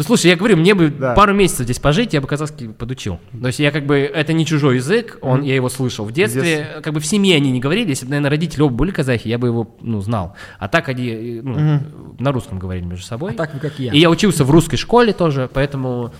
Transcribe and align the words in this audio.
Ну 0.00 0.04
слушай, 0.04 0.28
я 0.28 0.36
говорю, 0.36 0.56
мне 0.56 0.74
бы 0.74 0.88
Да. 0.88 1.12
пару 1.12 1.34
месяцев 1.34 1.64
здесь 1.64 1.78
пожить, 1.78 2.14
я 2.14 2.22
бы 2.22 2.26
казахский 2.26 2.70
подучил. 2.70 3.18
То 3.38 3.48
есть 3.48 3.58
я 3.58 3.70
как 3.70 3.84
бы, 3.84 3.98
это 3.98 4.32
не 4.32 4.46
чужой 4.46 4.76
язык, 4.76 5.18
он, 5.20 5.42
я 5.42 5.54
его 5.54 5.68
слышал 5.68 6.06
в 6.06 6.12
детстве, 6.12 6.40
детстве. 6.42 6.80
как 6.82 6.94
бы 6.94 7.00
в 7.00 7.06
семье 7.06 7.36
они 7.36 7.50
не 7.50 7.60
говорили, 7.60 7.90
если 7.90 8.06
бы, 8.06 8.10
наверное, 8.12 8.30
родители 8.30 8.62
оба 8.62 8.74
были 8.74 8.92
казахи, 8.92 9.28
я 9.28 9.36
бы 9.36 9.48
его, 9.48 9.76
ну, 9.82 10.00
знал. 10.00 10.36
А 10.58 10.68
так 10.68 10.88
они, 10.88 11.42
ну, 11.42 11.80
на 12.18 12.32
русском 12.32 12.58
говорили 12.58 12.86
между 12.86 13.04
собой. 13.04 13.32
А 13.32 13.34
так 13.34 13.60
как 13.60 13.78
я. 13.78 13.92
И 13.92 13.98
я 13.98 14.08
учился 14.08 14.42
в 14.46 14.50
русской 14.50 14.78
школе 14.78 15.12
тоже, 15.12 15.50
поэтому 15.52 16.14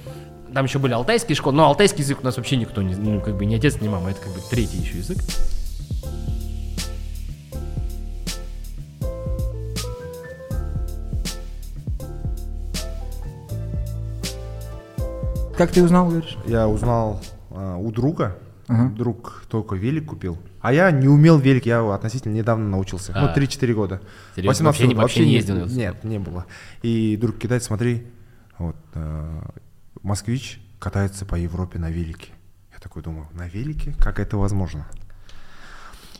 там 0.53 0.67
еще 0.67 0.79
были 0.79 0.93
алтайские 0.93 1.35
школы, 1.35 1.57
но 1.57 1.65
алтайский 1.65 2.03
язык 2.03 2.19
у 2.21 2.25
нас 2.27 2.37
вообще 2.37 2.59
никто 2.59 2.83
не, 2.83 2.95
ну, 2.95 3.23
как 3.23 3.39
бы 3.39 3.47
ни 3.47 3.55
отец, 3.55 3.81
ни 3.81 3.89
мама, 3.89 4.11
это 4.11 4.21
как 4.21 4.35
бы 4.35 4.41
третий 4.51 4.77
еще 4.77 4.99
язык. 4.99 5.17
Как 15.61 15.73
ты 15.73 15.83
узнал, 15.83 16.09
говоришь? 16.09 16.39
Я 16.47 16.67
узнал 16.67 17.21
а, 17.51 17.77
у 17.77 17.91
друга. 17.93 18.39
Ага. 18.67 18.89
Друг 18.97 19.45
только 19.51 19.75
велик 19.75 20.07
купил. 20.07 20.39
А 20.63 20.73
я 20.73 20.91
не 20.91 21.07
умел 21.07 21.39
велик, 21.39 21.67
я 21.67 21.83
относительно 21.93 22.33
недавно 22.33 22.67
научился. 22.67 23.13
А. 23.15 23.21
Ну, 23.21 23.43
3-4 23.43 23.75
года. 23.75 24.01
Серьезно? 24.35 24.65
Вообще 24.65 24.87
не- 24.87 24.95
вообще 24.95 25.27
не 25.27 25.33
ездил? 25.33 25.67
Нет, 25.67 26.03
не 26.03 26.19
было. 26.19 26.47
И 26.81 27.15
друг 27.21 27.37
кидает, 27.37 27.63
смотри, 27.63 28.07
вот, 28.57 28.77
э, 28.95 29.43
москвич 30.03 30.63
катается 30.79 31.27
по 31.27 31.35
Европе 31.35 31.79
на 31.79 31.91
велике. 31.91 32.31
Я 32.73 32.79
такой 32.79 33.03
думаю, 33.03 33.29
на 33.35 33.47
велике? 33.47 33.95
Как 33.99 34.19
это 34.19 34.39
возможно? 34.39 34.87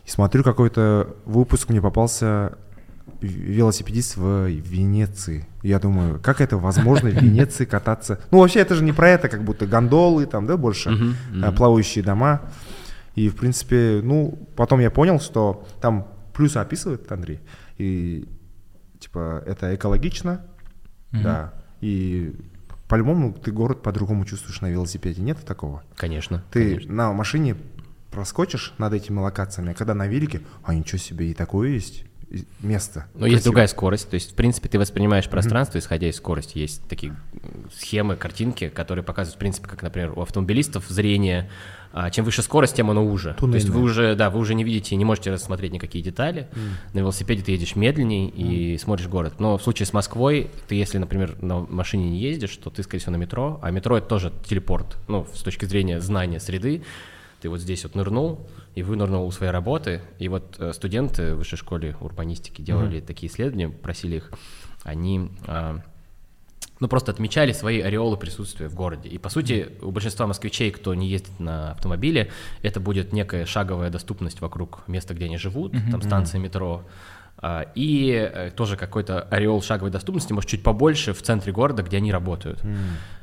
И 0.05 0.09
смотрю, 0.11 0.43
какой-то 0.43 1.15
выпуск 1.25 1.69
мне 1.69 1.81
попался 1.81 2.59
велосипедист 3.21 4.17
в 4.17 4.47
Венеции. 4.47 5.47
Я 5.63 5.79
думаю, 5.79 6.19
как 6.19 6.41
это 6.41 6.57
возможно 6.57 7.09
в 7.09 7.13
Венеции 7.13 7.65
кататься? 7.65 8.19
Ну, 8.31 8.39
вообще, 8.39 8.59
это 8.59 8.75
же 8.75 8.83
не 8.83 8.93
про 8.93 9.09
это, 9.09 9.29
как 9.29 9.43
будто 9.43 9.67
гондолы 9.67 10.25
там, 10.25 10.47
да, 10.47 10.57
больше, 10.57 10.89
э, 10.89 10.93
мгм. 10.93 11.55
плавающие 11.55 12.03
дома. 12.03 12.41
И, 13.15 13.29
в 13.29 13.35
принципе, 13.35 14.01
ну, 14.03 14.47
потом 14.55 14.79
я 14.79 14.89
понял, 14.89 15.19
что 15.19 15.67
там 15.81 16.07
плюсы 16.33 16.57
описывает 16.57 17.11
Андрей. 17.11 17.39
И, 17.77 18.27
типа, 18.99 19.43
это 19.45 19.75
экологично, 19.75 20.45
да. 21.11 21.53
И 21.81 22.35
по-любому 22.87 23.33
ты 23.33 23.51
город 23.51 23.81
по-другому 23.81 24.25
чувствуешь 24.25 24.61
на 24.61 24.69
велосипеде. 24.69 25.21
Нет 25.21 25.37
такого? 25.45 25.83
Конечно. 25.95 26.43
Ты 26.51 26.71
конечно. 26.75 26.93
на 26.93 27.13
машине 27.13 27.55
проскочишь 28.11 28.73
над 28.77 28.93
этими 28.93 29.19
локациями, 29.19 29.71
а 29.71 29.73
когда 29.73 29.93
на 29.93 30.07
велике, 30.07 30.41
а 30.63 30.75
ничего 30.75 30.97
себе, 30.97 31.31
и 31.31 31.33
такое 31.33 31.69
есть 31.69 32.03
место. 32.61 33.05
Но 33.13 33.25
есть 33.25 33.37
Красиво. 33.37 33.43
другая 33.43 33.67
скорость, 33.67 34.09
то 34.09 34.15
есть, 34.15 34.31
в 34.31 34.35
принципе, 34.35 34.69
ты 34.69 34.79
воспринимаешь 34.79 35.29
пространство, 35.29 35.77
исходя 35.77 36.07
из 36.07 36.15
скорости. 36.15 36.57
Есть 36.57 36.81
такие 36.87 37.15
схемы, 37.73 38.15
картинки, 38.15 38.69
которые 38.69 39.03
показывают, 39.03 39.35
в 39.35 39.39
принципе, 39.39 39.67
как, 39.67 39.81
например, 39.81 40.13
у 40.15 40.21
автомобилистов 40.21 40.85
зрение, 40.87 41.49
а, 41.93 42.09
чем 42.09 42.23
выше 42.23 42.41
скорость, 42.41 42.75
тем 42.75 42.89
оно 42.89 43.05
уже. 43.05 43.33
То 43.33 43.47
есть 43.47 43.67
вы 43.67 43.73
Туннельное. 43.73 43.91
уже, 43.91 44.15
да, 44.15 44.29
вы 44.29 44.39
уже 44.39 44.55
не 44.55 44.63
видите, 44.63 44.95
не 44.95 45.03
можете 45.03 45.31
рассмотреть 45.31 45.73
никакие 45.73 46.03
детали. 46.03 46.47
На 46.93 46.99
велосипеде 46.99 47.43
ты 47.43 47.51
едешь 47.51 47.75
медленней 47.75 48.27
и 48.27 48.77
смотришь 48.77 49.07
город. 49.07 49.35
Но 49.39 49.57
в 49.57 49.63
случае 49.63 49.85
с 49.85 49.93
Москвой, 49.93 50.49
ты 50.67 50.75
если, 50.75 50.97
например, 50.97 51.35
на 51.41 51.59
машине 51.59 52.09
не 52.09 52.19
ездишь, 52.19 52.55
то 52.57 52.69
ты, 52.69 52.83
скорее 52.83 53.01
всего, 53.01 53.11
на 53.11 53.17
метро, 53.17 53.59
а 53.61 53.71
метро 53.71 53.97
это 53.97 54.07
тоже 54.07 54.31
телепорт, 54.47 54.97
ну, 55.07 55.27
с 55.33 55.41
точки 55.41 55.65
зрения 55.65 55.99
знания 55.99 56.39
среды. 56.39 56.83
Ты 57.41 57.49
вот 57.49 57.59
здесь 57.59 57.83
вот 57.83 57.95
нырнул, 57.95 58.47
и 58.75 58.83
вынырнул 58.83 59.25
у 59.25 59.31
своей 59.31 59.51
работы. 59.51 60.01
И 60.19 60.27
вот 60.27 60.55
э, 60.59 60.73
студенты 60.73 61.33
в 61.35 61.39
высшей 61.39 61.57
школе 61.57 61.95
урбанистики 61.99 62.61
делали 62.61 62.99
такие 63.01 63.31
исследования, 63.31 63.69
просили 63.69 64.17
их, 64.17 64.31
они 64.83 65.29
а, 65.45 65.81
ну, 66.81 66.87
просто 66.87 67.11
отмечали 67.11 67.51
свои 67.51 67.79
ореолы 67.79 68.17
присутствия 68.17 68.67
в 68.67 68.73
городе. 68.73 69.07
И, 69.07 69.19
по 69.19 69.29
сути, 69.29 69.69
у 69.81 69.91
большинства 69.91 70.25
москвичей, 70.25 70.71
кто 70.71 70.95
не 70.95 71.07
ездит 71.07 71.39
на 71.39 71.71
автомобиле, 71.71 72.31
это 72.63 72.79
будет 72.79 73.13
некая 73.13 73.45
шаговая 73.45 73.91
доступность 73.91 74.41
вокруг 74.41 74.87
места, 74.87 75.13
где 75.13 75.25
они 75.25 75.37
живут, 75.37 75.73
там 75.91 76.01
станция 76.01 76.39
метро, 76.39 76.83
и 77.75 78.11
э, 78.11 78.51
тоже 78.51 78.77
какой-то 78.77 79.21
ореол 79.23 79.61
шаговой 79.63 79.89
доступности, 79.91 80.31
может, 80.33 80.49
чуть 80.49 80.61
побольше 80.63 81.13
в 81.13 81.21
центре 81.21 81.51
города, 81.51 81.81
где 81.83 81.97
они 81.97 82.11
работают. 82.11 82.61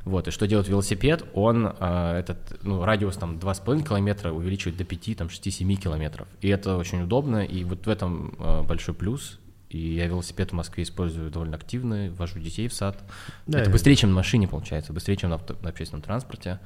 Вот, 0.04 0.26
и 0.26 0.30
что 0.30 0.46
делает 0.46 0.68
велосипед? 0.68 1.24
Он 1.34 1.72
а, 1.78 2.18
этот, 2.18 2.58
ну, 2.62 2.82
радиус 2.84 3.16
там 3.16 3.36
2,5 3.36 3.86
километра 3.86 4.32
увеличивает 4.32 4.76
до 4.78 4.84
5, 4.84 5.16
там, 5.18 5.26
6-7 5.28 5.74
километров. 5.76 6.26
И 6.40 6.48
это 6.48 6.76
очень 6.78 7.02
удобно, 7.02 7.44
и 7.44 7.62
вот 7.64 7.86
в 7.86 7.88
этом 7.90 8.34
а, 8.38 8.62
большой 8.62 8.94
плюс. 8.94 9.38
И 9.68 9.78
я 9.96 10.06
велосипед 10.06 10.50
в 10.50 10.54
Москве 10.54 10.84
использую 10.84 11.30
довольно 11.30 11.56
активно, 11.56 12.10
вожу 12.16 12.38
детей 12.40 12.68
в 12.68 12.72
сад. 12.72 12.98
Да, 13.46 13.58
это 13.58 13.68
я- 13.68 13.72
быстрее, 13.72 13.96
чем 13.96 14.10
на 14.10 14.16
машине, 14.16 14.48
получается, 14.48 14.94
быстрее, 14.94 15.16
чем 15.16 15.28
на, 15.30 15.36
авто- 15.36 15.56
на 15.62 15.68
общественном 15.68 16.00
транспорте. 16.02 16.58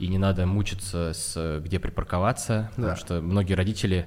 И 0.00 0.08
не 0.08 0.18
надо 0.18 0.44
мучиться, 0.46 1.12
с, 1.14 1.60
где 1.64 1.78
припарковаться, 1.78 2.70
потому 2.70 2.88
Да. 2.88 2.96
что 2.96 3.20
многие 3.20 3.52
родители, 3.54 4.06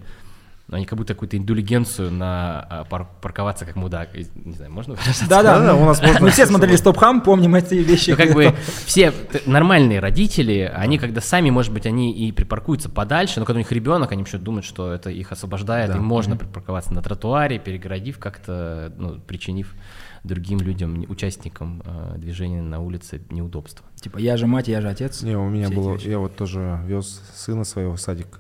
они 0.72 0.86
как 0.86 0.98
будто 0.98 1.14
какую-то 1.14 1.38
индулигенцию 1.38 2.12
на 2.12 2.60
а, 2.70 2.84
пар- 2.86 3.08
парковаться 3.22 3.66
как 3.66 3.76
мудак. 3.76 4.16
И, 4.16 4.26
Не 4.46 4.54
знаю, 4.54 4.72
можно? 4.72 4.96
Да-да, 5.30 5.76
у 5.76 5.86
нас 5.86 6.02
можно 6.02 6.20
мы 6.22 6.30
все 6.32 6.46
смотрели 6.46 6.72
было. 6.72 6.78
Стоп-Хам, 6.78 7.22
помним 7.22 7.54
эти 7.56 7.76
вещи. 7.76 8.12
Ну, 8.12 8.18
как 8.18 8.34
бы 8.34 8.56
все 8.86 9.14
нормальные 9.46 10.00
родители, 10.00 10.72
они 10.76 10.98
когда 10.98 11.22
сами, 11.22 11.50
может 11.52 11.72
быть, 11.72 11.86
они 11.86 12.12
и 12.14 12.32
припаркуются 12.32 12.90
подальше, 12.90 13.40
но 13.40 13.46
когда 13.46 13.58
у 13.58 13.60
них 13.60 13.72
ребенок, 13.72 14.12
они 14.12 14.24
еще 14.24 14.38
думают, 14.38 14.66
что 14.66 14.92
это 14.92 15.10
их 15.12 15.32
освобождает, 15.32 15.92
Да. 15.92 15.98
им 15.98 16.04
можно 16.04 16.36
припарковаться 16.36 16.94
на 16.94 17.02
тротуаре, 17.02 17.60
перегородив 17.60 18.18
как-то, 18.18 18.92
ну, 18.98 19.20
причинив 19.20 19.76
другим 20.24 20.58
людям, 20.60 21.06
участникам 21.08 21.84
э, 21.86 22.16
движения 22.18 22.64
на 22.64 22.80
улице 22.80 23.22
неудобства. 23.30 23.86
Типа, 24.02 24.18
я 24.18 24.38
же 24.38 24.48
мать, 24.48 24.68
я 24.68 24.82
же 24.82 24.90
отец. 24.90 25.22
Не, 25.22 25.38
у 25.38 25.48
меня 25.48 25.70
было, 25.70 25.96
я 26.00 26.18
вот 26.18 26.36
тоже 26.36 26.80
вез 26.86 27.22
сына 27.36 27.64
своего 27.64 27.94
в 27.96 28.02
садик, 28.02 28.40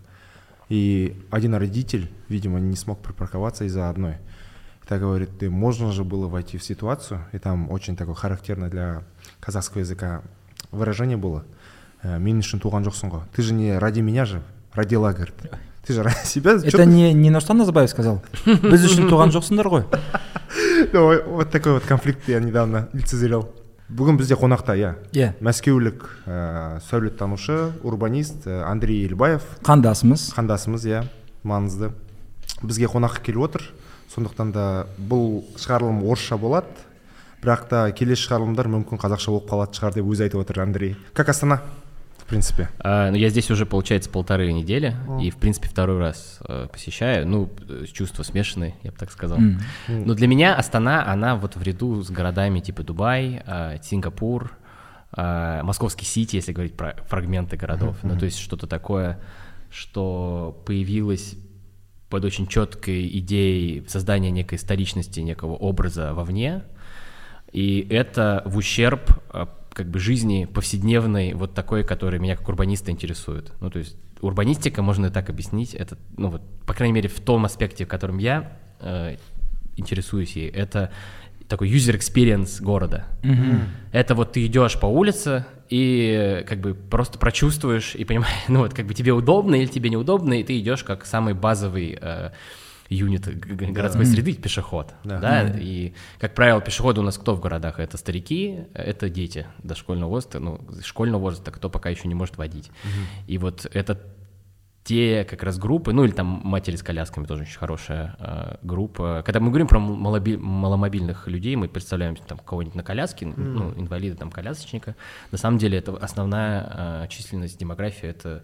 и 0.68 1.16
один 1.30 1.54
родитель, 1.54 2.10
видимо, 2.28 2.60
не 2.60 2.76
смог 2.76 3.00
припарковаться 3.00 3.64
из-за 3.64 3.88
одной. 3.90 4.14
И 4.84 4.86
так 4.88 5.00
говорит, 5.00 5.30
ты 5.38 5.50
можно 5.50 5.92
же 5.92 6.04
было 6.04 6.28
войти 6.28 6.58
в 6.58 6.62
ситуацию, 6.64 7.24
и 7.32 7.38
там 7.38 7.70
очень 7.70 7.96
такое 7.96 8.14
характерное 8.14 8.68
для 8.70 9.02
казахского 9.40 9.80
языка 9.80 10.22
выражение 10.70 11.16
было. 11.16 11.44
«Э, 12.02 12.18
Мен 12.18 12.38
үшін 12.40 12.60
туған 12.64 12.80
жоқсың 12.86 13.10
ғой. 13.12 13.20
Ты 13.36 13.42
же 13.42 13.52
не 13.52 13.76
ради 13.78 14.00
меня 14.00 14.24
же 14.24 14.40
родила, 14.72 15.12
говорит. 15.12 15.34
Ты 15.84 15.92
же 15.92 16.02
ради 16.02 16.24
себя. 16.24 16.58
чё 16.58 16.66
Это 16.68 16.78
ты- 16.78 16.86
не, 16.86 17.12
не 17.12 17.28
Нурсултан 17.28 17.58
Назарбаев 17.58 17.90
сказал. 17.90 18.22
Біз 18.46 18.86
үшін 18.88 19.10
туған 19.10 19.28
жоқсыңдар 19.28 19.66
ғой. 19.68 19.84
Ну, 20.94 21.22
Вот 21.36 21.50
такой 21.50 21.72
вот 21.74 21.82
конфликт 21.84 22.26
я 22.28 22.40
недавно 22.40 22.88
лицезрел. 22.94 23.50
Бүгін 23.85 24.17
бізде 24.17 24.33
қонақта, 24.33 24.73
иә. 24.79 24.95
Иә, 25.13 25.27
Мәскеулік 25.45 26.07
ә, 26.25 26.79
сәулеттанушы, 26.87 27.73
урбанист 27.85 28.47
ә, 28.49 28.63
Андрей 28.65 29.03
Елбаев. 29.05 29.43
қандасымыз. 29.61 30.31
қандасымыз 30.33 30.87
иә 30.89 31.03
маңызды 31.45 31.91
бізге 32.65 32.89
қонаққа 32.89 33.21
келіп 33.21 33.45
отыр 33.45 33.67
сондықтан 34.09 34.51
да 34.55 34.65
бұл 34.97 35.43
шығарылым 35.61 36.01
орысша 36.09 36.37
болады 36.41 36.73
бірақ 37.43 37.67
та 37.69 37.83
келесі 37.93 38.25
шығарылымдар 38.25 38.71
мүмкін 38.73 38.97
қазақша 38.97 39.29
болып 39.29 39.49
қалатын 39.53 39.77
шығар 39.77 39.93
деп 39.99 40.09
өзі 40.09 40.25
айтып 40.25 40.41
отыр 40.41 40.61
андрей 40.63 40.95
как 41.13 41.29
астана 41.29 41.59
в 42.25 42.27
принципе 42.27 42.69
А, 42.79 43.11
ну, 43.11 43.17
я 43.17 43.29
здесь 43.29 43.51
уже, 43.51 43.67
получается, 43.67 44.09
полторы 44.09 44.51
недели, 44.51 44.95
и, 45.21 45.29
в 45.29 45.37
принципе, 45.37 45.67
второй 45.67 45.99
раз 45.99 46.39
э, 46.47 46.67
посещаю. 46.71 47.27
Ну, 47.27 47.51
э, 47.69 47.85
чувства 47.85 48.23
смешанные, 48.23 48.75
я 48.81 48.91
бы 48.91 48.97
так 48.97 49.11
сказал. 49.11 49.37
М. 49.37 49.59
Но 49.87 50.15
для 50.15 50.27
меня 50.27 50.55
Астана, 50.55 51.05
она 51.05 51.35
вот 51.35 51.55
в 51.55 51.61
ряду 51.61 52.01
с 52.01 52.09
городами 52.09 52.61
типа 52.61 52.81
Дубай, 52.81 53.43
а, 53.45 53.77
Сингапур, 53.83 54.57
а, 55.11 55.61
Московский 55.61 56.05
Сити, 56.05 56.37
если 56.37 56.51
говорить 56.51 56.75
про 56.75 56.95
фрагменты 57.07 57.57
городов. 57.57 57.97
Ну, 58.01 58.17
то 58.17 58.25
есть 58.25 58.39
что-то 58.39 58.65
такое, 58.65 59.19
что 59.69 60.63
появилось 60.65 61.35
под 62.09 62.25
очень 62.25 62.47
четкой 62.47 63.07
идеей 63.19 63.85
создания 63.87 64.31
некой 64.31 64.57
столичности, 64.57 65.19
некого 65.19 65.53
образа 65.53 66.13
вовне, 66.13 66.63
и 67.51 67.85
это 67.89 68.41
в 68.45 68.57
ущерб 68.57 69.11
а, 69.29 69.47
как 69.75 69.89
бы 69.89 69.99
жизни 69.99 70.45
повседневной, 70.45 71.33
вот 71.33 71.53
такой, 71.53 71.83
которая 71.83 72.19
меня 72.19 72.37
как 72.37 72.47
урбаниста 72.47 72.91
интересует. 72.91 73.51
Ну, 73.59 73.69
то 73.69 73.79
есть 73.79 73.97
урбанистика, 74.21 74.81
можно 74.81 75.07
и 75.07 75.09
так 75.09 75.29
объяснить, 75.29 75.75
это, 75.75 75.97
ну 76.17 76.29
вот, 76.29 76.41
по 76.65 76.73
крайней 76.73 76.93
мере, 76.93 77.09
в 77.09 77.19
том 77.19 77.43
аспекте, 77.43 77.85
в 77.85 77.89
котором 77.89 78.17
я 78.17 78.57
э, 78.79 79.17
интересуюсь 79.75 80.37
ей, 80.37 80.49
это 80.49 80.91
такой 81.49 81.69
user 81.69 81.97
experience 81.97 82.63
города. 82.63 83.05
Это 83.91 84.15
вот 84.15 84.31
ты 84.31 84.45
идешь 84.45 84.79
по 84.79 84.85
улице 84.85 85.45
и 85.69 86.43
как 86.47 86.59
бы 86.59 86.73
просто 86.73 87.19
прочувствуешь 87.19 87.95
и 87.95 88.05
понимаешь, 88.05 88.33
ну 88.47 88.59
вот 88.59 88.73
как 88.73 88.85
бы 88.87 88.93
тебе 88.93 89.11
удобно 89.11 89.55
или 89.55 89.67
тебе 89.67 89.89
неудобно, 89.89 90.39
и 90.39 90.43
ты 90.43 90.57
идешь 90.57 90.83
как 90.83 91.05
самый 91.05 91.33
базовый 91.33 91.97
э, 91.99 92.31
юнит 92.89 93.27
городской 93.73 94.05
среды 94.05 94.33
пешеход, 94.33 94.93
Да. 95.03 95.19
да, 95.19 95.49
и 95.57 95.93
как 96.19 96.35
правило 96.35 96.61
пешеходы 96.61 97.01
у 97.01 97.03
нас 97.03 97.17
кто 97.17 97.35
в 97.35 97.39
городах? 97.41 97.79
Это 97.79 97.97
старики, 97.97 98.59
это 98.73 99.09
дети 99.09 99.47
дошкольного 99.63 100.09
возраста, 100.09 100.39
ну 100.39 100.59
школьного 100.83 101.21
возраста, 101.21 101.51
кто 101.51 101.69
пока 101.69 101.89
еще 101.89 102.07
не 102.07 102.15
может 102.15 102.37
водить. 102.37 102.71
И 103.27 103.37
вот 103.37 103.65
этот 103.73 104.05
те 104.83 105.23
как 105.27 105.41
раз 105.41 105.57
группы, 105.57 105.93
ну 105.93 106.03
или 106.03 106.11
там 106.11 106.27
матери 106.43 106.75
с 106.75 106.83
колясками 106.83 107.25
тоже 107.25 107.41
очень 107.41 107.57
хорошая 107.57 108.15
э, 108.19 108.57
группа. 108.61 109.23
Когда 109.25 109.39
мы 109.39 109.47
говорим 109.49 109.65
про 109.67 109.79
малоби- 109.79 110.37
маломобильных 110.37 111.27
людей, 111.27 111.55
мы 111.55 111.67
представляем 111.67 112.15
там 112.15 112.37
кого-нибудь 112.37 112.75
на 112.75 112.83
коляске, 112.83 113.25
ну, 113.25 113.73
инвалида, 113.75 114.15
там, 114.17 114.29
колясочника. 114.29 114.95
На 115.31 115.39
самом 115.39 115.57
деле 115.57 115.79
это 115.79 115.97
основная 115.97 117.03
э, 117.05 117.07
численность 117.09 117.57
демографии, 117.57 118.07
это 118.07 118.43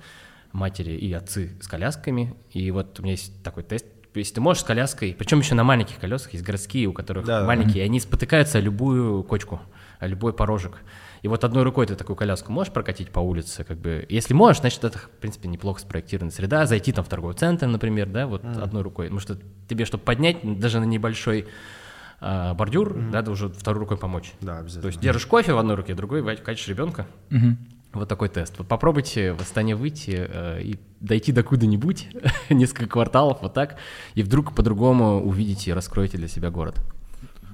матери 0.51 0.93
и 0.93 1.13
отцы 1.13 1.51
с 1.61 1.67
колясками. 1.67 2.33
И 2.49 2.71
вот 2.71 2.99
у 2.99 3.03
меня 3.03 3.11
есть 3.11 3.43
такой 3.43 3.61
тест, 3.61 3.85
если 4.19 4.35
ты 4.35 4.41
можешь 4.41 4.63
с 4.63 4.65
коляской, 4.65 5.15
причем 5.17 5.39
еще 5.39 5.55
на 5.55 5.63
маленьких 5.63 5.99
колесах, 5.99 6.33
есть 6.33 6.43
городские, 6.43 6.87
у 6.87 6.93
которых 6.93 7.25
Да, 7.25 7.41
да. 7.41 7.47
маленькие, 7.47 7.83
они 7.83 7.99
спотыкаются 7.99 8.57
о 8.57 8.61
любую 8.61 9.23
кочку, 9.23 9.61
о 9.99 10.07
любой 10.07 10.33
порожек. 10.33 10.79
И 11.21 11.27
вот 11.27 11.43
одной 11.43 11.63
рукой 11.63 11.85
ты 11.85 11.95
такую 11.95 12.15
коляску 12.15 12.51
можешь 12.51 12.73
прокатить 12.73 13.11
по 13.11 13.19
улице, 13.19 13.63
как 13.63 13.77
бы, 13.77 14.05
если 14.09 14.33
можешь, 14.33 14.61
значит, 14.61 14.83
это, 14.83 14.97
в 14.97 15.09
принципе, 15.09 15.47
неплохо 15.47 15.79
спроектированная 15.79 16.33
среда, 16.33 16.65
зайти 16.65 16.91
там 16.91 17.05
в 17.05 17.09
торговый 17.09 17.35
центр, 17.35 17.67
например, 17.67 18.09
да, 18.09 18.25
вот 18.27 18.43
одной 18.43 18.81
рукой, 18.81 19.05
потому 19.05 19.19
что 19.19 19.37
тебе, 19.69 19.85
чтобы 19.85 20.03
поднять, 20.03 20.59
даже 20.59 20.79
на 20.79 20.85
небольшой 20.85 21.47
а, 22.19 22.53
бордюр, 22.53 22.95
надо 22.95 23.31
уже 23.31 23.49
второй 23.49 23.81
рукой 23.81 23.97
помочь. 23.97 24.33
Да, 24.41 24.59
обязательно. 24.59 24.81
То 24.83 24.87
есть 24.87 24.99
держишь 24.99 25.25
кофе 25.25 25.53
в 25.53 25.57
одной 25.57 25.75
руке, 25.75 25.95
другой 25.95 26.23
катишь 26.37 26.67
ребенка. 26.67 27.07
Мгм. 27.29 27.57
Вот 27.93 28.07
такой 28.07 28.29
тест. 28.29 28.55
Вот 28.57 28.67
попробуйте 28.67 29.33
в 29.33 29.41
Астане 29.41 29.75
выйти 29.75 30.15
э, 30.15 30.61
и 30.63 30.79
дойти 31.01 31.31
до 31.31 31.43
куда-нибудь, 31.43 32.07
несколько 32.49 32.87
кварталов, 32.87 33.39
вот 33.41 33.53
так, 33.53 33.75
и 34.15 34.23
вдруг 34.23 34.53
по-другому 34.55 35.21
увидите 35.21 35.71
и 35.71 35.73
раскроете 35.73 36.17
для 36.17 36.27
себя 36.29 36.49
город. 36.51 36.75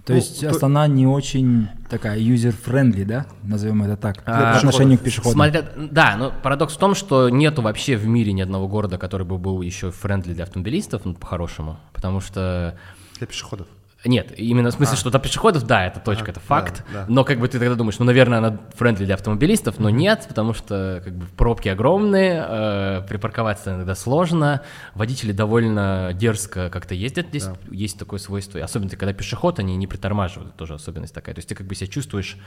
То 0.05 0.13
Ну, 0.13 0.19
есть 0.19 0.39
то- 0.39 0.49
Астана 0.51 0.87
не 0.87 1.05
очень 1.05 1.67
такая 1.89 2.17
user-friendly, 2.19 3.03
да? 3.03 3.25
Назовем 3.43 3.83
это 3.83 3.97
так. 3.97 4.23
А, 4.25 4.53
по 4.53 4.57
отношению 4.57 4.97
к 4.99 5.01
пешеходам. 5.01 5.33
Смотря, 5.33 5.63
да, 5.75 6.15
но 6.17 6.31
парадокс 6.43 6.75
в 6.75 6.77
том, 6.79 6.95
что 6.95 7.29
нету 7.29 7.61
вообще 7.61 7.97
в 7.97 8.05
мире 8.07 8.31
ни 8.31 8.39
одного 8.41 8.69
города, 8.69 8.97
который 8.97 9.25
бы 9.25 9.37
был 9.37 9.61
user-friendly 9.61 10.33
для 10.33 10.43
автомобилистов, 10.43 11.03
ну, 11.03 11.13
по-хорошему, 11.13 11.77
потому 11.93 12.21
что 12.21 12.77
Для 13.17 13.27
пешеходов. 13.27 13.67
Нет, 14.07 14.33
именно 14.37 14.69
в 14.71 14.73
смысле, 14.73 14.97
что 14.97 15.09
для 15.09 15.19
пешеходов, 15.19 15.63
да, 15.67 15.85
это 15.85 15.99
точка, 15.99 16.27
А, 16.27 16.31
это 16.31 16.39
факт. 16.39 16.83
да, 16.91 17.01
да. 17.01 17.05
Но 17.07 17.23
как 17.23 17.39
бы 17.39 17.47
ты 17.47 17.59
тогда 17.59 17.75
думаешь, 17.75 17.99
ну, 17.99 18.05
наверное, 18.05 18.39
она 18.39 18.59
френдли 18.75 19.05
для 19.05 19.15
автомобилистов, 19.15 19.79
но 19.79 19.89
нет, 19.89 20.25
потому 20.27 20.53
что 20.53 21.01
как 21.03 21.13
бы 21.13 21.25
пробки 21.37 21.69
огромные, 21.69 22.45
э, 22.47 23.01
припарковаться 23.07 23.75
иногда 23.75 23.95
сложно, 23.95 24.61
водители 24.95 25.31
довольно 25.31 26.11
дерзко 26.13 26.69
как-то 26.69 26.95
ездят 26.95 27.27
здесь, 27.27 27.47
есть 27.69 27.99
такое 27.99 28.19
свойство. 28.19 28.59
Особенно 28.61 28.89
когда 28.91 29.13
пешеход, 29.13 29.59
они 29.59 29.75
не 29.75 29.87
притормаживают, 29.87 30.55
тоже 30.55 30.75
особенность 30.75 31.13
такая. 31.13 31.35
То 31.35 31.39
есть 31.39 31.49
ты 31.49 31.55
как 31.55 31.67
бы 31.67 31.75
себя 31.75 31.87
чувствуешь, 31.87 32.37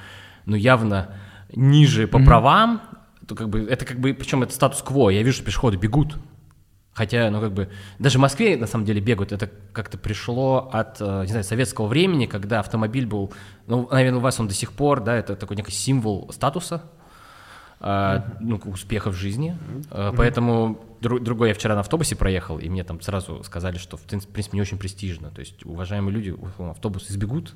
ну, 0.47 0.57
явно 0.57 1.15
ниже 1.55 2.07
по 2.09 2.19
правам, 2.19 2.81
то 3.27 3.35
как 3.35 3.49
бы 3.49 3.65
это 3.65 3.85
как 3.85 4.01
бы, 4.01 4.15
причем 4.15 4.43
это 4.43 4.53
статус-кво. 4.53 5.11
Я 5.11 5.23
вижу, 5.23 5.37
что 5.37 5.45
пешеходы 5.45 5.77
бегут, 5.77 6.17
Хотя, 6.93 7.31
ну 7.31 7.41
как 7.41 7.53
бы, 7.53 7.71
даже 7.99 8.19
в 8.19 8.21
Москве 8.21 8.57
на 8.57 8.67
самом 8.67 8.85
деле 8.85 9.01
бегают, 9.01 9.33
это 9.33 9.49
как-то 9.73 9.97
пришло 9.97 10.69
от, 10.73 11.01
э, 11.01 11.23
не 11.23 11.29
знаю, 11.29 11.45
советского 11.45 11.87
времени, 11.87 12.27
когда 12.27 12.61
автомобиль 12.61 13.07
был, 13.07 13.33
ну, 13.69 13.89
наверное, 13.91 14.19
у 14.19 14.23
вас 14.23 14.41
он 14.41 14.49
до 14.49 14.55
сих 14.55 14.73
пор, 14.73 15.01
да, 15.01 15.15
это 15.15 15.37
такой 15.37 15.57
некий 15.57 15.73
символ 15.73 16.29
статуса, 16.33 16.83
а, 17.83 18.37
ну, 18.41 18.61
успеха 18.67 19.11
в 19.11 19.15
жизни. 19.15 19.57
А, 19.91 20.13
Поэтому 20.17 20.81
дру- 21.01 21.21
другой 21.21 21.49
я 21.49 21.55
вчера 21.55 21.75
на 21.75 21.81
автобусе 21.81 22.15
проехал, 22.17 22.59
и 22.59 22.69
мне 22.69 22.85
там 22.85 23.01
сразу 23.01 23.43
сказали, 23.45 23.79
что 23.79 23.97
в 23.97 24.03
принципе 24.03 24.51
не 24.53 24.61
очень 24.61 24.79
престижно. 24.79 25.31
То 25.31 25.41
есть 25.41 25.65
уважаемые 25.65 26.13
люди 26.13 26.35
автобус 26.59 27.11
избегут. 27.11 27.55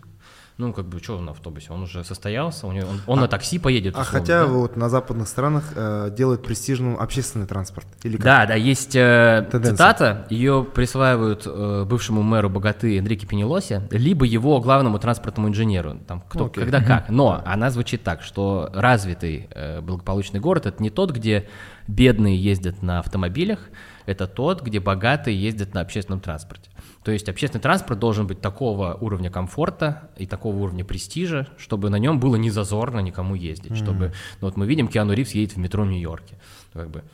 Ну, 0.56 0.72
как 0.72 0.86
бы, 0.86 1.00
что 1.00 1.16
он 1.16 1.24
на 1.24 1.32
автобусе? 1.32 1.72
Он 1.72 1.82
уже 1.82 2.04
состоялся, 2.04 2.68
у 2.68 2.72
него, 2.72 2.88
он, 2.88 3.00
он 3.06 3.20
на 3.20 3.26
такси 3.26 3.58
поедет. 3.58 3.96
А 3.96 4.02
условно, 4.02 4.20
хотя 4.20 4.40
да. 4.44 4.46
вот 4.46 4.76
на 4.76 4.88
западных 4.88 5.26
странах 5.26 5.72
э, 5.74 6.10
делают 6.16 6.44
престижным 6.44 6.96
общественный 6.96 7.46
транспорт. 7.46 7.88
Или 8.04 8.16
как? 8.16 8.24
Да, 8.24 8.46
да, 8.46 8.54
есть 8.54 8.94
э, 8.94 9.48
Тенденция. 9.50 9.72
цитата, 9.72 10.26
ее 10.30 10.64
присваивают 10.64 11.42
э, 11.44 11.84
бывшему 11.88 12.22
мэру 12.22 12.50
богаты 12.50 12.96
Энрике 12.96 13.26
Пенелосе, 13.26 13.88
либо 13.90 14.24
его 14.24 14.60
главному 14.60 15.00
транспортному 15.00 15.48
инженеру, 15.48 15.98
там 16.06 16.20
кто, 16.20 16.46
Окей. 16.46 16.62
когда 16.62 16.80
как. 16.80 17.08
Но 17.08 17.42
она 17.44 17.70
звучит 17.70 18.04
так, 18.04 18.22
что 18.22 18.70
развитый 18.72 19.48
э, 19.50 19.80
благополучный 19.80 20.38
город 20.38 20.66
это 20.66 20.80
не 20.80 20.90
тот, 20.90 21.10
где 21.10 21.48
бедные 21.88 22.36
ездят 22.36 22.80
на 22.80 23.00
автомобилях, 23.00 23.58
это 24.06 24.28
тот, 24.28 24.62
где 24.62 24.78
богатые 24.78 25.40
ездят 25.40 25.74
на 25.74 25.80
общественном 25.80 26.20
транспорте. 26.20 26.70
То 27.04 27.12
есть 27.12 27.28
общественный 27.28 27.60
транспорт 27.60 28.00
должен 28.00 28.26
быть 28.26 28.40
такого 28.40 28.94
уровня 28.94 29.30
комфорта 29.30 30.08
и 30.16 30.26
такого 30.26 30.56
уровня 30.56 30.84
престижа, 30.84 31.48
чтобы 31.58 31.90
на 31.90 31.96
нем 31.96 32.18
было 32.18 32.36
не 32.36 32.50
зазорно 32.50 33.00
никому 33.00 33.34
ездить. 33.34 33.76
Чтобы, 33.76 34.12
ну 34.40 34.48
вот 34.48 34.56
мы 34.56 34.66
видим, 34.66 34.88
Киану 34.88 35.12
Ривз 35.12 35.32
едет 35.32 35.54
в 35.54 35.58
метро 35.58 35.84
в 35.84 35.86
Нью-Йорке. 35.86 36.38
Как 36.72 36.88
бы. 36.88 37.04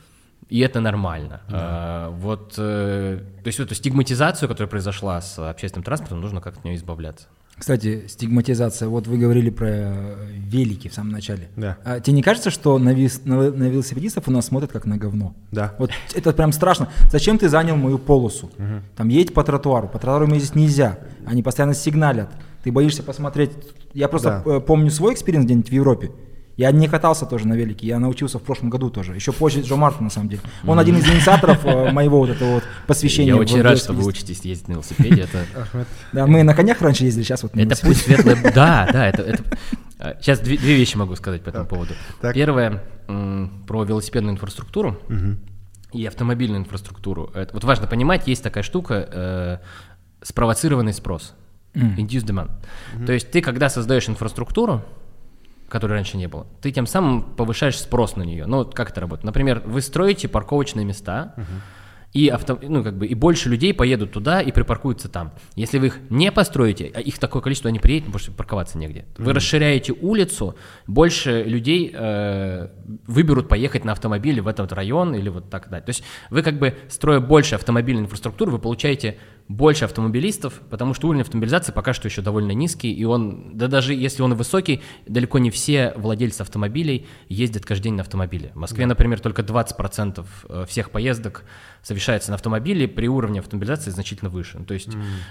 И 0.47 0.59
это 0.59 0.79
нормально. 0.79 1.41
А, 1.49 2.09
вот, 2.09 2.55
э, 2.57 3.19
то 3.43 3.47
есть 3.47 3.59
эту 3.59 3.75
стигматизацию, 3.75 4.49
которая 4.49 4.69
произошла 4.69 5.21
с 5.21 5.37
общественным 5.39 5.83
транспортом, 5.83 6.21
нужно 6.21 6.41
как-то 6.41 6.59
от 6.59 6.65
нее 6.65 6.75
избавляться. 6.75 7.27
Кстати, 7.61 8.05
стигматизация. 8.07 8.87
Вот 8.89 9.05
вы 9.05 9.19
говорили 9.19 9.51
про 9.51 9.67
э, 9.69 10.15
велики 10.49 10.87
в 10.87 10.95
самом 10.95 11.11
начале. 11.11 11.47
Да. 11.55 11.77
А 11.85 11.99
тебе 11.99 12.15
не 12.15 12.23
кажется, 12.23 12.49
что 12.49 12.79
на, 12.79 12.89
вис- 12.91 13.21
на- 13.23 13.51
на 13.51 13.65
велосипедистов 13.65 14.27
у 14.27 14.31
нас 14.31 14.47
смотрят 14.47 14.71
как 14.71 14.87
на 14.87 14.97
говно? 14.97 15.35
Да. 15.51 15.75
Вот 15.77 15.91
это 16.15 16.33
прям 16.33 16.53
страшно. 16.53 16.89
Зачем 17.11 17.37
ты 17.37 17.49
занял 17.49 17.75
мою 17.75 17.99
полосу? 17.99 18.49
Там 18.95 19.09
едь 19.09 19.35
по 19.35 19.43
тротуару. 19.43 19.87
По 19.87 19.99
тротуару 19.99 20.25
мне 20.25 20.39
здесь 20.39 20.55
нельзя. 20.55 20.97
Они 21.27 21.43
постоянно 21.43 21.75
сигналят. 21.75 22.29
Ты 22.63 22.71
боишься 22.71 23.03
посмотреть. 23.03 23.51
Я 23.93 24.07
просто 24.07 24.41
Да. 24.43 24.55
э, 24.55 24.59
помню 24.59 24.89
свой 24.89 25.13
experience 25.13 25.45
где-нибудь 25.45 25.69
в 25.69 25.73
Европе. 25.73 26.09
Я 26.57 26.71
не 26.71 26.87
катался 26.87 27.25
тоже 27.25 27.47
на 27.47 27.53
велике, 27.53 27.87
я 27.87 27.97
научился 27.99 28.37
в 28.37 28.43
прошлом 28.43 28.69
году 28.69 28.89
тоже, 28.89 29.15
еще 29.15 29.31
позже 29.31 29.61
Жомарта 29.61 30.03
на 30.03 30.09
самом 30.09 30.29
деле. 30.29 30.41
Он 30.65 30.77
один 30.79 30.97
из 30.97 31.07
инициаторов 31.07 31.65
э, 31.65 31.91
моего 31.91 32.19
вот 32.19 32.29
этого 32.29 32.55
вот 32.55 32.63
посвящения. 32.87 33.33
Я 33.33 33.39
очень 33.39 33.61
рад, 33.61 33.77
что 33.77 33.93
вы 33.93 34.05
учитесь 34.05 34.41
ездить 34.41 34.67
на 34.67 34.73
велосипеде. 34.73 35.21
Это, 35.21 35.45
Да, 36.11 36.27
мы 36.27 36.43
на 36.43 36.53
конях 36.53 36.81
раньше 36.81 37.05
ездили, 37.05 37.23
сейчас 37.23 37.43
вот 37.43 37.55
на 37.55 37.61
этот 37.61 37.75
путь 37.77 37.97
светлый. 37.97 38.35
Да, 38.53 38.87
да, 38.91 39.07
это... 39.07 39.43
а, 39.97 40.15
Сейчас 40.19 40.39
две, 40.39 40.57
вещи 40.57 40.97
могу 40.97 41.15
сказать 41.15 41.41
по 41.43 41.49
этому 41.49 41.65
поводу. 41.65 41.93
Первое 42.33 42.83
про 43.67 43.83
велосипедную 43.83 44.35
инфраструктуру 44.35 44.97
и 45.93 46.05
автомобильную 46.05 46.61
инфраструктуру. 46.61 47.31
Это, 47.33 47.53
вот 47.53 47.63
важно 47.63 47.87
понимать, 47.87 48.27
есть 48.27 48.43
такая 48.43 48.63
штука 48.63 49.09
э, 49.11 49.57
спровоцированный 50.21 50.93
спрос. 50.93 51.33
Induced 51.73 52.25
demand. 52.25 52.51
То 53.05 53.13
есть 53.13 53.31
ты, 53.31 53.41
когда 53.41 53.69
создаешь 53.69 54.07
инфраструктуру, 54.09 54.83
которой 55.71 55.93
раньше 55.93 56.17
не 56.17 56.27
было, 56.27 56.45
ты 56.61 56.71
тем 56.71 56.85
самым 56.85 57.23
повышаешь 57.23 57.79
спрос 57.79 58.15
на 58.15 58.23
нее. 58.23 58.45
Ну, 58.45 58.57
вот 58.57 58.75
как 58.75 58.91
это 58.91 59.01
работает? 59.01 59.25
Например, 59.25 59.63
вы 59.65 59.81
строите 59.81 60.27
парковочные 60.27 60.85
места, 60.85 61.33
и, 62.13 62.27
авто, 62.27 62.59
ну, 62.61 62.83
как 62.83 62.97
бы, 62.97 63.07
и 63.07 63.15
больше 63.15 63.47
людей 63.47 63.73
поедут 63.73 64.11
туда 64.11 64.41
и 64.41 64.51
припаркуются 64.51 65.07
там. 65.07 65.31
Если 65.55 65.79
вы 65.79 65.87
их 65.87 65.99
не 66.09 66.31
построите, 66.31 66.91
а 66.93 66.99
их 66.99 67.17
такое 67.19 67.41
количество 67.41 67.69
не 67.69 67.79
приедет, 67.79 68.07
потому 68.07 68.19
что 68.19 68.31
парковаться 68.33 68.77
негде. 68.77 69.05
Вы 69.17 69.33
расширяете 69.33 69.93
улицу, 69.93 70.55
больше 70.87 71.43
людей 71.43 71.91
э, 71.93 72.67
выберут 73.07 73.47
поехать 73.47 73.85
на 73.85 73.93
автомобиле 73.93 74.41
в 74.41 74.47
этот 74.47 74.73
район 74.73 75.15
или 75.15 75.29
вот 75.29 75.49
так 75.49 75.69
далее. 75.69 75.85
То 75.85 75.91
есть 75.91 76.03
вы 76.29 76.41
как 76.41 76.59
бы, 76.59 76.75
строя 76.89 77.21
больше 77.21 77.55
автомобильной 77.55 78.03
инфраструктуры, 78.03 78.51
вы 78.51 78.59
получаете 78.59 79.17
больше 79.47 79.85
автомобилистов, 79.85 80.61
потому 80.69 80.93
что 80.93 81.07
уровень 81.07 81.21
автомобилизации 81.21 81.71
пока 81.71 81.93
что 81.93 82.07
еще 82.07 82.21
довольно 82.21 82.51
низкий, 82.51 82.93
и 82.93 83.03
он, 83.03 83.57
да 83.57 83.67
даже 83.67 83.93
если 83.93 84.21
он 84.21 84.33
и 84.33 84.35
высокий, 84.35 84.81
далеко 85.07 85.39
не 85.39 85.51
все 85.51 85.93
владельцы 85.95 86.41
автомобилей 86.41 87.07
ездят 87.27 87.65
каждый 87.65 87.85
день 87.85 87.95
на 87.95 88.01
автомобиле. 88.01 88.51
В 88.53 88.57
Москве, 88.57 88.85
например, 88.85 89.19
только 89.19 89.41
20% 89.41 90.25
э, 90.49 90.65
всех 90.67 90.91
поездок 90.91 91.43
совершается 91.81 92.31
на 92.31 92.35
автомобиле, 92.35 92.87
при 92.87 93.07
уровне 93.07 93.39
автомобилизации 93.39 93.89
значительно 93.89 94.29
выше. 94.29 94.59
То 94.63 94.73
есть 94.73 94.89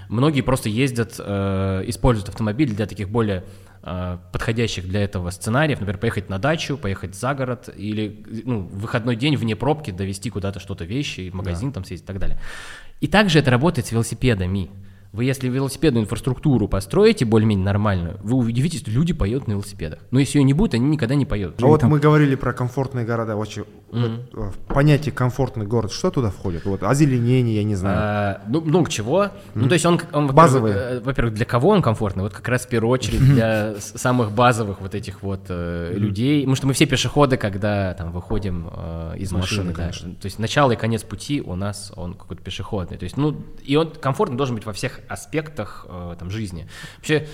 многие 0.09 0.41
просто 0.41 0.69
ездят, 0.69 1.15
э, 1.17 1.83
используют 1.87 2.29
автомобиль 2.29 2.75
для 2.75 2.85
таких 2.85 3.09
более 3.09 3.45
э, 3.83 4.17
подходящих 4.31 4.87
для 4.87 5.03
этого 5.03 5.29
сценариев, 5.29 5.79
например, 5.79 5.99
поехать 5.99 6.29
на 6.29 6.39
дачу, 6.39 6.77
поехать 6.77 7.15
за 7.15 7.33
город 7.33 7.69
или 7.75 8.23
ну, 8.45 8.61
в 8.61 8.79
выходной 8.79 9.15
день 9.15 9.35
вне 9.35 9.55
пробки 9.55 9.91
довести 9.91 10.29
куда-то 10.29 10.59
что-то 10.59 10.83
вещи, 10.85 11.29
в 11.29 11.33
магазин 11.33 11.71
там 11.71 11.85
съездить 11.85 12.05
и 12.05 12.07
так 12.07 12.19
далее. 12.19 12.39
И 13.01 13.07
также 13.07 13.39
это 13.39 13.51
работает 13.51 13.87
с 13.87 13.91
велосипедами. 13.91 14.69
Вы 15.13 15.25
если 15.25 15.49
велосипедную 15.49 16.05
инфраструктуру 16.05 16.69
построите 16.69 17.25
более-менее 17.25 17.65
нормальную, 17.65 18.17
вы 18.23 18.37
удивитесь, 18.37 18.79
что 18.79 18.91
люди 18.91 19.11
поют 19.11 19.45
на 19.47 19.53
велосипедах. 19.53 19.99
Но 20.09 20.19
если 20.19 20.39
ее 20.39 20.45
не 20.45 20.53
будет, 20.53 20.73
они 20.73 20.87
никогда 20.87 21.15
не 21.15 21.25
поют. 21.25 21.61
А 21.61 21.65
вот 21.65 21.83
мы 21.83 21.99
говорили 21.99 22.35
про 22.35 22.53
комфортные 22.53 23.05
города. 23.05 23.35
Очень, 23.35 23.63
вот, 23.91 24.11
э, 24.33 24.51
в 24.51 24.57
понятие 24.73 25.11
комфортный 25.11 25.65
город, 25.65 25.91
что 25.91 26.11
туда 26.11 26.29
входит? 26.29 26.63
Вот 26.63 26.83
озеленение, 26.83 27.57
я 27.57 27.63
не 27.65 27.75
знаю. 27.75 27.97
А, 27.99 28.41
ну, 28.47 28.61
много 28.61 28.89
чего. 28.89 29.31
Ну, 29.53 29.67
то 29.67 29.73
есть 29.73 29.85
он, 29.85 29.95
он 30.13 30.27
во-первых, 30.27 30.33
Базовые. 30.33 30.75
э, 30.75 30.99
во-первых, 31.01 31.33
для 31.33 31.45
кого 31.45 31.69
он 31.69 31.81
комфортный? 31.81 32.23
Вот 32.23 32.31
как 32.31 32.47
раз 32.47 32.65
в 32.65 32.69
первую 32.69 32.91
очередь 32.91 33.19
для 33.19 33.75
самых 33.79 34.31
базовых 34.31 34.79
вот 34.79 34.95
этих 34.95 35.23
вот 35.23 35.41
э, 35.49 35.93
людей. 35.93 36.41
Потому 36.43 36.55
что 36.55 36.67
мы 36.67 36.73
все 36.73 36.85
пешеходы, 36.85 37.35
когда 37.35 37.93
там 37.95 38.13
выходим 38.13 38.69
э, 38.71 39.15
из 39.17 39.33
машины. 39.33 39.73
да. 39.75 39.91
То 39.91 40.25
есть 40.25 40.39
начало 40.39 40.71
и 40.71 40.75
конец 40.77 41.03
пути 41.03 41.41
у 41.41 41.55
нас 41.55 41.91
он 41.97 42.13
какой-то 42.13 42.41
пешеходный. 42.41 42.97
То 42.97 43.03
есть, 43.03 43.17
ну, 43.17 43.35
и 43.61 43.75
он 43.75 43.91
комфортный 43.91 44.37
должен 44.37 44.55
быть 44.55 44.65
во 44.65 44.71
всех 44.71 45.00
аспектах 45.07 45.85
э, 45.87 46.15
там, 46.17 46.29
жизни. 46.29 46.67
Вообще, 46.97 47.27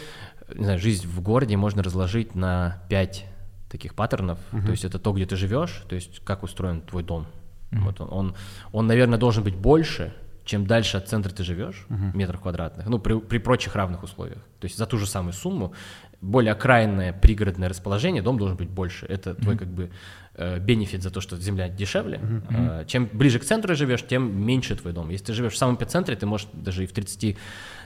не 0.54 0.64
знаю, 0.64 0.80
жизнь 0.80 1.08
в 1.08 1.22
городе 1.22 1.58
можно 1.58 1.84
разложить 1.84 2.36
на 2.36 2.84
пять 2.90 3.26
таких 3.70 3.96
паттернов. 3.96 4.40
То 4.52 4.72
есть 4.72 4.86
это 4.86 5.00
то, 5.00 5.12
где 5.12 5.26
ты 5.26 5.36
живешь, 5.36 5.84
то 5.90 5.96
есть 5.96 6.24
как 6.24 6.44
устроен 6.44 6.82
твой 6.82 7.04
дом. 7.04 7.28
Вот 7.72 8.00
он, 8.02 8.08
он, 8.12 8.36
он, 8.72 8.88
наверное, 8.88 9.20
должен 9.20 9.44
быть 9.44 9.56
больше, 9.56 10.14
чем 10.46 10.66
дальше 10.66 10.98
от 10.98 11.10
центра 11.10 11.32
ты 11.32 11.44
живешь, 11.44 11.86
метров 11.90 12.42
квадратных, 12.42 12.88
ну, 12.88 12.98
при, 13.00 13.20
при 13.20 13.38
прочих 13.38 13.76
равных 13.76 14.04
условиях. 14.04 14.40
То 14.60 14.66
есть 14.66 14.78
за 14.78 14.86
ту 14.86 14.98
же 14.98 15.06
самую 15.06 15.34
сумму 15.34 15.74
более 16.22 16.54
окраинное 16.54 17.14
пригородное 17.14 17.70
расположение, 17.70 18.22
дом 18.22 18.38
должен 18.38 18.58
быть 18.58 18.70
больше. 18.70 19.06
Это 19.06 19.36
твой 19.36 19.58
как 19.58 19.68
бы 19.68 19.92
э, 20.36 20.60
бенефит 20.60 21.04
за 21.04 21.12
то, 21.12 21.22
что 21.22 21.38
земля 21.38 21.70
дешевле. 21.70 22.20
Э, 22.50 22.86
Чем 22.88 23.10
ближе 23.12 23.40
к 23.40 23.46
центру 23.46 23.76
живешь, 23.76 24.06
тем 24.06 24.46
меньше 24.46 24.76
твой 24.76 24.94
дом. 24.94 25.10
Если 25.10 25.26
ты 25.26 25.34
живешь 25.34 25.54
в 25.54 25.58
самом 25.58 25.76
эпицентре, 25.76 26.16
ты 26.16 26.26
можешь 26.26 26.48
даже 26.54 26.84
и 26.84 26.88
в 26.88 26.92
30 26.92 27.38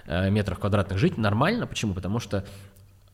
э, 0.05 0.29
метрах 0.29 0.59
квадратных 0.59 0.97
жить 0.97 1.17
нормально. 1.17 1.67
Почему? 1.67 1.93
Потому 1.93 2.19
что 2.19 2.45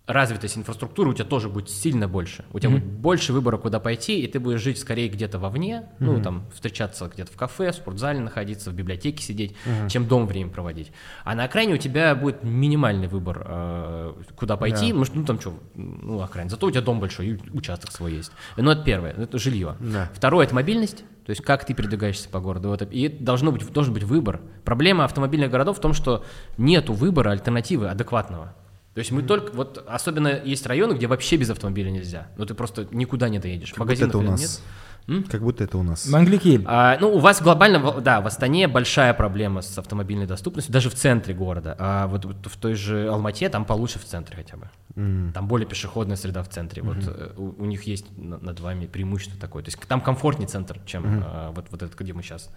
развитость 0.08 0.58
инфраструктуры 0.58 1.10
у 1.10 1.14
тебя 1.14 1.26
тоже 1.26 1.50
будет 1.50 1.70
сильно 1.70 2.08
больше. 2.08 2.46
У 2.54 2.60
тебя 2.60 2.72
будет 2.72 2.86
больше 2.86 3.34
выбора, 3.34 3.58
куда 3.58 3.80
пойти, 3.80 4.22
и 4.22 4.28
ты 4.28 4.40
будешь 4.40 4.62
жить 4.62 4.80
скорее 4.80 5.10
где-то 5.10 5.38
вовне, 5.38 5.90
ну, 6.00 6.22
там, 6.22 6.46
встречаться 6.54 7.10
где-то 7.14 7.32
в 7.32 7.36
кафе, 7.36 7.72
в 7.72 7.76
спортзале 7.76 8.20
находиться, 8.20 8.72
в 8.72 8.74
библиотеке 8.74 9.22
сидеть, 9.22 9.56
чем 9.90 10.08
дом 10.08 10.26
время 10.26 10.50
проводить. 10.50 10.92
А 11.24 11.36
на 11.36 11.44
окраине 11.44 11.74
у 11.74 11.78
тебя 11.78 12.16
будет 12.16 12.44
минимальный 12.44 13.08
выбор, 13.08 13.44
э, 13.46 14.14
куда 14.36 14.56
пойти, 14.58 14.94
может, 14.94 15.14
ну, 15.16 15.26
там 15.26 15.40
что, 15.40 15.60
ну, 15.76 16.22
окраин. 16.22 16.50
Зато 16.50 16.68
у 16.68 16.72
тебя 16.72 16.82
дом 16.82 17.00
большой, 17.00 17.28
и 17.28 17.40
участок 17.52 17.92
свой 17.92 18.14
есть. 18.14 18.32
Ну, 18.56 18.72
это 18.72 18.84
первое, 18.84 19.12
это 19.12 19.38
жилье. 19.38 19.76
Да. 19.80 20.10
Второе– 20.14 20.46
это 20.48 20.56
мобильность, 20.56 21.04
то 21.26 21.32
есть 21.32 21.42
как 21.42 21.66
ты 21.66 21.74
передвигаешься 21.74 22.30
по 22.30 22.40
городу. 22.40 22.70
Вот, 22.70 22.82
и 22.82 23.10
должно 23.10 23.52
быть, 23.52 23.70
должен 23.74 23.94
быть 23.94 24.04
выбор. 24.04 24.40
Проблема 24.64 25.04
автомобильных 25.04 25.52
городов 25.52 25.78
в 25.78 25.82
том, 25.82 25.92
что 25.92 26.24
нету 26.58 26.94
выбора, 26.94 27.32
альтернативы 27.32 27.90
адекватного. 27.90 28.56
То 28.98 29.02
есть 29.02 29.12
мы 29.12 29.22
только, 29.22 29.54
вот 29.54 29.86
особенно 29.88 30.42
есть 30.44 30.66
районы, 30.66 30.94
где 30.94 31.06
вообще 31.06 31.36
без 31.36 31.52
автомобиля 31.52 31.92
нельзя. 31.92 32.30
Ну 32.36 32.48
ты 32.48 32.56
просто 32.56 32.88
никуда 32.90 33.30
не 33.30 33.38
доедешь. 33.38 33.72
Как 33.74 33.86
будто 33.86 33.94
это 33.94 34.18
у 34.18 34.22
Магазинов 34.22 34.32
нас. 34.32 34.42
нет. 34.42 34.62
М? 35.08 35.24
Как 35.24 35.42
будто 35.42 35.64
это 35.64 35.78
у 35.78 35.84
нас. 35.84 36.06
Мангликиль. 36.08 36.64
А, 36.66 36.98
ну, 37.00 37.14
у 37.16 37.20
вас 37.20 37.42
глобально, 37.42 38.02
да, 38.02 38.20
в 38.20 38.28
Астане 38.28 38.68
большая 38.68 39.14
проблема 39.14 39.62
с 39.62 39.78
автомобильной 39.78 40.26
доступностью, 40.28 40.74
даже 40.74 40.90
в 40.90 40.96
центре 40.96 41.34
города. 41.34 41.76
А 41.80 42.08
вот, 42.08 42.26
вот 42.26 42.36
в 42.46 42.58
той 42.58 42.74
же 42.74 43.08
Алмате 43.08 43.48
там 43.50 43.64
получше 43.64 44.00
в 44.00 44.06
центре 44.06 44.36
хотя 44.36 44.58
бы. 44.58 44.70
М. 44.96 45.32
Там 45.34 45.48
более 45.48 45.68
пешеходная 45.68 46.18
среда 46.18 46.44
в 46.44 46.50
центре. 46.50 46.82
Вот 46.82 46.98
э, 47.08 47.32
у, 47.38 47.54
у 47.62 47.66
них 47.66 47.84
есть 47.84 48.06
на- 48.18 48.38
над 48.40 48.60
вами 48.60 48.86
преимущество 48.88 49.40
такое. 49.40 49.64
То 49.64 49.70
есть 49.70 49.80
там 49.88 50.02
комфортнее 50.02 50.48
центр, 50.48 50.80
чем 50.86 51.24
а, 51.26 51.52
вот, 51.52 51.68
вот 51.72 51.84
этот, 51.84 51.98
где 51.98 52.12
мы 52.14 52.22
сейчас. 52.22 52.50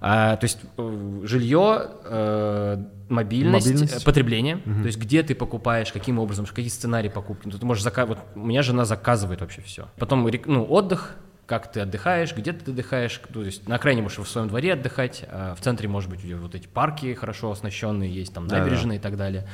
А, 0.00 0.36
то 0.36 0.44
есть 0.44 0.58
э, 0.76 1.20
жилье, 1.24 1.88
э, 2.04 2.84
мобильность, 3.08 3.66
Мобильность. 3.66 4.04
потребление. 4.04 4.56
То 4.58 4.86
есть 4.86 4.98
где 4.98 5.22
ты 5.22 5.34
покупаешь, 5.34 5.92
каким 5.92 6.18
образом, 6.18 6.44
какие 6.44 6.68
сценарии 6.68 7.08
покупки. 7.08 7.48
Ну, 7.50 7.56
Ты 7.58 7.64
можешь 7.64 7.82
заказывать. 7.82 8.18
Вот 8.18 8.42
у 8.42 8.46
меня 8.46 8.62
жена 8.62 8.84
заказывает 8.84 9.40
вообще 9.40 9.62
все. 9.62 9.88
Потом 9.98 10.28
ну, 10.46 10.64
отдых, 10.64 11.16
как 11.52 11.70
ты 11.70 11.80
отдыхаешь, 11.80 12.34
где 12.34 12.54
ты 12.54 12.70
отдыхаешь. 12.70 13.20
То 13.30 13.42
есть 13.42 13.68
на 13.68 13.74
окраине 13.74 14.00
можешь 14.00 14.16
в 14.16 14.26
своем 14.26 14.48
дворе 14.48 14.72
отдыхать, 14.72 15.26
а 15.28 15.54
в 15.54 15.60
центре, 15.60 15.86
может 15.86 16.08
быть, 16.08 16.20
у 16.20 16.26
тебя 16.26 16.38
вот 16.38 16.54
эти 16.54 16.66
парки 16.66 17.12
хорошо 17.12 17.50
оснащенные 17.50 18.10
есть, 18.10 18.32
там 18.32 18.46
набережные 18.46 18.98
и 18.98 19.02
так 19.02 19.18
далее. 19.18 19.46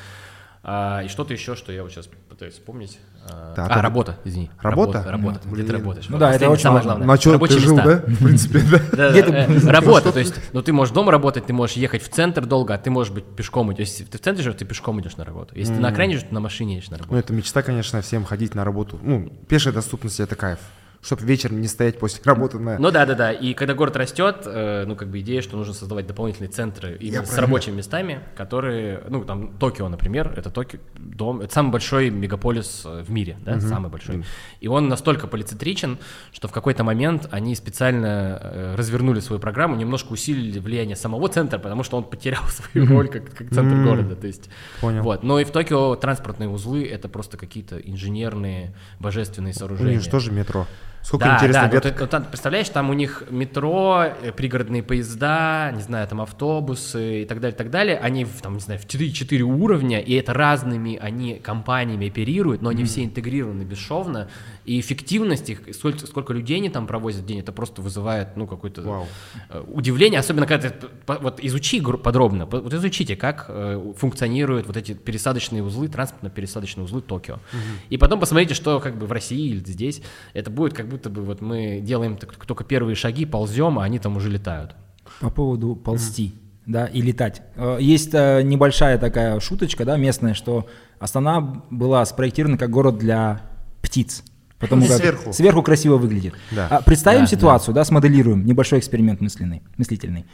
А, 0.62 1.02
и 1.02 1.08
что-то 1.08 1.32
еще, 1.32 1.56
что 1.56 1.72
я 1.72 1.82
вот 1.82 1.90
сейчас 1.90 2.08
пытаюсь 2.28 2.54
вспомнить. 2.54 3.00
А, 3.24 3.54
Да, 3.56 3.64
а, 3.64 3.68
там- 3.68 3.80
работа, 3.80 4.16
извини. 4.24 4.48
Работа? 4.60 4.98
Работа, 4.98 5.10
работа. 5.10 5.40
Ну, 5.44 5.54
где 5.54 5.64
ты 5.64 5.72
работаешь. 5.72 6.08
Ну 6.08 6.18
да, 6.18 6.32
это 6.32 6.48
очень 6.48 6.62
самое 6.62 6.84
главное. 6.84 7.04
На 7.04 7.16
что 7.16 7.36
ты 7.36 7.58
жил, 7.58 7.76
места. 7.76 8.02
да? 8.06 8.12
В 8.12 8.24
принципе, 8.24 8.60
да. 8.70 8.78
Да, 8.92 9.10
да, 9.10 9.44
э, 9.46 9.58
работа, 9.70 10.12
то 10.12 10.20
есть, 10.20 10.34
ну 10.52 10.62
ты 10.62 10.72
можешь 10.72 10.94
дома 10.94 11.10
работать, 11.10 11.46
ты 11.46 11.52
можешь 11.52 11.76
ехать 11.76 12.02
в 12.02 12.08
центр 12.10 12.46
долго, 12.46 12.74
а 12.74 12.78
ты 12.78 12.90
можешь 12.90 13.12
быть 13.12 13.24
пешком. 13.24 13.72
идти. 13.72 13.82
Если 13.82 14.04
ты 14.04 14.18
в 14.18 14.20
центре 14.20 14.44
живешь, 14.44 14.58
ты 14.58 14.64
пешком 14.64 15.00
идешь 15.00 15.16
на 15.16 15.24
работу. 15.24 15.56
Если 15.56 15.74
ты 15.74 15.80
на 15.80 15.88
окраине 15.88 16.14
живешь, 16.14 16.28
ты 16.28 16.34
на 16.34 16.40
машине 16.40 16.76
едешь 16.76 16.90
на 16.90 16.98
работу. 16.98 17.12
Ну, 17.12 17.18
это 17.18 17.32
мечта, 17.32 17.62
конечно, 17.62 18.00
всем 18.02 18.24
ходить 18.24 18.54
на 18.54 18.64
работу. 18.64 19.00
Ну, 19.02 19.32
пешая 19.48 19.74
доступность– 19.74 20.20
это 20.20 20.36
кайф. 20.36 20.60
Чтобы 21.00 21.22
вечером 21.22 21.60
не 21.60 21.68
стоять 21.68 21.98
после 21.98 22.20
работы 22.24 22.58
на... 22.58 22.76
Ну 22.78 22.90
да, 22.90 23.06
да, 23.06 23.14
да. 23.14 23.32
И 23.32 23.54
когда 23.54 23.74
город 23.74 23.96
растет, 23.96 24.42
э, 24.46 24.84
ну 24.84 24.96
как 24.96 25.08
бы 25.08 25.20
идея, 25.20 25.42
что 25.42 25.56
нужно 25.56 25.72
создавать 25.72 26.06
дополнительные 26.08 26.50
центры 26.50 26.96
именно 27.00 27.24
с 27.24 27.28
правильно. 27.28 27.46
рабочими 27.46 27.76
местами, 27.76 28.20
которые, 28.36 29.02
ну 29.08 29.24
там 29.24 29.52
Токио, 29.58 29.88
например, 29.88 30.34
это 30.36 30.50
Токио 30.50 30.80
дом, 30.96 31.40
это 31.40 31.52
самый 31.54 31.70
большой 31.70 32.10
мегаполис 32.10 32.82
э, 32.84 33.02
в 33.02 33.10
мире, 33.12 33.36
да, 33.44 33.60
самый 33.60 33.90
большой. 33.90 34.24
И 34.60 34.66
он 34.66 34.88
настолько 34.88 35.28
полицентричен, 35.28 35.98
что 36.32 36.48
в 36.48 36.52
какой-то 36.52 36.82
момент 36.82 37.28
они 37.30 37.54
специально 37.54 38.38
э, 38.42 38.74
развернули 38.76 39.20
свою 39.20 39.40
программу, 39.40 39.76
немножко 39.76 40.12
усилили 40.12 40.58
влияние 40.58 40.96
самого 40.96 41.28
центра, 41.28 41.58
потому 41.58 41.84
что 41.84 41.96
он 41.96 42.04
потерял 42.04 42.42
свою 42.48 42.86
роль 42.88 43.08
как, 43.08 43.24
как 43.30 43.48
центр 43.50 43.74
Мгм. 43.76 43.84
города. 43.84 44.16
То 44.16 44.26
есть, 44.26 44.50
Понял. 44.80 45.02
вот. 45.02 45.22
Но 45.22 45.38
и 45.38 45.44
в 45.44 45.50
Токио 45.52 45.94
транспортные 45.94 46.48
узлы 46.48 46.84
это 46.86 47.08
просто 47.08 47.36
какие-то 47.36 47.78
инженерные 47.78 48.74
божественные 48.98 49.54
сооружения. 49.54 49.92
них 49.94 50.02
же 50.02 50.10
тоже 50.10 50.32
метро. 50.32 50.66
Сколько 51.08 51.24
Да, 51.24 51.36
интересных 51.36 51.70
да, 51.70 51.76
веток. 51.76 52.00
ну, 52.00 52.06
там, 52.06 52.24
представляешь, 52.24 52.68
там 52.68 52.90
у 52.90 52.92
них 52.92 53.22
метро, 53.30 54.04
э, 54.22 54.30
пригородные 54.30 54.82
поезда, 54.82 55.72
не 55.74 55.80
знаю, 55.80 56.06
там 56.06 56.20
автобусы 56.20 57.22
и 57.22 57.24
так 57.24 57.40
далее, 57.40 57.56
так 57.56 57.70
далее. 57.70 57.96
Они, 57.96 58.26
в, 58.26 58.42
там, 58.42 58.56
не 58.56 58.60
знаю, 58.60 58.78
в 58.78 58.86
4, 58.86 59.42
уровня, 59.42 60.00
и 60.00 60.12
это 60.12 60.34
разными 60.34 60.98
они 60.98 61.36
компаниями 61.36 62.08
оперируют, 62.08 62.60
но 62.60 62.68
они 62.68 62.84
все 62.84 63.04
интегрированы 63.04 63.62
бесшовно. 63.62 64.28
И 64.68 64.80
эффективность 64.80 65.48
их, 65.48 65.62
сколько, 65.74 66.06
сколько 66.06 66.34
людей 66.34 66.58
они 66.58 66.68
там 66.68 66.86
провозят 66.86 67.22
в 67.22 67.26
день, 67.26 67.38
это 67.38 67.52
просто 67.52 67.80
вызывает, 67.80 68.36
ну, 68.36 68.46
какое-то 68.46 68.82
Вау. 68.82 69.06
э, 69.48 69.64
удивление, 69.66 70.20
особенно 70.20 70.46
когда 70.46 70.68
ты, 70.68 70.88
вот 71.06 71.40
изучи 71.40 71.80
подробно, 71.80 72.44
вот 72.44 72.74
изучите, 72.74 73.16
как 73.16 73.46
э, 73.48 73.94
функционируют 73.96 74.66
вот 74.66 74.76
эти 74.76 74.92
пересадочные 74.92 75.62
узлы, 75.62 75.88
транспортно-пересадочные 75.88 76.84
узлы 76.84 77.00
Токио. 77.00 77.38
И 77.88 77.96
потом 77.96 78.20
посмотрите, 78.20 78.52
что 78.52 78.78
как 78.78 78.98
бы 78.98 79.06
в 79.06 79.12
России 79.12 79.52
или 79.52 79.64
здесь, 79.64 80.02
это 80.34 80.50
будет 80.50 80.74
как 80.74 80.86
будто 80.86 81.08
бы 81.08 81.22
вот 81.22 81.40
мы 81.40 81.80
делаем 81.80 82.18
только 82.18 82.62
первые 82.62 82.94
шаги, 82.94 83.24
ползем, 83.24 83.78
а 83.78 83.84
они 83.84 83.98
там 83.98 84.18
уже 84.18 84.28
летают. 84.28 84.74
По 85.20 85.30
поводу 85.30 85.76
ползти, 85.76 86.34
да, 86.66 86.84
и 86.84 87.00
летать. 87.00 87.40
Э, 87.56 87.78
Есть 87.80 88.12
небольшая 88.12 88.98
такая 88.98 89.40
шуточка, 89.40 89.86
да, 89.86 89.96
местная, 89.96 90.34
что 90.34 90.68
Астана 90.98 91.40
была 91.70 92.04
спроектирована 92.04 92.58
как 92.58 92.68
город 92.68 92.98
для 92.98 93.40
птиц. 93.80 94.24
Потому 94.58 94.86
как 94.86 94.96
Сверху. 94.96 95.32
сверху 95.32 95.62
красиво 95.62 95.96
выглядит. 95.98 96.34
Да. 96.50 96.66
А 96.68 96.82
представим 96.82 97.22
Да, 97.22 97.26
ситуацию, 97.26 97.74
да. 97.74 97.84
смоделируем, 97.84 98.44
небольшой 98.44 98.80
эксперимент 98.80 99.20
мысленный, 99.20 99.62
мыслительный. 99.76 100.24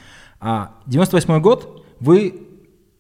А 0.41 0.73
98 0.87 1.41
год, 1.41 1.85
вы, 2.01 2.35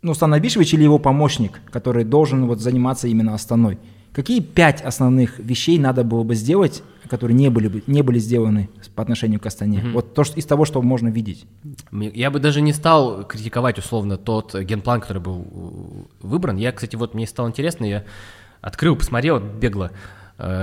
ну, 0.02 0.12
Стан 0.14 0.34
Абишевич 0.34 0.74
или 0.74 0.82
его 0.82 0.98
помощник, 0.98 1.60
который 1.70 2.04
должен 2.04 2.46
вот 2.46 2.60
заниматься 2.60 3.08
именно 3.08 3.34
Астаной, 3.34 3.78
какие 4.12 4.40
пять 4.40 4.82
основных 4.82 5.38
вещей 5.38 5.78
надо 5.78 6.04
было 6.04 6.24
бы 6.24 6.34
сделать, 6.34 6.82
которые 7.08 7.36
не 7.36 7.48
были, 7.48 7.68
бы, 7.68 7.82
не 7.86 8.02
были 8.02 8.18
сделаны 8.18 8.68
по 8.94 9.02
отношению 9.02 9.40
к 9.40 9.46
Астане? 9.46 9.82
Вот 9.92 10.14
то, 10.14 10.24
что, 10.24 10.38
из 10.38 10.44
того, 10.44 10.66
что 10.66 10.80
можно 10.82 11.08
видеть. 11.08 11.46
Я 11.90 12.30
бы 12.30 12.38
даже 12.38 12.60
не 12.60 12.72
стал 12.74 13.24
критиковать 13.26 13.78
условно 13.78 14.18
тот 14.18 14.54
генплан, 14.54 15.00
который 15.00 15.22
был 15.22 15.46
выбран. 16.20 16.56
Я, 16.56 16.72
кстати, 16.72 16.96
вот 16.96 17.14
мне 17.14 17.26
стало 17.26 17.48
интересно, 17.48 17.86
я 17.86 18.04
открыл, 18.60 18.94
посмотрел 18.96 19.40
бегло 19.40 19.90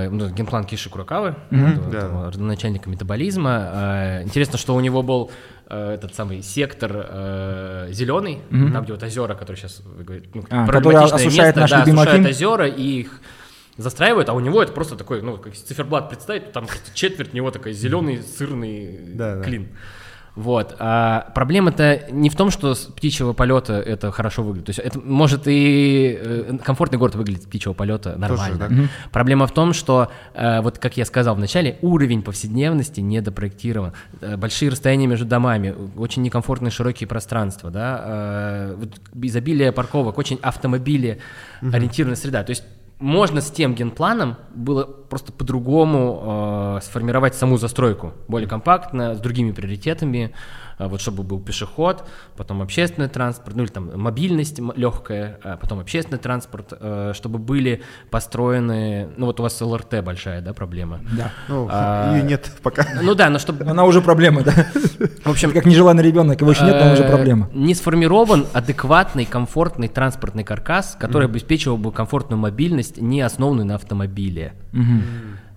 ну, 0.10 0.30
генплан 0.30 0.66
Киши 0.66 0.90
Куракавы, 0.90 1.36
этого- 1.50 1.92
Да. 1.92 1.98
этого 2.00 2.32
начальника 2.38 2.90
метаболизма. 2.90 3.70
Э, 3.74 4.24
Интересно, 4.24 4.58
что 4.58 4.76
у 4.76 4.80
него 4.80 5.02
был 5.04 5.32
э, 5.70 5.94
этот 5.94 6.14
самый 6.14 6.42
сектор 6.44 6.92
зеленый, 7.92 8.40
там 8.74 8.84
где 8.84 8.92
вот 8.94 9.04
озера, 9.04 9.34
которые 9.36 9.58
сейчас 9.62 9.82
вы 9.86 10.04
говорите, 10.04 10.28
ну, 10.34 10.44
А, 10.50 10.66
проблематичное 10.68 11.28
осушает 11.28 11.56
наш 11.56 11.70
да, 11.72 11.84
осушают 11.84 12.26
озера 12.30 12.68
и 12.68 12.82
их 13.02 13.22
застраивают, 13.78 14.28
а 14.28 14.34
у 14.34 14.42
него 14.42 14.62
это 14.62 14.74
просто 14.74 14.96
такой, 14.98 15.22
ну, 15.22 15.38
как 15.38 15.54
циферблат 15.56 16.10
представить, 16.10 16.52
там 16.52 16.68
четверть 16.94 17.34
него 17.34 17.52
такой 17.52 17.72
зеленый 17.74 18.22
сырный 18.22 19.00
Да, 19.16 19.36
да. 19.38 19.44
Вот. 20.36 20.76
А 20.80 21.32
проблема-то 21.36 22.08
не 22.10 22.30
в 22.30 22.36
том, 22.36 22.52
что 22.52 22.74
с 22.74 22.86
птичьего 22.86 23.34
полета 23.34 23.74
это 23.74 24.12
хорошо 24.12 24.44
выглядит. 24.44 24.68
То 24.68 24.70
есть 24.70 24.80
это 24.80 25.00
может 25.00 25.44
и 25.46 26.18
э, 26.20 26.58
комфортный 26.64 26.98
город 26.98 27.16
выглядит 27.16 27.44
с 27.44 27.46
птичьего 27.46 27.74
полета 27.74 28.16
нормально. 28.18 28.58
да. 28.58 28.76
Проблема 29.12 29.46
в 29.46 29.54
том, 29.54 29.74
что, 29.74 30.10
э, 30.34 30.62
вот 30.62 30.78
как 30.78 30.96
я 30.96 31.04
сказал 31.06 31.36
вначале, 31.36 31.78
уровень 31.82 32.22
повседневности 32.22 33.02
недопроектирован. 33.02 33.94
Э, 34.22 34.38
Большие 34.38 34.72
расстояния 34.72 35.08
между 35.08 35.26
домами, 35.26 35.76
очень 35.98 36.22
некомфортные 36.22 36.72
широкие 36.72 37.08
пространства, 37.08 37.70
да, 37.70 38.72
вот 38.76 38.90
изобилие 39.22 39.72
парковок, 39.72 40.18
очень 40.18 40.40
автомобили 40.42 41.20
ориентированная 41.62 42.16
среда. 42.16 42.44
То 42.44 42.52
есть 42.52 42.64
можно 43.02 43.42
с 43.42 43.52
тем 43.52 43.74
генпланом 43.74 44.38
было 44.54 44.84
просто 44.84 45.34
по-другому 45.34 46.78
э, 46.78 46.80
сформировать 46.84 47.36
саму 47.36 47.58
застройку, 47.58 48.14
более 48.28 48.48
компактно, 48.48 49.16
с 49.16 49.20
другими 49.20 49.52
приоритетами, 49.52 50.34
вот 50.88 51.02
чтобы 51.02 51.24
был 51.24 51.40
пешеход, 51.40 52.04
потом 52.38 52.62
общественный 52.62 53.10
транспорт, 53.10 53.56
ну 53.56 53.64
или 53.64 53.70
там 53.72 54.00
мобильность 54.00 54.60
легкая, 54.76 55.40
а 55.44 55.58
потом 55.58 55.80
общественный 55.80 56.20
транспорт, 56.20 56.74
э, 56.80 57.14
чтобы 57.16 57.40
были 57.40 57.82
построены, 58.10 59.10
ну 59.18 59.26
вот 59.28 59.40
у 59.40 59.44
вас 59.44 59.60
ЛРТ 59.60 60.04
большая, 60.04 60.42
да, 60.42 60.54
проблема. 60.54 61.02
Да. 61.18 61.32
Ну, 61.48 61.68
А, 61.70 62.16
ее 62.16 62.24
нет 62.24 62.52
пока. 62.64 62.86
Ну 63.02 63.16
да, 63.16 63.30
но 63.30 63.40
чтобы 63.40 63.66
Она 63.66 63.84
уже 63.84 64.02
проблема, 64.02 64.44
да. 64.44 64.52
в 65.24 65.30
общем, 65.30 65.52
как 65.52 65.66
нежеланный 65.66 66.04
ребенок, 66.04 66.42
его 66.42 66.52
еще 66.52 66.64
нет, 66.64 66.76
но 66.84 66.94
уже 66.94 67.04
Э, 67.04 67.08
проблема. 67.08 67.50
Не 67.54 67.74
сформирован 67.74 68.46
адекватный, 68.54 69.26
комфортный 69.26 69.88
транспортный 69.88 70.44
каркас, 70.44 70.96
который 71.00 71.28
обеспечивал 71.28 71.78
бы 71.78 71.92
комфортную 71.92 72.40
мобильность, 72.40 73.02
не 73.02 73.22
основанную 73.22 73.66
на 73.66 73.76
автомобиле. 73.76 74.54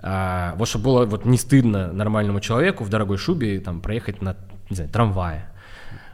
А, 0.07 0.55
вот 0.59 0.69
чтобы 0.69 0.85
было 0.85 1.07
вот 1.07 1.25
не 1.25 1.39
стыдно 1.39 1.91
нормальному 1.91 2.39
человеку 2.41 2.85
в 2.85 2.91
дорогой 2.91 3.17
шубе 3.17 3.59
там 3.61 3.81
проехать 3.81 4.21
на, 4.21 4.37
не 4.71 4.77
знаю, 4.77 4.91
трамвае. 4.91 5.49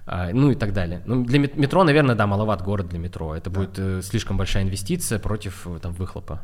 А, 0.06 0.30
ну 0.32 0.50
и 0.50 0.54
так 0.54 0.72
далее. 0.72 1.02
Ну, 1.06 1.24
для 1.24 1.38
мет- 1.38 1.56
метро, 1.56 1.84
наверное, 1.84 2.14
да, 2.16 2.26
маловат 2.26 2.62
город 2.62 2.88
для 2.88 2.98
метро. 2.98 3.34
Это 3.34 3.48
будет 3.50 3.78
э, 3.78 4.02
слишком 4.02 4.36
большая 4.36 4.64
инвестиция 4.64 5.18
против 5.18 5.66
э, 5.66 5.78
там 5.80 5.92
выхлопа. 5.92 6.40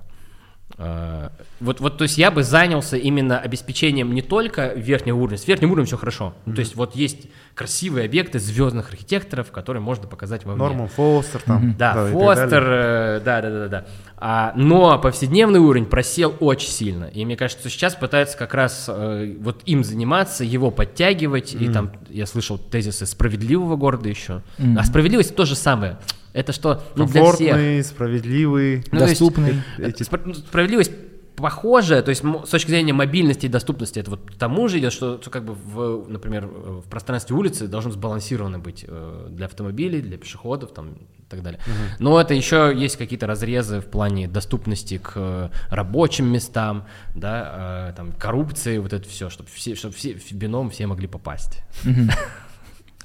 Вот, 1.61 1.81
вот, 1.81 1.97
то 1.97 2.03
есть 2.03 2.19
я 2.19 2.31
бы 2.31 2.43
занялся 2.43 2.97
именно 2.97 3.39
обеспечением 3.39 4.15
не 4.15 4.21
только 4.21 4.75
верхнего 4.75 5.17
уровня, 5.17 5.39
с 5.39 5.47
верхним 5.49 5.71
уровнем 5.71 5.87
все 5.87 5.97
хорошо. 5.97 6.35
Ну, 6.45 6.55
то 6.55 6.61
есть 6.61 6.75
вот 6.75 6.95
есть 6.95 7.29
красивые 7.55 8.05
объекты 8.05 8.39
звездных 8.39 8.91
архитекторов, 8.91 9.51
которые 9.53 9.81
можно 9.81 10.07
показать 10.07 10.45
во 10.45 10.55
Норман 10.55 10.89
Фостер 10.89 11.41
там. 11.41 11.75
да, 11.79 11.93
и 11.93 11.95
так 11.95 12.13
Фостер, 12.13 12.63
э, 12.63 13.21
да, 13.25 13.41
да, 13.41 13.51
да, 13.51 13.59
да, 13.59 13.69
да. 13.69 13.87
А, 14.19 14.53
но 14.57 14.99
повседневный 14.99 15.61
уровень 15.61 15.87
просел 15.87 16.35
очень 16.41 16.71
сильно. 16.71 17.05
И 17.05 17.25
мне 17.25 17.37
кажется, 17.37 17.69
сейчас 17.69 17.95
пытаются 17.95 18.37
как 18.37 18.55
раз 18.55 18.87
э, 18.89 19.35
вот 19.41 19.63
им 19.67 19.85
заниматься, 19.85 20.45
его 20.45 20.71
подтягивать. 20.71 21.55
И 21.55 21.69
там 21.69 21.93
я 22.11 22.27
слышал 22.27 22.59
тезисы 22.59 23.07
справедливого 23.07 23.77
города 23.77 24.09
еще. 24.09 24.43
А 24.77 24.85
справедливость 24.85 25.35
то 25.37 25.45
же 25.45 25.55
самое. 25.55 25.99
Это 26.37 26.53
что 26.53 26.83
ну, 26.95 27.07
для 27.07 27.33
всех. 27.33 27.87
Справедливый. 27.87 28.85
Ну, 28.93 29.01
есть, 29.01 29.21
Доступный. 29.21 29.63
э, 29.79 29.89
спра- 29.89 30.21
ну, 30.23 30.35
Справедливость 30.35 30.93
похожая, 31.35 32.03
то 32.03 32.11
есть 32.11 32.25
м- 32.25 32.45
с 32.47 32.51
точки 32.51 32.71
зрения 32.71 32.93
мобильности 32.93 33.47
и 33.47 33.49
доступности, 33.49 33.99
это 33.99 34.11
вот 34.11 34.31
к 34.31 34.35
тому 34.37 34.69
же 34.69 34.79
идет, 34.79 34.93
что, 34.93 35.19
что 35.21 35.31
как 35.31 35.45
бы, 35.45 35.55
в, 35.55 36.09
например, 36.09 36.45
э, 36.45 36.81
в 36.85 36.89
пространстве 36.91 37.37
улицы 37.37 37.69
должно 37.69 37.91
сбалансировано 37.91 38.59
быть 38.59 38.85
э, 38.87 39.29
для 39.31 39.47
автомобилей, 39.47 40.03
для 40.03 40.19
пешеходов 40.19 40.73
там, 40.73 40.95
и 40.95 41.23
так 41.29 41.43
далее. 41.43 41.61
Но 41.99 42.21
это 42.21 42.35
еще 42.35 42.73
есть 42.75 42.97
какие-то 42.97 43.27
разрезы 43.27 43.81
в 43.81 43.87
плане 43.87 44.29
доступности 44.29 44.99
к 44.99 45.13
э, 45.15 45.49
рабочим 45.71 46.27
местам, 46.27 46.87
да, 47.15 47.91
э, 47.91 47.97
там, 47.97 48.13
коррупции, 48.13 48.79
вот 48.79 48.93
это 48.93 49.09
все, 49.09 49.31
чтобы 49.31 49.49
все, 49.53 49.75
чтобы 49.75 49.95
все 49.95 50.15
в 50.15 50.33
бином 50.33 50.71
все 50.71 50.87
могли 50.87 51.07
попасть. 51.07 51.63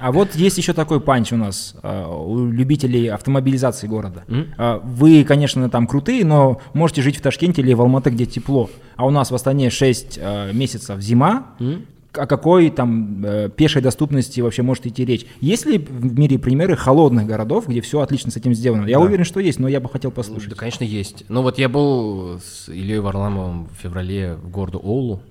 А 0.01 0.11
вот 0.11 0.35
есть 0.35 0.57
еще 0.57 0.73
такой 0.73 0.99
панч 0.99 1.31
у 1.31 1.37
нас, 1.37 1.75
э, 1.83 2.05
у 2.07 2.47
любителей 2.47 3.07
автомобилизации 3.07 3.87
города. 3.87 4.23
Э, 4.57 4.79
Вы, 4.83 5.23
конечно, 5.23 5.69
там 5.69 5.85
крутые, 5.87 6.25
но 6.25 6.59
можете 6.73 7.01
жить 7.01 7.17
в 7.17 7.21
Ташкенте 7.21 7.61
или 7.61 7.73
в 7.73 7.81
Алматы, 7.81 8.09
где 8.09 8.25
тепло. 8.25 8.69
А 8.95 9.05
у 9.05 9.11
нас 9.11 9.29
в 9.31 9.35
Астане 9.35 9.69
6 9.69 10.17
э, 10.21 10.51
месяцев 10.53 10.99
зима. 11.01 11.47
М? 11.59 11.85
О 12.13 12.25
какой 12.27 12.69
там 12.71 13.23
пешей 13.55 13.81
доступности 13.81 14.41
вообще 14.41 14.63
может 14.63 14.85
идти 14.85 15.05
речь? 15.05 15.25
Есть 15.39 15.65
ли 15.65 15.77
в 15.77 16.19
мире 16.19 16.37
примеры 16.39 16.75
холодных 16.75 17.25
городов, 17.25 17.69
где 17.69 17.79
все 17.79 18.01
отлично 18.01 18.31
с 18.31 18.35
этим 18.35 18.53
сделано? 18.53 18.85
Я 18.85 18.97
Да. 18.99 19.05
уверен, 19.05 19.23
что 19.23 19.39
есть, 19.39 19.59
но 19.59 19.69
я 19.69 19.79
бы 19.79 19.87
хотел 19.87 20.11
послушать. 20.11 20.49
Да, 20.49 20.55
конечно, 20.57 20.83
есть. 20.83 21.23
Ну 21.29 21.41
вот 21.41 21.57
я 21.57 21.69
был 21.69 22.39
с 22.43 22.67
Ильей 22.67 22.99
Варламовым 22.99 23.67
в 23.67 23.81
феврале 23.81 24.35
в 24.43 24.49
городе 24.49 24.77
Оулу. 24.79 25.21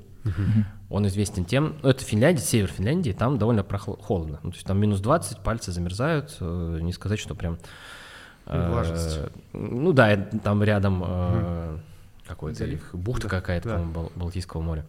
Он 0.88 1.06
известен 1.06 1.44
тем, 1.44 1.76
ну 1.82 1.88
это 1.90 2.04
Финляндия, 2.04 2.42
север 2.42 2.68
Финляндии, 2.68 3.12
там 3.12 3.38
довольно 3.38 3.60
прохло- 3.60 4.00
холодно. 4.02 4.40
Ну, 4.42 4.50
то 4.50 4.56
есть 4.56 4.66
там 4.66 4.78
минус 4.78 5.00
20, 5.00 5.38
пальцы 5.40 5.70
замерзают, 5.72 6.36
э, 6.40 6.78
не 6.82 6.92
сказать, 6.92 7.18
что 7.20 7.34
прям... 7.34 7.58
э, 8.46 8.70
Влажность. 8.72 9.20
ну 9.52 9.92
да, 9.92 10.16
там 10.16 10.62
рядом 10.64 11.02
э, 11.06 11.78
какой-то 12.26 12.64
их 12.64 12.90
бухта 12.94 13.28
какая-то, 13.28 13.68
да. 13.68 13.74
по-моему, 13.76 13.92
Бал- 13.94 14.12
Балтийского 14.16 14.60
моря. 14.62 14.84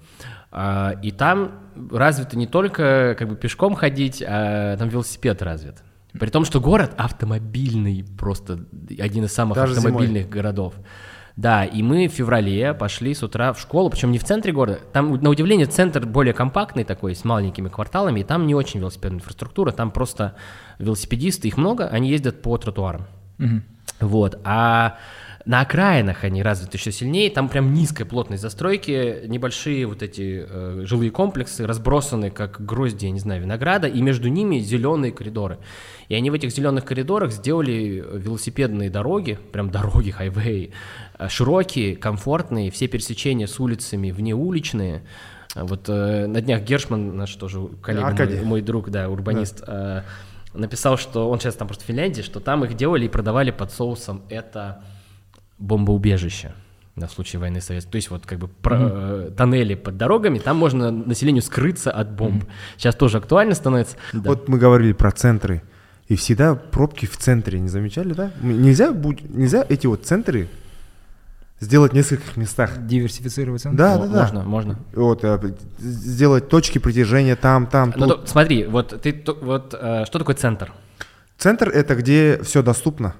А, 0.51 0.95
и 1.03 1.11
там 1.11 1.51
развито 1.91 2.35
не 2.37 2.47
только 2.47 3.15
как 3.17 3.27
бы 3.29 3.35
пешком 3.35 3.75
ходить, 3.75 4.23
а 4.27 4.75
там 4.77 4.89
велосипед 4.89 5.41
развит. 5.43 5.83
При 6.13 6.29
том, 6.29 6.43
что 6.45 6.59
город 6.59 6.93
автомобильный, 6.97 8.03
просто 8.17 8.59
один 8.99 9.25
из 9.25 9.33
самых 9.33 9.55
Даже 9.55 9.75
зимой. 9.75 9.91
автомобильных 9.91 10.29
городов. 10.29 10.73
Да, 11.41 11.65
и 11.65 11.81
мы 11.81 12.07
в 12.07 12.11
феврале 12.11 12.75
пошли 12.75 13.15
с 13.15 13.23
утра 13.23 13.51
в 13.51 13.59
школу, 13.59 13.89
причем 13.89 14.11
не 14.11 14.19
в 14.19 14.23
центре 14.23 14.53
города. 14.53 14.79
Там, 14.93 15.11
на 15.15 15.31
удивление, 15.31 15.65
центр 15.65 16.05
более 16.05 16.35
компактный 16.35 16.83
такой, 16.83 17.15
с 17.15 17.23
маленькими 17.23 17.67
кварталами, 17.67 18.19
и 18.19 18.23
там 18.23 18.45
не 18.45 18.53
очень 18.53 18.79
велосипедная 18.79 19.17
инфраструктура, 19.17 19.71
там 19.71 19.89
просто 19.89 20.35
велосипедисты, 20.77 21.47
их 21.47 21.57
много, 21.57 21.87
они 21.87 22.11
ездят 22.11 22.43
по 22.43 22.55
тротуарам. 22.59 23.07
Мгм. 23.39 23.63
Вот. 24.01 24.39
А 24.43 24.99
на 25.45 25.61
окраинах 25.61 26.23
они 26.23 26.43
развиты 26.43 26.77
еще 26.77 26.91
сильнее, 26.91 27.29
там 27.29 27.49
прям 27.49 27.73
низкая 27.73 28.05
плотность 28.05 28.41
застройки, 28.41 29.25
небольшие 29.27 29.85
вот 29.87 30.03
эти 30.03 30.45
э, 30.47 30.83
жилые 30.85 31.11
комплексы 31.11 31.65
разбросаны 31.65 32.29
как 32.29 32.63
грозди, 32.63 33.05
я 33.05 33.11
не 33.11 33.19
знаю, 33.19 33.41
винограда, 33.41 33.87
и 33.87 34.01
между 34.01 34.29
ними 34.29 34.59
зеленые 34.59 35.11
коридоры. 35.11 35.57
И 36.09 36.15
они 36.15 36.29
в 36.29 36.33
этих 36.33 36.51
зеленых 36.51 36.85
коридорах 36.85 37.31
сделали 37.31 38.03
э, 38.05 38.17
велосипедные 38.19 38.89
дороги, 38.89 39.39
прям 39.51 39.71
дороги, 39.71 40.11
хайвей, 40.11 40.73
э, 41.17 41.27
широкие, 41.27 41.95
комфортные, 41.95 42.69
все 42.69 42.87
пересечения 42.87 43.47
с 43.47 43.59
улицами 43.59 44.11
внеуличные. 44.11 45.03
А 45.55 45.65
Вот 45.65 45.89
э, 45.89 46.27
на 46.27 46.41
днях 46.41 46.61
Гершман, 46.61 47.17
наш 47.17 47.35
тоже 47.35 47.67
коллега, 47.81 48.07
Аркадий. 48.07 48.37
мой, 48.37 48.45
мой 48.45 48.61
друг, 48.61 48.89
да, 48.89 49.09
урбанист, 49.09 49.63
э, 49.65 50.03
написал, 50.53 50.97
что 50.97 51.29
он 51.29 51.39
сейчас 51.39 51.55
там 51.55 51.67
просто 51.67 51.83
в 51.83 51.87
Финляндии, 51.87 52.21
что 52.21 52.39
там 52.39 52.63
их 52.63 52.75
делали 52.75 53.05
и 53.05 53.09
продавали 53.09 53.51
под 53.51 53.71
соусом 53.71 54.21
это 54.29 54.83
бомбоубежище 55.61 56.51
на 56.95 57.07
случай 57.07 57.37
войны 57.37 57.61
Советского. 57.61 57.91
То 57.93 57.95
есть 57.95 58.09
вот 58.09 58.25
как 58.25 58.39
бы 58.39 58.47
про- 58.47 58.77
э, 58.81 59.31
тоннели 59.37 59.75
под 59.75 59.95
дорогами, 59.97 60.39
там 60.39 60.57
можно 60.57 60.91
населению 60.91 61.41
скрыться 61.41 61.91
от 61.91 62.11
бомб. 62.11 62.43
Сейчас 62.77 62.95
тоже 62.95 63.17
актуально 63.17 63.55
становится. 63.55 63.95
Да. 64.13 64.29
Вот 64.31 64.49
мы 64.49 64.57
говорили 64.57 64.91
про 64.93 65.11
центры. 65.11 65.61
И 66.07 66.15
всегда 66.17 66.55
пробки 66.55 67.05
в 67.05 67.15
центре, 67.17 67.59
не 67.61 67.69
замечали, 67.69 68.11
да? 68.13 68.31
Нельзя, 68.41 68.91
будь- 68.91 69.23
нельзя 69.29 69.65
эти 69.69 69.87
вот 69.87 70.05
центры 70.05 70.49
сделать 71.61 71.93
в 71.93 71.95
нескольких 71.95 72.35
местах. 72.35 72.85
Диверсифицировать 72.85 73.61
центр? 73.61 73.77
Да, 73.77 73.97
да, 73.97 74.07
да. 74.07 74.19
Можно, 74.21 74.43
можно. 74.43 74.79
Вот, 74.93 75.23
э, 75.23 75.39
сделать 75.79 76.49
точки 76.49 76.79
притяжения 76.79 77.37
там, 77.37 77.67
там, 77.67 77.93
Ну, 77.95 78.07
тут. 78.07 78.21
то- 78.21 78.27
смотри, 78.27 78.65
вот 78.65 78.99
ты 79.01 79.13
то- 79.13 79.37
вот 79.41 79.73
э, 79.79 80.03
что 80.05 80.19
такое 80.19 80.35
центр? 80.35 80.73
Центр 81.37 81.69
это 81.69 81.95
где 81.95 82.41
все 82.43 82.61
доступно. 82.61 83.15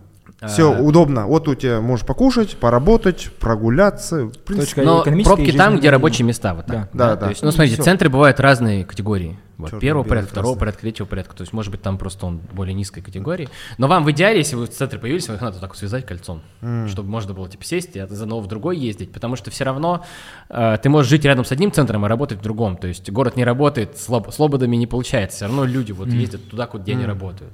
Все 0.47 0.73
А. 0.73 0.79
удобно. 0.81 1.27
Вот 1.27 1.47
у 1.47 1.53
тебя 1.53 1.81
можешь 1.81 2.05
покушать, 2.05 2.57
поработать, 2.57 3.29
прогуляться. 3.39 4.25
В 4.25 4.37
принципе, 4.39 4.81
Точка 4.81 4.81
Но 4.81 5.01
экономическая 5.03 5.35
пробки 5.35 5.51
там, 5.51 5.77
где 5.77 5.89
рабочие 5.91 6.25
места, 6.25 6.55
вот 6.55 6.65
так. 6.65 6.89
Да, 6.93 7.09
да, 7.09 7.15
То 7.15 7.21
да. 7.21 7.29
есть, 7.29 7.43
ну, 7.43 7.51
смотрите, 7.51 7.75
Всё. 7.75 7.83
центры 7.83 8.09
бывают 8.09 8.39
разные 8.39 8.83
категории. 8.83 9.37
Вот, 9.57 9.69
Чёрный, 9.69 9.81
первого 9.81 10.03
порядка, 10.03 10.31
второго 10.31 10.57
порядка, 10.57 10.81
третьего 10.81 11.05
порядка. 11.05 11.35
То 11.35 11.41
есть, 11.43 11.53
может 11.53 11.69
быть, 11.71 11.83
там 11.83 11.99
просто 11.99 12.25
он 12.25 12.39
более 12.51 12.73
низкой 12.73 13.01
категории. 13.01 13.49
Но 13.77 13.87
вам 13.87 14.03
в 14.03 14.09
идеале, 14.09 14.39
если 14.39 14.55
вы 14.55 14.65
в 14.65 14.71
центре 14.71 14.97
появились, 14.97 15.27
вам 15.27 15.35
их 15.35 15.43
надо 15.43 15.59
так 15.59 15.69
вот 15.69 15.77
связать 15.77 16.07
кольцом, 16.07 16.41
чтобы 16.87 17.07
можно 17.09 17.35
было 17.35 17.47
типа 17.47 17.63
сесть 17.63 17.95
и 17.95 18.03
заново 18.09 18.41
в 18.41 18.47
другой 18.47 18.77
ездить. 18.77 19.11
Потому 19.11 19.35
что 19.35 19.51
все 19.51 19.63
равно 19.63 20.03
э, 20.49 20.77
ты 20.81 20.89
можешь 20.89 21.11
жить 21.11 21.23
рядом 21.25 21.45
с 21.45 21.51
одним 21.51 21.71
центром 21.71 22.03
и 22.07 22.09
работать 22.09 22.39
в 22.39 22.41
другом. 22.41 22.77
То 22.77 22.87
есть 22.87 23.07
город 23.11 23.35
не 23.35 23.43
работает, 23.43 23.99
слаб, 23.99 24.33
слободами 24.33 24.75
не 24.75 24.87
получается. 24.87 25.35
Все 25.35 25.45
равно 25.45 25.65
люди 25.65 25.91
вот 25.91 26.07
ездят 26.07 26.49
туда, 26.49 26.65
куда 26.65 26.83
где 26.83 26.93
они 26.93 27.05
работают. 27.05 27.53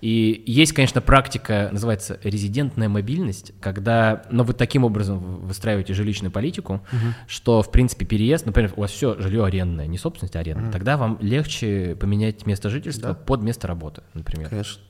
И 0.00 0.42
есть, 0.46 0.72
конечно, 0.72 1.00
практика, 1.00 1.68
называется 1.72 2.18
резидентная 2.22 2.88
мобильность, 2.88 3.52
когда, 3.60 4.22
ну, 4.30 4.44
вы 4.44 4.54
таким 4.54 4.84
образом 4.84 5.40
выстраиваете 5.46 5.92
жилищную 5.94 6.32
политику, 6.32 6.80
что, 7.26 7.62
в 7.62 7.70
принципе, 7.70 8.06
переезд, 8.06 8.46
например, 8.46 8.72
у 8.76 8.80
вас 8.80 8.90
все 8.90 9.20
жилье 9.20 9.44
арендное, 9.44 9.86
не 9.86 9.98
собственность, 9.98 10.36
а 10.36 10.40
аренда, 10.40 10.70
тогда 10.70 10.96
вам 10.96 11.18
легче 11.20 11.96
поменять 11.96 12.46
место 12.46 12.70
жительства 12.70 13.14
под 13.14 13.42
место 13.42 13.66
работы, 13.66 14.02
например. 14.14 14.48
Конечно. 14.48 14.80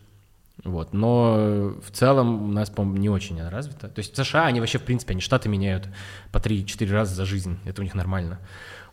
Вот. 0.65 0.93
Но 0.93 1.75
в 1.83 1.91
целом 1.91 2.51
у 2.51 2.53
нас, 2.53 2.71
по-моему, 2.71 2.99
не 2.99 3.09
очень 3.09 3.41
она 3.41 3.51
развита. 3.51 3.89
То 3.89 3.99
есть 3.99 4.13
в 4.13 4.17
США 4.17 4.47
они 4.47 4.61
вообще, 4.61 4.79
в 4.79 4.83
принципе, 4.83 5.13
они 5.13 5.21
штаты 5.21 5.49
меняют 5.49 5.89
по 6.33 6.39
3-4 6.39 6.93
раза 6.93 7.15
за 7.15 7.25
жизнь. 7.25 7.59
Это 7.65 7.81
у 7.81 7.85
них 7.85 7.95
нормально. 7.95 8.39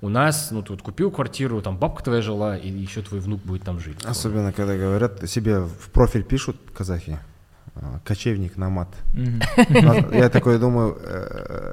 У 0.01 0.09
нас, 0.09 0.49
ну, 0.51 0.61
ты 0.61 0.73
вот 0.73 0.81
купил 0.81 1.09
квартиру, 1.11 1.61
там 1.61 1.77
бабка 1.77 2.03
твоя 2.03 2.21
жила, 2.21 2.55
и 2.55 2.69
еще 2.69 3.01
твой 3.01 3.19
внук 3.19 3.41
будет 3.41 3.63
там 3.63 3.79
жить. 3.79 3.97
Особенно, 4.05 4.51
когда 4.51 4.75
говорят, 4.77 5.27
себе 5.29 5.59
в 5.61 5.89
профиль 5.91 6.23
пишут 6.23 6.57
казахи, 6.77 7.17
а, 7.73 7.99
кочевник 8.05 8.57
на 8.57 8.69
мат. 8.69 8.89
Мгм. 9.13 9.41
Я 10.13 10.29
такой 10.29 10.59
думаю, 10.59 10.99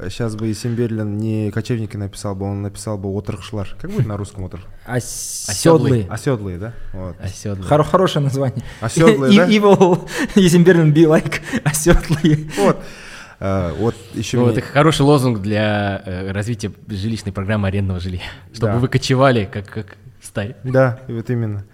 сейчас 0.09 0.37
бы 0.37 0.51
Исимберлин 0.51 1.19
не 1.19 1.51
кочевники 1.51 1.97
написал 1.99 2.35
бы, 2.35 2.47
он 2.47 2.63
написал 2.63 2.97
бы 2.97 3.09
отрыхшлар. 3.11 3.69
Как 3.79 3.91
будет 3.91 4.07
на 4.07 4.17
русском 4.17 4.45
отрых? 4.47 4.65
Оседлый. 4.87 6.07
Оседлые, 6.11 6.59
да? 6.59 6.73
Хоро- 7.69 7.85
хорошее 7.85 8.25
название. 8.25 8.65
Оседлые, 8.81 9.37
да? 9.37 9.49
Evil 9.49 10.09
Есенберлин 10.35 10.93
be 10.95 11.05
like 11.07 11.41
оседлые. 11.65 12.49
Вот. 12.59 12.83
А, 13.41 13.73
Вот 13.79 13.95
еще 14.15 14.39
Ну, 14.39 14.45
мне- 14.47 14.53
это 14.53 14.61
хороший 14.63 15.03
лозунг 15.03 15.41
для 15.41 16.03
э, 16.05 16.31
развития 16.33 16.73
жилищной 16.89 17.33
программы 17.33 17.69
арендного 17.69 18.01
жилья. 18.01 18.23
Чтобы 18.53 18.75
Да. 18.75 18.79
вы 18.79 18.89
кочевали, 18.89 19.49
как, 19.51 19.67
как 19.69 19.97
встарь. 20.23 20.55
Да, 20.65 21.01
вот 21.09 21.31
именно. 21.31 21.65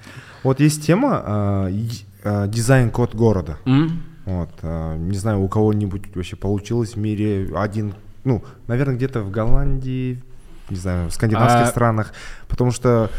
Вот 0.43 0.61
есть 0.61 0.85
тема 0.87 1.23
а, 1.25 2.47
дизайн-код 2.47 3.15
города. 3.15 3.57
М? 3.67 4.03
Вот, 4.27 4.51
не 4.63 5.17
знаю, 5.17 5.41
у 5.41 5.49
кого-нибудь 5.49 6.15
вообще 6.15 6.37
получилось 6.37 6.95
в 6.95 6.99
мире 6.99 7.49
один, 7.57 7.95
ну, 8.25 8.45
наверное, 8.69 8.95
где-то 8.95 9.23
в 9.23 9.31
Голландии, 9.31 10.23
не 10.69 10.77
знаю, 10.77 11.09
в 11.09 11.13
скандинавских 11.15 11.63
А- 11.63 11.67
странах, 11.67 12.13
потому 12.49 12.71
что 12.71 13.11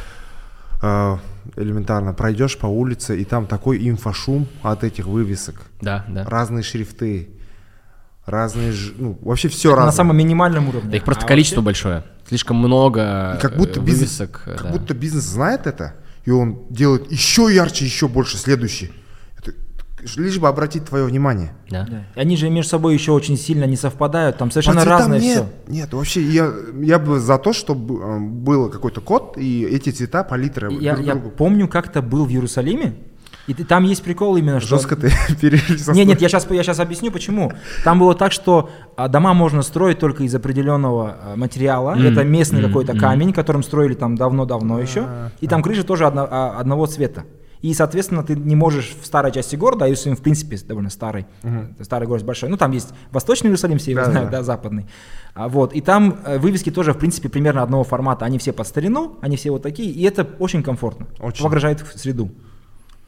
элементарно 1.55 2.13
пройдешь 2.13 2.57
по 2.57 2.67
улице, 2.67 3.19
и 3.19 3.25
там 3.25 3.45
такой 3.45 3.87
инфошум 3.89 4.47
от 4.63 4.83
этих 4.83 5.05
вывесок, 5.05 5.61
Да, 5.81 6.05
да. 6.07 6.23
разные 6.25 6.63
шрифты. 6.63 7.29
Разные, 8.25 8.71
ж- 8.71 8.93
ну, 8.97 9.17
вообще 9.21 9.47
все 9.49 9.71
На 9.71 9.77
разное. 9.77 9.91
самом 9.93 10.17
минимальном 10.17 10.69
уровне. 10.69 10.89
Да 10.91 10.97
их 10.97 11.03
просто 11.03 11.25
А 11.25 11.27
количество 11.27 11.61
вообще- 11.61 11.65
большое. 11.87 12.03
Слишком 12.27 12.57
много 12.57 13.37
как 13.41 13.57
будто 13.57 13.79
э, 13.79 13.83
бизнес, 13.83 14.19
вывесок. 14.19 14.41
как 14.45 14.63
да. 14.63 14.69
будто 14.71 14.93
бизнес 14.93 15.23
знает 15.23 15.67
это, 15.67 15.95
и 16.25 16.31
он 16.31 16.59
делает 16.69 17.11
еще 17.11 17.49
ярче, 17.53 17.85
еще 17.85 18.07
больше 18.07 18.37
следующий. 18.37 18.91
Это 19.37 19.51
лишь 20.17 20.37
бы 20.39 20.47
обратить 20.47 20.85
твое 20.85 21.03
внимание. 21.05 21.53
Да. 21.69 21.85
Да. 21.89 22.03
Они 22.15 22.37
же 22.37 22.49
между 22.49 22.69
собой 22.69 22.93
еще 22.93 23.11
очень 23.11 23.37
сильно 23.37 23.65
не 23.65 23.75
совпадают, 23.75 24.37
там 24.37 24.49
совершенно 24.51 24.85
разное 24.85 25.19
нет, 25.19 25.33
все. 25.65 25.71
Нет, 25.73 25.93
вообще 25.93 26.21
я, 26.21 26.51
я 26.81 26.99
бы 26.99 27.19
за 27.19 27.37
то, 27.37 27.51
чтобы 27.53 27.95
э, 28.01 28.19
был 28.19 28.69
какой-то 28.69 29.01
код, 29.01 29.35
и 29.37 29.63
эти 29.63 29.89
цвета, 29.89 30.23
палитры 30.23 30.71
Я, 30.79 30.93
друг 30.93 31.05
я 31.05 31.13
другу. 31.15 31.29
помню, 31.31 31.67
как-то 31.67 32.01
был 32.01 32.25
в 32.25 32.29
Иерусалиме, 32.29 32.93
и 33.47 33.53
ты- 33.53 33.63
там 33.63 33.83
есть 33.83 34.03
прикол 34.03 34.37
именно, 34.37 34.59
что... 34.59 34.75
Жестко 34.77 34.95
ты 34.95 35.11
перерисовал. 35.41 35.95
Нет, 35.95 36.07
нет, 36.07 36.21
я 36.21 36.29
сейчас, 36.29 36.49
я 36.49 36.63
сейчас 36.63 36.79
объясню, 36.79 37.11
почему. 37.11 37.51
Там 37.83 37.99
было 37.99 38.13
так, 38.15 38.31
что 38.31 38.69
а, 38.95 39.07
дома 39.07 39.33
можно 39.33 39.61
строить 39.61 39.99
только 39.99 40.23
из 40.23 40.33
определенного 40.35 41.15
а, 41.21 41.35
материала. 41.35 41.95
Это 41.97 42.23
местный 42.23 42.61
какой-то 42.61 42.97
камень, 42.97 43.33
которым 43.33 43.63
строили 43.63 43.93
там 43.95 44.15
давно-давно 44.15 44.79
еще. 44.79 45.07
И 45.41 45.47
там 45.47 45.61
крыша 45.63 45.83
тоже 45.83 46.05
одно- 46.05 46.27
а, 46.29 46.59
одного 46.59 46.85
цвета. 46.85 47.23
И, 47.61 47.75
соответственно, 47.75 48.23
ты 48.23 48.35
не 48.35 48.55
можешь 48.55 48.95
в 48.99 49.05
старой 49.05 49.31
части 49.31 49.55
города, 49.55 49.85
а 49.85 49.87
Иерусалим, 49.87 50.15
в 50.15 50.21
принципе, 50.21 50.57
довольно 50.67 50.89
старый, 50.89 51.27
это 51.43 51.83
старый 51.83 52.07
город 52.07 52.25
большой. 52.25 52.49
Ну, 52.49 52.57
там 52.57 52.71
есть 52.71 52.89
восточный 53.11 53.49
Иерусалим, 53.49 53.77
все 53.77 53.91
его 53.91 54.01
Да, 54.01 54.09
знают, 54.11 54.31
да. 54.31 54.37
да, 54.37 54.43
западный. 54.43 54.87
А, 55.35 55.47
вот, 55.47 55.73
и 55.73 55.81
там 55.81 56.17
э, 56.25 56.39
вывески 56.39 56.71
тоже, 56.71 56.93
в 56.93 56.97
принципе, 56.97 57.29
примерно 57.29 57.61
одного 57.61 57.83
формата. 57.83 58.25
Они 58.25 58.39
все 58.39 58.51
под 58.51 58.65
старину, 58.65 59.19
они 59.21 59.37
все 59.37 59.51
вот 59.51 59.61
такие, 59.61 59.91
и 59.91 60.01
это 60.03 60.27
очень 60.39 60.63
комфортно. 60.63 61.05
Очень. 61.19 61.43
Выгружает 61.43 61.81
в 61.81 61.99
среду. 61.99 62.31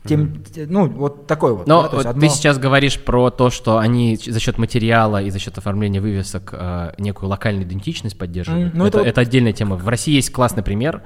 Тем, 0.06 0.44
те- 0.44 0.66
ну, 0.70 0.88
вот 0.88 1.28
такой 1.28 1.54
вот. 1.56 1.66
Но 1.68 1.84
да, 1.84 1.89
вот 1.89 2.06
одно- 2.06 2.22
ты 2.22 2.30
сейчас 2.30 2.58
говоришь 2.58 3.00
про 3.00 3.30
то, 3.30 3.50
что 3.50 3.78
они 3.78 4.18
за 4.18 4.39
счет 4.39 4.58
материала 4.58 5.22
и 5.22 5.30
за 5.30 5.39
счет 5.39 5.58
оформления 5.58 6.02
вывесок 6.02 6.50
э, 6.54 6.94
некую 6.98 7.30
локальную 7.30 7.66
идентичность 7.66 8.18
поддерживают. 8.18 8.70
Мгм, 8.74 8.78
ну 8.80 8.86
это, 8.86 8.98
это 8.98 9.04
вот- 9.06 9.08
это 9.08 9.22
отдельная 9.22 9.54
тема. 9.54 9.76
В 9.78 9.88
России 9.88 10.13
есть 10.13 10.32
классный 10.32 10.62
пример. 10.63 11.02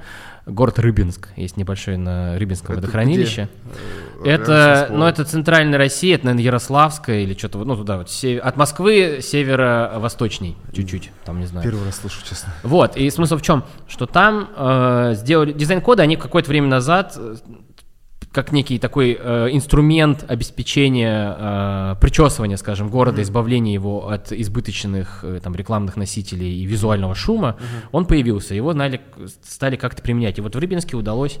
Город 0.46 0.78
Рыбинск. 0.78 1.28
Есть 1.36 1.58
небольшой 1.58 1.98
на 1.98 2.38
Рыбинском 2.38 2.72
Это 2.72 2.80
водохранилище. 2.80 3.48
где? 4.22 4.30
Э, 4.30 4.34
Это, 4.34 4.88
ну, 4.90 5.04
это 5.04 5.24
центральная 5.24 5.76
Россия, 5.78 6.14
это, 6.16 6.24
наверное, 6.24 6.44
Ярославская 6.46 7.20
или 7.20 7.34
что-то, 7.34 7.58
вот, 7.58 7.66
ну, 7.66 7.76
туда 7.76 7.98
вот. 7.98 8.10
се- 8.10 8.38
От 8.38 8.56
Москвы 8.56 9.18
северо-восточней 9.22 10.56
чуть-чуть, 10.72 11.10
там, 11.24 11.40
не 11.40 11.46
знаю. 11.46 11.64
Первый 11.64 11.84
раз 11.84 11.96
слышу, 11.96 12.20
честно. 12.26 12.52
Вот, 12.62 12.96
и 12.96 13.10
смысл 13.10 13.36
в 13.36 13.42
чем? 13.42 13.64
Что 13.86 14.06
там 14.06 14.48
э, 14.56 15.12
сделали 15.16 15.52
дизайн-коды, 15.52 16.02
они 16.02 16.16
какое-то 16.16 16.48
время 16.48 16.68
назад, 16.68 17.14
э, 17.16 17.36
как 18.38 18.52
некий 18.52 18.78
такой 18.78 19.18
э, 19.20 19.48
инструмент 19.50 20.24
обеспечения 20.28 21.36
э, 21.36 21.94
причесывания, 22.00 22.56
скажем, 22.56 22.88
города, 22.88 23.20
избавления 23.20 23.74
его 23.74 24.10
от 24.10 24.30
избыточных 24.30 25.24
э, 25.24 25.40
там 25.42 25.56
рекламных 25.56 25.96
носителей 25.96 26.62
и 26.62 26.64
визуального 26.64 27.16
шума, 27.16 27.56
он 27.90 28.06
появился, 28.06 28.54
его 28.54 28.72
знали, 28.72 29.00
стали 29.42 29.74
как-то 29.74 30.02
применять. 30.02 30.38
И 30.38 30.40
вот 30.40 30.54
в 30.54 30.58
Рыбинске 30.60 30.96
удалось 30.96 31.40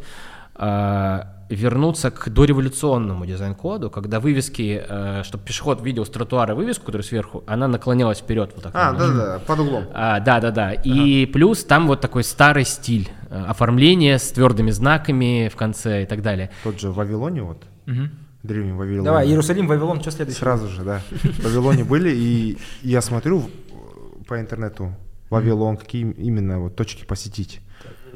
вернуться 0.58 2.10
к 2.10 2.28
дореволюционному 2.28 3.24
дизайн-коду, 3.24 3.90
когда 3.90 4.20
вывески, 4.20 4.82
чтобы 5.22 5.44
пешеход 5.44 5.80
видел 5.82 6.04
с 6.04 6.10
тротуара 6.10 6.54
вывеску, 6.54 6.86
которая 6.86 7.06
сверху, 7.06 7.42
она 7.46 7.68
наклонялась 7.68 8.18
вперед 8.18 8.52
вот 8.54 8.64
так. 8.64 8.72
А, 8.74 8.92
да-да, 8.92 9.38
под 9.46 9.58
углом. 9.60 9.84
А, 9.94 10.20
да, 10.20 10.40
да, 10.40 10.50
да. 10.50 10.72
И 10.72 11.24
плюс 11.26 11.64
там 11.64 11.86
вот 11.86 12.00
такой 12.02 12.24
старый 12.24 12.64
стиль 12.66 13.08
э, 13.30 13.44
оформления 13.48 14.18
с 14.18 14.30
твердыми 14.30 14.70
знаками 14.72 15.48
в 15.48 15.56
конце 15.56 16.02
и 16.02 16.06
так 16.06 16.20
далее. 16.22 16.50
Тот 16.64 16.78
же 16.80 16.90
в 16.90 16.96
Вавилоне, 16.96 17.42
вот, 17.42 17.62
Мгм. 17.86 18.10
древний 18.42 18.72
Вавилон. 18.72 19.04
Давай, 19.04 19.26
Иерусалим, 19.26 19.68
Вавилон, 19.68 20.02
что 20.02 20.10
следующее? 20.10 20.40
Сразу 20.40 20.68
же, 20.68 20.82
да. 20.82 21.00
В 21.10 21.44
Вавилоне 21.44 21.84
были, 21.84 22.10
и 22.10 22.58
я 22.82 23.00
смотрю 23.00 23.38
в- 23.38 24.24
по 24.26 24.38
интернету, 24.38 24.94
Вавилон, 25.30 25.78
какие 25.78 26.10
именно 26.12 26.58
вот 26.60 26.76
точки 26.76 27.06
посетить. 27.06 27.60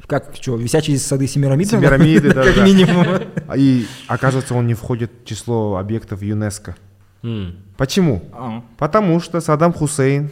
Как, 0.06 0.30
что, 0.40 0.56
висячие 0.56 0.98
сады 0.98 1.26
Семирамиды? 1.26 1.70
Семирамиды, 1.70 2.34
да, 2.34 2.44
Как 2.44 2.56
минимум. 2.64 3.06
А 3.48 3.56
И 3.56 3.86
оказывается, 4.08 4.54
он 4.54 4.66
не 4.66 4.74
входит 4.74 5.10
в 5.24 5.28
число 5.28 5.76
объектов 5.76 6.22
ЮНЕСКо. 6.22 6.76
Почему? 7.76 8.24
А, 8.32 8.62
Потому 8.78 9.20
что 9.20 9.40
Саддам 9.40 9.72
Хусейн 9.72 10.30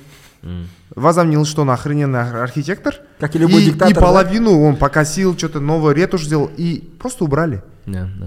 возомнил, 0.94 1.44
что 1.44 1.62
он 1.62 1.70
охрененный 1.70 2.18
ар- 2.20 2.36
архитектор. 2.36 2.94
Как 3.18 3.36
и 3.36 3.38
любой 3.38 3.62
диктатор, 3.64 3.90
И 3.90 3.94
половину 3.94 4.62
он 4.62 4.76
покосил, 4.76 5.36
что-то 5.36 5.60
новое 5.60 5.94
ретушь 5.94 6.24
сделал, 6.24 6.50
и 6.56 6.80
просто 6.98 7.24
убрали. 7.24 7.62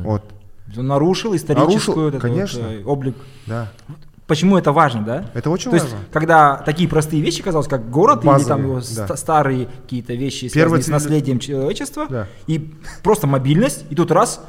Вот, 0.03 0.23
Он 0.77 0.88
нарушил 0.88 1.36
историческую 1.36 2.12
Нарушил, 2.12 2.19
конечно. 2.19 2.62
вот, 2.62 2.71
э, 2.71 2.84
облик. 2.86 3.15
да. 3.47 3.71
Почему 4.28 4.58
это 4.58 4.72
важно, 4.72 5.04
да? 5.04 5.26
Это 5.34 5.50
очень 5.50 5.70
То 5.70 5.76
есть, 5.76 5.90
важно. 5.92 6.06
когда 6.12 6.56
такие 6.58 6.88
простые 6.88 7.22
вещи, 7.22 7.44
казалось, 7.44 7.68
как 7.68 7.90
город 7.90 8.20
или 8.20 8.28
Базовые, 8.28 8.48
там 8.48 8.64
его 8.64 8.76
да. 8.76 8.82
ста- 8.82 9.16
старые 9.18 9.68
какие-то 9.84 10.14
вещи, 10.14 10.46
связанные 10.48 10.82
с 10.82 10.86
цивили- 10.86 10.94
наследием 10.94 11.40
человечества, 11.40 12.08
Да. 12.10 12.28
и 12.48 12.74
просто 13.04 13.28
мобильность, 13.28 13.84
и 13.90 13.96
тут 13.96 14.12
раз, 14.12 14.40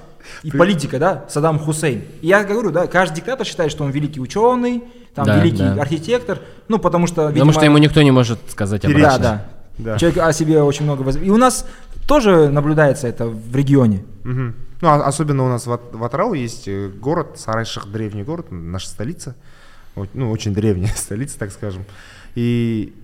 и 0.45 0.51
При- 0.51 0.59
политика, 0.59 0.99
да, 1.01 1.25
Саддам 1.29 1.59
Хусейн. 1.59 2.03
И 2.23 2.27
я 2.29 2.45
говорю, 2.45 2.71
да, 2.71 2.87
каждый 2.87 3.17
диктатор 3.17 3.45
считает, 3.47 3.73
что 3.73 3.83
он 3.85 3.91
великий 3.91 4.21
ученый, 4.21 4.85
там, 5.15 5.27
Да, 5.27 5.39
великий 5.41 5.59
да. 5.65 5.75
архитектор, 5.83 6.39
ну, 6.69 6.79
потому 6.79 7.07
что, 7.09 7.17
Потому 7.17 7.33
видимо, 7.35 7.53
что 7.53 7.65
ему 7.65 7.79
никто 7.79 8.01
не 8.03 8.13
может 8.13 8.39
сказать 8.51 8.83
Перечить. 8.83 9.03
Да, 9.03 9.09
обратно. 9.17 9.45
да, 9.79 9.93
Да. 9.93 9.99
Человек 9.99 10.19
о 10.23 10.33
себе 10.33 10.63
очень 10.63 10.85
много 10.85 11.03
воз- 11.03 11.17
И 11.17 11.31
у 11.31 11.37
нас 11.37 11.67
тоже 12.07 12.49
наблюдается 12.49 13.09
это 13.09 13.27
в 13.27 13.55
регионе. 13.57 14.05
Мгм. 14.23 14.55
Ну, 14.81 14.89
а- 14.89 15.05
особенно 15.05 15.45
у 15.45 15.49
нас 15.49 15.67
в, 15.67 15.81
в 15.93 16.05
Атырау 16.05 16.35
есть 16.35 16.69
э, 16.69 16.89
город, 16.89 17.33
Сарайших, 17.37 17.91
древний 17.91 18.23
город, 18.23 18.47
наша 18.51 18.89
столица. 18.89 19.35
Ну, 20.15 20.31
очень 20.31 20.53
древняя 20.55 20.93
столица, 20.97 21.39
так 21.39 21.53
скажем. 21.53 21.85
И 22.35 22.95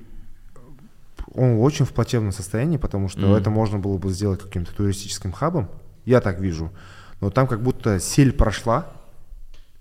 он 1.35 1.61
очень 1.61 1.85
в 1.85 1.91
плачевном 1.93 2.33
состоянии, 2.33 2.77
потому 2.77 3.09
что 3.09 3.21
Мгм. 3.21 3.35
это 3.35 3.51
можно 3.51 3.79
было 3.79 3.99
бы 3.99 4.11
сделать 4.11 4.41
каким-то 4.43 4.75
туристическим 4.75 5.33
хабом. 5.33 5.69
Я 6.05 6.21
так 6.21 6.41
вижу. 6.41 6.71
Но 7.21 7.31
там 7.31 7.47
как 7.47 7.63
будто 7.63 8.01
сель 8.01 8.33
прошла. 8.33 8.87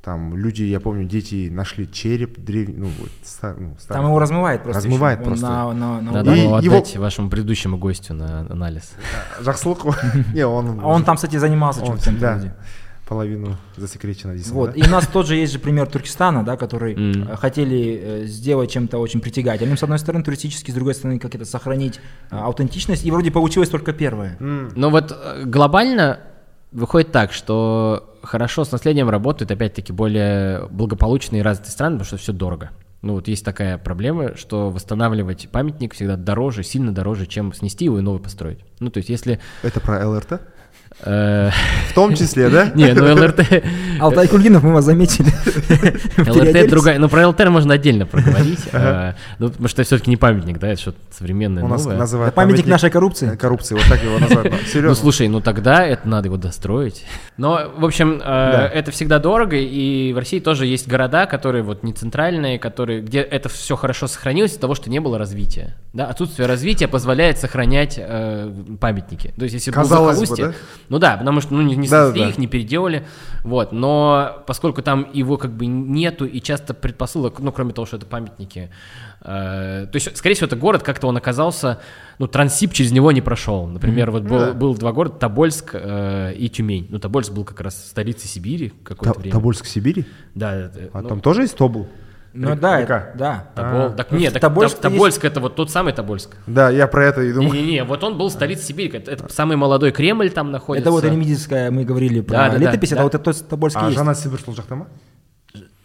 Там 0.03 0.37
люди, 0.37 0.63
я 0.63 0.79
помню, 0.79 1.05
дети 1.05 1.49
нашли 1.51 1.89
череп 1.91 2.39
древний, 2.39 2.75
ну, 2.77 2.89
вот, 2.99 3.09
ста- 3.23 3.55
ну, 3.57 3.75
старый. 3.79 3.99
Там 4.01 4.05
его 4.09 4.19
размывает 4.19 4.63
просто. 4.63 4.81
Размывает. 4.83 5.19
Он 5.19 5.25
просто. 5.25 5.45
на- 5.47 5.73
на- 5.73 6.01
на 6.01 6.11
Надо. 6.11 6.33
И 6.35 6.39
его- 6.41 6.55
отдать 6.55 6.95
вашему 6.97 7.29
предыдущему 7.29 7.77
гостю 7.77 8.13
на 8.13 8.41
анализ. 8.49 8.93
Жақсылық. 9.41 9.95
Не, 10.33 10.45
он, 10.45 10.79
А 10.79 10.87
он 10.87 11.03
там, 11.03 11.15
кстати, 11.17 11.35
занимался 11.37 11.85
чем-то 11.85 12.11
да. 12.13 12.55
Половину 13.09 13.57
засекречено 13.75 14.35
здесь. 14.35 14.51
Вот. 14.51 14.77
И 14.77 14.83
у 14.83 14.89
нас 14.89 15.07
тот 15.07 15.25
же 15.27 15.35
есть 15.35 15.51
же 15.51 15.59
пример 15.59 15.87
Туркестана, 15.87 16.45
да, 16.45 16.55
который 16.57 16.95
э, 16.95 17.35
хотели 17.37 17.99
э, 18.01 18.25
сделать 18.25 18.69
чем-то 18.71 18.99
очень 18.99 19.19
притягательным, 19.19 19.77
с 19.77 19.83
одной 19.83 19.97
стороны, 19.97 20.23
туристически, 20.23 20.69
с 20.69 20.75
другой 20.75 20.93
стороны, 20.93 21.17
как 21.17 21.33
это 21.33 21.43
сохранить 21.43 21.99
э, 22.29 22.37
аутентичность. 22.37 23.03
И 23.05 23.11
вроде 23.11 23.31
получилось 23.31 23.69
только 23.69 23.93
первое. 23.93 24.37
Но 24.39 24.91
вот 24.91 25.11
э, 25.11 25.43
глобально 25.45 26.19
выходит 26.71 27.11
так, 27.11 27.33
что 27.33 28.15
хорошо 28.21 28.63
с 28.63 28.71
наследием 28.71 29.09
работают, 29.09 29.49
опять-таки, 29.49 29.91
более 29.91 30.67
благополучные 30.67 31.39
и 31.39 31.43
развитые 31.43 31.71
страны, 31.71 31.95
потому 31.95 32.05
что 32.05 32.17
все 32.17 32.31
дорого. 32.31 32.69
Ну 33.01 33.13
вот 33.13 33.27
есть 33.27 33.43
такая 33.43 33.77
проблема, 33.77 34.35
что 34.35 34.69
восстанавливать 34.69 35.49
памятник 35.49 35.95
всегда 35.95 36.15
дороже, 36.15 36.63
сильно 36.63 36.93
дороже, 36.93 37.25
чем 37.25 37.53
снести 37.53 37.85
его 37.85 37.97
и 37.97 38.01
новый 38.01 38.21
построить. 38.21 38.59
Ну 38.79 38.91
то 38.91 38.97
есть 38.97 39.09
если... 39.09 39.39
Это 39.63 39.79
про 39.79 40.07
ЛРТ? 40.07 40.41
Э, 41.01 41.49
В 41.89 41.93
том 41.93 42.15
числе, 42.15 42.49
да? 42.49 42.71
Не, 42.75 42.93
ну 42.93 43.13
ЛРТ... 43.15 43.63
Алтай 43.99 44.27
Кульгинов, 44.27 44.63
мы 44.63 44.73
вас 44.73 44.85
заметили. 44.85 45.27
ЛРТ 46.29 46.69
другая, 46.69 46.99
ну 46.99 47.09
про 47.09 47.27
ЛРТ 47.27 47.47
можно 47.49 47.73
отдельно 47.73 48.05
проговорить, 48.05 48.59
э, 48.71 49.13
ну, 49.39 49.49
потому 49.49 49.67
что 49.67 49.81
это 49.81 49.88
все-таки 49.88 50.09
не 50.09 50.17
памятник, 50.17 50.59
да, 50.59 50.69
это 50.69 50.81
что-то 50.81 50.97
современное, 51.12 51.63
У 51.63 51.67
нас 51.67 51.83
новое. 51.83 51.97
называют 51.97 52.35
памятник 52.35 52.65
нашей 52.67 52.89
коррупции. 52.89 53.31
э, 53.33 53.38
коррупции, 53.38 53.75
вот 53.75 53.83
так 53.89 54.03
его 54.03 54.19
называют. 54.19 54.53
Ну, 54.73 54.95
слушай, 54.95 55.27
ну 55.27 55.41
тогда 55.41 55.85
это 55.85 56.07
надо 56.07 56.27
его 56.27 56.38
достроить. 56.38 57.05
Но, 57.38 57.71
в 57.77 57.85
общем, 57.85 58.21
это 58.21 58.91
всегда 58.91 59.19
дорого, 59.19 59.55
и 59.55 60.13
в 60.13 60.17
России 60.17 60.39
тоже 60.39 60.65
есть 60.65 60.88
города, 60.88 61.25
которые 61.25 61.63
вот 61.63 61.83
не 61.83 61.93
центральные, 61.93 62.59
которые, 62.59 63.01
где 63.01 63.19
это 63.19 63.49
все 63.49 63.75
хорошо 63.75 64.07
сохранилось 64.07 64.51
из-за 64.51 64.62
того, 64.62 64.75
что 64.75 64.89
не 64.89 64.99
было 64.99 65.17
развития. 65.17 65.75
Да, 65.93 66.05
отсутствие 66.05 66.47
развития 66.47 66.88
позволяет 66.88 67.38
сохранять 67.38 67.99
памятники. 68.79 69.33
То 69.38 69.43
есть, 69.43 69.53
если 69.55 69.71
было 69.71 69.81
Казалось 69.81 70.29
бы, 70.29 70.35
да? 70.38 70.53
Ну 70.89 70.99
да, 70.99 71.17
потому 71.17 71.39
что 71.41 71.54
ну, 71.54 71.62
не, 71.62 71.75
не 71.75 71.88
Да, 71.88 72.12
да. 72.12 72.30
их, 72.30 72.38
не 72.38 72.47
переделали, 72.47 73.06
вот. 73.43 73.71
Но 73.71 74.43
поскольку 74.47 74.82
там 74.82 75.08
его 75.13 75.38
как 75.38 75.52
бы 75.52 75.65
нету 75.67 76.25
и 76.25 76.41
часто 76.41 76.73
предпосылок, 76.73 77.39
ну 77.39 77.52
кроме 77.52 77.73
того, 77.73 77.86
что 77.86 77.97
это 77.97 78.06
памятники, 78.06 78.69
э, 79.21 79.88
то 79.91 79.95
есть, 79.95 80.17
скорее 80.17 80.36
всего, 80.36 80.47
это 80.47 80.56
город 80.56 80.84
как-то 80.84 81.08
он 81.08 81.15
оказался, 81.17 81.80
ну 82.17 82.28
трансип 82.28 82.73
через 82.73 82.91
него 82.91 83.12
не 83.12 83.21
прошел. 83.21 83.67
Например, 83.67 84.12
вот 84.12 84.23
был, 84.23 84.39
да. 84.39 84.54
был 84.54 84.75
два 84.75 84.91
города 84.91 85.15
Тобольск 85.15 85.71
э, 85.73 86.34
и 86.34 86.49
Тюмень. 86.49 86.88
Ну 86.89 86.99
Тобольск 86.99 87.32
был 87.32 87.45
как 87.45 87.62
раз 87.62 87.88
столицей 87.88 88.28
Сибири 88.28 88.73
какое-то 88.84 89.13
Та- 89.13 89.19
время. 89.19 89.32
Тобольск 89.34 89.65
Сибири? 89.65 90.06
Да, 90.36 90.71
А 90.93 91.02
ну, 91.02 91.08
там 91.08 91.21
тоже 91.21 91.43
есть 91.43 91.56
Тобол? 91.56 91.88
Ну 92.33 92.55
да, 92.55 92.79
река? 92.81 93.09
да. 93.15 93.45
Тобол- 93.55 93.87
А. 93.87 93.89
так 93.89 94.11
нет, 94.11 94.33
так 94.33 94.41
Тобольск 94.41 94.75
Тоб- 94.77 94.89
есть- 94.89 94.95
Тобольск 94.95 95.25
это 95.25 95.39
вот 95.39 95.55
тот 95.55 95.71
самый 95.71 95.93
Тобольск. 95.93 96.35
Да, 96.45 96.69
я 96.69 96.87
про 96.87 97.05
это 97.05 97.21
и 97.21 97.33
думал. 97.33 97.51
Не-не-не, 97.53 97.83
вот 97.83 98.03
он 98.03 98.17
был 98.17 98.29
столицей 98.29 98.65
Сибири, 98.65 98.97
это, 98.97 99.11
это 99.11 99.33
самый 99.33 99.57
молодой 99.57 99.91
Кремль 99.91 100.29
там 100.29 100.51
находится. 100.51 100.83
Это 100.83 100.91
вот 100.91 101.03
Эремидийская, 101.03 101.71
мы 101.71 101.85
говорили 101.85 102.21
про 102.21 102.33
Да, 102.33 102.45
да, 102.49 102.51
да, 102.53 102.57
летопись, 102.59 102.89
да. 102.89 102.95
это 102.97 103.03
вот 103.03 103.15
это 103.15 103.33
Тобольский 103.43 103.81
А 103.81 103.85
есть. 103.85 103.97
жана 103.97 104.13
Сибир 104.13 104.39
сол 104.39 104.53
жақта 104.53 104.75
ма? 104.75 104.87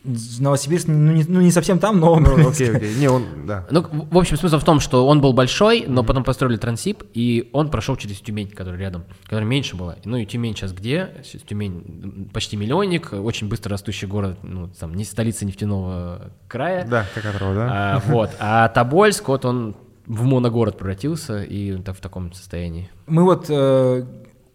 Новосибирск, 0.04 0.86
ну 0.88 1.12
не, 1.12 1.24
ну, 1.26 1.40
не 1.40 1.50
совсем 1.50 1.78
там, 1.78 1.98
но... 1.98 2.18
Ну, 2.18 2.48
окей, 2.48 2.70
окей. 2.70 2.94
Не, 2.96 3.08
он, 3.08 3.24
да. 3.46 3.66
Ну, 3.70 3.84
в 3.90 4.18
общем, 4.18 4.36
смысл 4.36 4.58
в 4.58 4.64
том, 4.64 4.80
что 4.80 5.06
он 5.06 5.20
был 5.20 5.32
большой, 5.32 5.84
но 5.88 6.04
потом 6.04 6.24
построили 6.24 6.56
Трансип, 6.56 7.02
и 7.14 7.48
он 7.52 7.70
прошел 7.70 7.96
через 7.96 8.20
Тюмень, 8.20 8.50
которая 8.50 8.78
рядом, 8.78 9.04
которая 9.24 9.46
меньше 9.46 9.76
была. 9.76 9.96
Ну 10.04 10.16
и 10.18 10.26
Тюмень 10.26 10.54
сейчас 10.54 10.72
где? 10.72 11.14
Сейчас 11.24 11.42
Тюмень 11.42 12.30
почти 12.32 12.56
миллионник, 12.56 13.12
очень 13.12 13.48
быстро 13.48 13.70
растущий 13.70 14.06
город, 14.06 14.38
ну, 14.42 14.68
там, 14.68 14.94
не 14.94 15.04
столица 15.04 15.46
нефтяного 15.46 16.32
края. 16.48 16.86
Да, 16.86 17.06
как 17.14 17.22
которого, 17.22 17.54
да? 17.54 17.68
А, 17.70 18.02
вот. 18.06 18.30
А 18.38 18.68
Тобольск, 18.68 19.28
вот 19.28 19.44
он 19.44 19.74
в 20.06 20.24
моногород 20.24 20.76
превратился 20.76 21.42
и 21.42 21.78
так 21.78 21.96
в 21.96 22.00
таком 22.00 22.32
состоянии. 22.32 22.90
Мы 23.06 23.24
вот 23.24 23.46
э, 23.48 24.04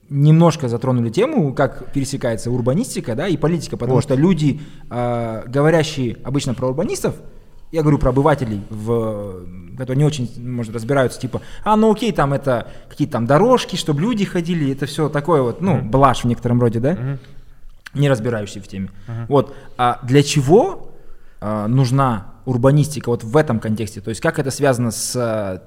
немножко 0.10 0.68
затронули 0.68 1.10
тему, 1.10 1.54
как 1.54 1.92
пересекается 1.92 2.52
урбанистика 2.52 3.16
да, 3.16 3.28
и 3.28 3.38
политика, 3.38 3.78
потому 3.78 3.96
Вот. 3.96 4.04
что 4.04 4.16
люди, 4.16 4.60
э, 4.90 5.44
говорящие 5.48 6.18
обычно 6.24 6.54
про 6.54 6.68
урбанистов, 6.68 7.16
я 7.72 7.82
говорю 7.82 8.00
про 8.00 8.10
обывателей, 8.10 8.64
в, 8.70 9.46
которые 9.78 10.00
не 10.00 10.06
очень, 10.06 10.30
может, 10.44 10.74
разбираются, 10.74 11.20
типа, 11.20 11.42
а, 11.64 11.76
ну 11.76 11.92
окей, 11.92 12.12
там 12.12 12.34
это 12.34 12.68
какие-то 12.90 13.14
там 13.14 13.28
дорожки, 13.28 13.76
чтобы 13.76 14.02
люди 14.02 14.26
ходили, 14.26 14.72
это 14.72 14.88
все 14.88 15.08
такое 15.08 15.44
вот, 15.44 15.62
ну, 15.62 15.82
блажь 15.82 16.24
в 16.24 16.28
некотором 16.28 16.60
роде, 16.60 16.80
да, 16.80 17.18
не 17.94 18.10
разбирающийся 18.10 18.62
в 18.62 18.68
теме. 18.68 18.90
Вот, 19.28 19.56
а 19.78 20.00
для 20.04 20.24
чего 20.24 20.92
а, 21.42 21.68
нужна 21.68 22.34
урбанистика 22.46 23.10
вот 23.10 23.24
в 23.24 23.38
этом 23.38 23.60
контексте? 23.60 24.02
То 24.02 24.10
есть 24.10 24.22
как 24.22 24.40
это 24.40 24.50
связано 24.50 24.90
с 24.90 25.16
а, 25.16 25.62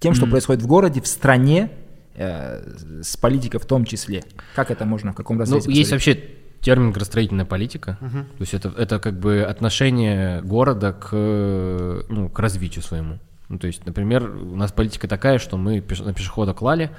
тем, 0.00 0.14
что 0.14 0.26
происходит 0.26 0.62
в 0.62 0.66
городе, 0.66 1.02
в 1.02 1.06
стране, 1.06 1.70
с 2.16 3.16
политикой 3.16 3.58
в 3.58 3.66
том 3.66 3.84
числе? 3.84 4.22
Как 4.54 4.70
это 4.70 4.84
можно, 4.84 5.12
в 5.12 5.14
каком 5.16 5.36
Ну, 5.36 5.40
разрезе? 5.40 5.72
есть 5.72 5.92
вообще 5.92 6.18
термин 6.60 6.92
градостроительная 6.92 7.44
политика. 7.44 7.98
То 8.00 8.40
есть 8.40 8.54
это, 8.54 8.72
это 8.76 8.98
как 8.98 9.18
бы 9.18 9.42
отношение 9.42 10.40
города 10.42 10.92
к, 10.92 11.08
э, 11.12 12.02
ну, 12.08 12.28
к 12.30 12.38
развитию 12.38 12.82
своему. 12.82 13.18
Ну, 13.50 13.58
то 13.58 13.66
есть, 13.66 13.84
например, 13.84 14.30
у 14.30 14.56
нас 14.56 14.72
политика 14.72 15.06
такая, 15.06 15.38
что 15.38 15.58
мы 15.58 15.78
пеш- 15.80 16.02
на 16.02 16.14
пешехода 16.14 16.54
клали, 16.54 16.90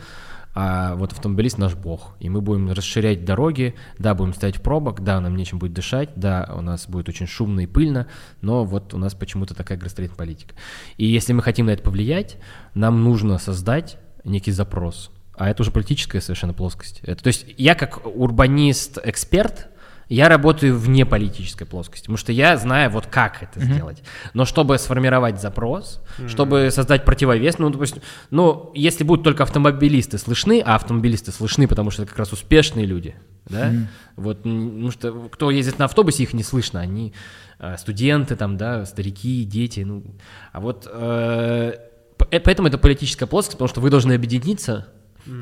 а 0.58 0.96
вот 0.96 1.12
автомобилист 1.12 1.58
наш 1.58 1.74
бог. 1.74 2.16
И 2.20 2.30
мы 2.30 2.40
будем 2.42 2.72
расширять 2.72 3.26
дороги, 3.26 3.74
да, 3.98 4.14
будем 4.14 4.34
стоять 4.36 4.58
в 4.58 4.62
пробок, 4.62 5.02
да, 5.04 5.20
нам 5.20 5.36
нечем 5.36 5.58
будет 5.60 5.74
дышать, 5.74 6.10
да, 6.16 6.50
у 6.56 6.62
нас 6.62 6.88
будет 6.88 7.10
очень 7.10 7.28
шумно 7.28 7.62
и 7.62 7.66
пыльно, 7.66 8.08
но 8.42 8.64
вот 8.64 8.94
у 8.94 8.98
нас 8.98 9.16
почему-то 9.16 9.54
такая 9.56 9.78
градостроительная 9.78 10.18
политика. 10.18 10.54
И 10.98 11.06
если 11.08 11.34
мы 11.34 11.42
хотим 11.42 11.66
на 11.66 11.72
это 11.72 11.82
повлиять, 11.84 12.38
нам 12.76 13.04
нужно 13.04 13.38
создать 13.40 13.98
некий 14.26 14.52
запрос. 14.52 15.12
А 15.38 15.50
это 15.50 15.64
уже 15.64 15.72
политическая 15.72 16.22
совершенно 16.22 16.54
плоскость. 16.54 17.02
Это, 17.04 17.24
то 17.24 17.28
есть 17.28 17.46
я 17.58 17.76
как 17.76 18.06
урбанист-эксперт, 18.06 19.68
я 20.08 20.30
работаю 20.30 20.78
вне 20.78 21.04
политической 21.06 21.66
плоскости, 21.66 22.04
потому 22.04 22.18
что 22.18 22.32
я 22.32 22.58
знаю 22.58 22.92
вот 22.92 23.08
как 23.08 23.42
это 23.42 23.60
сделать. 23.60 24.04
Но 24.34 24.46
чтобы 24.46 24.78
сформировать 24.78 25.42
запрос, 25.42 26.02
чтобы 26.28 26.70
создать 26.72 27.06
противовес, 27.06 27.58
ну, 27.58 27.70
допустим, 27.70 28.02
ну, 28.30 28.72
если 28.76 29.04
будут 29.04 29.24
только 29.24 29.44
автомобилисты 29.44 30.18
слышны, 30.18 30.62
а 30.64 30.76
автомобилисты 30.76 31.32
слышны, 31.32 31.68
потому 31.68 31.90
что 31.90 32.04
это 32.04 32.12
как 32.12 32.20
раз 32.20 32.32
успешные 32.34 32.86
люди, 32.86 33.16
да, 33.46 33.74
вот, 34.16 34.46
м, 34.46 34.70
потому 34.70 34.92
что 34.92 35.30
кто 35.30 35.50
ездит 35.52 35.80
на 35.80 35.86
автобусе, 35.86 36.24
их 36.24 36.34
не 36.34 36.44
слышно, 36.44 36.82
они 36.82 37.14
э, 37.58 37.76
студенты 37.78 38.36
там, 38.36 38.58
да, 38.58 38.86
старики, 38.86 39.44
дети, 39.44 39.80
ну, 39.80 40.04
а 40.52 40.60
вот 40.60 40.88
э, 40.92 41.74
поэтому 42.30 42.68
это 42.68 42.78
политическая 42.78 43.26
плоскость, 43.26 43.58
потому 43.58 43.70
что 43.70 43.82
вы 43.82 43.90
должны 43.90 44.14
объединиться, 44.14 44.88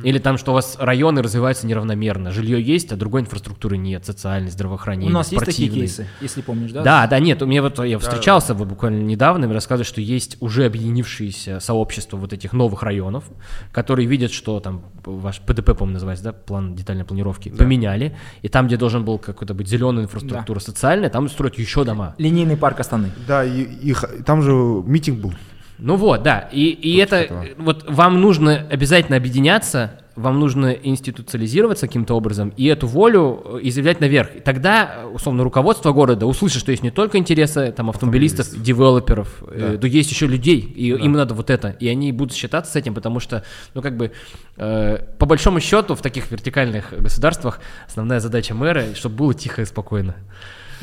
или 0.03 0.17
там, 0.17 0.37
что 0.37 0.51
у 0.51 0.53
вас 0.53 0.77
районы 0.79 1.21
развиваются 1.21 1.67
неравномерно. 1.67 2.31
Жилье 2.31 2.61
есть, 2.61 2.91
а 2.91 2.95
другой 2.95 3.21
инфраструктуры 3.21 3.77
нет, 3.77 4.05
социальной, 4.05 4.49
здравоохранения, 4.49 5.11
У 5.11 5.13
нас 5.13 5.31
есть 5.31 5.43
такие 5.43 5.67
спортивной. 5.67 5.87
кейсы, 5.87 6.07
если 6.21 6.41
помнишь, 6.41 6.71
да? 6.71 6.83
Да, 6.83 7.07
да, 7.07 7.19
нет, 7.19 7.41
у 7.41 7.45
меня 7.45 7.61
вот 7.61 7.83
я 7.83 7.99
встречался 7.99 8.53
вот 8.53 8.67
буквально 8.67 9.01
недавно, 9.03 9.45
и 9.45 9.47
рассказывали, 9.49 9.85
что 9.85 9.99
есть 9.99 10.37
уже 10.39 10.65
объединившиеся 10.65 11.59
сообщества 11.59 12.17
вот 12.17 12.31
этих 12.31 12.53
новых 12.53 12.83
районов, 12.83 13.25
которые 13.71 14.07
видят, 14.07 14.31
что 14.31 14.59
там 14.61 14.83
ваш 15.03 15.41
ПДП, 15.41 15.75
по-моему, 15.77 15.93
называется, 15.93 16.25
да, 16.25 16.31
план 16.31 16.75
детальной 16.75 17.03
планировки, 17.03 17.49
поменяли, 17.49 18.15
и 18.41 18.47
там, 18.47 18.67
где 18.67 18.77
должен 18.77 19.03
был 19.03 19.19
какой-то 19.19 19.53
быть 19.53 19.67
зеленая 19.67 20.05
инфраструктура 20.05 20.59
социальная, 20.59 21.09
там 21.09 21.27
строят 21.27 21.55
еще 21.59 21.83
дома. 21.83 22.15
Линейный 22.17 22.55
парк 22.55 22.79
Астаны. 22.79 23.11
Да, 23.27 23.43
и 23.43 23.63
их, 23.63 24.05
там 24.25 24.41
же 24.41 24.51
митинг 24.53 25.19
был. 25.19 25.33
Ну 25.79 25.95
вот, 25.95 26.23
да, 26.23 26.49
и, 26.51 26.69
и 26.69 26.97
это, 26.97 27.17
этого. 27.17 27.43
э, 27.43 27.53
вот 27.57 27.85
вам 27.87 28.21
нужно 28.21 28.67
обязательно 28.69 29.17
объединяться, 29.17 29.99
вам 30.15 30.39
нужно 30.39 30.71
институциализироваться 30.71 31.87
каким-то 31.87 32.13
образом 32.13 32.53
и 32.55 32.67
эту 32.67 32.87
волю 32.87 33.41
э, 33.43 33.59
изъявлять 33.63 33.99
наверх. 33.99 34.35
И 34.35 34.39
тогда, 34.39 34.91
э, 34.97 35.05
условно, 35.07 35.43
руководство 35.43 35.91
города 35.91 36.25
услышит, 36.25 36.59
что 36.59 36.71
есть 36.71 36.83
не 36.83 36.91
только 36.91 37.17
интересы 37.17 37.73
там 37.75 37.89
автомобилистов, 37.89 38.49
девелоперов, 38.61 39.43
э, 39.47 39.77
но 39.81 39.87
есть 39.87 40.11
еще 40.11 40.27
людей, 40.27 40.59
и 40.59 40.89
им 40.89 41.13
надо 41.13 41.33
вот 41.33 41.49
это, 41.49 41.69
и 41.69 41.87
они 41.87 42.11
будут 42.11 42.35
считаться 42.35 42.73
с 42.73 42.75
этим, 42.75 42.93
потому 42.93 43.19
что, 43.19 43.43
ну 43.73 43.81
как 43.81 43.97
бы, 43.97 44.11
э, 44.57 44.97
по 45.17 45.25
большому 45.25 45.59
счету 45.59 45.95
в 45.95 46.01
таких 46.01 46.31
вертикальных 46.31 46.93
государствах 47.01 47.59
основная 47.87 48.19
задача 48.19 48.53
мэра, 48.53 48.93
чтобы 48.93 49.15
было 49.15 49.33
тихо 49.33 49.63
и 49.63 49.65
спокойно. 49.65 50.15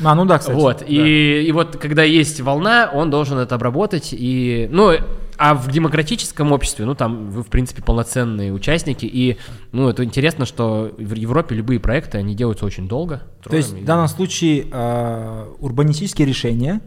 А, 0.03 0.15
ну 0.15 0.25
да, 0.25 0.39
кстати. 0.39 0.55
Вот, 0.55 0.83
и, 0.87 1.43
и 1.47 1.51
вот 1.51 1.77
когда 1.77 2.03
есть 2.03 2.41
волна, 2.41 2.89
он 2.93 3.09
должен 3.09 3.37
это 3.37 3.55
обработать, 3.55 4.09
и, 4.11 4.67
ну, 4.71 4.91
а 5.37 5.53
в 5.55 5.71
демократическом 5.71 6.51
обществе, 6.51 6.85
ну, 6.85 6.93
там 6.95 7.29
вы, 7.31 7.43
в 7.43 7.47
принципе, 7.47 7.81
полноценные 7.81 8.53
участники, 8.53 9.05
и, 9.05 9.37
ну, 9.71 9.89
это 9.89 10.03
интересно, 10.03 10.45
что 10.45 10.93
в 10.97 11.13
Европе 11.15 11.55
любые 11.55 11.79
проекты, 11.79 12.17
они 12.19 12.35
делаются 12.35 12.65
очень 12.65 12.87
долго. 12.87 13.23
То 13.43 13.55
есть 13.55 13.69
троем, 13.69 13.81
в 13.81 13.83
и- 13.83 13.87
данном 13.87 14.07
случае 14.07 14.67
э, 14.71 15.45
урбанистические 15.59 16.27
решения 16.27 16.81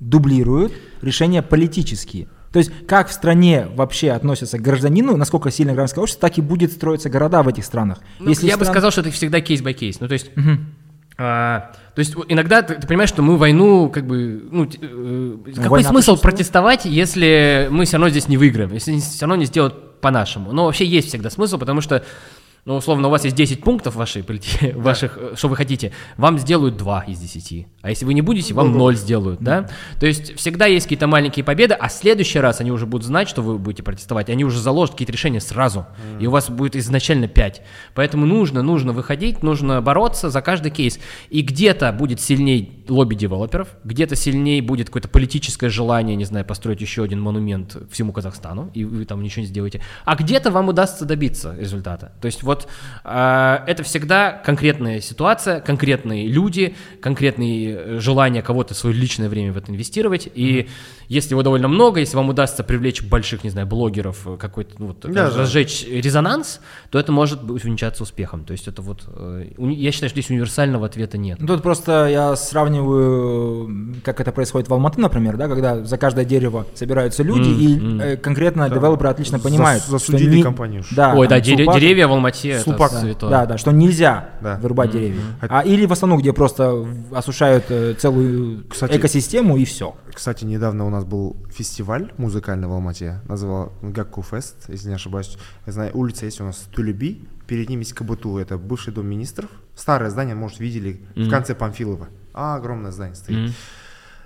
дублируют 0.00 0.72
решения 1.02 1.40
политические. 1.42 2.28
То 2.52 2.58
есть 2.60 2.70
как 2.86 3.08
в 3.08 3.12
стране 3.12 3.66
вообще 3.74 4.12
относятся 4.12 4.58
к 4.58 4.62
гражданину, 4.62 5.16
насколько 5.16 5.50
сильно 5.50 5.72
гражданское 5.72 6.02
общество, 6.02 6.28
так 6.28 6.38
и 6.38 6.40
будет 6.40 6.72
строиться 6.72 7.08
города 7.10 7.42
в 7.42 7.48
этих 7.48 7.64
странах. 7.64 7.98
Ну, 8.20 8.28
Если 8.28 8.46
я 8.46 8.56
бы 8.56 8.64
стран- 8.64 8.74
сказал, 8.74 8.90
что 8.92 9.00
это 9.00 9.10
всегда 9.10 9.40
case 9.40 9.61
by 9.61 9.72
case. 9.72 9.98
Ну, 9.98 10.06
то 10.06 10.12
есть, 10.14 10.30
а, 11.16 11.72
то 11.94 12.00
есть 12.00 12.14
иногда 12.28 12.62
ты, 12.62 12.74
ты 12.74 12.86
понимаешь, 12.86 13.08
что 13.08 13.22
мы 13.22 13.36
войну, 13.36 13.88
как 13.88 14.04
бы, 14.04 14.42
ну, 14.50 14.64
э, 14.64 15.36
какой 15.54 15.68
война 15.68 15.88
смысл 15.88 16.16
протестовать, 16.16 16.86
если 16.86 17.68
мы 17.70 17.84
все 17.84 17.98
равно 17.98 18.08
здесь 18.08 18.26
не 18.26 18.36
выиграем, 18.36 18.72
если 18.72 18.98
все 18.98 19.20
равно 19.20 19.36
не 19.36 19.44
сделают 19.44 20.00
по-нашему. 20.00 20.52
Но 20.52 20.64
вообще 20.64 20.84
есть 20.84 21.08
всегда 21.08 21.30
смысл, 21.30 21.56
потому 21.58 21.80
что, 21.80 22.04
ну, 22.64 22.76
условно, 22.76 23.08
у 23.08 23.10
вас 23.10 23.24
есть 23.24 23.36
10 23.36 23.62
пунктов 23.62 23.94
в 23.94 23.98
вашей 23.98 24.22
полити- 24.22 24.74
ваших, 24.74 25.18
э, 25.20 25.34
что 25.36 25.48
вы 25.48 25.56
хотите, 25.56 25.92
вам 26.16 26.38
сделают 26.38 26.76
2 26.76 27.00
из 27.02 27.18
10. 27.18 27.66
А 27.82 27.90
если 27.90 28.06
вы 28.06 28.14
не 28.14 28.22
будете, 28.22 28.54
вам 28.54 28.72
0 28.78 28.96
сделают, 28.96 29.40
да? 29.40 29.68
То 30.00 30.06
есть 30.06 30.34
всегда 30.36 30.64
есть 30.66 30.86
какие-то 30.86 31.06
маленькие 31.06 31.44
победы, 31.44 31.74
а 31.74 31.88
в 31.88 31.92
следующий 31.92 32.38
раз 32.38 32.60
они 32.60 32.72
уже 32.72 32.86
будут 32.86 33.06
знать, 33.06 33.28
что 33.28 33.42
вы 33.42 33.58
будете 33.58 33.82
протестовать, 33.82 34.30
они 34.30 34.44
уже 34.44 34.58
заложат 34.60 34.94
какие-то 34.94 35.12
решения 35.12 35.40
сразу, 35.40 35.86
и 36.20 36.26
у 36.26 36.30
вас 36.30 36.48
будет 36.48 36.74
изначально 36.76 37.28
5. 37.28 37.62
Поэтому 37.94 38.24
нужно, 38.24 38.62
нужно 38.62 38.92
выходить, 38.92 39.42
нужно 39.42 39.82
бороться 39.82 40.30
за 40.30 40.40
каждый 40.40 40.70
кейс. 40.70 40.98
И 41.28 41.42
где-то 41.42 41.92
будет 41.92 42.20
сильней 42.20 42.84
лобби 42.88 43.14
девелоперов, 43.14 43.68
где-то 43.84 44.16
сильнее 44.16 44.62
будет 44.62 44.86
какое-то 44.86 45.08
политическое 45.08 45.68
желание, 45.68 46.16
не 46.16 46.24
знаю, 46.24 46.44
построить 46.44 46.80
еще 46.80 47.02
один 47.02 47.20
монумент 47.20 47.76
всему 47.90 48.12
Казахстану, 48.12 48.70
и 48.74 48.84
вы 48.84 49.04
там 49.04 49.22
ничего 49.22 49.42
не 49.42 49.48
сделаете. 49.48 49.80
А 50.04 50.16
где-то 50.16 50.50
вам 50.50 50.68
удастся 50.68 51.04
добиться 51.04 51.54
результата. 51.58 52.12
То 52.20 52.26
есть 52.26 52.42
вот 52.42 52.53
э, 53.04 53.58
это 53.66 53.82
всегда 53.82 54.30
конкретная 54.32 55.00
ситуация, 55.00 55.60
конкретные 55.60 56.26
люди, 56.28 56.74
конкретные 57.00 57.76
э, 57.76 57.98
желания 58.00 58.42
кого-то 58.42 58.74
свое 58.74 58.94
личное 58.96 59.28
время 59.28 59.52
в 59.52 59.56
это 59.56 59.70
инвестировать. 59.72 60.28
И 60.34 60.68
если 61.08 61.32
его 61.34 61.42
довольно 61.42 61.68
много, 61.68 62.00
если 62.00 62.16
вам 62.16 62.28
удастся 62.30 62.62
привлечь 62.64 63.02
больших, 63.02 63.44
не 63.44 63.50
знаю, 63.50 63.66
блогеров, 63.66 64.26
э, 64.26 64.36
какой-то, 64.38 64.74
ну, 64.78 64.86
вот, 64.88 65.00
Да, 65.00 65.30
да. 65.30 65.38
разжечь 65.38 65.84
резонанс, 65.88 66.60
то 66.90 66.98
это 66.98 67.12
может 67.12 67.42
увенчаться 67.42 68.02
успехом. 68.02 68.44
То 68.44 68.52
есть 68.52 68.68
это 68.68 68.80
вот, 68.82 69.04
э, 69.06 69.46
я 69.58 69.92
считаю, 69.92 70.08
что 70.10 70.20
здесь 70.20 70.30
универсального 70.30 70.86
ответа 70.86 71.18
нет. 71.18 71.38
Ну, 71.40 71.46
Тут 71.46 71.62
просто 71.62 72.08
я 72.08 72.36
сравниваю, 72.36 73.94
как 74.04 74.20
это 74.20 74.32
происходит 74.32 74.68
в 74.68 74.72
Алматы, 74.74 75.00
например, 75.00 75.36
да, 75.36 75.48
когда 75.48 75.84
за 75.84 75.98
каждое 75.98 76.24
дерево 76.24 76.66
собираются 76.74 77.22
люди, 77.22 77.48
М, 77.48 78.00
и 78.00 78.02
э, 78.02 78.16
конкретно 78.16 78.68
девелоперы 78.70 79.10
отлично 79.10 79.38
понимают, 79.38 79.82
что 79.82 79.92
засудили 79.92 80.36
не- 80.36 80.42
компанию. 80.42 80.82
Да, 80.90 81.14
Ой, 81.14 81.28
да, 81.28 81.40
деревья 81.40 82.06
в 82.08 82.12
Алмате 82.12 82.43
Сулпак. 82.52 82.90
это 82.92 82.94
Да, 82.94 83.00
святое. 83.00 83.30
да, 83.30 83.46
да, 83.46 83.58
что 83.58 83.70
нельзя 83.72 84.30
Да. 84.40 84.56
вырубать 84.58 84.90
деревья. 84.90 85.20
Хот- 85.40 85.46
А, 85.50 85.62
или 85.62 85.86
в 85.86 85.92
основном, 85.92 86.20
где 86.20 86.32
просто 86.32 86.86
осушают 87.12 87.64
э, 87.70 87.94
целую 87.94 88.64
Кстати- 88.68 88.96
экосистему 88.96 89.56
и 89.56 89.64
все. 89.64 89.96
Кстати, 90.12 90.44
недавно 90.44 90.84
у 90.86 90.90
нас 90.90 91.04
был 91.04 91.36
фестиваль 91.52 92.12
музыкальный 92.18 92.68
в 92.68 92.72
Алмате, 92.72 93.20
называл 93.28 93.72
Гакку 93.82 94.22
Фест, 94.22 94.68
если 94.68 94.88
не 94.88 94.94
ошибаюсь. 94.94 95.36
Я 95.66 95.72
знаю, 95.72 95.90
улица 95.94 96.24
есть 96.26 96.40
у 96.40 96.44
нас 96.44 96.66
Тулеби, 96.74 97.26
перед 97.46 97.68
ним 97.68 97.80
есть 97.80 97.92
КБТУ, 97.94 98.38
это 98.38 98.58
бывший 98.58 98.92
дом 98.92 99.06
министров. 99.06 99.50
Старое 99.74 100.10
здание, 100.10 100.34
может, 100.34 100.60
видели, 100.60 101.00
в 101.16 101.28
конце 101.30 101.54
Памфилова. 101.54 102.08
А, 102.32 102.56
огромное 102.56 102.90
здание 102.92 103.14
стоит. 103.16 103.38
Мгм. 103.38 103.52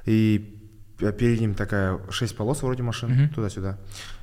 И 0.06 0.54
п- 0.98 1.12
перед 1.12 1.40
ним 1.40 1.54
такая 1.54 1.98
шесть 2.10 2.36
полос 2.36 2.62
вроде 2.62 2.82
машин, 2.82 3.28
туда-сюда. 3.34 3.78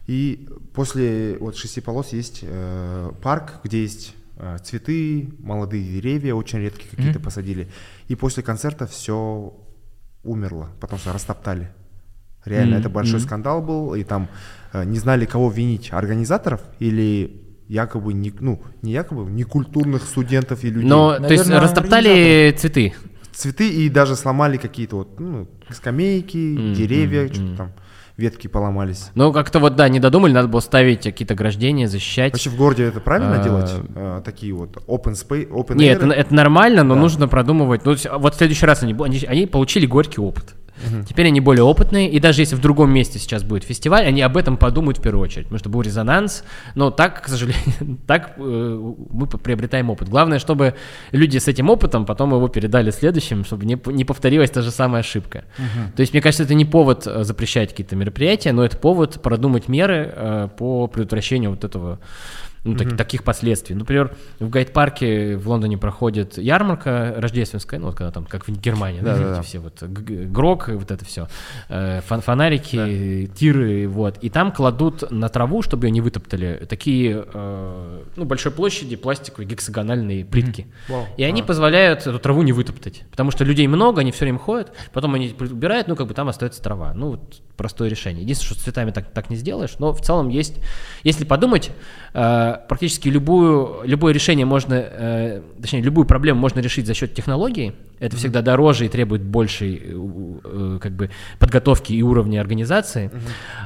И 0.07 0.47
после 0.73 1.37
вот 1.39 1.57
шести 1.57 1.81
полос 1.81 2.13
есть 2.13 2.39
э, 2.43 3.11
парк, 3.23 3.61
где 3.63 3.81
есть 3.81 4.15
э, 4.37 4.57
цветы, 4.63 5.29
молодые 5.39 5.83
деревья, 5.83 6.35
очень 6.35 6.59
редкие 6.59 6.89
какие-то 6.89 7.19
посадили. 7.19 7.67
И 8.07 8.15
после 8.15 8.43
концерта 8.43 8.85
все 8.85 9.53
умерло, 10.23 10.69
потому 10.79 10.99
что 10.99 11.13
растоптали. 11.13 11.71
Реально, 12.45 12.75
Мгм, 12.75 12.79
это 12.81 12.89
большой 12.89 13.19
мгм. 13.19 13.27
скандал 13.27 13.61
был, 13.61 13.95
и 13.95 14.03
там 14.03 14.29
э, 14.73 14.83
не 14.85 14.99
знали, 14.99 15.25
кого 15.25 15.49
винить, 15.49 15.91
организаторов 15.91 16.61
или 16.79 17.41
якобы, 17.67 18.13
не, 18.13 18.31
ну, 18.39 18.61
не 18.83 18.91
якобы, 18.91 19.29
некультурных 19.31 20.03
студентов 20.03 20.63
и 20.63 20.69
людей. 20.69 20.87
Но, 20.87 21.17
то 21.17 21.33
есть 21.33 21.45
Наверное, 21.47 21.59
растоптали 21.61 22.55
цветы. 22.55 22.93
Цветы 23.33 23.67
и 23.69 23.89
даже 23.89 24.15
сломали 24.15 24.57
какие-то 24.57 24.97
вот, 24.97 25.19
ну, 25.19 25.47
скамейки, 25.71 26.55
Мгм, 26.55 26.73
деревья, 26.73 27.23
мгм, 27.23 27.33
что-то 27.33 27.57
там, 27.57 27.71
ветки 28.17 28.47
поломались. 28.47 29.12
Ну, 29.15 29.34
как-то 29.34 29.60
вот, 29.60 29.75
да, 29.75 29.89
не 29.89 29.99
додумали, 29.99 30.32
надо 30.32 30.47
было 30.47 30.62
ставить 30.62 31.04
какие-то 31.04 31.34
ограждения, 31.34 31.88
защищать. 31.88 32.34
Вообще 32.34 32.49
в 32.49 32.56
городе 32.56 32.84
это 32.86 32.99
правильно 32.99 33.41
А, 33.41 33.43
делать? 33.43 33.71
Э, 33.95 34.21
такие 34.23 34.54
вот 34.54 34.78
open 34.88 35.13
space, 35.13 35.49
open 35.49 35.75
Нет, 35.75 36.01
это, 36.01 36.12
это 36.12 36.34
нормально, 36.34 36.84
но 36.84 36.95
Да. 36.95 37.01
нужно 37.01 37.28
продумывать. 37.28 37.86
Ну, 37.86 37.91
есть, 37.91 38.08
вот 38.10 38.36
в 38.36 38.38
следующий 38.38 38.65
раз 38.65 38.84
они, 38.84 38.95
они, 38.97 39.19
они 39.28 39.45
получили 39.47 39.86
горький 39.86 40.21
опыт. 40.21 40.56
Теперь 41.07 41.27
они 41.27 41.39
более 41.39 41.63
опытные, 41.63 42.09
и 42.09 42.19
даже 42.19 42.41
если 42.41 42.55
в 42.55 42.61
другом 42.61 42.91
месте 42.91 43.17
сейчас 43.17 43.43
будет 43.43 43.63
фестиваль, 43.63 44.05
они 44.05 44.21
об 44.21 44.38
этом 44.38 44.57
подумают 44.57 44.97
в 44.97 45.01
первую 45.01 45.23
очередь, 45.23 45.45
потому 45.45 45.59
что 45.59 45.69
был 45.69 45.81
резонанс. 45.81 46.43
Но 46.75 46.91
так, 46.91 47.21
к 47.21 47.27
сожалению, 47.27 47.97
так 48.07 48.33
э, 48.38 48.93
мы 49.09 49.27
приобретаем 49.27 49.89
опыт. 49.89 50.09
Главное, 50.09 50.39
чтобы 50.39 50.75
люди 51.11 51.38
с 51.38 51.47
этим 51.47 51.69
опытом 51.69 52.05
потом 52.05 52.33
его 52.33 52.47
передали 52.47 52.91
следующим, 52.91 53.45
чтобы 53.45 53.65
не, 53.65 53.79
не 53.85 54.05
повторилась 54.05 54.51
та 54.51 54.61
же 54.61 54.71
самая 54.71 55.01
ошибка. 55.01 55.45
То 55.95 56.01
есть, 56.01 56.13
мне 56.13 56.21
кажется, 56.21 56.43
это 56.43 56.53
не 56.53 56.65
повод 56.65 57.07
э, 57.07 57.23
запрещать 57.23 57.69
какие-то 57.69 57.95
мероприятия, 57.95 58.51
но 58.51 58.63
это 58.65 58.77
повод 58.77 59.21
продумать 59.21 59.67
меры 59.67 60.11
э, 60.13 60.49
по 60.57 60.88
предотвращению 60.88 61.51
вот 61.51 61.63
этого 61.63 61.99
ну, 62.65 62.75
так- 62.75 62.97
таких 62.97 63.23
последствий. 63.23 63.75
Например, 63.75 64.13
в 64.39 64.49
гайд-парке 64.49 65.38
в 65.38 65.47
Лондоне 65.47 65.78
проходит 65.78 66.38
ярмарка 66.38 67.13
рождественская, 67.17 67.80
ну, 67.80 67.88
вот 67.88 67.95
когда 67.95 68.12
там, 68.12 68.25
как 68.25 68.47
в 68.47 68.51
Германии, 68.60 68.99
да, 69.01 69.38
эти 69.38 69.45
все 69.45 69.60
вот 69.60 69.82
грок, 69.84 70.67
вот 70.69 70.91
это 70.91 71.06
все, 71.06 71.28
фонарики, 72.08 73.30
тиры, 73.36 73.88
вот, 73.88 74.17
и 74.21 74.30
там 74.30 74.51
кладут 74.51 75.10
на 75.12 75.30
траву, 75.30 75.62
чтобы 75.62 75.88
ее 75.88 75.91
не 75.91 76.01
вытоптали, 76.01 76.65
такие, 76.67 77.25
э, 77.34 78.04
ну, 78.15 78.25
большой 78.25 78.51
площади 78.51 78.95
пластиковые 78.95 79.47
гексагональные 79.47 80.25
плитки. 80.25 80.67
Вау. 80.89 81.06
И 81.17 81.23
они 81.23 81.41
А. 81.41 81.43
позволяют 81.43 82.01
эту 82.08 82.19
траву 82.19 82.41
не 82.43 82.51
вытоптать, 82.51 83.04
потому 83.12 83.32
что 83.32 83.43
людей 83.43 83.67
много, 83.67 84.01
они 84.01 84.12
все 84.12 84.25
время 84.25 84.39
ходят, 84.39 84.71
потом 84.93 85.13
они 85.15 85.36
убирают, 85.39 85.88
ну, 85.88 85.95
как 85.95 86.08
бы 86.08 86.13
там 86.13 86.28
остается 86.30 86.62
трава. 86.62 86.93
Ну, 86.93 87.12
вот 87.12 87.41
простое 87.57 87.89
решение. 87.89 88.23
Единственное, 88.23 88.53
что 88.53 88.59
с 88.59 88.63
цветами 88.63 88.91
так, 88.91 89.11
так 89.11 89.29
не 89.29 89.35
сделаешь, 89.35 89.75
но 89.79 89.93
в 89.93 90.01
целом 90.01 90.29
есть, 90.29 90.55
если 91.03 91.25
подумать, 91.25 91.71
э, 92.13 92.57
практически 92.67 93.09
любую, 93.09 93.81
любое 93.83 94.13
решение 94.13 94.45
можно, 94.45 94.73
э, 94.73 95.41
точнее, 95.61 95.81
любую 95.81 96.05
проблему 96.05 96.39
можно 96.39 96.59
решить 96.59 96.85
за 96.85 96.93
счет 96.93 97.13
технологий, 97.13 97.73
это 97.99 98.17
всегда 98.17 98.41
дороже 98.41 98.85
и 98.85 98.89
требует 98.89 99.21
большей 99.21 99.81
э, 99.83 100.39
э, 100.43 100.79
как 100.81 100.91
бы 100.93 101.09
подготовки 101.39 101.93
и 101.93 102.01
уровня 102.01 102.41
организации, 102.41 103.11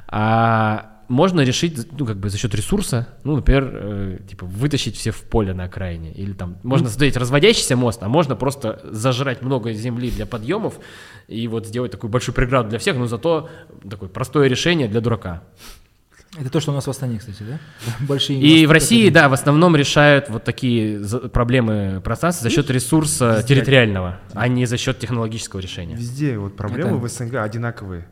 а 0.07 0.98
можно 1.09 1.41
решить, 1.41 1.91
ну, 1.97 2.05
как 2.05 2.17
бы 2.17 2.29
за 2.29 2.37
счет 2.37 2.53
ресурса, 2.55 3.07
ну, 3.23 3.35
например, 3.35 3.69
э, 3.73 4.17
типа, 4.29 4.45
вытащить 4.45 4.95
все 4.95 5.11
в 5.11 5.21
поле 5.23 5.53
на 5.53 5.65
окраине. 5.65 6.13
Или 6.13 6.33
там 6.33 6.57
можно 6.63 6.87
создать 6.87 7.17
разводящийся 7.17 7.75
мост, 7.75 8.01
а 8.03 8.07
можно 8.07 8.35
просто 8.35 8.79
зажрать 8.83 9.41
много 9.41 9.73
земли 9.73 10.11
для 10.11 10.25
подъемов 10.25 10.79
и 11.27 11.47
вот 11.47 11.65
сделать 11.65 11.91
такую 11.91 12.11
большую 12.11 12.35
преграду 12.35 12.69
для 12.69 12.79
всех, 12.79 12.95
но 12.95 13.07
зато 13.07 13.49
такое 13.89 14.07
простое 14.07 14.47
решение 14.47 14.87
для 14.87 15.01
дурака. 15.01 15.41
Это 16.37 16.51
то, 16.51 16.59
что 16.59 16.71
у 16.71 16.75
нас 16.75 16.85
в 16.85 16.89
Астане, 16.89 17.17
кстати, 17.17 17.41
да? 17.41 17.59
Большие 18.07 18.39
И 18.39 18.67
в 18.67 18.71
России, 18.71 19.09
да, 19.09 19.29
в 19.29 19.33
основном 19.33 19.75
решают 19.75 20.29
вот 20.29 20.43
такие 20.43 20.99
проблемы 21.33 22.01
пространства 22.03 22.47
за 22.47 22.55
счет 22.55 22.69
ресурса 22.69 23.43
территориального, 23.47 24.19
а 24.33 24.47
не 24.47 24.67
за 24.67 24.77
счет 24.77 24.99
технологического 24.99 25.59
решения. 25.59 25.95
Везде 25.95 26.37
вот 26.37 26.55
проблемы 26.55 26.97
Это- 26.97 26.97
в 26.97 27.09
СНГ 27.09 27.35
одинаковые. 27.37 28.07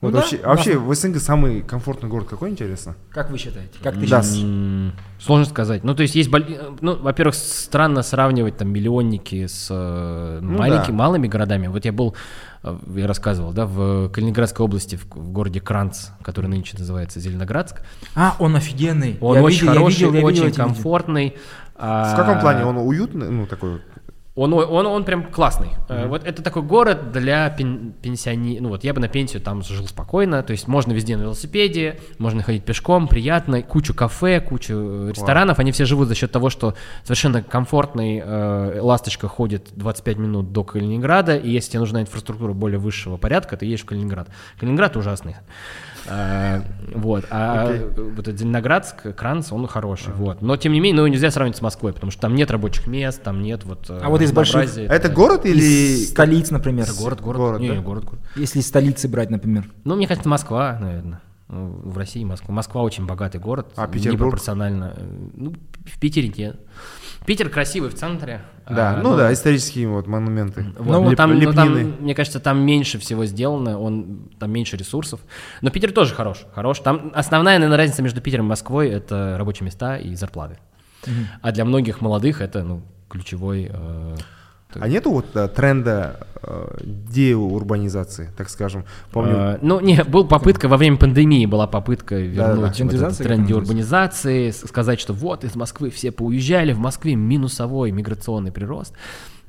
Ну 0.00 0.08
Вот 0.08 0.12
да, 0.14 0.20
вообще, 0.20 0.36
а 0.44 0.48
вообще 0.50 0.74
нас- 0.78 0.82
в 0.84 0.94
СНГ 0.94 1.18
самый 1.18 1.60
комфортный 1.62 2.08
город 2.08 2.28
какой, 2.30 2.50
интересно? 2.50 2.94
Как 3.10 3.30
вы 3.32 3.38
считаете? 3.38 3.72
Как 3.82 3.94
ты 3.94 4.06
Да. 4.08 4.22
считаешь? 4.22 4.92
Сложно 5.18 5.44
сказать. 5.46 5.82
Ну, 5.82 5.92
то 5.92 6.02
есть 6.02 6.14
есть, 6.14 6.30
боль- 6.30 6.46
ну, 6.80 6.94
во-первых, 6.96 7.34
странно 7.34 8.02
сравнивать 8.02 8.56
там 8.56 8.68
миллионники 8.72 9.48
с 9.48 9.66
э, 9.72 10.38
Ну 10.40 10.56
маленькими, 10.56 10.92
да. 10.92 10.98
малыми 11.02 11.26
городами. 11.26 11.66
Вот 11.66 11.84
я 11.84 11.90
был, 11.92 12.14
э, 12.62 12.78
я 12.94 13.08
рассказывал, 13.08 13.52
да, 13.52 13.66
в 13.66 14.08
Калининградской 14.10 14.64
области, 14.64 14.94
в, 14.94 15.06
в 15.16 15.32
городе 15.32 15.60
Кранц, 15.60 16.10
который 16.22 16.46
нынче 16.46 16.76
называется 16.78 17.18
Зеленоградск. 17.18 17.80
А, 18.14 18.36
он 18.38 18.54
офигенный. 18.54 19.18
Он 19.20 19.34
Я 19.38 19.42
очень 19.42 19.62
видел, 19.62 19.72
я 19.72 19.78
хороший, 19.80 19.94
видел, 19.96 20.08
я 20.12 20.14
видел 20.18 20.26
очень 20.28 20.38
эти 20.42 20.46
видео. 20.52 20.64
комфортный. 20.64 21.36
В 21.76 22.14
каком 22.16 22.38
плане? 22.40 22.64
Он 22.64 22.76
уютный? 22.78 23.28
Ну, 23.30 23.46
такой... 23.46 23.80
Он, 24.38 24.52
он, 24.52 24.86
он 24.86 25.04
прям 25.04 25.24
классный. 25.24 25.70
Э, 25.88 26.06
Вот 26.06 26.24
это 26.24 26.42
такой 26.44 26.62
город 26.62 27.10
для 27.10 27.50
пен, 27.50 27.92
пенсионеров. 28.00 28.62
Ну 28.62 28.68
вот 28.68 28.84
я 28.84 28.94
бы 28.94 29.00
на 29.00 29.08
пенсию 29.08 29.42
там 29.42 29.62
жил 29.64 29.88
спокойно. 29.88 30.44
То 30.44 30.52
есть 30.52 30.68
можно 30.68 30.92
везде 30.92 31.16
на 31.16 31.22
велосипеде, 31.22 31.98
можно 32.18 32.44
ходить 32.44 32.64
пешком, 32.64 33.08
приятно. 33.08 33.62
Кучу 33.62 33.94
кафе, 33.94 34.40
кучу 34.40 34.74
э, 34.74 35.08
ресторанов. 35.10 35.58
Они 35.58 35.72
все 35.72 35.86
живут 35.86 36.06
за 36.06 36.14
счет 36.14 36.30
того, 36.30 36.50
что 36.50 36.74
совершенно 37.02 37.42
комфортный 37.42 38.22
э, 38.24 38.80
ласточка 38.80 39.26
ходит 39.26 39.70
25 39.74 40.18
минут 40.18 40.52
до 40.52 40.62
Калининграда. 40.62 41.36
И 41.36 41.50
если 41.50 41.70
тебе 41.70 41.80
нужна 41.80 42.00
инфраструктура 42.02 42.52
более 42.52 42.78
высшего 42.78 43.16
порядка, 43.16 43.56
ты 43.56 43.66
едешь 43.66 43.82
в 43.82 43.86
Калининград. 43.86 44.28
Калининград 44.60 44.96
ужасный. 44.96 45.34
Э, 46.06 46.62
вот, 46.94 47.24
а 47.30 47.66
вот 47.96 48.28
этот 48.28 48.38
Зеленоградск, 48.38 49.14
Кранц, 49.14 49.52
он 49.52 49.66
хороший, 49.66 50.12
вот. 50.14 50.40
Но 50.42 50.56
тем 50.56 50.72
не 50.72 50.80
менее, 50.80 51.02
ну 51.02 51.06
нельзя 51.06 51.30
сравнивать 51.30 51.58
с 51.58 51.62
Москвой, 51.62 51.92
потому 51.92 52.10
что 52.12 52.22
там 52.22 52.34
нет 52.34 52.50
рабочих 52.50 52.86
мест, 52.86 53.22
там 53.22 53.42
нет 53.42 53.64
вот. 53.64 53.90
э, 53.90 53.98
А 54.02 54.08
вот 54.08 54.22
из 54.22 54.32
больших- 54.32 54.76
А 54.76 54.94
это 54.94 55.08
город 55.08 55.44
Из 55.44 55.54
или... 55.54 56.04
столиц, 56.04 56.50
например. 56.50 56.84
Это 56.84 56.94
город, 56.94 57.20
город, 57.20 57.38
Город, 57.38 57.60
не, 57.60 57.68
да? 57.68 57.76
не, 57.76 57.82
город, 57.82 58.04
город. 58.04 58.20
Если 58.36 58.60
из 58.60 58.66
столицы 58.66 59.08
брать, 59.08 59.30
например. 59.30 59.68
Ну, 59.84 59.96
мне 59.96 60.06
кажется, 60.06 60.28
Москва, 60.28 60.78
наверное. 60.80 61.20
Ну, 61.50 61.80
В 61.82 61.96
России 61.96 62.24
Москва. 62.24 62.54
Москва 62.54 62.82
очень 62.82 63.06
богатый 63.06 63.38
город. 63.40 63.72
А 63.76 63.86
Петербург? 63.86 64.20
Непропорционально. 64.26 64.94
э, 64.96 65.02
Ну, 65.34 65.54
в 65.86 65.98
Питере 65.98 66.28
нет. 66.36 66.60
Питер 67.28 67.50
красивый 67.50 67.90
в 67.90 67.94
центре. 67.94 68.40
Да, 68.66 68.94
а, 68.94 69.02
ну 69.02 69.10
но- 69.10 69.16
да, 69.18 69.30
исторические 69.34 69.86
вот 69.88 70.06
монументы. 70.06 70.64
Вот, 70.78 70.86
Ну, 71.02 71.10
Леп- 71.10 71.16
там, 71.16 71.38
но 71.38 71.52
там, 71.52 71.74
лепнины. 71.74 71.92
мне 72.00 72.14
кажется, 72.14 72.40
там 72.40 72.58
меньше 72.64 72.98
всего 72.98 73.26
сделано, 73.26 73.78
он, 73.78 74.30
там 74.38 74.50
меньше 74.50 74.78
ресурсов. 74.78 75.20
Но 75.60 75.68
Питер 75.70 75.92
тоже 75.92 76.14
хорош, 76.14 76.46
хорош. 76.54 76.78
Там 76.78 77.12
основная, 77.14 77.58
наверное, 77.58 77.76
разница 77.76 78.00
между 78.02 78.22
Питером 78.22 78.46
и 78.46 78.48
Москвой– 78.48 78.88
это 78.88 79.36
рабочие 79.36 79.66
места 79.66 79.98
и 79.98 80.14
зарплаты. 80.14 80.58
А 81.42 81.52
для 81.52 81.66
многих 81.66 82.00
молодых 82.00 82.40
это, 82.40 82.62
ну, 82.62 82.80
ключевой... 83.10 83.68
э, 83.70 84.16
А 84.74 84.88
нету 84.88 85.10
вот 85.10 85.34
э, 85.34 85.48
тренда 85.48 86.26
э, 86.42 86.78
деурбанизации, 86.84 88.30
так 88.36 88.50
скажем? 88.50 88.84
Помню, 89.12 89.34
Э, 89.34 89.58
ну, 89.62 89.80
не, 89.80 90.04
был 90.04 90.26
попытка, 90.26 90.68
во 90.68 90.76
время 90.76 90.98
пандемии 90.98 91.46
была 91.46 91.66
попытка 91.66 92.16
вернуть 92.16 92.80
вот 92.80 92.92
этот 92.92 93.16
тренд 93.18 93.46
деурбанизации, 93.46 94.50
сказать, 94.50 95.00
что 95.00 95.14
вот 95.14 95.44
из 95.44 95.56
Москвы 95.56 95.90
все 95.90 96.12
поуезжали, 96.12 96.72
в 96.72 96.78
Москве 96.78 97.14
минусовой 97.14 97.92
миграционный 97.92 98.52
прирост. 98.52 98.94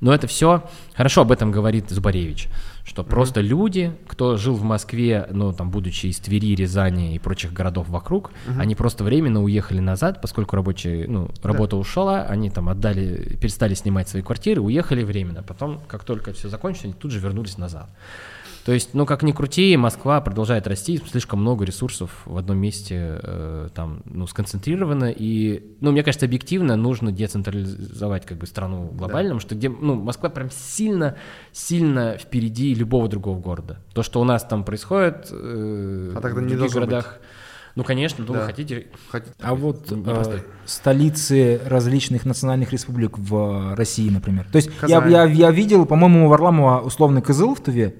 Но 0.02 0.14
это 0.14 0.28
все, 0.28 0.64
хорошо 0.96 1.22
об 1.22 1.32
этом 1.32 1.52
говорит 1.52 1.90
Зубаревич, 1.90 2.48
что 2.86 3.04
просто 3.04 3.42
люди, 3.42 3.92
кто 4.08 4.38
жил 4.38 4.56
в 4.56 4.64
Москве, 4.64 5.28
ну, 5.32 5.54
там, 5.54 5.70
будучи 5.70 6.08
из 6.08 6.18
Твери, 6.20 6.56
Рязани 6.56 7.16
и 7.16 7.20
прочих 7.20 7.54
городов 7.54 7.90
вокруг, 7.90 8.32
они 8.58 8.76
просто 8.76 9.04
временно 9.04 9.44
уехали 9.44 9.80
назад, 9.80 10.22
поскольку 10.22 10.56
рабочие, 10.56 11.08
ну, 11.08 11.30
работа 11.44 11.76
ушла, 11.76 12.24
они 12.24 12.50
там 12.50 12.70
отдали, 12.70 13.38
перестали 13.40 13.74
снимать 13.74 14.10
свои 14.10 14.22
квартиры, 14.22 14.62
уехали 14.62 15.04
временно. 15.04 15.44
Потом, 15.44 15.82
как 15.88 16.04
только 16.04 16.34
все 16.34 16.50
закончилось, 16.50 16.86
они 16.86 16.94
тут 16.94 17.12
же 17.12 17.20
вернулись 17.20 17.58
назад. 17.58 17.90
То 18.66 18.74
есть, 18.74 18.94
ну, 18.94 19.06
как 19.06 19.24
ни 19.24 19.32
крути, 19.32 19.76
Москва 19.78 20.22
продолжает 20.22 20.68
расти, 20.68 21.02
слишком 21.10 21.40
много 21.42 21.66
ресурсов 21.66 22.22
в 22.26 22.38
одном 22.38 22.58
месте 22.58 23.20
э, 23.24 23.70
там, 23.74 24.02
ну, 24.06 24.28
сконцентрировано, 24.28 25.12
и, 25.12 25.64
ну, 25.80 25.92
мне 25.92 26.04
кажется, 26.04 26.26
объективно 26.26 26.76
нужно 26.76 27.12
децентрализовать 27.12 28.26
как 28.26 28.38
бы 28.38 28.46
страну 28.46 28.92
глобально, 28.94 29.30
потому 29.30 29.40
что 29.40 29.56
где, 29.56 29.70
ну, 29.70 29.96
Москва 29.96 30.30
прям 30.30 30.50
сильно, 30.52 31.16
сильно 31.52 32.18
впереди 32.18 32.74
любого 32.76 33.08
другого 33.08 33.40
города. 33.40 33.80
То, 33.94 34.04
что 34.04 34.22
у 34.22 34.24
нас 34.24 34.44
там 34.44 34.64
происходит 34.64 35.30
э, 35.32 36.12
А 36.16 36.22
тогда 36.22 36.40
в 36.40 36.44
не 36.44 36.50
других 36.50 36.60
должно 36.60 36.82
быть. 36.82 36.90
городах, 36.90 37.20
ну, 37.76 37.84
конечно, 37.84 38.26
ну, 38.28 38.34
вы 38.34 38.40
Да. 38.40 38.46
хотите... 38.46 38.88
Хот- 39.12 39.34
А 39.42 39.56
вот 39.56 39.90
Не 39.90 40.04
э, 40.06 40.40
столицы 40.66 41.62
различных 41.66 42.26
национальных 42.26 42.72
республик 42.74 43.18
в 43.18 43.74
России, 43.76 44.10
например. 44.10 44.46
То 44.52 44.58
есть 44.58 44.70
я, 44.82 45.00
Казань. 45.00 45.12
я, 45.12 45.24
я 45.24 45.52
видел, 45.52 45.86
по-моему, 45.86 46.28
Варламова 46.28 46.82
условный 46.82 47.22
Кызыл 47.22 47.56
в 47.56 47.62
Туве. 47.62 47.96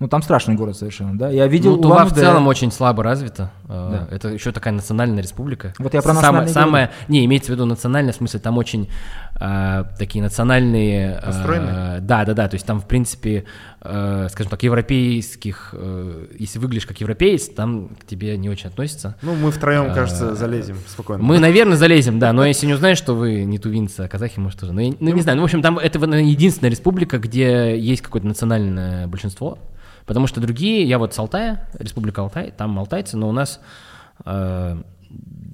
Ну, 0.00 0.08
там 0.08 0.22
страшный 0.22 0.54
город 0.54 0.76
совершенно, 0.78 1.16
да? 1.18 1.28
Я 1.28 1.46
видел 1.46 1.76
Ну, 1.76 1.82
Тува 1.82 2.06
в 2.06 2.14
целом 2.14 2.46
очень 2.46 2.72
слабо 2.72 3.02
развита. 3.02 3.50
э, 3.68 4.06
Да. 4.08 4.14
Это 4.14 4.28
еще 4.28 4.50
такая 4.50 4.72
национальная 4.72 5.22
республика. 5.22 5.74
Вот 5.78 5.92
я 5.92 6.00
про 6.00 6.14
Самое- 6.14 6.46
национальные 6.46 6.52
самое, 6.54 6.90
Не, 7.08 7.24
имеется 7.26 7.52
в 7.52 7.54
виду 7.54 7.66
национальная, 7.66 8.12
в 8.14 8.16
смысле, 8.16 8.40
там 8.40 8.56
очень 8.56 8.88
э, 9.42 9.84
такие 9.98 10.22
национальные... 10.22 11.20
э, 11.22 11.26
Настроенные? 11.26 12.00
Да, 12.00 12.24
да, 12.24 12.32
да. 12.34 12.48
То 12.48 12.54
есть 12.54 12.64
там, 12.66 12.80
в 12.80 12.86
принципе, 12.86 13.44
э, 13.82 14.28
скажем 14.30 14.50
так, 14.50 14.62
европейских... 14.62 15.70
э, 15.74 16.26
если 16.38 16.58
выглядишь 16.58 16.86
как 16.86 16.98
европеец, 17.00 17.48
там 17.48 17.88
к 18.00 18.06
тебе 18.06 18.36
не 18.38 18.48
очень 18.48 18.68
относятся. 18.68 19.16
Ну, 19.22 19.34
мы 19.34 19.50
втроем, 19.50 19.90
А, 19.90 19.94
кажется, 19.94 20.34
залезем 20.34 20.76
спокойно. 20.88 21.22
Мы, 21.22 21.38
наверное, 21.38 21.76
залезем, 21.76 22.18
да, 22.18 22.32
но 22.32 22.44
если 22.46 22.66
не 22.66 22.72
узнаешь, 22.74 22.98
что 22.98 23.14
вы 23.14 23.44
не 23.44 23.58
тувинцы, 23.58 24.00
а 24.00 24.08
казахи, 24.08 24.38
может, 24.40 24.60
тоже. 24.60 24.72
Ну, 24.72 24.80
я- 24.80 24.94
ну, 24.98 25.10
не 25.12 25.20
знаю, 25.22 25.36
ну, 25.36 25.42
в 25.42 25.44
общем, 25.44 25.60
там 25.62 25.78
это 25.78 25.98
единственная 25.98 26.70
республика, 26.70 27.18
где 27.18 27.78
есть 27.78 28.02
какое-то 28.02 28.26
национальное 28.26 29.06
большинство. 29.06 29.58
Потому 30.06 30.26
что 30.26 30.40
другие, 30.40 30.84
я 30.84 30.98
вот 30.98 31.14
с 31.14 31.18
Алтая, 31.18 31.68
Республика 31.78 32.22
Алтай, 32.22 32.52
там 32.56 32.78
алтайцы, 32.78 33.16
но 33.16 33.28
у 33.28 33.32
нас, 33.32 33.60
э, 34.24 34.76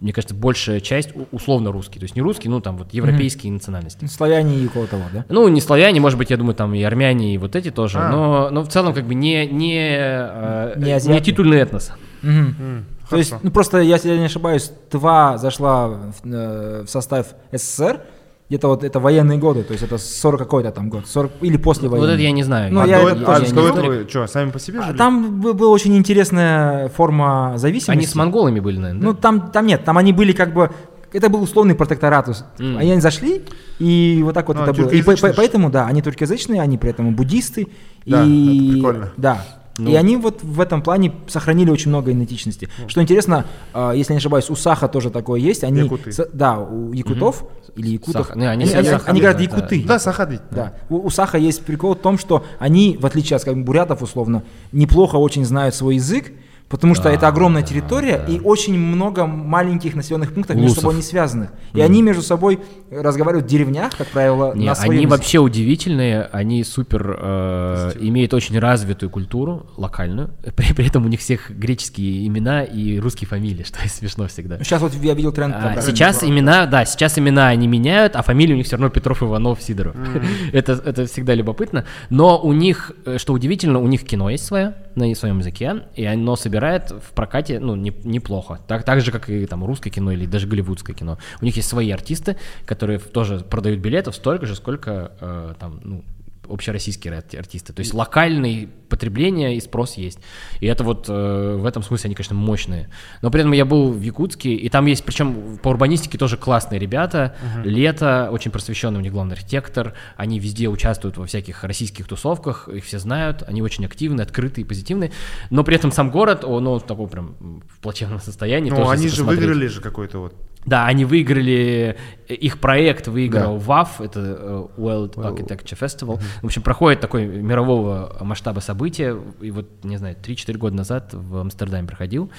мне 0.01 0.13
кажется, 0.13 0.35
большая 0.35 0.81
часть 0.81 1.11
условно 1.33 1.73
русские. 1.73 2.01
То 2.01 2.05
есть 2.05 2.17
не 2.17 2.23
русские, 2.23 2.51
ну 2.51 2.61
там 2.61 2.77
вот 2.77 2.93
европейские 2.93 3.53
национальности. 3.53 4.05
Славяне 4.07 4.57
и 4.59 4.69
кого 4.69 4.87
того, 4.87 5.05
да? 5.13 5.25
Ну, 5.29 5.49
не 5.49 5.61
славяне, 5.61 6.01
может 6.01 6.19
быть, 6.19 6.31
я 6.31 6.37
думаю, 6.37 6.55
там 6.55 6.75
и 6.75 6.83
армяне, 6.83 7.35
и 7.35 7.39
вот 7.39 7.57
эти 7.57 7.71
тоже. 7.71 7.99
А. 7.99 8.11
Но, 8.11 8.51
но 8.51 8.63
в 8.63 8.69
целом 8.69 8.93
как 8.95 9.05
бы 9.07 9.15
не, 9.15 9.47
не, 9.47 9.79
э, 9.79 10.75
Не 10.77 10.85
не, 10.87 10.93
азиаты. 10.93 11.25
титульный 11.25 11.59
этнос. 11.59 11.93
Мгм. 12.23 12.57
М, 12.59 12.85
То 13.09 13.17
есть, 13.17 13.35
ну 13.43 13.51
просто, 13.51 13.79
если 13.81 14.11
я 14.11 14.19
не 14.19 14.25
ошибаюсь, 14.27 14.71
ТВА 14.91 15.39
зашла 15.39 15.89
в, 15.89 16.15
э, 16.25 16.83
в 16.85 16.89
состав 16.91 17.29
СССР, 17.53 18.01
где-то 18.49 18.69
вот 18.69 18.85
это 18.85 19.01
военные 19.01 19.39
годы, 19.39 19.65
то 19.65 19.73
есть 19.73 19.83
это 19.83 19.99
40 19.99 20.39
какой-то 20.39 20.71
там 20.71 20.89
год, 20.89 21.07
40 21.07 21.33
или 21.41 21.57
после 21.57 21.89
Вот 21.89 21.99
войны. 21.99 22.13
это 22.13 22.23
я 22.23 22.31
не 22.31 22.45
знаю. 22.45 22.73
Ну, 22.73 22.81
а 22.81 22.87
я 22.87 23.01
до, 23.01 23.09
это 23.09 23.25
тоже 23.25 23.45
а 23.45 23.47
не 23.47 23.69
этого 23.69 24.09
что, 24.09 24.27
сами 24.29 24.51
по 24.51 24.59
себе 24.61 24.79
А 24.79 24.85
жили? 24.85 24.97
Там 24.97 25.41
была 25.41 25.71
очень 25.71 25.97
интересная 25.97 26.89
форма 26.91 27.55
зависимости. 27.57 27.91
Они 27.91 28.07
с 28.07 28.15
монголами 28.15 28.61
были, 28.61 28.79
наверное, 28.79 29.03
Ну, 29.03 29.15
там, 29.15 29.51
там 29.51 29.67
нет, 29.67 29.85
там 29.85 29.99
они 29.99 30.13
были 30.13 30.33
как 30.33 30.55
бы... 30.55 30.71
Это 31.13 31.29
был 31.29 31.43
условный 31.43 31.75
протекторат. 31.75 32.29
М. 32.59 32.77
Они 32.79 33.01
зашли, 33.01 33.43
и 33.79 34.21
вот 34.23 34.35
так 34.35 34.47
вот 34.49 34.57
Ну, 34.59 34.63
это 34.65 34.73
было. 34.75 34.91
И 34.91 35.03
по- 35.03 35.17
поэтому, 35.17 35.71
да, 35.71 35.87
они 35.87 36.03
туркоязычные, 36.03 36.61
они 36.61 36.79
при 36.79 36.91
этом 36.91 37.15
буддисты. 37.15 37.69
Да, 38.05 38.23
и, 38.25 38.67
это 38.69 38.73
прикольно. 38.75 39.13
Да. 39.17 39.45
Ну. 39.79 39.91
И 39.91 39.95
они 39.95 40.17
вот 40.17 40.43
в 40.43 40.61
этом 40.61 40.83
плане 40.83 41.13
сохранили 41.29 41.71
очень 41.71 41.91
много 41.91 42.11
идентичности. 42.13 42.69
Ну. 42.79 42.89
Что 42.89 43.03
интересно, 43.03 43.45
а, 43.75 43.93
если 43.93 44.13
не 44.15 44.19
ошибаюсь, 44.19 44.49
у 44.49 44.57
Саха 44.57 44.89
тоже 44.89 45.11
такое 45.11 45.39
есть. 45.41 45.65
Они, 45.65 45.83
Якуты. 45.83 46.13
с- 46.13 46.29
да, 46.33 46.59
у 46.59 46.93
якутов 46.93 47.45
или 47.77 47.89
якутов. 47.91 48.27
Саха. 48.29 48.39
Не, 48.39 48.49
они 48.51 48.65
они, 48.65 48.75
они- 48.75 48.89
они 49.05 49.21
говорят 49.21 49.41
якуты. 49.41 49.85
Да, 49.87 49.99
Сахат 49.99 50.31
ведь. 50.31 50.41
Да. 50.51 50.75
У, 50.89 50.97
у 51.07 51.11
Саха 51.11 51.37
есть 51.39 51.63
прикол 51.65 51.95
в 51.95 51.99
том, 51.99 52.19
что 52.19 52.45
они, 52.59 52.97
в 53.01 53.05
отличие 53.05 53.37
от 53.37 53.43
скажем, 53.43 53.65
бурятов 53.65 54.03
условно, 54.03 54.43
неплохо 54.73 55.17
очень 55.17 55.45
знают 55.45 55.75
свой 55.75 55.97
язык, 55.97 56.33
потому 56.69 56.95
что 56.95 57.05
Да, 57.05 57.13
это 57.13 57.29
огромная 57.29 57.63
да, 57.63 57.69
территория 57.69 58.19
да. 58.19 58.33
и 58.33 58.41
очень 58.41 58.79
много 58.79 59.27
маленьких 59.27 59.95
населенных 59.95 60.33
пунктов 60.35 60.57
между 60.57 60.67
Улусов. 60.69 60.83
собой 60.83 60.97
не 60.97 61.03
связанных. 61.03 61.51
И 61.75 61.81
они 61.81 62.03
между 62.03 62.23
собой 62.23 62.61
разговаривают 62.91 63.47
в 63.47 63.49
деревнях, 63.51 63.97
как 63.97 64.09
правило, 64.09 64.55
Не, 64.55 64.67
на 64.67 64.75
своем 64.75 64.91
они 64.93 65.03
языке. 65.03 65.17
вообще 65.17 65.39
удивительные, 65.39 66.23
они 66.33 66.65
супер 66.65 67.17
э, 67.21 67.93
имеют 68.01 68.35
очень 68.35 68.59
развитую 68.59 69.11
культуру 69.11 69.67
локальную, 69.77 70.31
при, 70.57 70.73
при 70.73 70.87
этом 70.87 71.05
у 71.05 71.09
них 71.09 71.21
всех 71.21 71.51
греческие 71.51 72.27
имена 72.27 72.65
и 72.65 72.99
русские 72.99 73.29
фамилии, 73.29 73.63
что 73.67 73.85
и 73.85 73.89
смешно 73.89 74.27
всегда. 74.27 74.57
Ну, 74.59 74.65
Сейчас 74.65 74.83
вот 74.83 74.93
я 74.95 75.15
видел 75.15 75.33
тренд. 75.33 75.55
А, 75.57 75.81
сейчас 75.81 76.25
имена, 76.25 76.67
да, 76.67 76.85
сейчас 76.85 77.19
имена 77.19 77.49
они 77.49 77.69
меняют, 77.69 78.17
а 78.17 78.23
фамилии 78.23 78.55
у 78.55 78.57
них 78.57 78.67
все 78.67 78.77
равно 78.77 78.91
Петров, 78.91 79.23
Иванов, 79.23 79.63
Сидоров. 79.63 79.97
это, 80.53 80.73
это 80.73 81.07
всегда 81.07 81.35
любопытно. 81.35 81.85
Но 82.11 82.41
у 82.41 82.53
них, 82.53 82.93
э, 83.05 83.19
что 83.19 83.33
удивительно, 83.33 83.79
у 83.79 83.87
них 83.87 84.05
кино 84.05 84.31
есть 84.31 84.45
свое 84.45 84.75
на 84.95 85.15
своем 85.15 85.39
языке, 85.39 85.83
и 85.95 86.05
оно 86.05 86.37
собирает 86.57 86.91
в 86.91 87.13
прокате, 87.13 87.61
ну, 87.61 87.77
не- 87.77 87.93
неплохо. 88.05 88.59
Так, 88.67 88.83
так 88.85 89.01
же, 89.03 89.13
как 89.13 89.29
и 89.29 89.45
там 89.47 89.65
русское 89.65 89.91
кино 89.91 90.13
или 90.13 90.25
даже 90.25 90.47
голливудское 90.47 90.97
кино. 90.97 91.19
У 91.43 91.45
них 91.45 91.57
есть 91.57 91.69
свои 91.69 91.91
артисты, 91.91 92.37
которые 92.65 92.99
тоже 92.99 93.41
продают 93.41 93.81
билетов 93.81 94.15
столько 94.15 94.47
же, 94.47 94.55
сколько 94.55 95.13
э, 95.21 95.55
там, 95.59 95.81
ну, 95.85 96.03
общероссийские 96.49 97.15
ар- 97.15 97.25
артисты. 97.39 97.73
То 97.73 97.81
есть 97.81 97.95
локальное 97.95 98.69
потребление 98.89 99.57
и 99.57 99.61
спрос 99.61 99.95
есть. 99.95 100.19
И 100.61 100.67
это 100.67 100.85
вот 100.85 101.07
э, 101.09 101.57
в 101.61 101.65
этом 101.67 101.83
смысле 101.83 102.09
они, 102.09 102.15
конечно, 102.15 102.37
мощные. 102.37 102.89
Но 103.23 103.31
при 103.31 103.41
этом 103.41 103.53
я 103.53 103.65
был 103.65 103.93
в 103.93 104.01
Якутске, 104.01 104.55
и 104.55 104.69
там 104.69 104.87
есть, 104.87 105.05
причем 105.05 105.59
по 105.59 105.71
урбанистике 105.71 106.19
тоже 106.19 106.37
классные 106.37 106.79
ребята. 106.79 107.37
Лето, 107.65 108.29
очень 108.31 108.51
просвещенный 108.51 108.99
у 108.99 109.03
них 109.03 109.13
главный 109.13 109.35
архитектор. 109.35 109.95
Они 110.17 110.39
везде 110.39 110.69
участвуют 110.69 111.17
во 111.17 111.27
всяких 111.27 111.65
российских 111.65 112.07
тусовках, 112.07 112.69
их 112.69 112.85
все 112.85 112.99
знают. 112.99 113.43
Они 113.47 113.63
очень 113.63 113.85
активны, 113.85 114.21
открытые, 114.23 114.65
позитивные. 114.65 115.13
Но 115.51 115.65
при 115.65 115.77
этом 115.77 115.93
сам 115.93 116.11
город, 116.11 116.45
он, 116.45 116.67
он 116.67 116.81
в 116.81 116.87
таком 116.87 117.09
прям 117.09 117.37
в 117.69 117.81
плачевном 117.81 118.21
состоянии. 118.21 118.71
Ну, 118.71 118.89
они 118.89 119.09
же 119.09 119.17
посмотреть. 119.17 119.41
выиграли 119.41 119.67
же 119.67 119.81
какой-то 119.81 120.19
вот. 120.19 120.35
Да, 120.67 120.87
они 120.87 121.05
выиграли, 121.05 121.97
э, 122.29 122.35
их 122.35 122.59
проект 122.59 123.07
выиграл 123.07 123.57
WAF, 123.59 124.05
это 124.05 124.21
э, 124.21 124.67
World 124.77 125.15
Architecture 125.15 125.79
Festival. 125.79 126.21
В 126.43 126.47
общем, 126.47 126.63
проходит 126.63 127.01
такой 127.01 127.27
мирового 127.27 128.17
масштаба 128.21 128.59
события, 128.59 129.17
и 129.41 129.51
вот, 129.53 129.85
не 129.85 129.97
знаю, 129.97 130.17
3-4 130.21 130.59
года 130.59 130.77
назад 130.77 131.11
в 131.15 131.37
Амстердаме 131.37 131.87
проходил, 131.87 132.31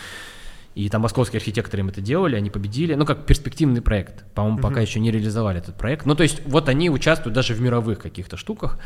и 0.76 0.90
там 0.90 1.02
московские 1.02 1.40
архитекторы 1.40 1.82
им 1.82 1.90
это 1.90 2.02
делали, 2.02 2.36
они 2.36 2.50
победили, 2.50 2.94
ну, 2.94 3.06
как 3.06 3.26
перспективный 3.26 3.82
проект. 3.82 4.26
По-моему, 4.34 4.60
пока 4.60 4.82
еще 4.82 5.00
не 5.00 5.10
реализовали 5.10 5.58
этот 5.58 5.76
проект. 5.76 6.06
Ну, 6.06 6.14
то 6.14 6.22
есть, 6.22 6.42
вот 6.46 6.70
они 6.70 6.92
участвуют 6.92 7.34
даже 7.34 7.56
в 7.56 7.62
мировых 7.62 7.98
каких-то 7.98 8.38
штуках. 8.38 8.78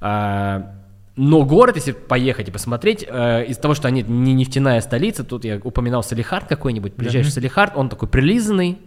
А, 0.00 0.81
но 1.16 1.44
город, 1.44 1.76
если 1.76 1.92
поехать 1.92 2.48
и 2.48 2.50
посмотреть, 2.50 3.04
э, 3.06 3.44
из-за 3.46 3.60
того, 3.60 3.74
что 3.74 3.88
они 3.88 4.02
не 4.02 4.32
нефтяная 4.32 4.80
столица, 4.80 5.24
тут 5.24 5.44
я 5.44 5.60
упоминал 5.62 6.02
Салихард 6.02 6.48
какой-нибудь, 6.48 6.94
приезжаешь 6.94 7.26
в 7.26 7.30
Салихард, 7.30 7.76
он 7.76 7.88
такой 7.88 8.08
прилизанный, 8.08 8.78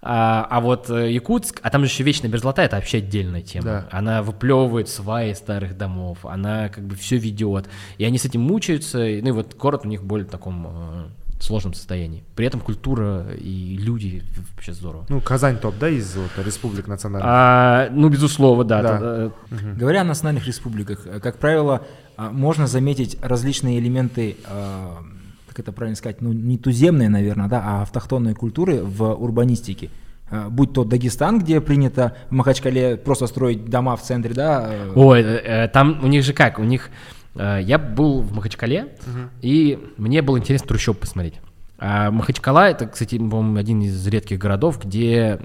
а, 0.00 0.46
а 0.48 0.60
вот 0.60 0.88
э, 0.90 1.10
Якутск, 1.10 1.58
а 1.62 1.70
там 1.70 1.84
же 1.84 1.90
еще 1.90 2.04
вечная 2.04 2.30
мерзлота, 2.30 2.62
это 2.62 2.76
вообще 2.76 2.98
отдельная 2.98 3.42
тема. 3.42 3.64
Да. 3.64 3.88
Она 3.90 4.22
выплевывает 4.22 4.88
сваи 4.88 5.32
старых 5.32 5.76
домов, 5.76 6.18
она 6.22 6.68
как 6.68 6.84
бы 6.84 6.94
все 6.94 7.16
ведет. 7.16 7.68
И 7.96 8.04
они 8.04 8.18
с 8.18 8.24
этим 8.24 8.42
мучаются, 8.42 9.04
и, 9.04 9.20
ну 9.20 9.28
и 9.28 9.32
вот 9.32 9.56
город 9.56 9.80
у 9.84 9.88
них 9.88 10.04
более 10.04 10.26
в 10.26 10.30
таком 10.30 10.66
э, 10.68 11.06
сложном 11.42 11.74
состоянии. 11.74 12.24
При 12.34 12.46
этом 12.46 12.60
культура 12.60 13.26
и 13.34 13.76
люди 13.76 14.22
вообще 14.54 14.72
здорово. 14.72 15.06
Ну, 15.08 15.20
Казань 15.20 15.58
топ, 15.58 15.74
да, 15.78 15.88
из 15.88 16.14
вот, 16.16 16.30
республик 16.44 16.86
национальных? 16.88 17.28
А, 17.30 17.88
ну, 17.90 18.08
безусловно, 18.08 18.64
да. 18.64 18.82
Да. 18.82 18.96
это, 18.96 19.32
э, 19.50 19.74
Говоря 19.76 20.02
о 20.02 20.04
национальных 20.04 20.46
республиках, 20.46 21.06
э, 21.06 21.20
как 21.20 21.38
правило, 21.38 21.86
а, 22.16 22.30
можно 22.30 22.66
заметить 22.66 23.16
различные 23.22 23.78
элементы, 23.78 24.36
а, 24.46 25.02
как 25.48 25.60
это 25.60 25.72
правильно 25.72 25.96
сказать, 25.96 26.20
ну 26.20 26.32
не 26.32 26.58
туземные, 26.58 27.08
наверное, 27.08 27.48
да, 27.48 27.62
а 27.64 27.82
автохтонные 27.82 28.34
культуры 28.34 28.82
в 28.82 29.14
урбанистике. 29.14 29.90
А, 30.30 30.48
Будь 30.50 30.72
то 30.72 30.84
Дагестан, 30.84 31.38
где 31.38 31.60
принято 31.60 32.16
в 32.28 32.34
Махачкале 32.34 32.96
просто 32.96 33.26
строить 33.26 33.66
дома 33.66 33.96
в 33.96 34.02
центре, 34.02 34.34
да. 34.34 34.66
э, 34.68 34.92
Ой, 34.94 35.22
э, 35.22 35.68
там 35.68 36.00
у 36.02 36.06
них 36.06 36.24
же 36.24 36.32
как, 36.32 36.58
у 36.58 36.64
них... 36.64 36.90
э, 37.38 37.60
я 37.62 37.78
был 37.78 38.20
в 38.20 38.34
Махачкале, 38.34 38.96
и 39.40 39.78
мне 39.96 40.22
было 40.22 40.38
интересно 40.38 40.68
трущоб 40.68 40.98
посмотреть. 40.98 41.34
А 41.80 42.10
Махачкала 42.10 42.68
это, 42.68 42.86
кстати, 42.88 43.16
по-моему, 43.18 43.56
один 43.56 43.80
из 43.82 44.04
редких 44.06 44.38
городов, 44.38 44.84
где 44.84 45.38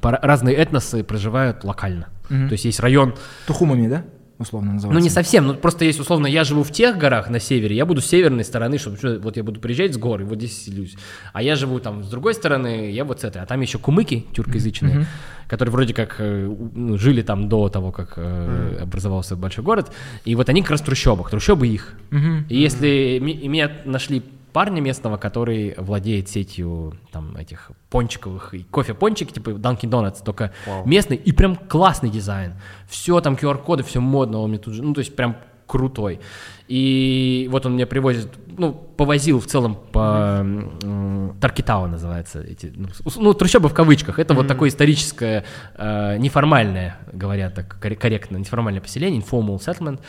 разные 0.00 0.54
этносы 0.54 1.02
проживают 1.02 1.64
локально. 1.64 2.08
Мгм. 2.30 2.48
То 2.48 2.52
есть 2.52 2.64
есть 2.64 2.80
район, 2.80 3.14
Тухумами, 3.46 3.88
да, 3.88 4.04
условно 4.38 4.72
называется. 4.72 4.98
ну 4.98 5.04
не 5.04 5.10
совсем, 5.10 5.46
ну 5.46 5.54
просто 5.54 5.84
есть 5.84 6.00
условно, 6.00 6.26
я 6.26 6.44
живу 6.44 6.62
в 6.62 6.70
тех 6.72 6.98
горах 6.98 7.30
на 7.30 7.38
севере, 7.40 7.76
я 7.76 7.86
буду 7.86 8.00
с 8.00 8.06
северной 8.06 8.44
стороны, 8.44 8.78
чтобы 8.78 8.96
что, 8.96 9.18
вот 9.20 9.36
я 9.36 9.44
буду 9.44 9.60
приезжать 9.60 9.94
с 9.94 9.96
гор, 9.98 10.20
и 10.20 10.24
вот 10.24 10.38
здесь 10.38 10.64
селюсь. 10.64 10.96
А 11.32 11.42
я 11.42 11.56
живу 11.56 11.78
там 11.80 12.02
с 12.02 12.08
другой 12.08 12.34
стороны, 12.34 12.90
я 12.90 13.04
вот 13.04 13.20
с 13.20 13.24
этой. 13.24 13.42
А 13.42 13.46
там 13.46 13.60
еще 13.60 13.78
кумыки 13.78 14.24
тюркоязычные, 14.34 14.94
Мгм. 14.96 15.06
которые 15.48 15.72
вроде 15.72 15.94
как 15.94 16.16
э, 16.18 16.46
ну, 16.74 16.96
жили 16.98 17.22
там 17.22 17.48
до 17.48 17.68
того, 17.68 17.92
как 17.92 18.14
э, 18.16 18.78
образовался 18.82 19.36
большой 19.36 19.64
город. 19.64 19.92
И 20.24 20.34
вот 20.34 20.48
они 20.48 20.62
как 20.62 20.72
раз 20.72 20.80
в 20.80 20.84
трущобах, 20.84 21.30
трущобы 21.30 21.66
их. 21.68 21.94
Мгм. 22.10 22.46
И 22.48 22.56
если 22.58 22.88
и 23.18 23.48
меня 23.48 23.70
нашли 23.84 24.22
парня 24.54 24.80
местного, 24.80 25.16
который 25.16 25.74
владеет 25.76 26.28
сетью 26.28 26.94
там 27.10 27.36
этих 27.36 27.72
пончиковых 27.90 28.54
и 28.54 28.62
кофе-пончики, 28.62 29.32
типа 29.32 29.50
Dunkin' 29.50 29.90
Donuts, 29.90 30.24
только 30.24 30.52
Вау. 30.64 30.86
местный 30.86 31.16
и 31.16 31.32
прям 31.32 31.56
классный 31.56 32.08
дизайн. 32.08 32.54
Все 32.88 33.20
там 33.20 33.34
QR-коды, 33.34 33.82
все 33.82 34.00
модно, 34.00 34.38
он 34.38 34.50
мне 34.50 34.58
тут 34.58 34.74
же, 34.74 34.82
ну 34.84 34.94
то 34.94 35.00
есть 35.00 35.16
прям 35.16 35.36
крутой. 35.66 36.20
И 36.68 37.48
вот 37.50 37.66
он 37.66 37.74
меня 37.74 37.88
привозит, 37.88 38.28
ну, 38.56 38.72
повозил 38.72 39.40
в 39.40 39.46
целом 39.46 39.76
по 39.92 40.38
м, 40.40 41.36
Таркитау 41.40 41.86
называется 41.86 42.40
эти, 42.40 42.72
ну, 42.74 42.88
ну, 43.16 43.34
трущобы 43.34 43.68
в 43.68 43.74
кавычках. 43.74 44.18
Это 44.18 44.34
вот 44.34 44.46
такое 44.46 44.68
историческое, 44.68 45.44
э, 45.76 46.16
неформальное, 46.18 46.98
говорят 47.12 47.54
так 47.54 47.78
корре- 47.80 47.96
корректно, 47.96 48.36
неформальное 48.36 48.80
поселение, 48.80 49.20
informal 49.20 49.58
settlement. 49.58 50.00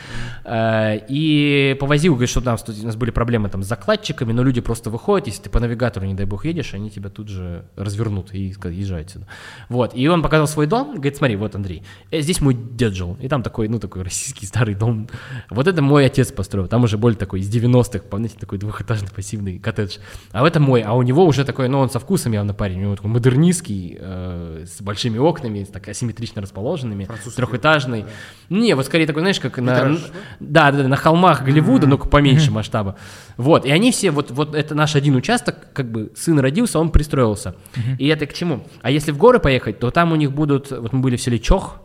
Э, 0.44 0.98
и 1.08 1.76
повозил, 1.80 2.14
говорит, 2.14 2.30
что 2.30 2.40
там 2.40 2.56
у 2.66 2.86
нас 2.86 2.96
были 2.96 3.10
проблемы 3.10 3.48
там 3.48 3.62
с 3.62 3.66
закладчиками, 3.66 4.32
но 4.32 4.42
люди 4.42 4.60
просто 4.60 4.90
выходят, 4.90 5.26
если 5.26 5.42
ты 5.42 5.50
по 5.50 5.60
навигатору, 5.60 6.06
не 6.06 6.14
дай 6.14 6.26
бог, 6.26 6.44
едешь, 6.44 6.74
они 6.74 6.90
тебя 6.90 7.10
тут 7.10 7.28
же 7.28 7.64
развернут 7.76 8.32
и 8.32 8.52
сказать, 8.52 8.76
езжай 8.76 9.02
отсюда. 9.02 9.26
Вот, 9.68 9.92
и 9.94 10.06
он 10.08 10.22
показал 10.22 10.46
свой 10.46 10.66
дом, 10.66 10.94
говорит, 10.94 11.16
смотри, 11.16 11.36
вот, 11.36 11.54
Андрей, 11.54 11.82
э, 12.10 12.20
здесь 12.20 12.40
мой 12.40 12.54
дед 12.54 12.94
жил, 12.94 13.16
и 13.20 13.28
там 13.28 13.42
такой, 13.42 13.68
ну, 13.68 13.78
такой 13.78 14.02
российский 14.02 14.46
старый 14.46 14.74
дом. 14.74 15.08
Вот 15.50 15.66
это 15.66 15.82
мой 15.82 16.06
отец 16.06 16.32
построил, 16.32 16.68
там 16.68 16.84
уже 16.84 16.98
более 16.98 17.18
такой 17.18 17.40
из 17.40 17.48
90-х, 17.54 18.04
помните, 18.08 18.35
такой 18.38 18.58
двухэтажный 18.58 19.08
пассивный 19.10 19.58
коттедж. 19.58 19.98
А 20.32 20.46
это 20.46 20.60
мой, 20.60 20.82
а 20.82 20.94
у 20.94 21.02
него 21.02 21.24
уже 21.24 21.44
такой, 21.44 21.68
ну, 21.68 21.78
он 21.78 21.90
со 21.90 21.98
вкусом 21.98 22.32
явно 22.32 22.54
парень, 22.54 22.78
у 22.78 22.82
него 22.82 22.96
такой 22.96 23.10
модернистский, 23.10 23.96
э, 23.98 24.64
с 24.66 24.80
большими 24.82 25.18
окнами, 25.18 25.64
так 25.64 25.88
асимметрично 25.88 26.42
расположенными, 26.42 27.08
трехэтажный. 27.34 28.06
Не, 28.50 28.74
вот 28.74 28.86
скорее 28.86 29.06
такой, 29.06 29.22
знаешь, 29.22 29.40
как 29.40 29.58
на, 29.58 29.98
да, 30.40 30.70
да, 30.70 30.72
да, 30.72 30.88
на 30.88 30.96
холмах 30.96 31.44
Голливуда, 31.44 31.86
но 31.86 31.98
поменьше 31.98 32.50
масштаба. 32.50 32.96
Вот, 33.36 33.64
и 33.64 33.70
они 33.70 33.92
все, 33.92 34.10
вот, 34.10 34.30
вот 34.30 34.54
это 34.54 34.74
наш 34.74 34.96
один 34.96 35.16
участок, 35.16 35.72
как 35.72 35.90
бы 35.90 36.12
сын 36.16 36.38
родился, 36.38 36.78
он 36.78 36.90
пристроился. 36.90 37.54
И 37.98 38.06
это 38.08 38.26
к 38.26 38.32
чему? 38.32 38.66
А 38.82 38.90
если 38.90 39.12
в 39.12 39.18
горы 39.18 39.38
поехать, 39.38 39.78
то 39.78 39.90
там 39.90 40.12
у 40.12 40.16
них 40.16 40.32
будут, 40.32 40.70
вот 40.70 40.92
мы 40.92 41.00
были 41.00 41.16
в 41.16 41.20
селе 41.20 41.38
Чох, 41.38 41.80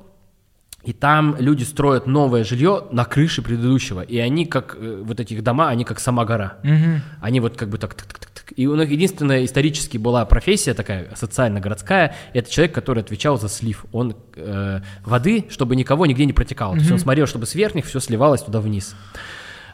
И 0.84 0.93
там 0.93 1.36
люди 1.39 1.63
строят 1.63 2.07
новое 2.07 2.43
жилье 2.43 2.84
на 2.91 3.05
крыше 3.05 3.41
предыдущего. 3.41 4.01
И 4.01 4.17
они 4.17 4.45
как, 4.45 4.75
э, 4.79 5.01
вот 5.03 5.19
эти 5.19 5.34
их 5.34 5.43
дома, 5.43 5.69
они 5.69 5.84
как 5.84 5.99
сама 5.99 6.25
гора. 6.25 6.57
Они 7.21 7.39
вот 7.39 7.55
как 7.55 7.69
бы 7.69 7.77
так, 7.77 7.93
так, 7.93 8.07
так, 8.07 8.19
так, 8.19 8.32
так. 8.32 8.53
И 8.55 8.67
у 8.67 8.75
них 8.75 8.89
единственная 8.89 9.45
исторически 9.45 9.97
была 9.97 10.25
профессия 10.25 10.73
такая 10.73 11.09
социально-городская, 11.15 12.15
это 12.34 12.51
человек, 12.51 12.73
который 12.73 13.03
отвечал 13.03 13.39
за 13.39 13.47
слив. 13.47 13.86
Он 13.91 14.15
э, 14.36 14.82
воды, 15.05 15.45
чтобы 15.49 15.75
никого 15.75 16.05
нигде 16.05 16.25
не 16.25 16.34
протекало. 16.34 16.73
То 16.73 16.79
есть 16.79 16.91
он 16.91 16.99
смотрел, 16.99 17.27
чтобы 17.27 17.45
с 17.45 17.55
верхних 17.55 17.86
все 17.86 17.99
сливалось 17.99 18.41
туда 18.41 18.59
вниз. 18.59 18.95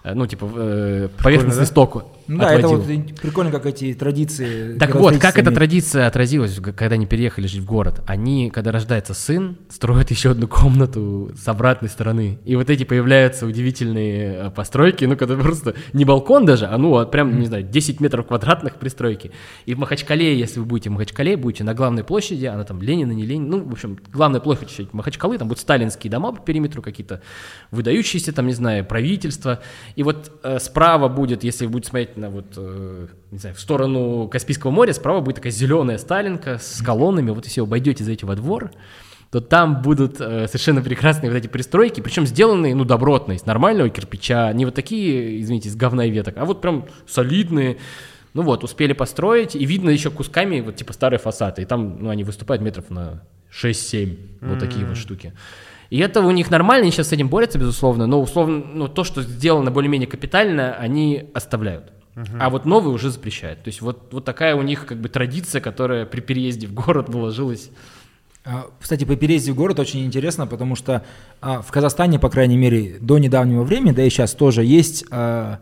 Э, 0.07 0.13
Ну, 0.13 0.25
типа, 0.25 0.49
э, 0.55 1.09
поверхностный 1.21 1.63
да? 1.63 1.65
сток 1.65 2.05
Ну 2.27 2.39
да, 2.39 2.53
это 2.53 2.67
вот 2.67 2.85
прикольно, 3.21 3.51
как 3.51 3.65
эти 3.65 3.93
традиции. 3.93 4.77
Так 4.77 4.95
вот, 4.95 5.17
как 5.17 5.37
эта 5.37 5.51
традиция 5.51 6.07
отразилась, 6.07 6.59
когда 6.75 6.95
они 6.95 7.05
переехали 7.05 7.47
жить 7.47 7.61
в 7.61 7.65
город? 7.65 8.01
Они, 8.07 8.49
когда 8.49 8.71
рождается 8.71 9.13
сын, 9.13 9.57
строят 9.69 10.11
еще 10.11 10.31
одну 10.31 10.47
комнату 10.47 11.31
с 11.35 11.47
обратной 11.47 11.89
стороны. 11.89 12.39
И 12.45 12.55
вот 12.55 12.69
эти 12.69 12.83
появляются 12.83 13.45
удивительные 13.45 14.47
э, 14.47 14.51
постройки, 14.51 15.05
ну, 15.05 15.17
когда 15.17 15.35
просто 15.35 15.75
не 15.93 16.05
балкон 16.05 16.45
даже, 16.45 16.67
а 16.67 16.77
ну, 16.77 16.97
а 16.97 17.05
прям, 17.05 17.39
не 17.39 17.45
знаю, 17.45 17.63
10 17.63 17.99
метров 17.99 18.27
квадратных 18.27 18.75
пристройки. 18.75 19.31
И 19.65 19.73
в 19.73 19.79
Махачкале, 19.79 20.37
если 20.37 20.59
вы 20.59 20.65
будете 20.65 20.89
в 20.89 20.93
Махачкале, 20.93 21.35
будете 21.37 21.63
на 21.63 21.73
главной 21.73 22.03
площади, 22.03 22.45
она 22.45 22.63
там 22.63 22.81
Ленина, 22.81 23.11
не 23.11 23.25
Ленина, 23.25 23.57
ну, 23.57 23.63
в 23.65 23.71
общем, 23.73 23.97
главная 24.11 24.39
площадь 24.39 24.93
Махачкалы, 24.93 25.37
там 25.37 25.47
будут 25.47 25.59
сталинские 25.59 26.11
дома 26.11 26.31
по 26.31 26.41
периметру 26.41 26.81
какие-то, 26.81 27.21
выдающиеся 27.71 28.31
там, 28.31 28.47
не 28.47 28.53
знаю, 28.53 28.85
правительства. 28.85 29.59
И 29.97 30.03
вот 30.03 30.31
э, 30.43 30.59
справа 30.59 31.07
будет, 31.07 31.43
если 31.43 31.65
вы 31.65 31.71
будете 31.71 31.89
смотреть 31.89 32.17
на 32.17 32.29
вот, 32.29 32.53
э, 32.55 33.07
не 33.31 33.39
знаю, 33.39 33.55
в 33.55 33.59
сторону 33.59 34.27
Каспийского 34.27 34.69
моря, 34.69 34.93
справа 34.93 35.21
будет 35.21 35.37
такая 35.37 35.51
зеленая 35.51 35.97
сталинка 35.97 36.59
с 36.59 36.83
колоннами. 36.83 37.31
Вот 37.31 37.45
если 37.45 37.61
вы 37.61 37.65
обойдете, 37.65 38.03
зайдете 38.03 38.27
во 38.27 38.35
двор, 38.35 38.69
то 39.31 39.41
там 39.41 39.81
будут 39.81 40.21
э, 40.21 40.45
совершенно 40.45 40.83
прекрасные 40.83 41.31
вот 41.31 41.37
эти 41.37 41.47
пристройки, 41.47 42.01
причем 42.01 42.27
сделанные, 42.27 42.75
ну, 42.75 42.85
добротно, 42.85 43.31
из 43.31 43.47
нормального 43.47 43.89
кирпича, 43.89 44.53
не 44.53 44.65
вот 44.65 44.75
такие, 44.75 45.41
извините, 45.41 45.69
из 45.69 45.75
говна 45.75 46.05
и 46.05 46.11
веток, 46.11 46.35
а 46.37 46.45
вот 46.45 46.61
прям 46.61 46.85
солидные, 47.07 47.77
ну 48.35 48.43
вот, 48.43 48.63
успели 48.63 48.93
построить, 48.93 49.55
и 49.55 49.65
видно 49.65 49.89
еще 49.89 50.11
кусками, 50.11 50.59
вот 50.59 50.75
типа 50.75 50.93
старые 50.93 51.17
фасады, 51.17 51.63
и 51.63 51.65
там, 51.65 52.03
ну, 52.03 52.09
они 52.09 52.23
выступают 52.23 52.61
метров 52.61 52.91
на 52.91 53.23
6-7, 53.51 54.15
вот 54.41 54.59
такие 54.59 54.85
вот 54.85 54.95
штуки. 54.95 55.33
И 55.89 55.99
это 55.99 56.21
у 56.21 56.31
них 56.31 56.51
нормально, 56.51 56.83
они 56.83 56.91
сейчас 56.91 57.09
с 57.09 57.13
этим 57.13 57.29
борются, 57.29 57.57
безусловно, 57.57 58.07
но 58.07 58.21
условно, 58.21 58.63
ну, 58.73 58.87
то, 58.87 59.03
что 59.03 59.21
сделано 59.21 59.71
более-менее 59.71 60.07
капитально, 60.07 60.75
они 60.75 61.29
оставляют. 61.33 61.91
А 62.39 62.49
вот 62.49 62.65
новые 62.65 62.93
уже 62.93 63.11
запрещают. 63.11 63.61
То 63.61 63.67
есть 63.67 63.81
вот, 63.81 64.11
вот 64.11 64.25
такая 64.25 64.55
у 64.55 64.63
них 64.63 64.87
как 64.87 64.99
бы 64.99 65.07
традиция, 65.07 65.61
которая 65.61 66.05
при 66.05 66.19
переезде 66.19 66.65
в 66.65 66.73
город 66.73 67.09
наложилась. 67.09 67.69
А, 68.43 68.67
Кстати, 68.79 69.03
по 69.03 69.15
переезде 69.15 69.51
в 69.51 69.55
город 69.55 69.79
очень 69.79 70.03
интересно, 70.03 70.47
потому 70.47 70.75
что 70.75 71.05
а, 71.41 71.61
в 71.61 71.69
Казахстане, 71.71 72.17
по 72.17 72.29
крайней 72.29 72.57
мере, 72.57 72.97
до 72.99 73.19
недавнего 73.19 73.61
времени, 73.63 73.91
да 73.91 74.03
и 74.03 74.09
сейчас 74.09 74.33
тоже 74.33 74.63
есть 74.63 75.05
а, 75.11 75.59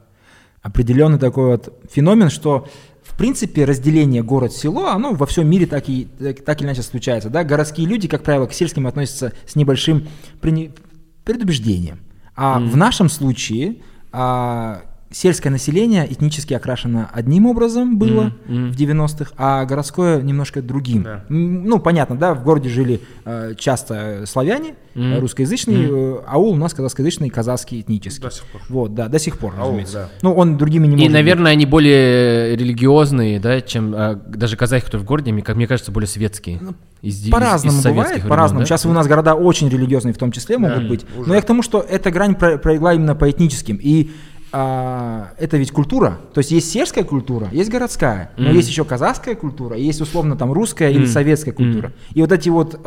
определенный 0.62 1.20
такой 1.20 1.48
вот 1.48 1.74
феномен, 1.92 2.30
что 2.30 2.70
в 3.16 3.18
принципе 3.18 3.64
разделение 3.64 4.22
город-село, 4.22 4.88
оно 4.88 5.14
во 5.14 5.26
всем 5.26 5.50
мире 5.50 5.66
так, 5.66 5.88
и, 5.88 6.06
так, 6.20 6.44
так 6.44 6.60
или 6.60 6.68
иначе 6.68 6.82
случается. 6.82 7.30
Да? 7.30 7.46
Городские 7.46 7.88
люди, 7.88 8.10
как 8.10 8.24
правило, 8.24 8.46
к 8.46 8.52
сельским 8.52 8.88
относятся 8.88 9.32
с 9.48 9.56
небольшим 9.56 10.10
предубеждением. 10.42 12.00
А 12.36 12.60
в 12.60 12.76
нашем 12.76 13.08
случае 13.08 13.78
а, 14.12 14.82
сельское 15.16 15.50
население 15.50 16.06
этнически 16.12 16.54
окрашено 16.54 17.10
одним 17.14 17.46
образом 17.46 17.98
было 17.98 18.34
Мгм. 18.48 18.72
в 18.72 18.76
90-х, 18.76 19.32
а 19.38 19.64
городское 19.64 20.22
немножко 20.22 20.62
другим. 20.62 21.08
М, 21.30 21.64
Ну, 21.64 21.80
понятно, 21.80 22.18
да, 22.18 22.34
в 22.34 22.44
городе 22.44 22.68
жили 22.68 23.00
э, 23.24 23.54
часто 23.58 24.24
славяне, 24.28 24.76
э, 24.94 25.20
русскоязычные, 25.20 25.88
э, 25.90 26.18
аул 26.28 26.52
у 26.52 26.56
нас 26.58 26.74
казахскоязычный, 26.74 27.30
казахский, 27.30 27.80
этнический. 27.80 28.24
До 28.24 28.30
сих 28.30 28.44
пор. 28.46 28.62
Вот, 28.70 28.94
да, 28.94 29.08
до 29.08 29.18
сих 29.20 29.38
пор, 29.38 29.54
Аул, 29.58 29.68
разумеется. 29.70 29.94
да. 29.94 30.10
Ну, 30.22 30.34
он 30.34 30.58
другими 30.58 30.86
не 30.86 30.94
И, 30.94 30.98
может 30.98 31.14
наверное, 31.14 31.52
они 31.54 31.66
более 31.66 32.56
религиозные, 32.58 33.40
да, 33.40 33.62
чем 33.62 33.94
а, 33.96 34.16
даже 34.16 34.58
казахи, 34.58 34.84
которые 34.86 35.04
в 35.04 35.08
городе, 35.08 35.32
мне, 35.32 35.42
как 35.44 35.56
мне 35.56 35.66
кажется, 35.68 35.92
более 35.94 36.08
светские. 36.10 36.60
Из- 37.02 37.26
Ну, 37.26 37.32
По-разному 37.32 37.80
из 37.80 37.84
бывает, 37.86 38.12
времен, 38.16 38.30
по-разному. 38.30 38.62
да? 38.62 38.66
Сейчас 38.66 38.86
у 38.86 38.92
нас 38.92 39.08
города 39.08 39.34
очень 39.36 39.70
религиозные 39.70 40.14
в 40.14 40.18
том 40.18 40.32
числе 40.32 40.58
могут 40.58 40.88
быть. 40.90 41.06
уже. 41.18 41.30
Но 41.30 41.36
я 41.36 41.42
к 41.42 41.46
тому, 41.46 41.62
что 41.62 41.80
эта 41.80 42.12
грань 42.12 42.36
про- 42.36 42.58
пролегла 42.58 42.94
именно 42.94 43.16
по 43.16 43.30
этническим. 43.30 43.80
И 43.82 44.10
а, 44.58 45.32
это 45.38 45.58
ведь 45.58 45.72
культура. 45.72 46.18
То 46.34 46.40
есть 46.40 46.52
есть 46.52 46.72
сельская 46.72 47.04
культура, 47.04 47.50
есть 47.52 47.70
городская. 47.70 48.32
Но 48.38 48.46
Мгм. 48.50 48.56
есть 48.56 48.70
еще 48.70 48.86
казахская 48.86 49.36
культура, 49.36 49.76
есть 49.76 50.00
условно 50.00 50.38
там 50.38 50.54
русская 50.54 50.90
или 50.92 51.00
Мгм. 51.00 51.08
советская 51.08 51.54
культура. 51.54 51.92
И 52.14 52.22
вот 52.22 52.32
эти 52.32 52.48
вот 52.48 52.80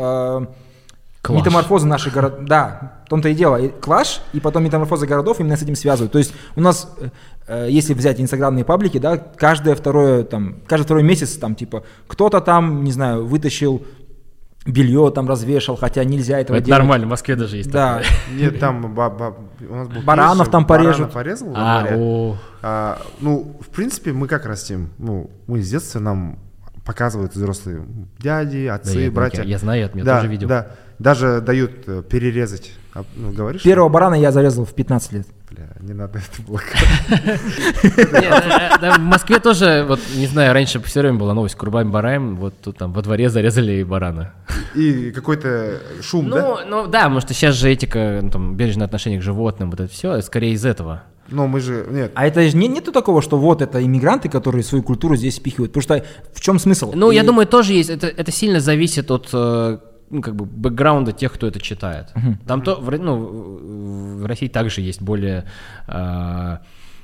Клаш. 1.21 1.41
метаморфозы 1.41 1.87
наших 1.87 2.15
городов, 2.15 2.39
да, 2.47 3.03
в 3.05 3.09
том-то 3.11 3.29
и 3.29 3.35
дело. 3.35 3.57
И 3.57 3.69
клаш, 3.69 4.23
и 4.33 4.41
потом 4.41 4.65
метаморфозы 4.65 5.07
городов 5.07 5.41
именно 5.41 5.57
с 5.57 5.63
этим 5.63 5.75
связывают. 5.75 6.11
То 6.13 6.19
есть 6.19 6.33
у 6.57 6.61
нас, 6.63 6.95
э, 7.01 7.09
э, 7.49 7.67
если 7.71 7.93
взять 7.93 8.19
инстаграмные 8.21 8.65
паблики, 8.65 8.99
да, 8.99 9.17
каждое 9.19 9.75
второе, 9.75 10.23
там, 10.23 10.57
каждый 10.67 10.85
второй 10.85 11.03
месяц, 11.03 11.37
там, 11.37 11.55
типа, 11.55 11.83
кто-то 12.07 12.41
там, 12.41 12.83
не 12.85 12.93
знаю, 12.93 13.27
вытащил 13.27 13.83
белье, 14.67 15.11
там, 15.15 15.29
развешал, 15.29 15.77
хотя 15.77 16.05
нельзя 16.05 16.39
этого 16.39 16.57
Это 16.57 16.67
делать. 16.67 16.79
нормально, 16.81 17.07
в 17.07 17.11
Москве 17.11 17.37
даже 17.37 17.57
есть 17.57 17.71
Да, 17.71 17.99
такое. 18.03 18.37
Нет, 18.37 18.61
там 18.61 18.95
ба- 18.95 19.11
ба- 19.11 19.37
у 19.69 19.75
нас 19.75 19.89
был 19.89 20.03
Баранов 20.03 20.51
там 20.51 20.67
порежут. 20.67 21.13
порезал 21.13 21.53
А, 21.55 21.87
о, 21.95 22.37
А, 22.63 23.01
ну, 23.21 23.57
в 23.61 23.69
принципе, 23.69 24.13
мы 24.13 24.27
как 24.29 24.45
растим? 24.47 24.91
Ну, 24.99 25.31
мы 25.47 25.61
с 25.63 25.71
детства 25.71 26.01
нам 26.01 26.39
показывают 26.85 27.35
взрослые 27.35 27.83
дяди, 28.19 28.67
да, 28.67 28.75
отцы, 28.77 28.99
я, 29.01 29.11
братья. 29.11 29.43
я 29.43 29.59
знаю, 29.59 29.81
я, 29.81 29.91
я 29.99 30.05
да, 30.05 30.17
тоже 30.17 30.29
видел. 30.31 30.49
Да, 30.49 30.69
даже 30.99 31.41
дают 31.41 31.85
э, 31.87 32.03
перерезать. 32.09 32.73
А, 32.99 33.05
ну, 33.17 33.31
говоришь? 33.33 33.63
первого 33.63 33.89
барана 33.89 34.15
я 34.15 34.33
зарезал 34.33 34.65
в 34.65 34.75
15 34.75 35.13
лет. 35.13 35.27
Бля, 35.51 35.69
не 35.81 35.95
надо 35.95 36.19
это 36.19 36.43
было. 36.47 36.61
В 38.95 38.99
Москве 38.99 39.39
тоже, 39.39 39.85
вот, 39.89 40.01
не 40.17 40.27
знаю, 40.27 40.53
раньше 40.53 40.81
все 40.83 41.01
время 41.01 41.19
была 41.19 41.35
новость 41.35 41.55
Курбан 41.57 41.91
Бараем, 41.91 42.37
вот 42.37 42.55
тут 42.63 42.77
там 42.79 42.93
во 42.93 43.03
дворе 43.03 43.29
зарезали 43.31 43.83
барана. 43.83 44.33
И 44.75 45.11
какой-то 45.11 45.79
шум, 46.03 46.29
Ну, 46.29 46.37
да? 46.37 46.65
ну 46.69 46.87
да, 46.87 47.03
потому 47.05 47.21
что 47.21 47.35
сейчас 47.35 47.55
же 47.55 47.71
этика, 47.71 48.21
ну, 48.23 48.31
там, 48.31 48.57
бережное 48.57 48.87
отношение 48.87 49.21
к 49.21 49.23
животным, 49.23 49.71
вот 49.71 49.81
это 49.81 49.93
все, 49.93 50.21
скорее 50.23 50.53
из 50.53 50.65
этого. 50.65 51.03
Но 51.31 51.47
мы 51.47 51.61
же... 51.61 51.87
Нет, 51.91 52.13
А 52.15 52.27
это 52.27 52.43
же 52.49 52.57
не, 52.57 52.69
нету 52.69 52.91
такого, 52.91 53.21
что 53.21 53.37
вот 53.37 53.61
это 53.61 53.85
иммигранты, 53.85 54.31
которые 54.31 54.63
свою 54.65 54.83
культуру 54.83 55.15
здесь 55.15 55.37
впихивают. 55.39 55.73
Потому 55.75 55.83
что 55.83 56.07
в 56.33 56.41
чем 56.41 56.59
смысл? 56.59 56.93
Ну, 56.95 57.11
я 57.11 57.23
И- 57.23 57.27
думаю, 57.27 57.47
тоже 57.47 57.75
есть, 57.75 57.91
это, 57.91 58.07
это 58.07 58.33
сильно 58.33 58.61
зависит 58.61 59.11
от 59.11 59.29
э, 59.35 59.79
ну, 60.11 60.23
как 60.23 60.37
бы 60.37 60.45
бэкграунда 60.45 61.13
тех, 61.13 61.33
кто 61.33 61.47
это 61.47 61.61
читает. 61.61 62.13
Там 62.47 62.63
то, 62.63 62.77
в, 62.77 62.91
ну, 62.99 64.19
в 64.19 64.27
России 64.27 64.49
также 64.49 64.81
есть 64.81 65.03
более 65.03 65.45
э, 65.87 66.59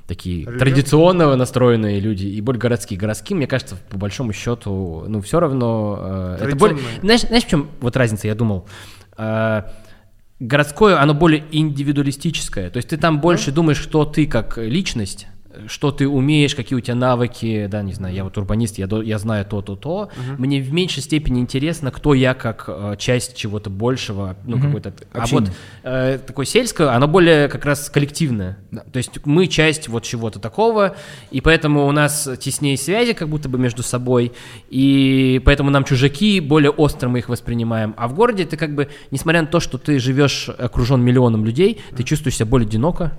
такие 0.07 0.39
Религиозные? 0.39 0.59
традиционно 0.59 1.37
настроенные 1.37 2.01
люди 2.01 2.27
и 2.27 2.41
более 2.41 2.61
городские. 2.61 2.99
Городские, 2.99 3.37
мне 3.37 3.47
кажется, 3.47 3.77
по 3.89 3.97
большому 3.97 4.33
счету, 4.33 5.05
ну, 5.09 5.21
все 5.21 5.41
равно... 5.41 6.37
э, 6.39 6.47
это 6.47 6.57
более, 6.57 6.79
знаешь, 7.01 7.23
знаешь, 7.23 7.45
в 7.45 7.49
чем 7.49 7.71
вот 7.81 7.97
разница, 7.97 8.27
я 8.27 8.35
думал? 8.35 8.67
Э, 9.17 9.63
городское, 10.41 11.01
оно 11.01 11.15
более 11.15 11.45
индивидуалистическое. 11.53 12.71
То 12.71 12.79
есть 12.79 12.89
ты 12.89 12.97
там 12.97 13.21
больше 13.21 13.53
думаешь, 13.53 13.79
что 13.79 14.05
ты 14.05 14.27
как 14.27 14.59
личность, 14.59 15.27
что 15.69 15.91
ты 15.93 16.09
умеешь, 16.09 16.55
какие 16.55 16.77
у 16.77 16.81
тебя 16.81 16.95
навыки, 16.95 17.67
да, 17.71 17.83
не 17.83 17.93
знаю, 17.93 18.15
я 18.15 18.25
вот 18.25 18.37
урбанист, 18.39 18.79
я, 18.79 18.87
до- 18.87 19.03
я 19.03 19.19
знаю 19.19 19.45
то-то, 19.45 19.77
то. 19.77 20.09
Мне 20.39 20.61
в 20.61 20.73
меньшей 20.73 21.03
степени 21.03 21.41
интересно, 21.41 21.91
кто 21.91 22.15
я 22.15 22.35
как 22.35 22.65
э, 22.69 22.97
часть 22.99 23.37
чего-то 23.37 23.71
большего, 23.71 24.37
ну, 24.45 24.57
какой-то... 24.61 24.93
А 25.13 25.27
вот 25.41 25.51
э, 25.83 26.19
такое 26.27 26.47
сельское, 26.47 26.89
оно 26.95 27.09
более 27.09 27.49
как 27.49 27.65
раз 27.65 27.91
коллективное. 27.91 28.59
То 28.93 28.97
есть 28.99 29.25
мы 29.25 29.47
часть 29.47 29.89
вот 29.89 30.03
чего-то 30.03 30.39
такого, 30.41 30.97
и 31.31 31.41
поэтому 31.41 31.87
у 31.87 31.93
нас 31.93 32.29
теснее 32.41 32.77
связи 32.77 33.13
как 33.13 33.29
будто 33.29 33.49
бы 33.49 33.59
между 33.59 33.83
собой, 33.83 34.33
и 34.71 35.41
поэтому 35.45 35.71
нам 35.71 35.85
чужаки, 35.85 36.41
более 36.41 36.71
остро 36.71 37.09
мы 37.09 37.19
их 37.19 37.29
воспринимаем. 37.29 37.95
А 37.97 38.09
в 38.09 38.15
городе 38.15 38.45
ты 38.45 38.57
как 38.57 38.75
бы, 38.75 38.89
несмотря 39.11 39.41
на 39.43 39.47
то, 39.47 39.61
что 39.61 39.79
ты 39.79 39.99
живешь 39.99 40.49
окружен 40.49 41.01
миллионом 41.03 41.45
людей, 41.45 41.81
ты 41.97 42.03
чувствуешь 42.03 42.37
себя 42.37 42.47
более 42.47 42.67
одиноко. 42.67 43.17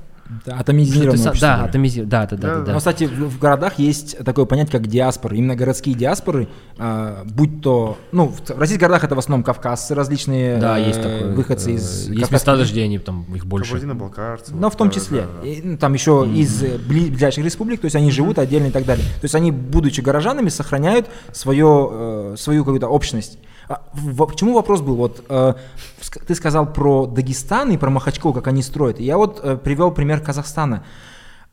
Атомизированное 0.48 1.30
общество. 1.30 1.40
да, 1.40 1.66
атомизи- 1.70 2.06
да, 2.06 2.26
да, 2.26 2.36
да, 2.38 2.56
да, 2.56 2.62
Да. 2.62 2.72
Но, 2.74 2.78
кстати, 2.80 3.04
в, 3.06 3.30
в 3.30 3.40
городах 3.40 3.78
есть 3.80 4.18
такое 4.26 4.46
понятие, 4.46 4.72
как 4.72 4.88
диаспоры. 4.88 5.38
Именно 5.38 5.56
городские 5.56 5.96
диаспоры, 5.96 6.48
а, 6.78 7.24
будь 7.26 7.62
то... 7.62 7.98
Ну, 8.12 8.28
в, 8.28 8.42
в 8.42 8.60
российских 8.60 8.82
городах 8.82 9.04
это 9.04 9.16
в 9.16 9.20
основном 9.20 9.44
кавказцы, 9.44 9.94
различные 9.94 10.58
Да, 10.58 10.80
э, 10.80 10.88
есть 10.88 11.02
такое. 11.02 11.34
выходцы 11.34 11.72
э, 11.72 11.76
из 11.76 11.82
Есть 12.08 12.08
кавказских 12.10 12.32
места 12.34 12.58
даже, 12.58 12.72
где 12.72 12.84
они 12.84 13.00
там 13.00 13.26
их 13.36 13.46
больше. 13.46 13.72
кабардино-балкарцы. 13.72 14.54
Но 14.56 14.70
в 14.70 14.76
том 14.76 14.90
числе. 14.90 15.22
да, 15.22 15.28
да. 15.44 15.48
И, 15.48 15.62
ну, 15.62 15.78
там 15.78 15.94
еще 15.94 16.28
из 16.34 16.64
э, 16.64 16.78
бли- 16.78 17.10
ближайших 17.12 17.46
республик, 17.46 17.82
то 17.82 17.86
есть 17.86 17.96
они 17.96 18.10
живут 18.12 18.40
отдельно 18.40 18.68
и 18.68 18.72
так 18.72 18.86
далее. 18.86 19.06
То 19.06 19.26
есть 19.26 19.36
они, 19.36 19.52
будучи 19.52 20.02
горожанами, 20.02 20.50
сохраняют 20.50 21.08
свое, 21.34 21.90
э, 21.92 22.36
свою 22.38 22.64
какую-то 22.64 22.88
общность. 22.88 23.38
А, 23.68 23.84
в- 23.94 24.26
к 24.28 24.36
чему 24.36 24.54
вопрос 24.54 24.82
был? 24.82 24.96
Вот 24.96 25.24
э, 25.30 25.54
ты 26.28 26.36
сказал 26.36 26.72
про 26.72 27.06
Дагестан 27.06 27.72
и 27.72 27.78
про 27.78 27.90
Махачкал, 27.90 28.34
как 28.34 28.48
они 28.48 28.62
строят. 28.62 29.00
Я 29.00 29.18
вот 29.18 29.40
э, 29.44 29.58
привел 29.58 29.92
пример 29.92 30.22
Казахстана. 30.22 30.84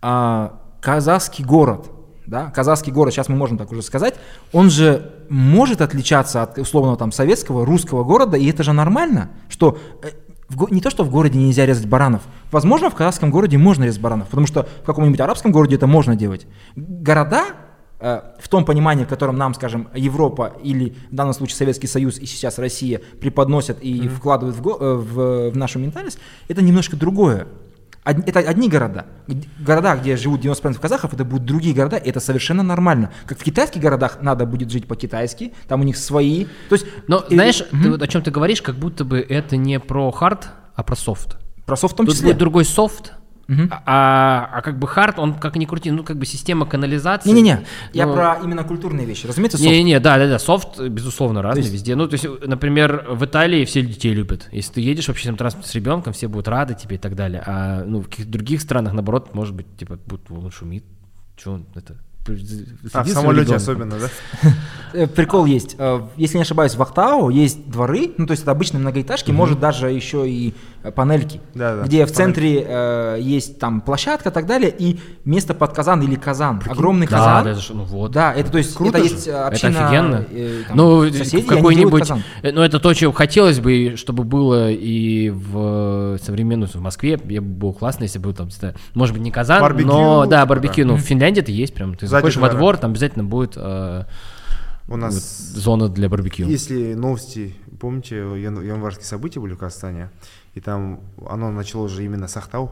А, 0.00 0.60
казахский 0.80 1.44
город, 1.44 1.90
да, 2.26 2.50
казахский 2.50 2.92
город, 2.92 3.14
сейчас 3.14 3.28
мы 3.28 3.36
можем 3.36 3.56
так 3.56 3.70
уже 3.70 3.82
сказать, 3.82 4.14
он 4.52 4.68
же 4.68 5.12
может 5.28 5.80
отличаться 5.80 6.42
от 6.42 6.58
условного 6.58 6.96
там 6.96 7.12
советского, 7.12 7.64
русского 7.64 8.02
города, 8.04 8.36
и 8.36 8.48
это 8.50 8.62
же 8.64 8.72
нормально, 8.72 9.30
что 9.48 9.78
э, 10.02 10.08
не 10.70 10.80
то, 10.80 10.90
что 10.90 11.04
в 11.04 11.10
городе 11.10 11.38
нельзя 11.38 11.64
резать 11.66 11.86
баранов. 11.86 12.22
Возможно, 12.50 12.90
в 12.90 12.94
казахском 12.94 13.30
городе 13.30 13.58
можно 13.58 13.84
резать 13.84 14.00
баранов, 14.00 14.28
потому 14.28 14.46
что 14.46 14.68
в 14.82 14.86
каком-нибудь 14.86 15.20
арабском 15.20 15.52
городе 15.52 15.76
это 15.76 15.86
можно 15.86 16.16
делать. 16.16 16.46
Города 16.76 17.44
в 18.02 18.48
том 18.48 18.64
понимании, 18.64 19.04
в 19.04 19.08
котором 19.08 19.36
нам, 19.36 19.54
скажем, 19.54 19.88
Европа 19.94 20.52
или 20.64 20.94
в 21.10 21.14
данном 21.14 21.34
случае 21.34 21.56
Советский 21.56 21.86
Союз 21.86 22.18
и 22.18 22.26
сейчас 22.26 22.58
Россия 22.58 23.00
преподносят 23.20 23.78
и 23.80 24.08
вкладывают 24.08 24.56
в, 24.56 24.68
э, 24.68 24.94
в- 24.96 25.50
в 25.50 25.56
нашу 25.56 25.78
ментальность, 25.78 26.18
это 26.48 26.62
немножко 26.62 26.96
другое. 26.96 27.46
Од- 28.04 28.26
Это 28.28 28.40
одни 28.40 28.68
города. 28.68 29.06
Города, 29.64 29.94
где 29.96 30.16
живут 30.16 30.40
90% 30.40 30.80
казахов, 30.80 31.14
это 31.14 31.24
будут 31.24 31.44
другие 31.46 31.72
города, 31.72 31.96
и 31.96 32.08
это 32.10 32.18
совершенно 32.18 32.64
нормально. 32.64 33.12
Как 33.26 33.38
в 33.38 33.44
китайских 33.44 33.80
городах 33.80 34.18
надо 34.22 34.44
будет 34.46 34.72
жить 34.72 34.88
по-китайски, 34.88 35.52
там 35.68 35.80
у 35.82 35.84
них 35.84 35.96
свои. 35.96 36.46
То 36.68 36.74
есть, 36.74 36.86
Но 37.06 37.18
и- 37.30 37.34
знаешь, 37.34 37.62
Мгм. 37.70 37.82
ты 37.84 37.90
вот 37.92 38.02
о 38.02 38.08
чем 38.08 38.22
ты 38.22 38.32
говоришь, 38.32 38.60
как 38.60 38.74
будто 38.74 39.04
бы 39.04 39.20
это 39.20 39.56
не 39.56 39.78
про 39.78 40.10
hard, 40.10 40.48
а 40.74 40.82
про 40.82 40.96
софт. 40.96 41.36
про 41.64 41.76
софт 41.76 41.94
в 41.94 41.96
том 41.96 42.06
Тут 42.06 42.16
числе. 42.16 42.30
будет 42.30 42.38
другой 42.38 42.64
софт, 42.64 43.12
Мгм. 43.48 43.70
а, 43.86 44.48
а 44.52 44.62
как 44.62 44.78
бы 44.78 44.86
hard, 44.86 45.18
он 45.18 45.34
как 45.34 45.56
ни 45.56 45.64
крути, 45.64 45.90
ну 45.90 46.04
как 46.04 46.16
бы 46.16 46.26
система 46.26 46.64
канализации. 46.66 47.28
Не-не-не, 47.28 47.64
я 47.92 48.06
Ну, 48.06 48.14
про 48.14 48.38
именно 48.42 48.64
культурные 48.64 49.04
вещи. 49.06 49.26
Разумеется, 49.26 49.58
софт. 49.58 49.68
Не-не-не, 49.70 50.00
да, 50.00 50.16
да, 50.18 50.26
да, 50.28 50.38
софт, 50.38 50.80
безусловно, 50.80 51.42
разный 51.42 51.62
есть- 51.62 51.72
везде. 51.72 51.96
Ну, 51.96 52.06
то 52.08 52.14
есть, 52.14 52.26
например, 52.46 53.04
в 53.10 53.24
Италии 53.24 53.64
все 53.64 53.82
детей 53.82 54.14
любят. 54.14 54.48
Если 54.52 54.74
ты 54.74 54.80
едешь 54.80 55.06
в 55.06 55.10
общественном 55.10 55.36
транспорте 55.38 55.68
с 55.68 55.74
ребенком, 55.74 56.12
все 56.12 56.28
будут 56.28 56.48
рады 56.48 56.74
тебе 56.74 56.96
и 56.96 56.98
так 56.98 57.14
далее. 57.14 57.42
А 57.46 57.84
ну, 57.84 58.00
в 58.00 58.04
каких-то 58.08 58.30
других 58.30 58.60
странах, 58.60 58.92
наоборот, 58.92 59.34
может 59.34 59.54
быть, 59.54 59.66
типа, 59.76 59.98
будут, 60.06 60.30
он 60.30 60.50
шумит. 60.50 60.84
Че 61.36 61.50
он 61.52 61.66
это? 61.74 61.96
А, 62.92 63.02
в 63.02 63.08
самолете 63.08 63.56
особенно, 63.56 63.96
да? 63.98 64.08
Э, 64.92 65.06
Прикол 65.08 65.46
есть. 65.46 65.74
Э, 65.78 66.02
Если 66.16 66.36
не 66.36 66.42
ошибаюсь, 66.42 66.74
в 66.76 66.82
Ахтау 66.82 67.30
есть 67.30 67.68
дворы, 67.68 68.12
ну 68.18 68.26
то 68.26 68.32
есть 68.32 68.42
это 68.42 68.52
обычные 68.52 68.80
многоэтажки, 68.80 69.30
может 69.32 69.58
даже 69.58 69.90
еще 69.90 70.28
и 70.30 70.54
панельки, 70.90 71.40
Да, 71.54 71.76
да, 71.76 71.82
где 71.84 72.04
в 72.06 72.10
центре 72.12 72.64
э, 72.66 73.18
есть 73.20 73.58
там 73.60 73.80
площадка 73.80 74.30
и 74.30 74.32
так 74.32 74.46
далее, 74.46 74.74
и 74.76 74.98
место 75.24 75.54
под 75.54 75.72
казан 75.72 76.02
или 76.02 76.16
казан, 76.16 76.60
огромный 76.68 77.06
Да, 77.06 77.16
казан. 77.16 77.44
да, 77.44 77.50
это 77.52 77.60
ну 77.74 77.84
вот. 77.84 78.10
Да, 78.10 78.32
это 78.34 78.50
то 78.50 78.58
есть 78.58 78.74
Круто 78.74 78.98
это 78.98 79.06
же. 79.06 79.14
есть 79.14 79.28
э, 79.28 79.30
Это 79.30 79.46
община 79.46 79.86
офигенно. 79.88 80.26
э, 80.30 80.62
там, 80.66 80.76
ну, 80.76 81.10
соседей, 81.12 81.46
какой-нибудь, 81.46 82.10
э, 82.42 82.52
ну, 82.52 82.62
это 82.62 82.80
то, 82.80 82.92
чего 82.94 83.12
хотелось 83.12 83.60
бы, 83.60 83.94
чтобы 83.96 84.24
было 84.24 84.70
и 84.70 85.30
в 85.30 86.18
современную, 86.22 86.68
в 86.68 86.74
Москве. 86.80 87.20
Я 87.28 87.40
бы 87.40 87.48
было 87.48 87.72
классно, 87.72 88.02
если 88.04 88.18
бы 88.18 88.32
там, 88.34 88.48
может 88.94 89.14
быть, 89.14 89.22
не 89.22 89.30
казан, 89.30 89.60
Барбекю, 89.60 89.88
но, 89.88 90.26
да, 90.26 90.38
типа, 90.42 90.48
барбекю, 90.48 90.82
да. 90.82 90.88
ну, 90.88 90.96
в 90.96 91.00
Финляндии 91.00 91.40
это 91.40 91.52
есть 91.52 91.74
прям. 91.74 91.94
Ты 91.94 92.06
Сзади 92.06 92.10
заходишь 92.22 92.36
во 92.36 92.48
двор, 92.50 92.76
там 92.76 92.90
обязательно 92.92 93.24
будет 93.24 93.52
э, 93.56 94.04
У 94.88 94.96
нас 94.96 95.14
вот 95.14 95.22
зона 95.62 95.88
для 95.88 96.08
барбекю. 96.08 96.46
Если 96.48 96.94
новости, 96.94 97.54
помните, 97.80 98.16
ян- 98.16 98.64
январские 98.66 99.06
события 99.06 99.40
были 99.40 99.54
в 99.54 99.58
Казахстане, 99.58 100.10
и 100.54 100.60
там 100.60 101.00
оно 101.28 101.50
начало 101.50 101.88
же 101.88 102.04
именно 102.04 102.28
с 102.28 102.36
Ахтау. 102.36 102.70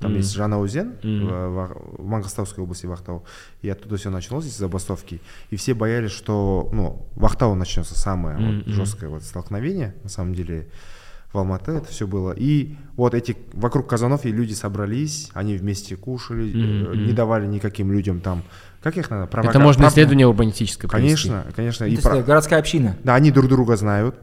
Там 0.00 0.10
Мгм. 0.10 0.18
есть 0.20 0.32
Жанаузен 0.34 0.94
Мгм. 1.02 1.26
в, 1.26 1.30
в, 1.48 2.02
в 2.02 2.04
Мангостауской 2.04 2.64
области, 2.64 2.86
в 2.86 2.92
Ахтау. 2.92 3.24
И 3.60 3.68
оттуда 3.68 3.96
все 3.96 4.10
началось, 4.10 4.46
из 4.46 4.56
забастовки. 4.58 5.20
И 5.50 5.56
все 5.56 5.74
боялись, 5.74 6.10
что 6.10 6.68
ну, 6.72 7.06
в 7.14 7.24
Ахтау 7.24 7.54
начнется 7.54 7.96
самое 7.98 8.36
вот 8.36 8.66
Мгм. 8.66 8.72
жесткое 8.72 9.10
вот 9.10 9.22
столкновение. 9.22 9.94
На 10.02 10.08
самом 10.08 10.34
деле 10.34 10.68
в 11.32 11.38
Алматы 11.38 11.70
это 11.72 11.86
все 11.88 12.06
было. 12.08 12.32
И 12.36 12.74
вот 12.96 13.14
эти 13.14 13.36
вокруг 13.52 13.86
казанов 13.88 14.26
и 14.26 14.32
люди 14.32 14.52
собрались, 14.54 15.30
они 15.34 15.56
вместе 15.56 15.94
кушали, 15.96 16.52
Мгм, 16.52 16.92
э, 16.92 16.96
не 17.06 17.12
давали 17.12 17.46
никаким 17.46 17.92
людям 17.92 18.20
там, 18.20 18.42
как 18.82 18.96
их 18.98 19.08
надо, 19.08 19.24
Это 19.24 19.38
провока- 19.38 19.58
можно 19.60 19.84
пров- 19.84 19.90
исследование 19.92 20.26
урбанистическое 20.26 20.90
провести. 20.90 21.28
Конечно, 21.28 21.52
конечно. 21.54 21.86
То 21.86 21.92
И 21.92 21.96
про- 21.96 22.22
городская 22.22 22.58
община. 22.58 22.96
да, 23.04 23.14
они 23.14 23.30
друг 23.30 23.48
друга 23.48 23.76
знают. 23.76 24.16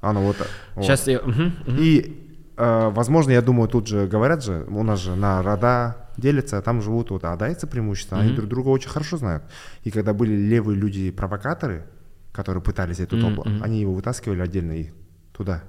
Оно 0.00 0.22
вот. 0.22 0.36
вот. 0.74 0.84
Сейчас 0.84 1.06
я... 1.06 1.20
мгм, 1.20 1.52
мгм. 1.66 1.76
И, 1.78 2.24
возможно, 2.58 3.30
я 3.30 3.42
думаю, 3.42 3.68
тут 3.68 3.86
же 3.86 4.06
говорят 4.06 4.42
же, 4.44 4.64
у 4.68 4.82
нас 4.82 5.00
же 5.00 5.14
на 5.16 5.42
рода 5.42 5.96
делятся, 6.16 6.60
там 6.62 6.82
живут 6.82 7.10
вот 7.10 7.24
адайцы 7.24 7.66
преимущественно, 7.66 8.20
они 8.20 8.30
Мгм. 8.30 8.36
друг 8.36 8.50
друга 8.50 8.68
очень 8.70 8.88
хорошо 8.90 9.16
знают. 9.16 9.44
И 9.84 9.90
когда 9.90 10.12
были 10.12 10.32
левые 10.34 10.76
люди-провокаторы, 10.76 11.84
которые 12.32 12.62
пытались 12.62 13.00
эту 13.00 13.16
мгм. 13.16 13.62
они 13.62 13.80
его 13.80 13.92
вытаскивали 13.92 14.40
отдельно 14.40 14.72
и 14.72 14.90
туда. 15.32 15.62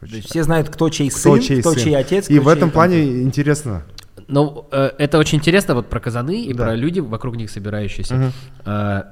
То 0.00 0.06
есть 0.06 0.28
все 0.28 0.42
знают, 0.44 0.68
кто 0.68 0.88
чей 0.90 1.08
Кто 1.10 1.18
сын, 1.18 1.40
чей 1.40 1.60
кто 1.60 1.72
сын. 1.72 1.82
чей 1.82 1.96
отец. 1.96 2.30
И 2.30 2.38
в 2.38 2.46
этом 2.48 2.68
там- 2.68 2.70
плане 2.70 3.22
интересно. 3.22 3.82
Ну, 4.28 4.66
э, 4.70 4.90
это 4.98 5.18
очень 5.18 5.38
интересно 5.38 5.74
вот 5.74 5.88
про 5.88 6.00
казаны 6.00 6.44
и 6.44 6.52
Да. 6.52 6.64
про 6.66 6.74
люди 6.74 7.00
вокруг 7.00 7.36
них 7.36 7.50
собирающиеся. 7.50 8.14
Мгм. 8.14 8.32
Э, 8.66 9.02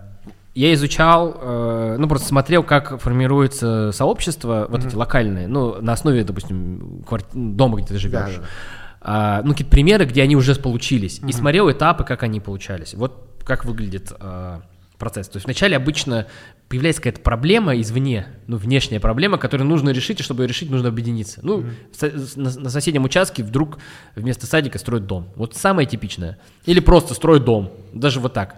Я 0.57 0.73
изучал, 0.73 1.37
э, 1.39 1.97
ну 1.99 2.09
просто 2.09 2.29
смотрел, 2.29 2.63
как 2.63 2.99
формируется 2.99 3.93
сообщество, 3.93 4.67
вот 4.71 4.87
эти 4.87 4.95
локальные, 4.95 5.49
ну 5.49 5.83
на 5.83 5.93
основе, 5.93 6.25
допустим, 6.25 7.05
кварти- 7.07 7.29
дома, 7.35 7.77
где 7.77 7.89
ты 7.89 7.99
живешь. 7.99 8.13
Да, 8.13 8.27
да. 8.41 8.47
А, 9.03 9.43
ну 9.45 9.51
какие-то 9.51 9.71
примеры, 9.71 10.07
где 10.07 10.23
они 10.23 10.35
уже 10.35 10.55
получились, 10.55 11.21
и 11.29 11.31
смотрел 11.33 11.71
этапы, 11.71 12.05
как 12.05 12.23
они 12.23 12.41
получались. 12.41 12.95
Вот 12.95 13.43
как 13.45 13.67
выглядит 13.67 14.11
э, 14.19 14.61
процесс. 14.99 15.29
То 15.29 15.37
есть 15.37 15.45
вначале 15.45 15.77
обычно 15.77 16.27
появляется 16.69 17.01
какая-то 17.01 17.21
проблема 17.21 17.81
извне, 17.81 18.27
ну 18.49 18.57
внешняя 18.57 18.99
проблема, 18.99 19.39
которую 19.39 19.69
нужно 19.69 19.91
решить, 19.91 20.19
и 20.21 20.23
чтобы 20.23 20.43
ее 20.43 20.49
решить, 20.49 20.69
нужно 20.71 20.89
объединиться. 20.89 21.41
Ну 21.43 21.64
со- 21.93 22.11
на, 22.37 22.51
на 22.51 22.71
соседнем 22.71 23.05
участке 23.05 23.45
вдруг 23.45 23.79
вместо 24.17 24.47
садика 24.47 24.79
строят 24.79 25.07
дом. 25.07 25.29
Вот 25.37 25.55
самое 25.55 25.87
типичное. 25.87 26.39
Или 26.64 26.81
просто 26.81 27.14
строят 27.14 27.45
дом, 27.45 27.73
даже 27.93 28.19
вот 28.21 28.33
так. 28.33 28.57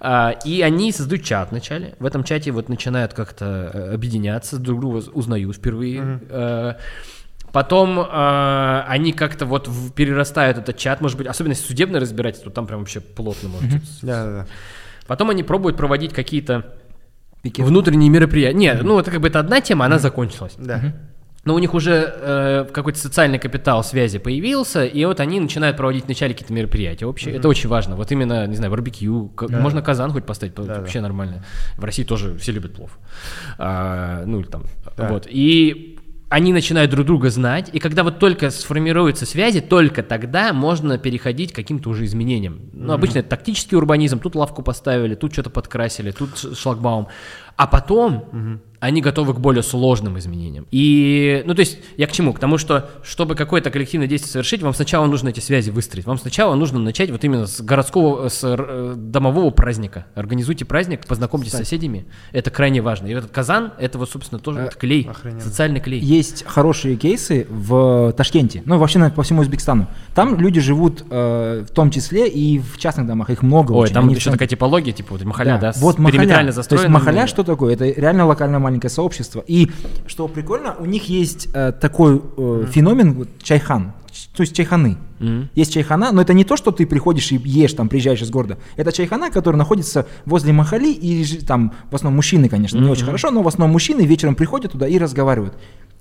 А, 0.00 0.32
и 0.44 0.60
они 0.60 0.92
создают 0.92 1.24
чат 1.24 1.50
вначале. 1.50 1.94
В 1.98 2.04
этом 2.04 2.24
чате 2.24 2.50
вот 2.50 2.68
начинают 2.68 3.14
как-то 3.14 3.70
э, 3.72 3.94
объединяться, 3.94 4.58
друг 4.58 4.80
друга 4.80 5.02
узнают 5.12 5.56
впервые. 5.56 6.20
Э, 6.28 6.74
Потом 7.52 7.98
э, 8.00 8.80
они 8.88 9.12
как-то 9.12 9.46
вот 9.46 9.66
в- 9.66 9.92
перерастают 9.92 10.58
этот 10.58 10.76
чат, 10.76 11.00
может 11.00 11.16
быть, 11.16 11.26
особенно 11.26 11.54
судебное 11.54 12.00
разбирательство, 12.00 12.52
там 12.52 12.66
прям 12.66 12.80
вообще 12.80 13.00
плотно 13.00 13.48
может. 13.48 13.70
быть. 13.72 14.02
Потом 15.06 15.30
они 15.30 15.42
пробуют 15.42 15.76
проводить 15.78 16.12
какие-то 16.12 16.74
Пикет. 17.50 17.66
внутренние 17.66 18.10
мероприятия. 18.10 18.56
Нет, 18.56 18.82
ну 18.82 18.98
это 18.98 19.10
как 19.10 19.20
бы 19.20 19.28
это 19.28 19.40
одна 19.40 19.60
тема, 19.60 19.84
она 19.86 19.98
закончилась. 19.98 20.54
Да. 20.58 20.80
Но 21.44 21.54
у 21.54 21.60
них 21.60 21.74
уже 21.74 22.12
э, 22.20 22.66
какой-то 22.72 22.98
социальный 22.98 23.38
капитал 23.38 23.84
связи 23.84 24.18
появился, 24.18 24.84
и 24.84 25.04
вот 25.04 25.20
они 25.20 25.38
начинают 25.38 25.76
проводить 25.76 26.06
вначале 26.06 26.34
какие-то 26.34 26.52
мероприятия 26.52 27.06
общие. 27.06 27.36
Это 27.36 27.46
очень 27.48 27.68
важно. 27.68 27.94
Вот 27.94 28.10
именно, 28.10 28.48
не 28.48 28.56
знаю, 28.56 28.72
барбекю, 28.72 29.28
к- 29.28 29.48
можно 29.48 29.80
казан 29.80 30.10
хоть 30.10 30.24
поставить, 30.24 30.54
по- 30.54 30.64
Да, 30.64 30.80
вообще 30.80 31.00
нормально. 31.00 31.44
В 31.76 31.84
России 31.84 32.02
тоже 32.02 32.36
все 32.38 32.50
любят 32.50 32.74
плов. 32.74 32.98
А, 33.58 34.24
ну 34.26 34.40
или 34.40 34.46
там, 34.48 34.64
Да. 34.96 35.06
вот. 35.08 35.26
И 35.30 35.95
они 36.28 36.52
начинают 36.52 36.90
друг 36.90 37.06
друга 37.06 37.30
знать, 37.30 37.70
и 37.72 37.78
когда 37.78 38.02
вот 38.02 38.18
только 38.18 38.50
сформируются 38.50 39.26
связи, 39.26 39.60
только 39.60 40.02
тогда 40.02 40.52
можно 40.52 40.98
переходить 40.98 41.52
к 41.52 41.56
каким-то 41.56 41.90
уже 41.90 42.04
изменениям. 42.04 42.62
Ну, 42.72 42.92
обычно 42.92 43.20
это 43.20 43.28
тактический 43.30 43.76
урбанизм, 43.76 44.18
тут 44.18 44.34
лавку 44.34 44.62
поставили, 44.62 45.14
тут 45.14 45.32
что-то 45.32 45.50
подкрасили, 45.50 46.10
тут 46.10 46.36
шлагбаум. 46.56 47.06
А 47.56 47.66
потом 47.68 48.60
они 48.80 49.00
готовы 49.00 49.34
к 49.34 49.38
более 49.38 49.62
сложным 49.62 50.18
изменениям. 50.18 50.66
И, 50.70 51.42
ну, 51.46 51.54
то 51.54 51.60
есть, 51.60 51.78
я 51.96 52.06
к 52.06 52.12
чему? 52.12 52.32
К 52.32 52.38
тому, 52.38 52.58
что, 52.58 52.90
чтобы 53.02 53.34
какое-то 53.34 53.70
коллективное 53.70 54.06
действие 54.08 54.30
совершить, 54.32 54.62
вам 54.62 54.74
сначала 54.74 55.06
нужно 55.06 55.30
эти 55.30 55.40
связи 55.40 55.70
выстроить. 55.70 56.06
Вам 56.06 56.18
сначала 56.18 56.54
нужно 56.54 56.78
начать 56.78 57.10
вот 57.10 57.24
именно 57.24 57.46
с 57.46 57.60
городского, 57.60 58.28
с 58.28 58.40
э, 58.44 58.94
домового 58.96 59.50
праздника. 59.50 60.06
Организуйте 60.14 60.64
праздник, 60.64 61.06
познакомьтесь 61.06 61.52
с 61.52 61.56
соседями. 61.56 62.06
Это 62.32 62.50
крайне 62.50 62.80
важно. 62.82 63.06
И 63.06 63.12
этот 63.12 63.30
казан, 63.30 63.72
это 63.78 63.98
вот, 63.98 64.10
собственно, 64.10 64.38
тоже 64.40 64.60
Э, 64.60 64.68
клей, 64.78 65.08
охрененно. 65.10 65.40
социальный 65.40 65.80
клей. 65.80 66.00
Есть 66.00 66.44
хорошие 66.46 66.96
кейсы 66.96 67.46
в 67.50 68.12
Ташкенте, 68.12 68.62
ну 68.64 68.78
вообще 68.78 68.98
наверное, 68.98 69.16
по 69.16 69.22
всему 69.22 69.40
Узбекистану. 69.42 69.86
Там 70.14 70.38
люди 70.38 70.60
живут 70.60 71.04
э, 71.10 71.64
в 71.68 71.72
том 71.74 71.90
числе 71.90 72.28
и 72.28 72.58
в 72.58 72.78
частных 72.78 73.06
домах, 73.06 73.30
их 73.30 73.42
много 73.42 73.72
Ой, 73.72 73.84
очень. 73.84 73.94
там 73.94 74.04
Они 74.04 74.14
еще 74.14 74.22
в 74.22 74.24
том- 74.24 74.32
такая 74.34 74.48
типология, 74.48 74.92
типа 74.92 75.14
вот 75.14 75.24
махаля, 75.24 75.58
да, 75.58 75.72
с- 75.72 75.80
вот 75.80 75.98
махаля. 75.98 76.18
периметрально 76.20 76.52
То 76.52 76.74
есть 76.74 76.88
махаля 76.88 77.26
что 77.26 77.42
такое? 77.44 77.74
Это 77.74 77.84
реально 77.86 78.26
локальное 78.26 78.58
маленькое 78.66 78.90
сообщество. 78.90 79.44
И 79.46 79.70
что 80.06 80.28
прикольно, 80.28 80.74
у 80.78 80.86
них 80.86 81.04
есть 81.08 81.48
э, 81.54 81.72
такой 81.72 82.20
э, 82.36 82.66
феномен 82.74 83.14
вот, 83.14 83.28
чайхан, 83.42 83.92
то 84.36 84.42
есть 84.42 84.54
чайханы. 84.56 84.96
Мгм. 85.18 85.48
Есть 85.54 85.72
чайхана, 85.72 86.12
но 86.12 86.20
это 86.20 86.34
не 86.34 86.44
то, 86.44 86.56
что 86.56 86.70
ты 86.70 86.86
приходишь 86.86 87.32
и 87.32 87.36
ешь, 87.36 87.74
там, 87.74 87.88
приезжаешь 87.88 88.22
из 88.22 88.30
города. 88.30 88.58
Это 88.76 88.92
чайхана, 88.92 89.30
который 89.30 89.56
находится 89.56 90.06
возле 90.26 90.52
махали, 90.52 90.90
и 90.90 91.24
там 91.46 91.72
в 91.90 91.94
основном 91.94 92.16
мужчины, 92.16 92.48
конечно, 92.48 92.78
не 92.78 92.90
очень 92.90 93.04
хорошо, 93.04 93.30
но 93.30 93.42
в 93.42 93.48
основном 93.48 93.72
мужчины 93.72 94.02
вечером 94.06 94.34
приходят 94.34 94.72
туда 94.72 94.88
и 94.88 94.98
разговаривают. 94.98 95.54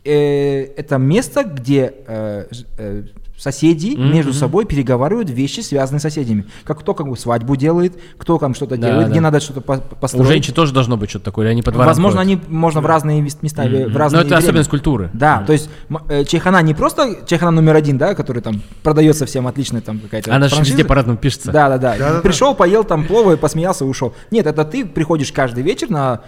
Э, 0.03 0.63
это 0.77 0.97
место, 0.97 1.43
где 1.43 1.93
э, 2.07 2.45
э, 2.77 3.03
соседи 3.37 3.95
между 3.95 4.33
собой 4.33 4.65
переговаривают 4.65 5.29
вещи, 5.29 5.59
связанные 5.59 5.99
с 5.99 6.03
соседями. 6.03 6.45
Как 6.63 6.79
кто 6.79 6.93
как 6.93 7.07
бы 7.07 7.17
свадьбу 7.17 7.55
делает, 7.55 7.93
кто 8.17 8.37
там 8.37 8.53
что-то 8.55 8.77
Да, 8.77 8.87
делает, 8.87 9.05
да. 9.07 9.11
где 9.11 9.19
надо 9.19 9.39
что-то 9.39 9.61
по- 9.61 9.73
У 9.91 9.95
построить. 9.95 10.27
женщин 10.27 10.53
тоже 10.53 10.73
должно 10.73 10.95
быть 10.97 11.09
что-то 11.09 11.25
такое, 11.25 11.45
или 11.47 11.51
они 11.51 11.61
по 11.61 11.71
дворам 11.71 11.87
Возможно, 11.89 12.21
ходят? 12.21 12.43
они 12.45 12.55
можно 12.55 12.81
в 12.81 12.85
разные 12.85 13.21
места, 13.21 13.63
в 13.63 13.65
Мгм. 13.67 13.95
разные 13.97 14.21
Но 14.21 14.27
это 14.27 14.35
время. 14.35 14.37
особенность 14.37 14.69
культуры. 14.69 15.09
Да, 15.13 15.43
то 15.45 15.53
есть 15.53 15.69
э, 16.09 16.23
чайхана 16.23 16.61
не 16.61 16.73
просто 16.73 17.17
чайхана 17.25 17.51
номер 17.51 17.75
один, 17.75 17.97
да, 17.97 18.15
который 18.15 18.41
там 18.41 18.61
продается 18.83 19.25
всем 19.25 19.47
отлично, 19.47 19.81
там 19.81 19.99
какая-то 19.99 20.33
Она 20.33 20.47
же 20.47 20.55
франшиза. 20.55 20.77
везде 20.77 20.87
по-разному 20.87 21.17
пишется. 21.17 21.51
Да, 21.51 21.69
да, 21.69 21.77
да. 21.77 21.97
Да-да-да. 21.97 22.21
Пришел, 22.21 22.55
поел 22.55 22.83
там 22.83 23.05
плова, 23.05 23.35
посмеялся, 23.37 23.85
ушел. 23.85 24.13
Нет, 24.31 24.47
это 24.47 24.63
ты 24.65 24.85
приходишь 24.85 25.31
каждый 25.31 25.63
вечер 25.63 25.89
на, 25.89 26.21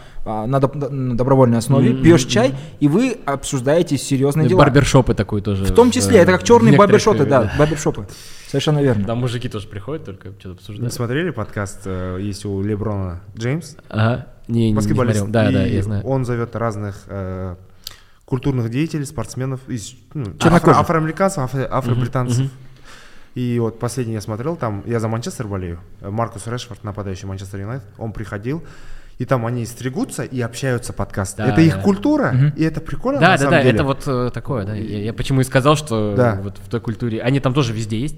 на, 0.46 0.58
доб- 0.58 0.90
на 0.90 1.16
добровольной 1.16 1.58
основе, 1.60 1.94
пьешь 1.94 2.26
чай, 2.26 2.54
и 2.80 2.88
вы 2.88 3.18
обсуждаете 3.26 3.98
серьезные 3.98 4.46
И 4.46 4.50
дела. 4.50 4.60
барбершопы 4.60 5.14
такой 5.14 5.42
тоже. 5.42 5.64
В 5.66 5.72
том 5.74 5.92
числе, 5.92 6.20
это 6.20 6.32
как 6.34 6.44
черные 6.44 6.76
барбершопы, 6.78 7.24
э, 7.24 7.26
да, 7.26 7.52
барбершопы. 7.58 8.08
Совершенно 8.48 8.82
верно. 8.82 9.06
Там 9.06 9.20
мужики 9.20 9.50
тоже 9.50 9.68
приходят, 9.68 10.06
только 10.06 10.30
что-то 10.32 10.48
Вы 10.50 10.54
обсуждают. 10.56 10.94
смотрели 10.94 11.30
подкаст, 11.32 11.82
э, 11.86 12.18
есть 12.22 12.46
у 12.46 12.62
Леброна 12.62 13.22
Джеймс, 13.38 13.76
Ага. 13.90 14.28
Не, 14.48 14.72
не, 14.72 14.82
смотрел. 14.82 15.28
Да, 15.28 15.50
и 15.50 15.54
да, 15.54 15.64
я 15.66 15.84
знаю. 15.84 16.06
Он 16.06 16.24
зовет 16.24 16.56
разных 16.56 17.04
э, 17.08 17.56
культурных 18.26 18.70
деятелей, 18.70 19.06
спортсменов, 19.06 19.60
из, 19.68 19.94
ну, 20.14 20.24
афро- 20.40 20.72
афроамериканцев, 20.74 21.44
афро- 21.44 21.68
афро-британцев. 21.70 22.48
И 23.36 23.60
вот 23.60 23.78
последний 23.78 24.14
я 24.16 24.22
смотрел, 24.22 24.56
там, 24.56 24.82
я 24.88 25.00
за 25.00 25.08
Манчестер 25.08 25.48
болею, 25.48 25.80
э, 26.02 26.10
Маркус 26.10 26.48
Решфорд, 26.48 26.84
нападающий 26.84 27.28
Манчестер 27.28 27.60
Юнайтед, 27.60 27.86
он 27.98 28.12
приходил, 28.12 28.64
и 29.18 29.26
там 29.26 29.46
они 29.46 29.66
стригутся 29.66 30.24
и 30.24 30.40
общаются 30.42 30.94
подкаст. 30.94 31.38
Да, 31.38 31.48
это 31.48 31.62
их 31.62 31.76
да. 31.76 31.82
культура, 31.82 32.54
и 32.56 32.64
это 32.64 32.82
прикольно 32.82 33.20
Да, 33.20 33.28
на 33.30 33.34
да, 33.34 33.38
самом 33.38 33.52
да, 33.52 33.62
деле. 33.64 33.76
это 33.76 33.84
вот 33.84 34.04
э, 34.08 34.30
такое, 34.34 34.66
да. 34.66 34.76
Я, 34.76 35.04
я 35.04 35.14
почему 35.14 35.42
и 35.42 35.44
сказал, 35.44 35.76
что 35.76 36.14
Да. 36.16 36.40
вот 36.42 36.58
в 36.60 36.70
той 36.70 36.80
культуре. 36.80 37.22
Они 37.22 37.40
там 37.40 37.54
тоже 37.54 37.74
везде 37.74 38.00
есть. 38.00 38.18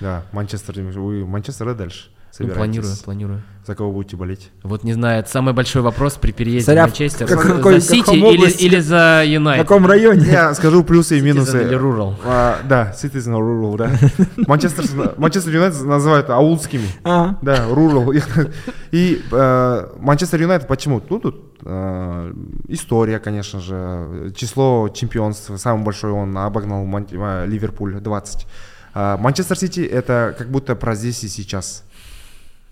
Да, 0.00 0.24
Манчестер, 0.32 0.80
Манчестер 1.24 1.70
и 1.70 1.74
дальше 1.74 2.10
Ну, 2.38 2.46
собираетесь. 2.48 2.56
планирую, 2.56 2.94
планирую. 3.04 3.42
За 3.66 3.74
кого 3.74 3.90
будете 3.92 4.16
болеть? 4.16 4.50
Вот 4.62 4.84
не 4.84 4.92
знаю, 4.92 5.20
это 5.20 5.28
самый 5.30 5.52
большой 5.52 5.82
вопрос 5.82 6.14
при 6.14 6.30
переезде 6.32 6.66
Смотря 6.66 6.82
в 6.84 6.86
в 6.86 6.90
Манчестер. 6.90 7.26
как- 7.26 7.42
За 7.42 7.48
какой- 7.54 7.80
Сити 7.80 8.00
каком 8.00 8.14
или, 8.16 8.36
области. 8.36 8.62
или 8.62 8.78
за 8.78 9.22
В 9.24 9.28
Юнайтед? 9.28 9.66
каком 9.66 9.86
районе? 9.86 10.26
Я 10.26 10.54
скажу 10.54 10.84
плюсы 10.84 11.18
и 11.18 11.20
минусы. 11.20 11.62
или 11.62 11.76
rural? 11.76 12.14
А, 12.24 12.58
да, 12.68 12.94
Citizen 12.96 13.32
Rural, 13.34 13.76
да. 13.76 13.90
Манчестер, 14.46 14.84
Манчестер 15.16 15.54
Юнайтед 15.54 15.82
называют 15.82 16.30
аулскими. 16.30 16.86
А, 17.02 17.36
Да, 17.42 17.66
Rural. 17.68 18.22
И 18.92 19.22
э, 19.32 19.86
Манчестер 19.98 20.40
Юнайтед 20.42 20.68
почему? 20.68 21.02
Ну, 21.10 21.18
тут 21.18 21.58
э, 21.64 22.32
история, 22.68 23.18
конечно 23.18 23.60
же. 23.60 24.32
Число 24.36 24.88
чемпионств, 24.90 25.50
самый 25.56 25.82
большой 25.84 26.12
он 26.12 26.36
обогнал 26.38 26.84
э, 26.86 27.46
Ливерпуль, 27.46 27.94
20. 28.00 28.46
А 28.98 29.16
Манчестер 29.18 29.58
Сити 29.58 29.80
это 29.80 30.34
как 30.38 30.50
будто 30.50 30.74
про 30.74 30.94
здесь 30.94 31.22
и 31.24 31.28
сейчас. 31.28 31.82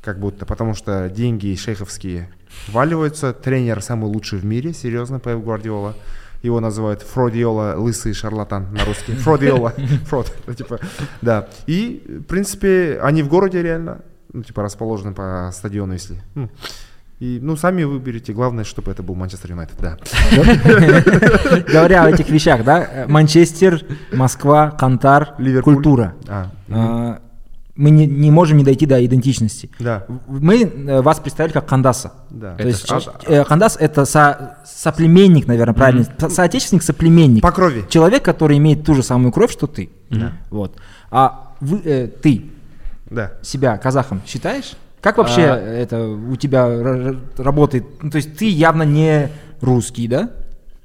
Как 0.05 0.19
будто, 0.19 0.45
потому 0.45 0.75
что 0.75 1.09
деньги 1.09 1.55
шейховские 1.55 2.29
валиваются. 2.69 3.33
Тренер 3.33 3.81
самый 3.81 4.07
лучший 4.07 4.39
в 4.39 4.45
мире, 4.45 4.75
серьезно, 4.75 5.19
Пеп 5.19 5.43
Гвардиола. 5.43 5.95
Его 6.43 6.61
называют 6.61 7.01
Фродиола, 7.01 7.77
лысый 7.79 8.13
шарлатан 8.13 8.71
на 8.75 8.85
русский. 8.85 9.15
Фродиола, 9.15 9.73
Фрод, 10.09 10.31
ну, 10.47 10.53
типа, 10.53 10.79
да. 11.23 11.49
И, 11.67 12.05
в 12.07 12.25
принципе, 12.25 13.01
они 13.03 13.23
в 13.23 13.29
городе 13.29 13.63
реально, 13.63 14.03
ну, 14.31 14.43
типа, 14.43 14.63
расположены 14.63 15.15
по 15.15 15.51
стадиону, 15.55 15.95
если. 15.95 16.23
ну. 16.35 16.51
И, 17.21 17.39
ну, 17.41 17.57
сами 17.57 17.85
выберите. 17.85 18.33
Главное, 18.35 18.65
чтобы 18.65 18.91
это 18.91 19.03
был 19.03 19.15
Манчестер 19.15 19.53
Юнайтед, 19.53 19.79
да. 19.81 19.97
говоря 21.73 22.05
о 22.05 22.11
этих 22.11 22.29
вещах, 22.29 22.65
да, 22.65 22.85
э, 22.85 23.07
Манчестер, 23.07 23.81
Москва, 24.13 24.73
Кантар, 24.73 25.35
культура. 25.63 26.15
Мы 27.77 27.91
не, 27.91 28.07
не 28.07 28.31
можем 28.31 28.59
не 28.59 28.63
дойти 28.65 28.87
до 28.87 29.05
идентичности. 29.05 29.69
да, 29.81 30.07
Мы 30.29 30.63
э, 30.63 31.03
вас 31.03 31.19
представили 31.19 31.53
как 31.53 31.67
Кандаса. 31.67 32.13
да. 32.31 32.55
То 32.55 32.61
Это 32.63 32.69
есть 32.69 32.87
а- 32.91 33.01
э, 33.27 33.45
Кандас 33.45 33.77
это 33.81 34.05
со- 34.05 34.59
соплеменник, 34.65 35.49
наверное, 35.49 35.75
правильно. 35.75 36.07
Со- 36.19 36.29
Соотечественник, 36.31 36.85
соплеменник. 36.85 37.43
По 37.43 37.51
крови. 37.51 37.85
Человек, 37.89 38.25
который 38.25 38.59
имеет 38.59 38.85
ту 38.85 38.95
же 38.95 39.03
самую 39.03 39.33
кровь, 39.33 39.51
что 39.53 39.67
ты. 39.67 39.91
Вот. 40.51 40.77
А 41.11 41.55
вы, 41.61 41.81
э, 41.85 42.07
ты 42.07 42.45
Да. 43.11 43.33
себя 43.43 43.77
казахом 43.79 44.23
считаешь? 44.25 44.75
Как 45.01 45.19
вообще 45.19 45.43
А. 45.43 45.57
это 45.57 46.07
у 46.07 46.37
тебя 46.37 46.67
р- 46.69 46.87
р- 47.09 47.19
работает? 47.39 47.85
Ну, 48.03 48.11
то 48.11 48.17
есть 48.17 48.37
ты 48.37 48.49
явно 48.49 48.85
не 48.85 49.31
русский, 49.61 50.07
да? 50.07 50.31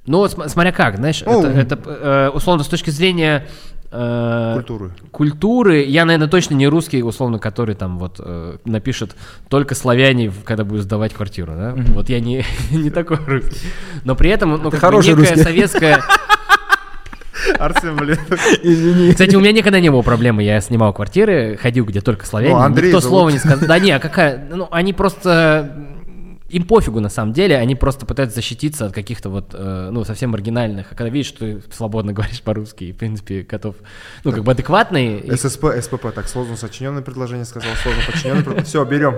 Ну, 0.08 0.18
вот 0.18 0.32
см- 0.32 0.50
смотря 0.50 0.72
как, 0.72 0.98
знаешь, 0.98 1.22
Ну. 1.26 1.40
это, 1.44 1.76
это, 1.76 1.80
э, 1.86 2.30
условно 2.36 2.64
с 2.64 2.68
точки 2.68 2.90
зрения 2.90 3.46
э, 3.92 4.52
Культуры. 4.56 4.92
культуры, 5.12 5.84
я, 5.84 6.06
наверное, 6.06 6.28
точно 6.28 6.54
не 6.56 6.68
русский, 6.68 7.04
условно, 7.04 7.40
который 7.40 7.76
там 7.76 7.98
вот 8.00 8.16
э, 8.20 8.58
напишет 8.66 9.16
только 9.50 9.76
славяне, 9.76 10.32
когда 10.46 10.64
будет 10.64 10.84
сдавать 10.84 11.14
квартиру, 11.14 11.54
да? 11.56 11.74
Вот 11.94 12.10
я 12.10 12.20
не, 12.20 12.44
не 12.72 12.90
такой 12.90 13.18
русский. 13.26 13.68
Но 14.04 14.16
при 14.16 14.30
этом, 14.30 14.52
ну, 14.52 14.58
как 14.58 14.72
бы 14.72 14.78
хороший 14.78 15.10
некая 15.10 15.22
русский. 15.22 15.44
советская... 15.44 16.04
Арсен, 17.58 17.96
блин. 17.96 18.18
Извини. 18.64 19.12
Кстати, 19.12 19.36
у 19.36 19.40
меня 19.40 19.52
никогда 19.54 19.80
не 19.80 19.90
было 19.90 20.02
проблемы. 20.02 20.44
Я 20.44 20.60
снимал 20.62 20.94
квартиры, 20.94 21.58
ходил, 21.62 21.86
где 21.86 22.02
только 22.02 22.26
славяне. 22.26 22.54
Ну, 22.54 22.60
Андрей 22.60 22.88
Никто 22.88 23.00
зовут. 23.00 23.12
слова 23.18 23.30
не 23.30 23.38
сказал. 23.40 23.60
Да 23.68 23.80
не, 23.80 23.92
а 23.92 24.00
какая... 24.00 24.46
Ну, 24.54 24.68
они 24.72 24.92
просто... 24.94 25.74
Им 26.50 26.66
пофигу, 26.66 27.00
на 27.00 27.10
самом 27.10 27.34
деле. 27.34 27.58
Они 27.58 27.76
просто 27.76 28.06
пытаются 28.06 28.36
защититься 28.36 28.86
от 28.88 28.94
каких-то 28.94 29.30
вот, 29.30 29.52
э, 29.54 29.90
ну, 29.92 30.04
совсем 30.04 30.32
маргинальных. 30.32 30.92
А 30.92 30.96
когда 30.96 31.10
видишь, 31.10 31.28
что 31.28 31.40
ты 31.40 31.62
свободно 31.72 32.14
говоришь 32.20 32.42
по-русски 32.42 32.86
и, 32.86 32.92
в 32.92 32.98
принципе, 32.98 33.44
готов... 33.44 33.76
Ну, 34.24 34.32
как 34.32 34.44
бы 34.44 34.52
адекватный, 34.52 35.24
ССП, 35.38 35.66
СПП, 35.82 36.14
так, 36.14 36.28
сложно 36.28 36.56
сочиненное 36.56 37.02
предложение 37.02 37.46
сказал, 37.46 37.72
сложно 37.82 38.02
подчиненное. 38.06 38.64
Все, 38.64 38.84
берем. 38.86 39.16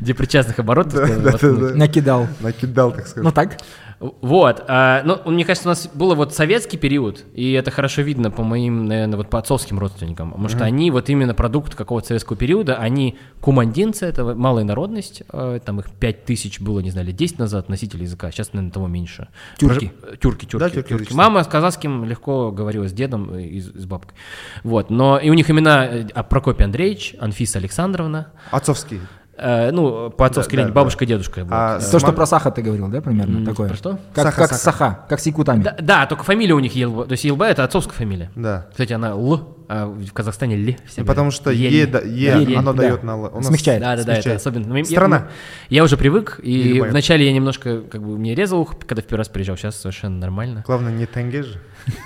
где 0.00 0.14
причастных 0.14 0.58
оборотов... 0.58 0.90
Да. 1.20 1.74
Накидал. 1.74 2.26
Накидал, 2.40 2.92
так 2.92 3.06
сказать. 3.06 3.24
Ну 3.24 3.32
так? 3.32 3.58
Вот, 4.00 4.64
а, 4.66 5.02
ну, 5.04 5.30
мне 5.30 5.44
кажется, 5.44 5.68
у 5.68 5.72
нас 5.72 5.86
было 5.92 6.14
вот 6.14 6.34
советский 6.34 6.78
период, 6.78 7.26
и 7.34 7.52
это 7.52 7.70
хорошо 7.70 8.00
видно 8.00 8.30
по 8.30 8.42
моим, 8.42 8.86
наверное, 8.86 9.18
вот 9.18 9.28
по 9.28 9.38
отцовским 9.38 9.78
родственникам, 9.78 10.30
потому 10.30 10.48
что 10.48 10.64
они 10.64 10.90
вот 10.90 11.10
именно 11.10 11.34
продукт 11.34 11.74
какого-то 11.74 12.06
советского 12.08 12.34
периода, 12.38 12.76
они 12.76 13.18
кумандинцы, 13.42 14.06
это 14.06 14.34
малая 14.34 14.64
народность, 14.64 15.22
э, 15.30 15.60
там 15.62 15.80
их 15.80 15.90
5 15.90 16.24
тысяч 16.24 16.60
было, 16.60 16.80
не 16.80 16.90
знаю, 16.90 17.08
лет 17.08 17.16
10 17.16 17.38
назад 17.38 17.68
носителей 17.68 18.04
языка, 18.04 18.30
сейчас, 18.30 18.54
наверное, 18.54 18.72
того 18.72 18.86
меньше. 18.88 19.28
Тюрки. 19.58 19.92
Прож- 20.02 20.16
Тюрки, 20.16 20.46
тюрки, 20.46 20.56
Да, 20.56 20.70
тюрки 20.70 20.88
тюрки. 20.88 21.12
Мама 21.12 21.44
с 21.44 21.46
казахским 21.46 22.06
легко 22.06 22.50
говорила 22.52 22.88
с 22.88 22.92
дедом 22.94 23.36
и, 23.36 23.42
и 23.42 23.60
с 23.60 23.84
бабкой. 23.84 24.16
Вот, 24.64 24.88
но 24.88 25.18
и 25.18 25.28
у 25.28 25.34
них 25.34 25.50
имена 25.50 25.84
э, 25.86 26.06
а, 26.14 26.22
Прокопий 26.22 26.64
Андреевич, 26.64 27.16
Анфиса 27.20 27.58
Александровна, 27.58 28.28
Отцовский. 28.50 29.00
Э, 29.40 29.70
ну, 29.72 30.10
по 30.10 30.26
отцовской 30.26 30.56
Да, 30.56 30.62
линии, 30.62 30.72
да, 30.72 30.74
бабушка, 30.74 31.06
дедушка. 31.06 31.40
вот. 31.44 31.52
А 31.52 31.76
Э, 31.78 31.80
с 31.80 31.88
То, 31.90 31.98
что 31.98 32.08
мам- 32.08 32.16
про 32.16 32.26
Саха 32.26 32.50
ты 32.50 32.62
говорил, 32.62 32.88
да, 32.88 33.00
примерно? 33.00 33.38
М, 33.38 33.44
такое? 33.46 33.68
про 33.68 33.76
что? 33.76 33.98
Как, 34.14 34.24
Саха, 34.24 34.36
как 34.42 34.48
Саха. 34.50 34.60
Саха, 34.62 34.98
как 35.08 35.20
с 35.20 35.26
якутами. 35.26 35.62
Да, 35.62 35.76
да, 35.80 36.06
только 36.06 36.24
фамилия 36.24 36.54
у 36.54 36.60
них 36.60 36.74
Елба. 36.74 37.06
То 37.06 37.12
есть 37.12 37.24
Елба 37.24 37.46
это 37.46 37.64
отцовская 37.64 37.94
фамилия. 37.96 38.30
Да. 38.36 38.66
Кстати, 38.70 38.92
она 38.92 39.10
Л, 39.10 39.56
а 39.72 39.86
в 39.86 40.12
Казахстане 40.12 40.56
Ли. 40.56 40.76
все 40.86 41.04
Потому 41.04 41.30
что. 41.30 41.50
Е, 41.50 41.86
да- 41.86 42.00
Е, 42.00 42.32
Да, 42.32 42.38
Ель. 42.40 42.56
оно 42.56 42.72
да. 42.72 42.82
дает 42.82 43.04
на. 43.04 43.16
У 43.16 43.36
нас- 43.36 43.46
Смягчает. 43.46 43.80
Да, 43.80 43.96
да, 43.96 44.02
да, 44.04 44.16
это 44.16 44.34
особенно. 44.34 44.66
Ну, 44.74 44.84
Страна. 44.84 45.28
Я, 45.68 45.76
я 45.78 45.84
уже 45.84 45.96
привык, 45.96 46.40
и 46.42 46.80
вначале 46.80 47.24
я 47.26 47.32
немножко, 47.32 47.82
как 47.82 48.02
бы, 48.02 48.18
мне 48.18 48.34
резал 48.34 48.60
ухо, 48.60 48.74
когда 48.86 49.00
в 49.02 49.04
первый 49.04 49.18
раз 49.20 49.28
приезжал, 49.28 49.56
сейчас 49.56 49.80
совершенно 49.80 50.18
нормально. 50.18 50.64
Главное, 50.66 50.92
не 50.92 51.06
тенге 51.06 51.44
же. 51.44 51.60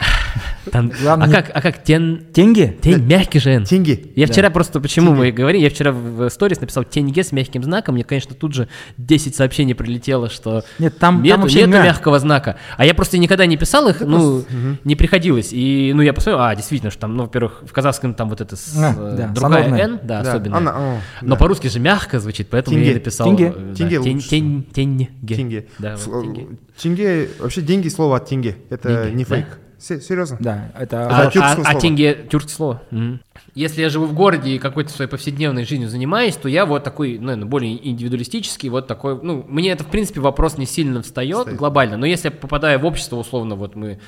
Там- 0.70 0.90
Главное, 1.02 1.26
а, 1.26 1.28
не- 1.28 1.34
как, 1.34 1.50
а 1.54 1.60
как 1.60 1.82
тен... 1.84 2.24
Тенге? 2.32 2.74
Тень 2.80 3.04
мягкий 3.04 3.38
же 3.38 3.50
Н. 3.50 3.64
Тенге. 3.64 4.00
Я 4.16 4.26
вчера 4.26 4.48
просто, 4.50 4.80
почему 4.80 5.12
мы 5.14 5.30
говорим, 5.30 5.60
я 5.60 5.68
вчера 5.68 5.92
в 5.92 6.30
сторис 6.30 6.58
написал 6.60 6.84
тенге 6.84 7.22
с 7.22 7.32
мягким 7.32 7.62
знаком, 7.62 7.94
мне, 7.94 8.04
конечно, 8.04 8.34
тут 8.34 8.54
же 8.54 8.68
10 8.96 9.36
сообщений 9.36 9.74
прилетело, 9.74 10.30
что 10.30 10.64
Нет, 10.78 10.98
там- 10.98 11.16
там 11.16 11.22
нету, 11.22 11.40
вообще 11.42 11.58
нету 11.60 11.70
мя- 11.72 11.82
мягкого 11.84 12.18
знака. 12.18 12.56
А 12.78 12.86
я 12.86 12.94
просто 12.94 13.18
никогда 13.18 13.44
не 13.46 13.56
писал 13.58 13.88
их, 13.88 14.00
ну, 14.00 14.44
не 14.84 14.96
приходилось. 14.96 15.50
И, 15.52 15.92
ну, 15.94 16.00
я 16.02 16.12
посмотрел, 16.14 16.40
а, 16.42 16.54
действительно, 16.56 16.90
что 16.90 17.00
там, 17.02 17.14
ну, 17.16 17.24
во-первых, 17.24 17.53
в 17.62 17.72
казахском 17.72 18.14
там 18.14 18.28
вот 18.28 18.40
это 18.40 18.56
с, 18.56 18.74
А, 18.76 18.90
э, 18.96 19.16
да, 19.16 19.28
другая 19.28 19.64
сонорная. 19.64 19.84
Н, 19.88 20.00
да, 20.02 20.22
Да, 20.22 20.30
особенно. 20.32 20.56
она- 20.56 20.72
о, 20.76 20.98
Но 21.22 21.34
да. 21.34 21.36
по-русски 21.36 21.68
же 21.68 21.78
мягко 21.80 22.18
звучит, 22.20 22.48
поэтому 22.50 22.76
я 22.76 22.82
Тенге. 22.84 22.92
и 22.92 22.94
написал. 23.00 23.26
Тенге. 23.28 23.46
э, 23.46 23.50
да, 23.70 23.74
Тенге 23.74 23.96
тень- 23.96 24.14
лучше. 24.14 24.28
тень- 24.28 24.62
Тенге. 24.72 25.08
Тенге. 25.36 25.66
Да, 25.78 25.96
С- 25.96 26.06
вот 26.06 26.22
тенге. 26.22 26.46
Тенге, 26.76 27.28
вообще 27.38 27.62
деньги 27.62 27.88
слово 27.88 28.16
от 28.16 28.26
тенге. 28.28 28.56
Это 28.70 29.04
Деньги, 29.04 29.16
не 29.18 29.24
да? 29.24 29.34
фейк. 29.36 29.46
Се- 29.76 30.00
Серьезно? 30.00 30.38
Да, 30.40 30.72
это... 30.78 31.08
А, 31.10 31.22
тюркское 31.26 31.42
а- 31.42 31.52
а 31.52 31.64
слово. 31.72 31.80
тенге 31.80 32.14
тюркское 32.30 32.56
слово. 32.56 32.82
Мгм. 32.90 33.20
Если 33.54 33.82
я 33.82 33.90
живу 33.90 34.06
в 34.06 34.14
городе 34.14 34.52
и 34.52 34.58
какой-то 34.58 34.90
своей 34.90 35.10
повседневной 35.10 35.64
жизнью 35.64 35.90
занимаюсь, 35.90 36.36
то 36.36 36.48
я 36.48 36.64
вот 36.64 36.82
такой, 36.84 37.18
ну, 37.18 37.26
наверное, 37.26 37.46
более 37.50 37.88
индивидуалистический, 37.90 38.70
вот 38.70 38.86
такой, 38.86 39.20
ну, 39.22 39.44
мне 39.46 39.70
это, 39.70 39.84
в 39.84 39.88
принципе, 39.88 40.20
вопрос 40.20 40.56
не 40.56 40.64
сильно 40.64 41.02
встает 41.02 41.42
Стоит. 41.42 41.56
глобально, 41.58 41.98
но 41.98 42.06
если 42.06 42.28
я 42.28 42.30
попадаю 42.32 42.78
в 42.80 42.86
общество, 42.86 43.16
условно, 43.16 43.56
вот 43.56 43.74
мы 43.76 43.98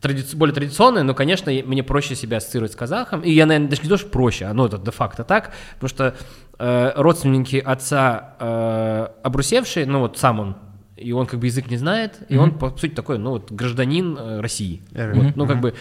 тради- 0.00 0.36
более 0.36 0.54
традиционное, 0.54 1.02
ну, 1.02 1.14
конечно, 1.14 1.50
мне 1.52 1.82
проще 1.82 2.14
себя 2.14 2.36
ассоциировать 2.38 2.72
с 2.72 2.76
казахом, 2.76 3.20
и 3.20 3.30
я, 3.30 3.46
наверное, 3.46 3.70
даже 3.70 3.82
не 3.82 3.88
то, 3.88 3.96
что 3.96 4.08
проще, 4.08 4.44
а, 4.46 4.52
ну, 4.54 4.66
это 4.66 4.78
де-факто 4.78 5.24
так, 5.24 5.52
потому 5.74 5.88
что 5.88 6.14
э, 6.58 6.92
родственники 6.96 7.56
отца 7.56 8.34
э, 8.40 9.08
обрусевшие, 9.22 9.86
ну, 9.86 10.00
вот 10.00 10.18
сам 10.18 10.40
он, 10.40 10.56
и 10.96 11.12
он 11.12 11.26
как 11.26 11.40
бы 11.40 11.46
язык 11.46 11.70
не 11.70 11.76
знает, 11.76 12.18
и 12.28 12.36
он, 12.36 12.58
по 12.58 12.70
сути, 12.70 12.94
такой, 12.94 13.18
ну, 13.18 13.30
вот 13.30 13.52
гражданин 13.52 14.16
э, 14.18 14.40
России. 14.40 14.82
Э, 14.92 15.12
Вот, 15.12 15.36
ну, 15.36 15.46
как 15.46 15.60
бы 15.60 15.74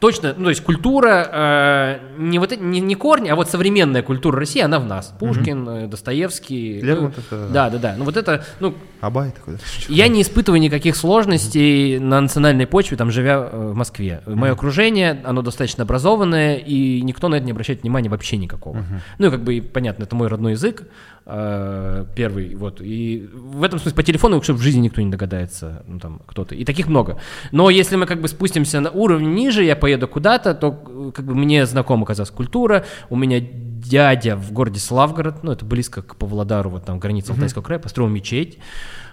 точно, 0.00 0.34
ну, 0.36 0.44
то 0.44 0.50
есть 0.50 0.62
культура, 0.62 1.28
э, 1.32 1.98
не 2.18 2.38
вот 2.38 2.58
не, 2.58 2.80
не 2.80 2.94
корни, 2.94 3.28
а 3.28 3.36
вот 3.36 3.48
современная 3.48 4.02
культура 4.02 4.38
России, 4.38 4.60
она 4.60 4.78
в 4.80 4.86
нас. 4.86 5.14
Пушкин, 5.18 5.68
э, 5.68 5.86
Достоевский. 5.86 6.80
Лермонтов, 6.80 7.24
ну, 7.30 7.36
это- 7.38 7.48
Да, 7.52 7.70
да, 7.70 7.78
да. 7.78 7.94
Ну 7.98 8.04
вот 8.04 8.16
это, 8.16 8.44
ну, 8.60 8.74
Абай 9.00 9.30
такой. 9.30 9.54
да? 9.54 9.60
я 9.88 10.08
не 10.08 10.22
испытываю 10.22 10.60
никаких 10.60 10.96
сложностей 10.96 11.98
на 11.98 12.20
национальной 12.20 12.66
почве, 12.66 12.96
там, 12.96 13.10
живя 13.10 13.48
э, 13.52 13.70
в 13.72 13.74
Москве. 13.74 14.22
Мое 14.26 14.52
окружение, 14.52 15.20
оно 15.24 15.42
достаточно 15.42 15.84
образованное, 15.84 16.56
и 16.56 17.00
никто 17.02 17.28
на 17.28 17.36
это 17.36 17.44
не 17.44 17.52
обращает 17.52 17.82
внимания 17.82 18.08
вообще 18.08 18.36
никакого. 18.36 18.84
Ну, 19.18 19.26
и 19.28 19.30
как 19.30 19.42
бы, 19.42 19.60
понятно, 19.62 20.04
это 20.04 20.16
мой 20.16 20.28
родной 20.28 20.52
язык, 20.52 20.84
э, 21.26 22.04
первый, 22.16 22.54
вот. 22.54 22.80
И 22.80 23.28
в 23.32 23.62
этом 23.62 23.78
смысле 23.78 23.96
по 23.96 24.02
телефону, 24.02 24.42
что 24.42 24.54
в 24.54 24.60
жизни 24.60 24.80
никто 24.80 25.00
не 25.00 25.10
догадается, 25.10 25.82
ну, 25.86 25.98
там, 25.98 26.20
кто-то. 26.26 26.54
И 26.54 26.64
таких 26.64 26.88
много. 26.88 27.18
Но 27.52 27.70
если 27.70 27.96
мы 27.96 28.06
как 28.06 28.20
бы 28.20 28.28
спустимся 28.28 28.80
на 28.80 28.90
уровень 28.90 29.34
ниже, 29.34 29.64
я 29.64 29.76
поеду 29.90 30.08
куда-то, 30.08 30.54
то 30.54 30.82
э, 30.86 31.12
как 31.14 31.24
бы 31.24 31.34
мне 31.34 31.66
знакома 31.66 32.06
казахская 32.06 32.36
культура, 32.36 32.84
у 33.08 33.16
меня 33.16 33.40
дядя 33.40 34.36
в 34.36 34.52
городе 34.52 34.78
Славгород, 34.78 35.42
ну, 35.42 35.52
это 35.52 35.64
близко 35.64 36.02
к 36.02 36.16
Павлодару, 36.16 36.70
вот 36.70 36.84
там 36.84 36.98
граница 36.98 37.32
Алтайского 37.32 37.62
края, 37.62 37.78
построил 37.78 38.08
мечеть, 38.08 38.58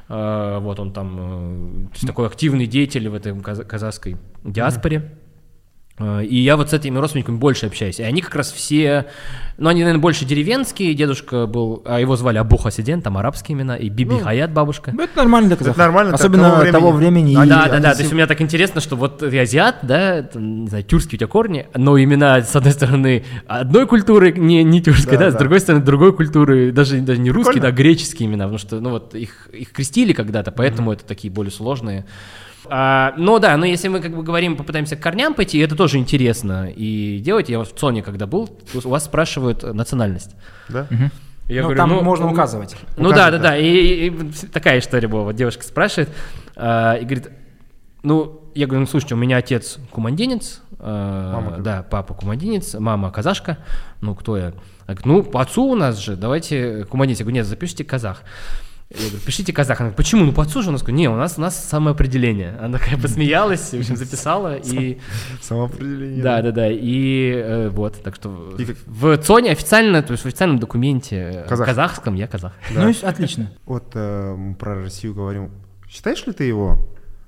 Э, 0.09 0.59
вот 0.61 0.79
он 0.79 0.93
там 0.93 1.89
э, 1.91 2.05
такой 2.05 2.27
активный 2.27 2.65
деятель 2.65 3.09
в 3.09 3.13
этой 3.13 3.37
каза- 3.39 3.65
казахской 3.65 4.17
диаспоре. 4.43 5.16
Э, 5.99 6.23
И 6.23 6.37
я 6.39 6.57
вот 6.57 6.69
с 6.69 6.73
этими 6.73 6.97
родственниками 6.99 7.37
больше 7.37 7.65
общаюсь. 7.65 7.99
И 7.99 8.03
они 8.03 8.21
как 8.21 8.35
раз 8.35 8.51
все, 8.51 9.07
ну, 9.57 9.69
они, 9.69 9.81
наверное, 9.81 9.99
больше 10.01 10.25
деревенские. 10.25 10.93
Дедушка 10.93 11.47
был, 11.47 11.81
а 11.85 11.99
его 11.99 12.15
звали 12.15 12.37
Абу 12.37 12.57
Хасиден, 12.57 13.01
там 13.01 13.17
арабские 13.17 13.57
имена, 13.57 13.75
и 13.77 13.89
Биби 13.89 14.19
Хаят 14.19 14.51
бабушка. 14.53 14.91
Ну, 14.93 15.03
Это 15.03 15.17
нормально 15.17 15.47
для 15.47 15.57
казахов. 15.57 15.77
нормально 15.77 16.11
для 16.11 16.15
Особенно 16.15 16.49
того 16.51 16.71
того 16.71 16.91
времени. 16.91 17.35
времени. 17.35 17.35
А, 17.41 17.45
и- 17.45 17.49
да, 17.49 17.67
да, 17.69 17.79
да. 17.79 17.93
То 17.95 18.01
есть 18.01 18.11
у 18.11 18.15
меня 18.15 18.27
так 18.27 18.39
интересно, 18.41 18.79
что 18.79 18.95
вот 18.95 19.19
ты 19.19 19.39
азиат, 19.39 19.77
да, 19.81 20.17
это, 20.17 20.39
не 20.39 20.67
знаю, 20.67 20.83
тюркские 20.83 21.17
у 21.17 21.19
тебя 21.19 21.27
корни, 21.27 21.67
но 21.75 21.99
имена, 21.99 22.41
с 22.43 22.55
одной 22.55 22.73
стороны, 22.73 23.23
одной 23.47 23.87
культуры, 23.87 24.31
не, 24.33 24.63
не 24.63 24.81
тюркской, 24.83 25.17
Да, 25.17 25.25
да, 25.25 25.29
с 25.31 25.33
да. 25.33 25.39
другой 25.39 25.59
стороны, 25.61 25.83
другой 25.83 26.13
культуры, 26.13 26.71
даже, 26.71 26.99
даже 27.01 27.19
не 27.19 27.31
русские, 27.31 27.53
Прикольно. 27.53 27.75
да, 27.75 27.75
греческие 27.83 28.27
имена, 28.29 28.43
потому 28.43 28.59
что, 28.59 28.79
ну 28.79 28.91
вот, 28.91 29.15
их, 29.15 29.47
их 29.51 29.71
крестили 29.71 30.13
когда-то, 30.13 30.51
поэтому 30.51 30.91
это 30.91 31.03
такие 31.05 31.31
более 31.33 31.51
сложные. 31.51 32.05
А, 32.69 33.13
но 33.17 33.39
да, 33.39 33.57
но 33.57 33.65
если 33.65 33.87
мы 33.87 33.99
как 33.99 34.15
бы 34.15 34.23
говорим, 34.23 34.55
попытаемся 34.57 34.95
к 34.95 34.99
корням 35.01 35.33
пойти, 35.33 35.57
это 35.59 35.75
тоже 35.75 35.97
интересно 35.97 36.69
и 36.69 37.19
делать. 37.19 37.49
Я 37.49 37.59
в 37.63 37.67
ЦОНе, 37.73 38.03
когда 38.03 38.25
был, 38.27 38.49
у 38.83 38.89
вас 38.89 39.05
спрашивают 39.05 39.63
национальность. 39.63 40.35
Да? 40.69 40.87
Я 41.49 41.61
Ну, 41.61 41.67
говорю, 41.69 41.77
там 41.77 41.89
ну, 41.89 42.01
можно 42.01 42.25
ну, 42.25 42.33
указывать. 42.33 42.75
Ну 42.97 43.09
да, 43.09 43.27
Указывать, 43.29 43.41
да, 43.41 43.49
да. 43.51 43.57
И, 43.57 43.65
и- 43.67 44.07
и 44.07 44.11
такая 44.51 44.79
история 44.79 45.07
была. 45.07 45.23
Вот 45.23 45.35
девушка 45.35 45.63
спрашивает 45.63 46.09
а, 46.55 46.95
и 46.95 47.05
говорит, 47.05 47.29
ну, 48.03 48.41
я 48.53 48.65
говорю, 48.65 48.81
ну 48.81 48.87
слушайте, 48.87 49.15
у 49.15 49.17
меня 49.17 49.37
отец 49.37 49.77
кумандинец, 49.91 50.61
а, 50.79 51.33
Мама 51.41 51.57
да, 51.59 51.83
папа 51.89 52.13
кумандинец, 52.13 52.73
мама 52.75 53.11
казашка. 53.11 53.57
Ну, 54.01 54.13
кто 54.13 54.37
я? 54.37 54.47
Она 54.85 54.95
говорит, 54.95 55.05
ну, 55.05 55.23
по 55.23 55.41
отцу 55.41 55.63
у 55.63 55.75
нас 55.75 55.97
же, 55.97 56.15
давайте 56.15 56.85
кумандинец. 56.85 57.19
Я 57.19 57.25
говорю, 57.25 57.35
нет, 57.37 57.45
запишите 57.45 57.83
казах. 57.83 58.23
Я 58.89 58.97
говорю, 59.09 59.17
пишите 59.25 59.51
казах. 59.51 59.79
Она 59.81 59.89
говорит, 59.89 59.97
почему? 59.97 60.23
Ну, 60.25 60.31
по 60.31 60.43
отцу 60.43 60.61
же 60.61 60.69
у 60.69 60.71
нас. 60.71 60.79
Я 60.81 60.85
говорю, 60.85 60.97
не, 60.97 61.09
у 61.09 61.15
нас, 61.17 61.37
у 61.37 61.41
нас 61.41 61.61
самоопределение. 61.61 62.57
Она 62.61 62.77
такая 62.77 62.97
посмеялась, 62.97 63.71
в 63.73 63.77
общем, 63.79 63.97
записала. 63.97 64.55
И 64.55 64.99
Самоопределение. 65.41 66.23
да, 66.23 66.41
да, 66.41 66.51
да. 66.51 66.69
И 66.71 67.31
э, 67.35 67.69
вот, 67.69 68.01
так 68.01 68.15
что 68.15 68.55
И 68.57 68.63
как- 68.65 68.77
в 68.85 69.17
ЦОНе 69.17 69.51
официально, 69.51 70.01
то 70.01 70.11
есть 70.13 70.23
в 70.23 70.27
официальном 70.27 70.59
документе 70.59 71.15
э, 71.17 71.47
Казах. 71.49 71.67
казахском 71.67 72.15
я 72.15 72.27
казах. 72.27 72.53
Ну, 72.73 72.89
и 72.89 72.93
отлично. 73.03 73.51
Вот 73.65 73.91
э, 73.95 74.35
мы 74.35 74.55
про 74.55 74.75
Россию 74.81 75.13
говорим. 75.15 75.51
Считаешь 75.89 76.25
ли 76.25 76.31
ты 76.31 76.45
его 76.45 76.77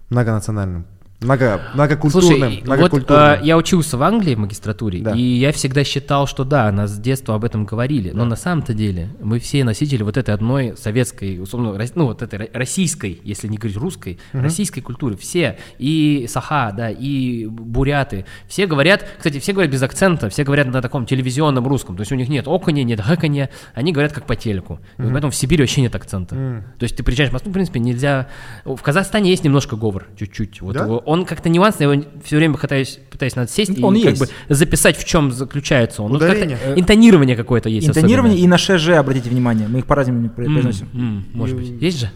многонациональным? 0.10 0.86
Много, 1.22 1.62
многокультурным? 1.74 2.30
Слушай, 2.40 2.56
вот 2.60 2.64
многокультурным? 2.66 3.30
э, 3.34 3.40
я 3.44 3.58
учился 3.58 3.98
в 3.98 4.04
Англии 4.04 4.36
в 4.36 4.40
магистратуре, 4.40 5.02
Да. 5.02 5.12
и 5.12 5.22
я 5.22 5.52
всегда 5.52 5.84
считал, 5.84 6.28
что 6.28 6.46
да, 6.46 6.72
нас 6.72 6.92
с 6.92 6.98
детства 6.98 7.36
об 7.36 7.44
этом 7.44 7.66
говорили, 7.66 8.12
но 8.12 8.24
на 8.24 8.38
самом-то 8.38 8.74
деле 8.74 9.10
мы 9.22 9.40
все 9.40 9.66
носители 9.66 10.02
вот 10.04 10.16
этой 10.16 10.34
одной 10.34 10.78
советской, 10.78 11.42
условно, 11.42 11.78
ну 11.96 12.06
вот 12.06 12.22
этой 12.22 12.40
ро- 12.40 12.50
российской, 12.54 13.20
если 13.24 13.50
не 13.50 13.58
говорить 13.58 13.76
русской, 13.76 14.18
российской 14.32 14.80
культуры, 14.80 15.18
все, 15.18 15.58
и 15.78 16.26
саха, 16.30 16.72
да, 16.72 16.90
и 16.90 17.48
буряты, 17.48 18.26
все 18.48 18.66
говорят, 18.66 19.06
кстати, 19.18 19.40
все 19.40 19.52
говорят 19.52 19.74
без 19.74 19.84
акцента, 19.84 20.30
все 20.30 20.46
говорят 20.46 20.68
на 20.68 20.82
таком 20.82 21.06
телевизионном 21.06 21.68
русском, 21.68 21.98
то 21.98 22.02
есть 22.02 22.14
у 22.14 22.16
них 22.16 22.30
нет 22.30 22.48
оконя, 22.48 22.84
нет 22.84 23.02
хэканья, 23.02 23.50
они 23.74 23.92
говорят 23.92 24.14
как 24.14 24.26
по 24.26 24.38
телеку, 24.38 24.80
вот 24.98 25.12
поэтому 25.12 25.32
в 25.32 25.36
Сибири 25.36 25.64
вообще 25.64 25.82
нет 25.82 25.94
акцента, 25.96 26.36
то 26.80 26.84
есть 26.84 26.96
ты 26.96 27.04
приезжаешь 27.04 27.30
в 27.32 27.34
Москву, 27.34 27.52
в 27.52 27.54
принципе, 27.54 27.82
нельзя, 27.82 28.30
в 28.64 28.82
Казахстане 28.82 29.32
есть 29.32 29.44
немножко 29.44 29.76
говор, 29.76 30.08
чуть-чуть, 30.18 30.62
вот 30.62 30.76
Да? 30.76 30.86
Он 31.10 31.26
как-то 31.26 31.50
нюансный, 31.50 31.88
я 31.88 31.94
его 31.94 32.04
все 32.24 32.36
время 32.38 32.56
пытаюсь, 32.56 33.00
пытаюсь 33.10 33.36
надо 33.36 33.50
сесть 33.52 33.82
Он 33.82 33.96
и 33.96 34.02
как 34.04 34.12
есть. 34.18 34.22
бы 34.22 34.54
записать, 34.56 34.96
в 34.98 35.06
чем 35.06 35.32
заключается 35.32 36.04
он. 36.04 36.14
Ну, 36.14 36.20
как-то 36.20 36.36
Ударение. 36.36 36.58
интонирование 36.76 37.36
какое-то 37.36 37.68
есть 37.70 37.88
Интонирование 37.88 38.38
и 38.38 38.48
особенное. 38.48 38.52
на 38.52 38.58
ШЖ, 38.80 38.90
обратите 39.00 39.30
внимание, 39.30 39.68
мы 39.68 39.80
их 39.80 39.86
по-разному 39.88 40.20
М, 40.26 40.30
произносим. 40.30 40.88
м, 40.94 41.26
Может 41.34 41.56
быть. 41.58 41.70
Есть 41.82 42.00
же? 42.00 42.12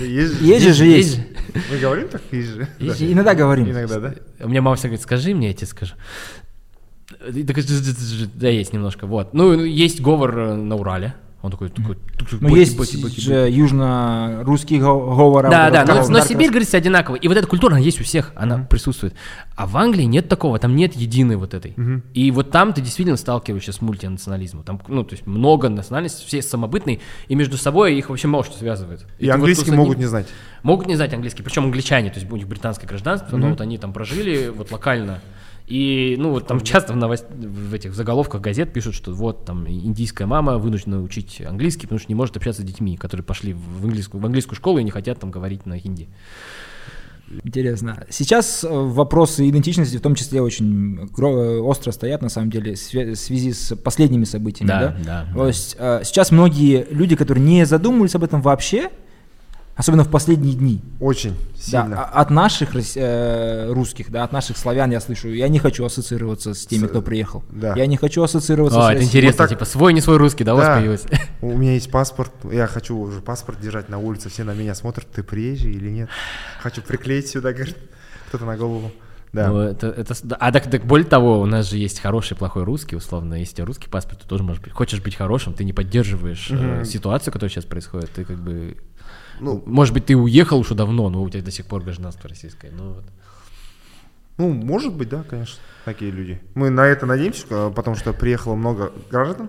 Есть, 0.00 0.40
Есть 0.40 0.76
же 0.76 0.86
есть. 0.86 1.16
же. 1.16 1.22
Мы 1.70 1.78
говорим 1.78 2.08
так? 2.08 2.22
Есть 2.32 2.48
же. 2.48 2.68
Да. 2.80 2.94
И- 2.94 3.12
Иногда 3.12 3.34
говорим. 3.34 3.70
Иногда, 3.70 4.00
да? 4.00 4.14
У 4.40 4.48
меня 4.48 4.62
мама 4.62 4.76
всегда 4.76 4.88
говорит, 4.88 5.02
скажи 5.02 5.34
мне, 5.34 5.48
я 5.48 5.54
тебе 5.54 5.66
скажу. 5.66 5.94
И 7.34 7.42
Да, 8.34 8.48
есть 8.48 8.72
немножко, 8.72 9.06
вот. 9.06 9.34
Ну, 9.34 9.54
есть 9.64 10.00
говор 10.00 10.38
э, 10.38 10.54
на 10.54 10.76
Урале. 10.76 11.14
Он 11.40 11.52
такой, 11.52 11.68
такой... 11.68 11.96
Но 12.40 12.48
есть 12.56 12.76
же 13.20 13.48
южно-русский 13.48 14.80
го- 14.80 15.14
говор. 15.14 15.48
Да, 15.48 15.66
вот 15.66 15.72
да, 15.72 15.84
но, 15.84 16.00
вот 16.00 16.08
но. 16.08 16.20
Сибирь, 16.20 16.48
говорится, 16.48 16.76
одинаково. 16.76 17.14
И 17.14 17.28
вот 17.28 17.36
эта 17.36 17.46
культура, 17.46 17.74
она 17.74 17.80
есть 17.80 18.00
у 18.00 18.04
всех, 18.04 18.32
она 18.34 18.58
присутствует. 18.58 19.14
А 19.54 19.68
в 19.68 19.76
Англии 19.76 20.02
нет 20.02 20.28
такого, 20.28 20.58
там 20.58 20.74
нет 20.74 20.96
единой 20.96 21.36
вот 21.36 21.54
этой. 21.54 21.76
И 22.12 22.30
вот 22.32 22.50
там 22.50 22.72
ты 22.72 22.80
действительно 22.80 23.16
сталкиваешься 23.16 23.72
с 23.72 23.80
мультинационализмом. 23.80 24.64
Там, 24.64 24.80
ну, 24.88 25.04
то 25.04 25.14
есть 25.14 25.26
много 25.28 25.68
национальностей, 25.68 26.26
все 26.26 26.42
самобытные, 26.42 26.98
и 27.28 27.34
между 27.36 27.56
собой 27.56 27.96
их 27.96 28.10
вообще 28.10 28.26
мало 28.26 28.42
что 28.42 28.58
связывает. 28.58 29.06
И 29.20 29.26
вот 29.26 29.34
английский 29.34 29.70
с 29.70 29.74
могут 29.74 29.98
не 29.98 30.06
знать. 30.06 30.26
Могут 30.64 30.88
не 30.88 30.96
знать 30.96 31.14
английский, 31.14 31.44
причем 31.44 31.64
англичане, 31.64 32.10
то 32.10 32.18
есть 32.18 32.28
у 32.30 32.34
них 32.34 32.48
британское 32.48 32.88
гражданство, 32.88 33.36
но 33.36 33.50
вот 33.50 33.60
они 33.60 33.78
там 33.78 33.92
прожили 33.92 34.48
вот 34.48 34.72
локально. 34.72 35.20
И, 35.68 36.16
ну, 36.18 36.30
вот 36.30 36.46
там 36.46 36.60
часто 36.62 36.94
в, 36.94 36.96
новость... 36.96 37.26
в 37.30 37.74
этих 37.74 37.94
заголовках 37.94 38.40
газет 38.40 38.72
пишут, 38.72 38.94
что 38.94 39.12
вот 39.12 39.44
там 39.44 39.68
индийская 39.68 40.24
мама 40.26 40.56
вынуждена 40.56 41.02
учить 41.02 41.42
английский, 41.46 41.82
потому 41.82 41.98
что 41.98 42.08
не 42.10 42.14
может 42.14 42.36
общаться 42.36 42.62
с 42.62 42.64
детьми, 42.64 42.96
которые 42.96 43.24
пошли 43.24 43.52
в 43.54 43.84
английскую, 43.84 44.20
в 44.22 44.24
английскую 44.24 44.56
школу 44.56 44.78
и 44.78 44.82
не 44.84 44.90
хотят 44.90 45.20
там 45.20 45.30
говорить 45.30 45.66
на 45.66 45.78
хинди. 45.78 46.08
Интересно. 47.44 48.06
Сейчас 48.08 48.64
э, 48.64 48.68
вопросы 48.70 49.48
идентичности 49.48 49.98
в 49.98 50.00
том 50.00 50.14
числе 50.14 50.40
очень 50.40 50.98
остро 51.62 51.92
стоят, 51.92 52.22
на 52.22 52.30
самом 52.30 52.50
деле, 52.50 52.74
в 52.74 52.78
свя- 52.78 53.12
в 53.12 53.16
связи 53.16 53.52
с 53.52 53.76
последними 53.76 54.24
событиями. 54.24 54.68
Да, 54.68 54.80
Да, 54.80 54.96
да, 55.04 55.32
То 55.34 55.40
да. 55.40 55.46
есть 55.48 55.76
э, 55.78 56.00
сейчас 56.04 56.30
многие 56.30 56.86
люди, 56.90 57.16
которые 57.16 57.44
не 57.44 57.66
задумывались 57.66 58.14
об 58.14 58.24
этом 58.24 58.40
вообще, 58.40 58.90
особенно 59.78 60.04
в 60.04 60.10
последние 60.10 60.54
дни, 60.54 60.82
Очень 61.00 61.30
да, 61.30 61.60
сильно. 61.82 62.04
а- 62.04 62.20
от 62.20 62.28
наших 62.30 62.70
э, 62.96 63.72
русских, 63.72 64.10
да, 64.10 64.24
от 64.24 64.32
наших 64.32 64.58
славян 64.58 64.90
я 64.90 65.00
слышу, 65.00 65.28
я 65.28 65.48
не 65.48 65.58
хочу 65.58 65.84
ассоциироваться 65.86 66.52
с 66.52 66.66
теми, 66.66 66.84
С- 66.84 66.88
кто 66.90 67.00
приехал. 67.00 67.42
да. 67.50 67.74
Я 67.76 67.86
не 67.86 67.96
хочу 67.96 68.22
ассоциироваться 68.22 68.78
О, 68.86 68.90
с 68.90 68.94
это 68.94 69.02
интересно, 69.04 69.44
Вот 69.44 69.48
так- 69.48 69.58
типа 69.58 69.64
свой, 69.64 69.94
не 69.94 70.02
свой 70.02 70.18
русский, 70.18 70.44
да, 70.44 70.52
у 70.54 70.56
вас 70.58 70.66
Да. 70.66 70.74
появилось? 70.76 71.04
У 71.40 71.56
меня 71.56 71.72
есть 71.72 71.90
паспорт, 71.90 72.32
я 72.52 72.66
хочу 72.66 72.94
уже 72.98 73.20
паспорт 73.20 73.60
держать 73.60 73.88
на 73.88 73.98
улице, 73.98 74.28
все 74.28 74.44
на 74.44 74.52
меня 74.52 74.74
смотрят, 74.74 75.06
ты 75.10 75.22
приезжий 75.22 75.72
или 75.72 75.88
нет. 75.88 76.08
Хочу 76.60 76.82
приклеить 76.82 77.28
сюда, 77.28 77.52
говорит, 77.54 77.76
кто-то 78.28 78.44
на 78.44 78.56
голову. 78.56 78.90
Да. 79.30 79.48
Ну, 79.48 79.58
это, 79.60 79.88
это, 79.88 80.14
да, 80.22 80.36
а 80.40 80.50
так, 80.50 80.70
так 80.70 80.86
более 80.86 81.06
того, 81.06 81.40
у 81.40 81.44
нас 81.44 81.68
же 81.68 81.76
есть 81.76 82.00
хороший 82.00 82.32
и 82.32 82.36
плохой 82.36 82.64
русский, 82.64 82.96
условно. 82.96 83.34
Если 83.34 83.52
у 83.52 83.56
тебя 83.56 83.66
русский 83.66 83.86
паспорт, 83.88 84.22
ты 84.22 84.26
тоже 84.26 84.42
можешь 84.42 84.62
быть. 84.62 84.72
Хочешь 84.72 85.02
быть 85.02 85.16
хорошим, 85.16 85.52
ты 85.52 85.64
не 85.64 85.74
поддерживаешь 85.74 86.48
э, 86.50 86.84
ситуацию, 86.86 87.30
которая 87.30 87.50
сейчас 87.50 87.66
происходит. 87.66 88.08
Ты 88.10 88.24
как 88.24 88.38
бы. 88.42 88.78
Ну, 89.40 89.62
Может 89.66 89.94
быть, 89.94 90.06
ты 90.06 90.16
уехал 90.16 90.58
уже 90.58 90.74
давно, 90.74 91.08
но 91.08 91.22
у 91.22 91.30
тебя 91.30 91.42
до 91.42 91.50
сих 91.50 91.66
пор 91.66 91.82
гражданство 91.82 92.28
российское. 92.28 92.70
Ну, 92.70 92.94
вот. 92.94 93.04
ну, 94.36 94.48
может 94.50 94.94
быть, 94.94 95.08
да, 95.08 95.22
конечно, 95.22 95.56
такие 95.84 96.10
люди. 96.10 96.40
Мы 96.54 96.70
на 96.70 96.86
это 96.86 97.06
надеемся, 97.06 97.46
э, 97.50 97.72
потому 97.74 97.96
что 97.96 98.12
приехало 98.12 98.54
много 98.54 98.92
граждан, 99.10 99.48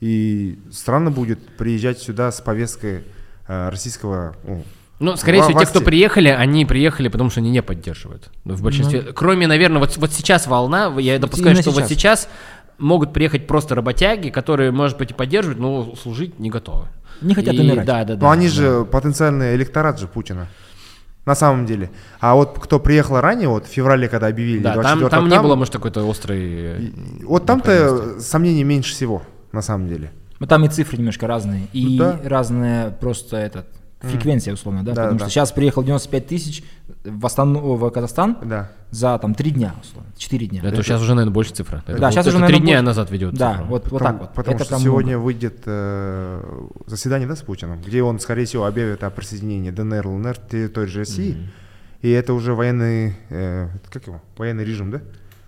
и 0.00 0.58
странно 0.70 1.10
будет 1.10 1.38
приезжать 1.56 1.98
сюда 1.98 2.32
с 2.32 2.40
повесткой 2.40 3.04
э, 3.48 3.68
российского 3.68 4.36
ну, 4.44 4.64
Ну, 4.98 5.16
скорее 5.16 5.42
всего, 5.42 5.58
те, 5.58 5.66
кто 5.66 5.80
приехали, 5.80 6.28
они 6.28 6.64
приехали, 6.64 7.08
потому 7.08 7.30
что 7.30 7.40
они 7.40 7.50
не 7.50 7.62
поддерживают. 7.62 8.30
Ну, 8.44 8.54
в 8.54 8.62
большинстве. 8.62 9.02
Кроме, 9.14 9.46
наверное, 9.46 9.78
вот, 9.78 9.96
вот 9.96 10.12
сейчас 10.12 10.46
волна, 10.46 10.94
я 10.98 11.18
допускаю, 11.18 11.50
именно 11.50 11.62
что 11.62 11.70
вот 11.70 11.88
сейчас. 11.88 12.22
сейчас 12.22 12.28
могут 12.78 13.12
приехать 13.12 13.46
просто 13.46 13.74
работяги, 13.74 14.30
которые, 14.30 14.70
может 14.72 14.98
быть, 14.98 15.10
и 15.10 15.14
поддерживают, 15.14 15.60
но 15.60 15.94
служить 15.96 16.38
не 16.38 16.50
готовы. 16.50 16.88
Не 17.22 17.34
хотят 17.34 17.54
И- 17.54 17.60
умирать. 17.60 17.86
Да, 17.86 18.04
да, 18.04 18.14
да. 18.16 18.20
Но 18.26 18.30
они 18.30 18.46
да. 18.48 18.52
же 18.52 18.84
потенциальный 18.84 19.54
электорат 19.56 19.98
же 19.98 20.06
Путина. 20.08 20.46
На 21.26 21.34
самом 21.34 21.66
деле. 21.66 21.90
А 22.18 22.34
вот 22.34 22.58
кто 22.58 22.80
приехал 22.80 23.20
ранее, 23.20 23.48
вот 23.48 23.66
в 23.66 23.68
феврале, 23.68 24.08
когда 24.08 24.28
объявили 24.28 24.60
Да, 24.62 24.72
24 24.74 25.08
там, 25.10 25.20
там 25.20 25.28
не 25.28 25.40
было, 25.40 25.54
может, 25.54 25.72
какой-то 25.74 26.08
острой... 26.08 26.40
э, 26.42 26.80
Вот 27.24 27.44
там-то 27.46 28.20
сомнений 28.20 28.64
меньше 28.64 28.92
всего, 28.94 29.22
на 29.52 29.60
самом 29.62 29.86
деле. 29.86 30.10
Но 30.38 30.46
там 30.46 30.64
и 30.64 30.68
цифры 30.68 30.96
немножко 30.96 31.26
разные, 31.26 31.68
и 31.74 31.98
Ну 31.98 32.04
да. 32.04 32.20
разная 32.24 32.90
просто 32.90 33.36
этот 33.36 33.66
фреквенция, 34.00 34.54
условно, 34.54 34.82
да, 34.82 34.92
Да, 34.94 35.02
потому 35.02 35.18
да. 35.18 35.24
что 35.26 35.30
сейчас 35.34 35.52
приехал 35.52 35.82
95 35.82 36.26
тысяч, 36.26 36.64
в, 37.04 37.24
Астан... 37.26 37.54
в 37.56 37.90
Казахстан 37.90 38.36
Да. 38.44 38.70
за 38.90 39.18
там 39.18 39.34
три 39.34 39.50
дня, 39.52 39.74
условно, 39.80 40.10
четыре 40.16 40.46
дня. 40.46 40.60
Это 40.62 40.82
сейчас 40.82 41.00
уже, 41.00 41.14
наверное, 41.14 41.32
больше 41.32 41.52
цифра. 41.54 41.82
Это 41.86 41.98
Да, 41.98 42.06
вот 42.08 42.12
сейчас 42.14 42.26
это 42.26 42.36
уже, 42.36 42.46
три 42.46 42.54
наверное, 42.54 42.60
дня 42.66 42.74
больше. 42.76 42.84
назад 42.86 43.10
ведет 43.10 43.34
Да, 43.34 43.52
цифру. 43.52 43.66
вот, 43.66 43.82
вот 43.84 43.98
Потому- 43.98 44.18
так 44.18 44.20
вот. 44.28 44.34
Потому 44.34 44.56
Это 44.56 44.64
что 44.64 44.78
сегодня 44.78 45.12
много. 45.12 45.24
выйдет 45.24 45.62
э, 45.66 46.66
заседание, 46.86 47.26
да, 47.28 47.36
с 47.36 47.42
Путиным, 47.42 47.80
где 47.80 48.02
он, 48.02 48.18
скорее 48.20 48.44
всего, 48.44 48.66
объявит 48.66 49.02
о 49.04 49.10
присоединении 49.10 49.70
ДНР, 49.70 50.06
ЛНР 50.06 50.36
территории 50.50 50.96
России. 50.98 51.48
И 52.02 52.10
это 52.10 52.32
уже 52.34 52.54
военный, 52.54 53.16
э, 53.28 53.68
как 53.90 54.06
его, 54.06 54.22
военный 54.36 54.64
режим, 54.64 54.90
да, 54.90 55.00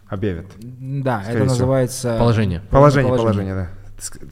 объявят. 0.08 0.46
Да, 0.58 1.22
это 1.22 1.30
всего. 1.32 1.44
называется... 1.46 2.16
Положение. 2.18 2.60
Положение, 2.70 3.14
положение, 3.14 3.54
да. 3.54 3.68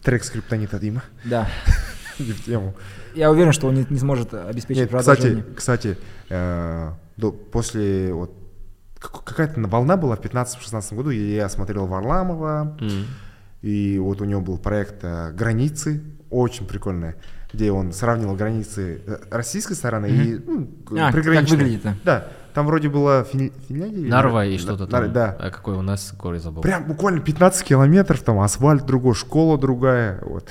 Трек 0.02 0.24
скриптонита 0.24 0.78
Дима. 0.78 1.02
Да. 1.24 1.48
Не 2.18 2.32
в 2.32 2.44
тему. 2.44 2.74
Я 3.14 3.30
уверен, 3.30 3.52
что 3.52 3.66
он 3.68 3.74
не, 3.74 3.86
не 3.88 3.98
сможет 3.98 4.34
обеспечить 4.34 4.82
Нет, 4.82 4.94
кстати, 4.94 5.16
продолжение. 5.20 5.54
кстати, 5.56 5.98
э, 6.28 6.92
до- 7.20 7.32
после 7.32 8.12
вот 8.12 8.32
как- 8.98 9.24
какая-то 9.24 9.60
волна 9.62 9.96
была 9.96 10.16
в 10.16 10.20
15-16 10.20 10.94
году, 10.96 11.10
и 11.10 11.34
я 11.34 11.48
смотрел 11.48 11.86
Варламова, 11.86 12.76
М. 12.80 13.04
и 13.62 13.98
вот 13.98 14.20
у 14.20 14.24
него 14.24 14.40
был 14.40 14.58
проект 14.58 15.02
э, 15.04 15.32
«Границы», 15.32 16.02
очень 16.30 16.66
прикольный, 16.66 17.14
где 17.52 17.72
он 17.72 17.92
сравнивал 17.92 18.34
границы 18.36 19.02
э, 19.06 19.18
российской 19.30 19.74
стороны 19.74 20.06
и 20.06 20.38
ну, 20.46 20.68
А, 20.98 21.06
как 21.06 21.14
приграничной. 21.14 21.56
выглядит-то? 21.56 21.96
Да, 22.04 22.28
там 22.54 22.66
вроде 22.66 22.88
была 22.88 23.22
Фин- 23.22 23.52
Финляндия. 23.68 24.00
или- 24.02 24.08
Нарва 24.10 24.44
и 24.44 24.56
Да, 24.56 24.62
что-то 24.62 24.86
Нар- 24.86 25.04
там. 25.04 25.12
Да, 25.12 25.36
А 25.40 25.50
какой 25.50 25.74
у 25.76 25.82
нас 25.82 26.12
город 26.18 26.42
забыл? 26.42 26.62
Прям 26.62 26.84
буквально 26.84 27.20
15 27.20 27.64
километров, 27.64 28.20
там 28.22 28.38
асфальт 28.40 28.86
другой, 28.86 29.14
школа 29.14 29.58
другая. 29.58 30.20
Вот. 30.22 30.46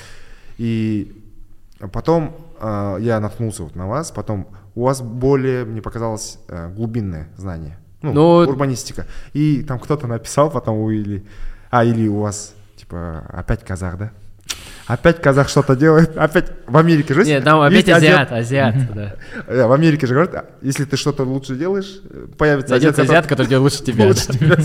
И 0.57 1.23
потом 1.93 2.35
э, 2.61 2.97
я 2.99 3.19
наткнулся 3.21 3.63
вот 3.63 3.75
на 3.75 3.87
вас, 3.87 4.11
потом 4.11 4.47
у 4.79 4.83
вас 4.83 5.01
более, 5.01 5.65
мне 5.65 5.81
показалось, 5.81 6.39
э, 6.47 6.69
глубинное 6.69 7.27
знание. 7.37 7.77
Ну, 8.01 8.13
Ну, 8.13 8.35
урбанистика. 8.47 9.05
И 9.33 9.61
там 9.63 9.77
кто-то 9.79 10.07
написал 10.07 10.49
потом, 10.49 10.89
или... 10.89 11.25
А, 11.69 11.83
или 11.83 12.07
у 12.07 12.21
вас, 12.21 12.53
типа, 12.77 13.25
опять 13.29 13.63
казах, 13.65 13.97
да? 13.97 14.11
Опять 14.87 15.21
казах 15.21 15.49
что-то 15.49 15.75
делает, 15.75 16.17
опять 16.17 16.51
в 16.65 16.75
Америке 16.75 17.13
же 17.13 17.23
Нет, 17.23 17.43
там 17.43 17.61
опять 17.61 17.87
азиат, 17.89 18.31
азиат, 18.31 18.75
да. 18.95 19.15
Да, 19.47 19.67
в 19.67 19.71
Америке 19.73 20.07
же 20.07 20.13
говорят, 20.15 20.33
а, 20.33 20.45
если 20.61 20.85
ты 20.85 20.97
что-то 20.97 21.23
лучше 21.23 21.55
делаешь, 21.55 22.01
э, 22.09 22.27
появится 22.37 22.73
который- 22.79 23.03
азиат, 23.03 23.27
который 23.27 23.47
делает 23.47 23.73
лучше 23.73 23.83
тебя. 23.83 24.57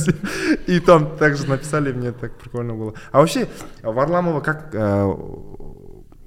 И 0.67 0.81
там 0.81 1.17
также 1.19 1.47
написали, 1.47 1.93
мне 1.93 2.13
так 2.13 2.39
прикольно 2.39 2.73
было. 2.75 2.95
А 3.13 3.19
вообще, 3.19 3.49
Варламова 3.83 4.41
как... 4.41 4.71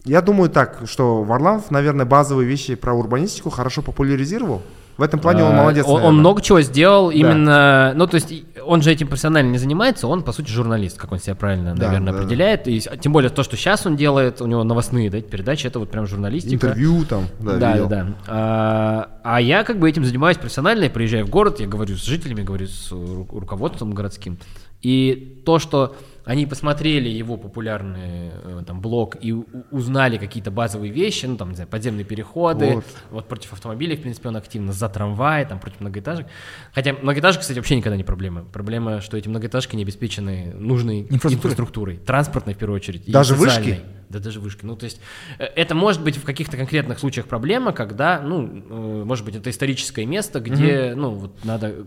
Я 0.08 0.22
думаю 0.22 0.49
так, 0.49 0.82
что 0.86 1.24
Варламов, 1.24 1.70
наверное, 1.72 2.05
базовые 2.05 2.47
вещи 2.47 2.76
про 2.76 2.93
урбанистику 2.93 3.49
хорошо 3.49 3.82
популяризировал. 3.82 4.62
В 4.97 5.03
этом 5.03 5.20
плане 5.20 5.43
он 5.43 5.53
А, 5.53 5.58
молодец. 5.62 5.86
Он, 5.88 6.01
он 6.01 6.18
много 6.18 6.41
чего 6.41 6.60
сделал 6.62 7.12
именно, 7.12 7.93
ну 7.95 8.08
то 8.08 8.16
есть 8.16 8.32
и- 8.32 8.45
он 8.66 8.82
же 8.82 8.91
этим 8.91 9.08
профессионально 9.08 9.51
не 9.51 9.60
занимается, 9.60 10.08
он 10.08 10.24
по 10.24 10.32
сути 10.32 10.49
журналист, 10.49 10.97
как 10.97 11.12
он 11.12 11.20
себя 11.20 11.36
правильно, 11.36 11.76
Да, 11.76 11.86
наверное, 11.86 12.14
да, 12.14 12.20
определяет. 12.20 12.68
И 12.68 12.80
с- 12.80 12.89
тем 12.99 13.14
более 13.14 13.30
то, 13.30 13.43
что 13.43 13.55
сейчас 13.58 13.86
он 13.86 13.95
делает, 13.95 14.41
у 14.41 14.47
него 14.47 14.64
новостные 14.64 15.12
да, 15.12 15.22
передачи, 15.22 15.68
это 15.68 15.78
вот 15.78 15.91
прям 15.91 16.08
журналистика. 16.08 16.55
Интервью 16.55 17.05
там, 17.05 17.26
да, 17.39 17.51
Да, 17.53 17.58
да, 17.60 17.74
видел. 17.74 17.88
да. 17.89 18.08
А, 18.28 19.10
а 19.24 19.39
я 19.39 19.64
как 19.64 19.78
бы 19.78 19.88
этим 19.88 20.03
занимаюсь 20.03 20.38
профессионально, 20.38 20.86
я 20.86 20.89
приезжаю 20.89 21.28
в 21.28 21.30
город, 21.30 21.60
я 21.60 21.68
говорю 21.68 21.95
с 21.95 22.03
жителями, 22.03 22.41
говорю 22.41 22.66
с 22.66 22.91
ру- 22.91 23.28
руководством 23.39 23.91
городским. 23.91 24.39
И 24.82 25.41
то, 25.45 25.60
что 25.60 25.95
они 26.28 26.45
посмотрели 26.45 27.07
его 27.07 27.38
популярный 27.38 28.32
э, 28.43 28.63
там 28.67 28.82
блог 28.82 29.15
и 29.19 29.32
узнали 29.71 30.17
какие-то 30.17 30.51
базовые 30.51 30.91
вещи, 30.91 31.25
ну 31.25 31.38
там, 31.38 31.49
не 31.49 31.55
знаю, 31.55 31.69
подземные 31.69 32.03
переходы, 32.03 32.75
Вот. 32.75 32.86
вот. 33.11 33.28
против 33.30 33.53
автомобилей, 33.53 33.95
в 33.95 34.01
принципе, 34.01 34.28
он 34.28 34.36
активно, 34.36 34.73
за 34.73 34.89
трамваи, 34.89 35.45
там, 35.45 35.59
против 35.59 35.80
многоэтажек. 35.80 36.28
Хотя 36.73 36.93
многоэтажки, 36.93 37.39
кстати, 37.41 37.57
вообще 37.57 37.78
никогда 37.78 37.95
не 37.95 38.03
проблема. 38.03 38.43
Проблема, 38.43 38.99
что 38.99 39.15
эти 39.15 39.30
многоэтажки 39.30 39.78
не 39.78 39.84
обеспечены 39.84 40.53
нужной 40.53 41.03
Инфраструктурой. 41.03 41.36
инфраструктурой, 41.36 41.97
транспортной 41.97 42.55
в 42.55 42.57
первую 42.57 42.75
очередь. 42.75 43.09
Даже 43.09 43.34
вышки? 43.34 43.80
Да 44.09 44.19
даже 44.19 44.41
вышки. 44.41 44.65
Ну, 44.65 44.75
то 44.75 44.84
есть 44.84 44.99
э, 45.39 45.45
это 45.45 45.75
может 45.75 46.03
быть 46.03 46.17
в 46.17 46.23
каких-то 46.25 46.57
конкретных 46.57 46.99
случаях 46.99 47.28
проблема, 47.28 47.71
когда, 47.71 48.19
ну, 48.19 48.45
э, 48.45 49.03
может 49.05 49.23
быть, 49.23 49.36
это 49.38 49.49
историческое 49.49 50.05
место, 50.05 50.41
где, 50.41 50.93
ну, 50.93 51.11
вот 51.11 51.45
надо 51.45 51.86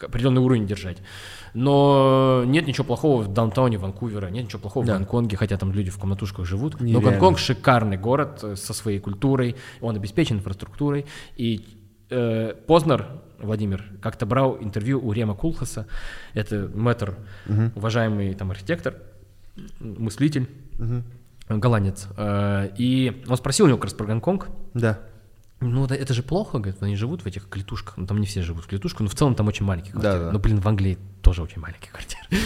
определенный 0.00 0.40
уровень 0.40 0.66
держать. 0.66 0.98
Но 1.54 2.42
нет 2.46 2.66
ничего 2.66 2.84
плохого 2.84 3.22
в 3.22 3.28
даунтауне 3.32 3.78
Ванкувера, 3.78 4.28
нет 4.28 4.44
ничего 4.44 4.60
плохого 4.60 4.86
Да. 4.86 4.94
в 4.94 4.96
Гонконге, 4.98 5.36
хотя 5.36 5.56
там 5.56 5.72
люди 5.72 5.90
в 5.90 5.98
комнатушках 5.98 6.44
живут. 6.46 6.80
Нереально. 6.80 7.00
Но 7.04 7.10
Гонконг 7.10 7.38
шикарный 7.38 7.96
город 7.96 8.44
со 8.54 8.72
своей 8.74 9.00
культурой, 9.00 9.56
он 9.80 9.96
обеспечен 9.96 10.36
инфраструктурой. 10.36 11.06
И 11.36 11.66
э, 12.10 12.54
Познер 12.66 13.06
Владимир 13.38 13.84
как-то 14.02 14.26
брал 14.26 14.58
интервью 14.60 15.00
у 15.04 15.12
Рема 15.12 15.34
Кулхаса, 15.34 15.86
это 16.34 16.70
мэтр, 16.74 17.16
уважаемый 17.74 18.34
там 18.34 18.50
архитектор, 18.50 18.94
мыслитель, 19.80 20.48
голландец. 21.48 22.06
Э, 22.16 22.68
И 22.76 23.22
он 23.28 23.36
спросил 23.36 23.66
у 23.66 23.68
него 23.68 23.78
как 23.78 23.84
раз 23.86 23.94
про 23.94 24.06
Гонконг. 24.06 24.48
Да. 24.74 25.00
Ну, 25.62 25.84
это, 25.84 25.94
это 25.94 26.14
же 26.14 26.22
плохо, 26.22 26.58
говорит, 26.58 26.82
они 26.82 26.96
живут 26.96 27.22
в 27.22 27.26
этих 27.26 27.48
клетушках. 27.48 27.96
Ну, 27.98 28.06
там 28.06 28.18
не 28.18 28.26
все 28.26 28.40
живут 28.42 28.64
в 28.64 28.68
клетушках, 28.68 29.00
но 29.02 29.08
в 29.08 29.14
целом 29.14 29.34
там 29.34 29.46
очень 29.48 29.66
маленькие 29.66 29.92
квартиры. 29.92 30.18
Да, 30.18 30.24
да. 30.26 30.32
Ну, 30.32 30.38
блин, 30.38 30.60
в 30.60 30.66
Англии 30.68 30.96
тоже 31.22 31.42
очень 31.42 31.60
маленькие 31.60 31.90
квартиры. 31.90 32.22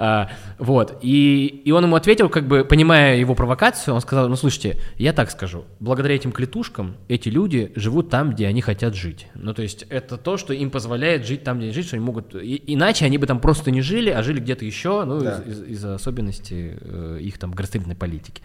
А, 0.00 0.30
вот, 0.58 0.98
и, 1.02 1.46
и 1.64 1.72
он 1.72 1.82
ему 1.84 1.96
ответил, 1.96 2.28
как 2.28 2.46
бы, 2.46 2.64
понимая 2.64 3.16
его 3.16 3.34
провокацию, 3.34 3.94
он 3.94 4.00
сказал, 4.00 4.28
ну, 4.28 4.36
слушайте, 4.36 4.78
я 4.96 5.12
так 5.12 5.28
скажу, 5.30 5.64
благодаря 5.80 6.14
этим 6.14 6.30
клетушкам 6.30 6.96
эти 7.08 7.28
люди 7.30 7.72
живут 7.74 8.08
там, 8.08 8.30
где 8.30 8.46
они 8.46 8.60
хотят 8.60 8.94
жить. 8.94 9.26
Ну, 9.34 9.54
то 9.54 9.62
есть 9.62 9.86
это 9.88 10.16
то, 10.16 10.36
что 10.36 10.52
им 10.52 10.70
позволяет 10.70 11.26
жить 11.26 11.42
там, 11.42 11.56
где 11.56 11.66
они 11.66 11.74
жить, 11.74 11.86
что 11.86 11.96
они 11.96 12.04
могут... 12.04 12.34
и- 12.36 12.62
иначе 12.68 13.06
они 13.06 13.18
бы 13.18 13.26
там 13.26 13.40
просто 13.40 13.72
не 13.72 13.80
жили, 13.80 14.10
а 14.10 14.22
жили 14.22 14.38
где-то 14.38 14.64
еще, 14.64 15.04
ну, 15.04 15.20
Да. 15.20 15.42
из- 15.46 15.58
из- 15.62 15.62
из-за 15.70 15.94
особенностей 15.96 16.74
э, 16.80 17.18
их 17.20 17.38
там 17.38 17.50
градостроительной 17.50 17.96
политики. 17.96 18.40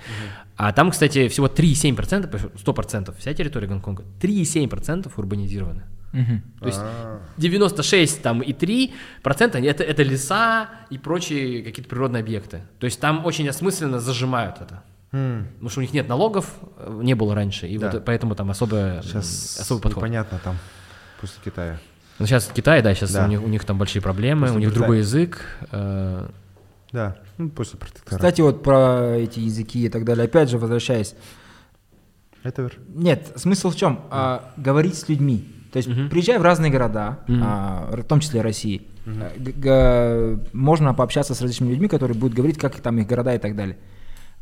А 0.56 0.72
там, 0.72 0.90
кстати, 0.90 1.28
всего 1.28 1.48
3,7%, 1.48 2.24
потому 2.24 2.40
что 2.58 2.72
100% 2.72 3.14
вся 3.20 3.34
территория 3.36 3.68
Гонконга, 3.68 4.04
3,7% 4.20 5.12
урбанизированы. 5.18 5.84
То 6.60 6.68
есть 6.68 6.80
А, 6.80 7.20
96 7.38 8.22
там 8.22 8.42
и 8.42 8.54
3 8.54 8.94
процента 9.24 9.58
это, 9.58 9.84
это 9.84 10.04
леса 10.04 10.70
и 10.92 10.98
прочие 11.00 11.64
какие-то 11.64 11.90
природные 11.90 12.22
объекты. 12.22 12.62
То 12.80 12.86
есть 12.86 13.00
там 13.00 13.26
очень 13.26 13.50
осмысленно 13.50 14.00
зажимают 14.00 14.62
это. 14.62 14.84
м, 15.12 15.48
Потому 15.54 15.70
что 15.70 15.80
у 15.80 15.82
них 15.84 15.94
нет 15.94 16.08
налогов, 16.08 16.48
э, 16.78 17.00
не 17.04 17.14
было 17.16 17.34
раньше, 17.36 17.68
и 17.68 17.78
Да. 17.78 17.90
вот 17.92 18.06
поэтому 18.06 18.36
там 18.36 18.50
особо, 18.52 19.02
Сейчас 19.04 19.58
особый 19.60 19.82
подход. 19.82 20.04
непонятно 20.04 20.40
там 20.44 20.58
после 21.20 21.36
Китая. 21.44 21.80
Ну, 22.20 22.28
сейчас 22.28 22.50
Китай, 22.54 22.82
да, 22.84 22.94
сейчас 22.94 23.12
Да. 23.12 23.26
У, 23.26 23.28
них, 23.28 23.42
у 23.44 23.48
них 23.48 23.66
там 23.66 23.78
большие 23.80 24.02
проблемы, 24.04 24.42
После 24.42 24.56
у 24.58 24.60
них 24.60 24.70
Британии. 24.70 24.80
другой 24.86 24.98
язык. 25.00 25.42
э, 25.72 26.30
Да, 26.92 27.16
ну, 27.40 27.50
после 27.50 27.80
протектората. 27.80 28.16
Кстати, 28.18 28.42
вот 28.42 28.62
про 28.62 29.16
эти 29.18 29.40
языки 29.40 29.86
и 29.86 29.90
так 29.90 30.06
далее, 30.06 30.26
опять 30.26 30.50
же, 30.52 30.60
возвращаясь. 30.60 31.16
Это. 32.44 32.70
Нет, 32.88 33.34
смысл 33.36 33.70
в 33.72 33.76
чем? 33.76 34.02
А, 34.12 34.52
говорить 34.58 34.96
с 34.96 35.10
людьми. 35.10 35.48
То 35.74 35.78
есть, 35.78 35.90
приезжая 36.10 36.40
в 36.40 36.44
разные 36.44 36.72
города, 36.72 37.20
а, 37.28 37.90
в 37.92 38.04
том 38.04 38.20
числе 38.20 38.42
России, 38.42 38.84
г- 39.38 40.40
можно 40.54 40.94
пообщаться 40.94 41.34
с 41.36 41.42
различными 41.42 41.72
людьми, 41.72 41.88
которые 41.88 42.18
будут 42.18 42.36
говорить, 42.38 42.58
как 42.58 42.76
там 42.80 43.00
их 43.00 43.08
города 43.08 43.34
и 43.34 43.40
так 43.40 43.56
далее. 43.56 43.78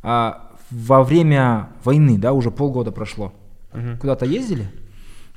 А, 0.04 0.52
во 0.70 1.04
время 1.04 1.70
войны, 1.84 2.18
да, 2.18 2.34
уже 2.34 2.52
полгода 2.52 2.92
прошло, 2.92 3.34
куда-то 4.00 4.26
ездили? 4.26 4.70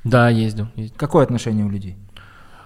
да, 0.03 0.29
ездил, 0.29 0.67
ездил. 0.75 0.95
Какое 0.97 1.23
отношение 1.23 1.65
у 1.65 1.69
людей? 1.69 1.95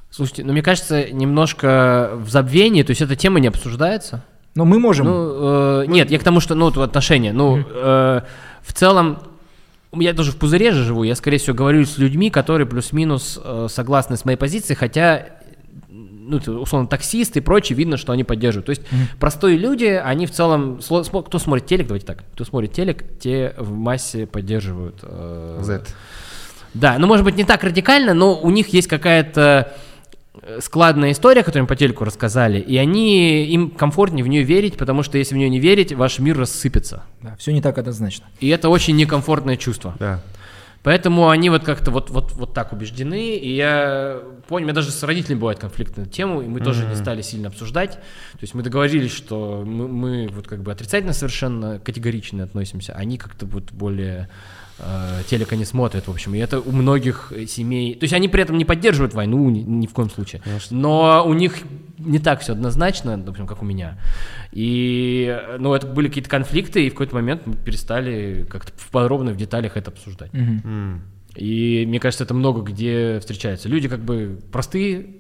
Слушайте, 0.10 0.44
ну 0.44 0.52
мне 0.54 0.62
кажется, 0.64 1.10
немножко 1.12 2.12
в 2.16 2.30
забвении, 2.30 2.82
то 2.84 2.90
есть 2.92 3.02
эта 3.02 3.16
тема 3.16 3.40
не 3.40 3.48
обсуждается. 3.48 4.24
Ну, 4.56 4.66
мы 4.66 4.80
можем... 4.80 5.06
Ну, 5.06 5.82
э, 5.84 5.86
нет, 5.88 6.10
я 6.10 6.18
к 6.18 6.24
тому, 6.24 6.40
что, 6.40 6.56
ну, 6.56 6.66
вот 6.66 6.78
отношения, 6.80 7.32
ну, 7.32 7.60
э, 7.60 8.22
в 8.64 8.74
целом, 8.74 9.20
я 9.94 10.14
тоже 10.14 10.32
в 10.32 10.38
пузыре 10.38 10.72
же 10.72 10.84
живу, 10.84 11.04
я, 11.04 11.16
скорее 11.16 11.38
всего, 11.38 11.56
говорю 11.56 11.86
с 11.86 11.98
людьми, 11.98 12.30
которые 12.30 12.68
плюс-минус 12.68 13.40
э, 13.44 13.68
согласны 13.70 14.18
с 14.18 14.26
моей 14.26 14.38
позицией, 14.38 14.78
хотя, 14.78 15.26
ну, 15.88 16.38
условно, 16.38 16.88
таксисты 16.88 17.40
и 17.40 17.42
прочее, 17.42 17.76
видно, 17.76 17.98
что 17.98 18.14
они 18.14 18.24
поддерживают. 18.24 18.68
То 18.68 18.72
есть 18.72 18.84
простые 19.20 19.58
люди, 19.58 19.86
они 19.86 20.26
в 20.28 20.32
целом, 20.32 20.80
кто 20.80 21.40
смотрит 21.40 21.66
телек, 21.66 21.88
давайте 21.88 22.06
так, 22.06 22.24
кто 22.34 22.46
смотрит 22.46 22.72
телек, 22.72 23.04
те 23.20 23.56
в 23.58 23.74
массе 23.74 24.28
поддерживают. 24.28 25.00
э, 25.02 25.60
Z. 25.64 25.86
да, 26.76 26.98
ну, 27.00 27.08
может 27.08 27.26
быть, 27.26 27.36
не 27.36 27.44
так 27.44 27.64
радикально, 27.64 28.14
но 28.14 28.40
у 28.40 28.52
них 28.52 28.68
есть 28.70 28.88
какая-то 28.88 29.74
складная 30.60 31.12
история, 31.12 31.44
которую 31.44 31.64
им 31.64 31.68
по 31.68 31.76
телеку 31.76 32.04
рассказали, 32.04 32.60
и 32.60 32.78
они, 32.78 33.46
им 33.46 33.72
комфортнее 33.72 34.24
в 34.24 34.28
нее 34.28 34.44
верить, 34.44 34.78
потому 34.78 35.04
что 35.04 35.18
если 35.18 35.36
в 35.36 35.38
нее 35.38 35.50
не 35.50 35.60
верить, 35.60 35.94
ваш 35.94 36.20
мир 36.20 36.38
рассыпется. 36.38 37.04
Да, 37.22 37.36
все 37.38 37.52
не 37.52 37.62
так 37.62 37.78
однозначно. 37.78 38.26
И 38.40 38.50
это 38.50 38.70
очень 38.70 38.96
некомфортное 38.96 39.58
чувство. 39.58 39.96
Да. 40.00 40.22
Поэтому 40.82 41.30
они 41.30 41.50
вот 41.50 41.64
как-то 41.64 41.92
вот, 41.92 42.10
вот, 42.10 42.32
вот 42.34 42.54
так 42.54 42.72
убеждены, 42.72 43.36
и 43.36 43.54
я 43.54 44.22
понял, 44.48 44.64
у 44.64 44.68
меня 44.68 44.74
даже 44.74 44.92
с 44.92 45.04
родителями 45.04 45.40
бывает 45.40 45.60
конфликт 45.60 45.98
на 45.98 46.04
эту 46.04 46.10
тему, 46.10 46.42
и 46.42 46.48
мы 46.48 46.62
тоже 46.62 46.86
не 46.86 46.96
стали 46.96 47.22
сильно 47.22 47.50
обсуждать. 47.50 47.94
То 47.94 48.40
есть 48.42 48.54
мы 48.54 48.64
договорились, 48.64 49.12
что 49.12 49.64
мы, 49.66 49.90
мы 49.90 50.30
вот 50.30 50.48
как 50.48 50.64
бы 50.64 50.72
отрицательно 50.72 51.12
совершенно 51.12 51.80
категорично 51.80 52.46
относимся, 52.46 52.94
они 52.94 53.18
как-то 53.18 53.46
вот 53.46 53.72
более 53.74 54.30
э, 54.80 55.22
телека 55.28 55.56
не 55.56 55.66
смотрят, 55.66 56.08
в 56.08 56.12
общем, 56.12 56.36
и 56.36 56.40
это 56.40 56.60
у 56.60 56.72
многих 56.72 57.32
семей, 57.48 57.96
то 57.96 58.04
есть 58.04 58.14
они 58.14 58.28
при 58.28 58.42
этом 58.44 58.58
не 58.58 58.66
поддерживают 58.66 59.14
войну 59.14 59.50
ни, 59.50 59.60
ни 59.60 59.88
в 59.88 59.94
коем 59.94 60.10
случае, 60.10 60.42
но 60.72 61.24
у 61.26 61.34
них 61.34 61.58
не 62.00 62.20
так 62.20 62.42
все 62.42 62.54
однозначно, 62.54 63.18
допустим, 63.18 63.46
как 63.46 63.62
у 63.62 63.66
меня. 63.66 63.98
И, 64.52 65.38
ну, 65.60 65.74
это 65.74 65.86
были 65.86 66.08
какие-то 66.08 66.30
конфликты, 66.30 66.86
и 66.86 66.90
в 66.90 66.94
какой-то 66.94 67.16
момент 67.16 67.46
мы 67.46 67.56
перестали 67.56 68.46
как-то 68.50 68.72
подробно 68.92 69.32
в 69.32 69.38
деталях 69.38 69.78
это 69.78 69.92
обсуждать. 69.92 70.34
М. 70.34 71.04
И 71.36 71.86
мне 71.88 72.00
кажется, 72.00 72.24
это 72.24 72.34
много 72.34 72.62
где 72.62 73.20
встречается. 73.20 73.70
Люди 73.70 73.88
как 73.88 74.00
бы 74.00 74.40
простые, 74.52 75.18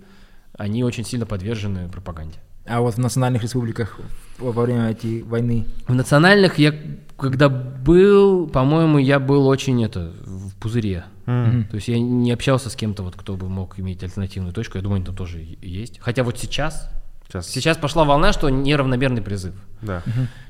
они 0.58 0.84
очень 0.84 1.06
сильно 1.06 1.26
подвержены 1.26 1.90
пропаганде. 1.90 2.40
А 2.70 2.82
вот 2.82 2.94
в 2.96 2.98
национальных 3.00 3.42
республиках 3.44 4.00
во 4.38 4.62
время 4.64 4.92
этой 4.92 5.24
войны 5.24 5.66
В 5.88 5.94
национальных 5.94 6.60
я 6.60 6.74
когда 7.18 7.50
был, 7.50 8.48
по-моему, 8.48 8.98
я 8.98 9.20
был 9.20 9.46
очень 9.48 9.84
это 9.84 10.14
в 10.26 10.56
пузыре. 10.56 11.04
М. 11.26 11.66
То 11.70 11.76
есть 11.76 11.90
я 11.90 12.00
не 12.00 12.32
общался 12.32 12.70
с 12.70 12.76
кем-то, 12.78 13.04
вот, 13.04 13.16
кто 13.18 13.36
бы 13.36 13.50
мог 13.50 13.78
иметь 13.78 14.02
альтернативную 14.04 14.54
точку. 14.54 14.78
Я 14.78 14.84
думаю, 14.84 14.98
они 14.98 15.06
там 15.06 15.16
тоже 15.18 15.42
и- 15.44 15.58
есть. 15.68 16.00
Хотя 16.00 16.24
вот 16.24 16.40
сейчас, 16.40 16.90
Сейчас. 17.28 17.48
сейчас 17.50 17.76
пошла 17.78 18.06
волна, 18.06 18.32
что 18.32 18.50
неравномерный 18.50 19.22
призыв. 19.22 19.54
Да. 19.82 20.02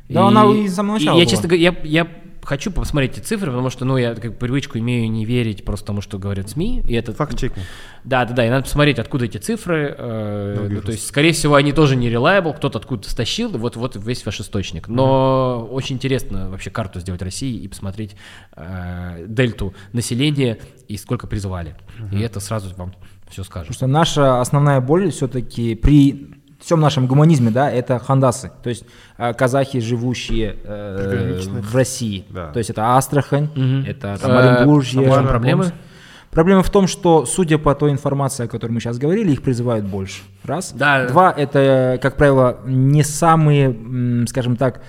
Да, 0.09 0.27
она 0.27 0.45
и 0.45 0.67
с 0.67 0.75
самого 0.75 0.97
и 0.97 0.99
начала 0.99 1.17
я, 1.17 1.23
была. 1.23 1.31
честно 1.31 1.47
говоря, 1.49 1.63
я, 1.63 1.75
я 1.83 2.07
хочу 2.43 2.71
посмотреть 2.71 3.17
эти 3.17 3.25
цифры, 3.25 3.51
потому 3.51 3.69
что, 3.69 3.85
ну, 3.85 3.97
я 3.97 4.15
как 4.15 4.37
привычку 4.37 4.77
имею 4.79 5.09
не 5.09 5.25
верить 5.25 5.65
просто 5.65 5.87
тому, 5.87 6.01
что 6.01 6.17
говорят 6.17 6.49
СМИ. 6.49 6.83
И 6.87 6.93
это, 6.93 7.13
Факт-чекинг. 7.13 7.65
Да, 8.03 8.25
да, 8.25 8.33
да, 8.33 8.45
и 8.45 8.49
надо 8.49 8.63
посмотреть, 8.63 8.99
откуда 8.99 9.25
эти 9.25 9.37
цифры. 9.37 9.95
э, 9.97 10.55
Ну, 10.57 10.75
ну, 10.75 10.81
то 10.81 10.91
есть, 10.91 11.07
скорее 11.07 11.33
всего, 11.33 11.55
они 11.55 11.73
тоже 11.73 11.95
не 11.95 12.09
reliable, 12.09 12.55
кто-то 12.55 12.79
откуда-то 12.79 13.09
стащил, 13.09 13.49
вот, 13.51 13.75
вот 13.75 13.95
весь 13.95 14.25
ваш 14.25 14.39
источник. 14.39 14.87
Но 14.87 15.67
очень 15.71 15.95
интересно 15.97 16.49
вообще 16.49 16.69
карту 16.69 16.99
сделать 16.99 17.21
России 17.21 17.57
и 17.57 17.67
посмотреть 17.67 18.15
э, 18.55 19.25
дельту 19.27 19.73
населения 19.93 20.59
и 20.87 20.97
сколько 20.97 21.27
призвали. 21.27 21.75
И 22.11 22.19
это 22.19 22.39
сразу 22.39 22.73
вам 22.75 22.93
все 23.29 23.43
скажет. 23.43 23.67
Потому 23.67 23.75
что 23.75 23.87
наша 23.87 24.41
основная 24.41 24.81
боль 24.81 25.11
все-таки 25.11 25.75
при 25.75 26.38
всем 26.59 26.79
нашем 26.79 27.07
гуманизме, 27.07 27.51
да, 27.51 27.71
это 27.71 27.99
хандасы, 27.99 28.51
то 28.63 28.69
есть 28.69 28.83
э, 29.17 29.33
казахи, 29.33 29.79
живущие 29.79 30.55
э, 30.63 31.39
в 31.61 31.75
России. 31.75 32.25
Да. 32.29 32.51
То 32.51 32.59
есть 32.59 32.69
это 32.69 32.97
Астрахань, 32.97 33.49
Мгм. 33.55 33.85
это 33.87 34.17
там, 34.21 34.31
Э, 34.31 34.37
Оренбуржье. 34.57 34.99
в 35.01 35.03
чем 35.03 35.13
Самара, 35.13 35.27
проблемы? 35.29 35.71
Проблема 36.31 36.61
в 36.61 36.69
том, 36.69 36.87
что, 36.87 37.25
судя 37.25 37.57
по 37.57 37.73
той 37.73 37.91
информации, 37.91 38.45
о 38.45 38.47
которой 38.47 38.71
мы 38.71 38.79
сейчас 38.81 38.99
говорили, 38.99 39.31
их 39.31 39.41
призывают 39.41 39.85
больше. 39.85 40.21
Раз. 40.43 40.73
Да. 40.73 41.07
Два, 41.07 41.31
это, 41.35 41.97
как 42.01 42.17
правило, 42.17 42.59
не 42.65 43.03
самые, 43.03 43.75
скажем 44.27 44.55
так, 44.55 44.81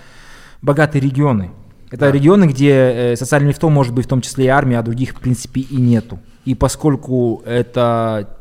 богатые 0.61 1.01
регионы. 1.01 1.51
Это 1.91 2.11
регионы, 2.11 2.45
где 2.45 2.73
э, 2.73 3.17
социальный 3.17 3.49
нефтом 3.49 3.73
может 3.73 3.95
быть 3.95 4.05
в 4.05 4.09
том 4.09 4.21
числе 4.21 4.45
и 4.45 4.49
армия, 4.49 4.79
а 4.79 4.83
других, 4.83 5.11
в 5.13 5.21
принципе, 5.21 5.61
и 5.63 5.77
нету. 5.77 6.19
И 6.45 6.55
поскольку 6.55 7.43
это 7.47 8.37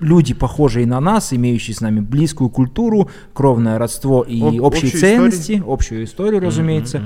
люди, 0.00 0.34
похожие 0.34 0.86
на 0.86 1.00
нас, 1.00 1.32
имеющие 1.32 1.74
с 1.74 1.80
нами 1.80 2.00
близкую 2.00 2.50
культуру, 2.50 3.10
кровное 3.34 3.78
родство 3.78 4.22
и 4.22 4.40
Об- 4.42 4.60
общие 4.62 4.88
общую 4.88 5.00
ценности, 5.00 5.62
общую 5.66 6.04
историю, 6.04 6.40
разумеется, 6.40 7.02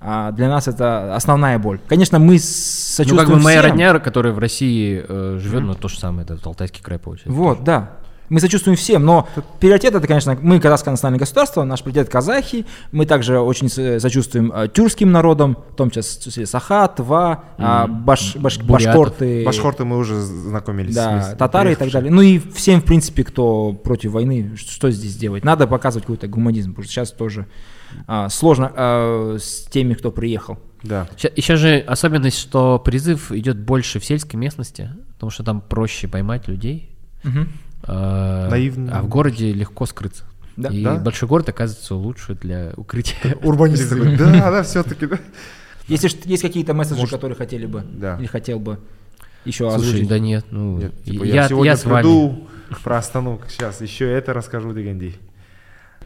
а 0.00 0.30
для 0.32 0.48
нас 0.48 0.68
это 0.68 1.14
основная 1.16 1.58
боль. 1.58 1.80
Конечно, 1.88 2.18
мы 2.18 2.34
Ну, 2.34 2.38
сочувствуем 2.38 3.26
как 3.28 3.36
бы 3.36 3.42
моя 3.42 3.60
всем. 3.60 3.70
родня, 3.72 3.98
которая 3.98 4.32
в 4.32 4.38
России 4.38 5.02
э, 5.08 5.38
живет, 5.42 5.62
ну, 5.62 5.74
то 5.74 5.88
же 5.88 5.98
самое, 5.98 6.24
это 6.24 6.38
Алтайский 6.44 6.82
край 6.82 6.98
получается. 6.98 7.32
Вот, 7.32 7.64
да. 7.64 7.92
Мы 8.28 8.40
сочувствуем 8.40 8.76
всем, 8.76 9.04
но 9.04 9.28
приоритет 9.60 9.94
это, 9.94 10.06
конечно, 10.06 10.36
мы 10.40 10.58
казахское 10.60 10.92
национальное 10.92 11.20
государство, 11.20 11.64
наш 11.64 11.82
приоритет 11.82 12.08
казахи. 12.08 12.66
Мы 12.92 13.06
также 13.06 13.38
очень 13.38 13.68
с- 13.68 14.00
сочувствуем 14.00 14.52
э, 14.52 14.68
тюркским 14.68 15.12
народам, 15.12 15.56
в 15.72 15.74
том 15.76 15.90
числе 15.90 16.46
Саха, 16.46 16.88
Тва, 16.88 17.44
а, 17.58 17.86
баш, 17.86 18.36
баш- 18.36 18.62
башкорты, 18.64 19.44
Башкорты 19.44 19.84
мы 19.84 19.98
уже 19.98 20.20
знакомились. 20.20 20.94
да, 20.94 21.22
с- 21.22 21.36
татары 21.36 21.72
и 21.72 21.74
так 21.74 21.78
приехавшие. 21.88 21.92
далее. 21.92 22.12
Ну 22.12 22.22
и 22.22 22.38
всем, 22.54 22.80
в 22.80 22.84
принципе, 22.84 23.24
кто 23.24 23.72
против 23.72 24.12
войны, 24.12 24.56
что 24.56 24.90
здесь 24.90 25.16
делать? 25.16 25.44
Надо 25.44 25.66
показывать 25.66 26.04
какой-то 26.06 26.26
гуманизм, 26.28 26.70
потому 26.70 26.84
что 26.84 26.92
сейчас 26.92 27.12
тоже 27.12 27.46
а, 28.08 28.28
сложно 28.28 28.72
а, 28.74 29.36
с 29.38 29.66
теми, 29.70 29.94
кто 29.94 30.10
приехал. 30.10 30.58
Да. 30.82 31.08
Еще 31.36 31.56
же 31.56 31.78
особенность, 31.86 32.38
что 32.38 32.78
призыв 32.78 33.32
идет 33.32 33.58
больше 33.58 33.98
в 34.00 34.04
сельской 34.04 34.38
местности, 34.38 34.90
потому 35.14 35.30
что 35.30 35.42
там 35.44 35.60
проще 35.60 36.06
поймать 36.08 36.48
людей. 36.48 36.90
Мгм. 37.24 37.48
Э, 37.86 38.48
Наивно. 38.50 38.98
А 38.98 39.02
в 39.02 39.08
городе 39.08 39.52
легко 39.52 39.86
скрыться. 39.86 40.24
Да. 40.56 40.70
И 40.70 40.82
Да? 40.82 40.96
большой 40.96 41.28
город 41.28 41.48
оказывается 41.48 41.94
лучше 41.94 42.34
для 42.34 42.72
укрытия. 42.76 43.36
Урбанист 43.42 43.88
такой, 43.90 44.16
да, 44.16 44.50
да, 44.50 44.62
все-таки, 44.62 45.06
да. 45.06 45.18
Если 45.88 46.10
есть 46.24 46.42
какие-то 46.42 46.74
месседжи, 46.74 47.00
Может, 47.00 47.14
которые 47.14 47.36
хотели 47.36 47.66
бы 47.66 47.84
да. 47.92 48.16
или 48.18 48.26
хотел 48.26 48.58
бы 48.58 48.78
еще 49.44 49.70
Слушай, 49.70 49.86
озвучить. 49.90 50.08
да 50.08 50.18
нет, 50.18 50.44
ну, 50.50 50.78
Нет, 50.78 51.04
типа, 51.04 51.22
я, 51.24 51.34
я, 51.42 51.48
сегодня 51.48 51.70
я 51.72 51.76
с 51.76 51.84
вами. 51.84 52.02
приду 52.02 52.48
про 52.82 52.98
Астану, 52.98 53.40
сейчас 53.48 53.80
еще 53.80 54.10
это 54.10 54.32
расскажу 54.34 54.72
дегенди. 54.72 55.14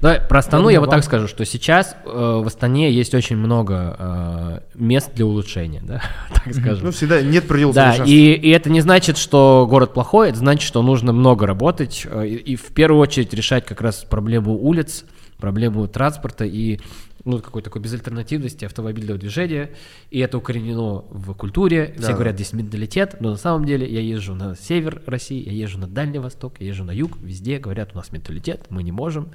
Да, 0.00 0.14
про 0.14 0.38
Астану 0.38 0.68
я 0.70 0.80
вот 0.80 0.88
вам- 0.88 0.98
так 0.98 1.04
скажу, 1.04 1.28
что 1.28 1.44
сейчас 1.44 1.94
э, 2.04 2.08
в 2.08 2.46
Астане 2.46 2.90
есть 2.90 3.14
очень 3.14 3.36
много 3.36 3.96
э, 3.98 4.60
мест 4.74 5.10
для 5.14 5.26
улучшения, 5.26 5.82
да, 5.82 6.02
так 6.32 6.54
скажем. 6.54 6.86
Ну, 6.86 6.90
всегда 6.90 7.20
нет 7.20 7.46
предела 7.46 7.72
Да, 7.72 7.96
и, 8.06 8.32
и 8.32 8.50
это 8.50 8.70
не 8.70 8.80
значит, 8.80 9.18
что 9.18 9.66
город 9.68 9.92
плохой, 9.92 10.30
это 10.30 10.38
значит, 10.38 10.66
что 10.66 10.82
нужно 10.82 11.12
много 11.12 11.46
работать 11.46 12.06
э, 12.10 12.26
и, 12.26 12.34
и 12.34 12.56
в 12.56 12.66
первую 12.68 13.00
очередь 13.00 13.34
решать 13.34 13.66
как 13.66 13.80
раз 13.82 14.04
проблему 14.08 14.58
улиц, 14.58 15.04
проблему 15.39 15.87
транспорта 15.87 16.45
и 16.45 16.79
ну, 17.25 17.39
какой-то 17.39 17.69
такой 17.71 17.81
безальтернативности 17.81 18.65
автомобильного 18.65 19.17
движения, 19.19 19.71
и 20.11 20.19
это 20.19 20.37
укоренено 20.37 21.03
в 21.09 21.33
культуре. 21.33 21.95
Все 21.97 22.09
Да, 22.09 22.13
говорят, 22.13 22.35
да. 22.35 22.43
здесь 22.43 22.53
менталитет, 22.53 23.17
но 23.19 23.31
на 23.31 23.35
самом 23.37 23.65
деле 23.65 23.91
я 23.91 23.99
езжу 23.99 24.35
на 24.35 24.55
север 24.55 25.01
России, 25.07 25.43
я 25.43 25.51
езжу 25.51 25.79
на 25.79 25.87
Дальний 25.87 26.19
Восток, 26.19 26.57
я 26.59 26.67
езжу 26.67 26.83
на 26.83 26.91
юг, 26.91 27.17
везде 27.19 27.57
говорят, 27.57 27.93
у 27.93 27.97
нас 27.97 28.11
менталитет, 28.11 28.67
мы 28.69 28.83
не 28.83 28.91
можем, 28.91 29.29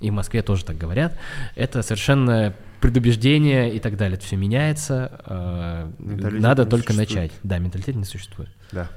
и 0.00 0.10
в 0.10 0.14
Москве 0.14 0.42
тоже 0.42 0.64
так 0.64 0.78
говорят. 0.78 1.18
Это 1.54 1.82
совершенно 1.82 2.54
предубеждение 2.80 3.74
и 3.74 3.78
так 3.78 3.98
далее. 3.98 4.16
Это 4.16 4.24
все 4.24 4.36
меняется, 4.36 5.20
э, 5.26 5.90
Менталитет 5.98 6.40
надо 6.40 6.64
не 6.64 6.70
только 6.70 6.92
существует. 6.94 7.22
начать. 7.24 7.32
Да, 7.42 7.58
менталитет 7.58 7.94
не 7.94 8.04
существует. 8.04 8.50
Да. 8.72 8.88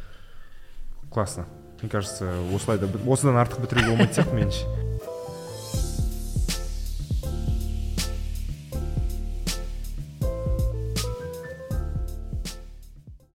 Классно. 1.10 1.48
Мне 1.82 1.90
кажется, 1.92 2.34
осылай 2.56 2.80
да 2.80 2.88
осыдан 3.06 3.38
артық 3.38 3.62
бітіруге 3.62 3.92
болмайды 3.92 4.16
сияқты 4.18 4.34
меніңше 4.34 4.66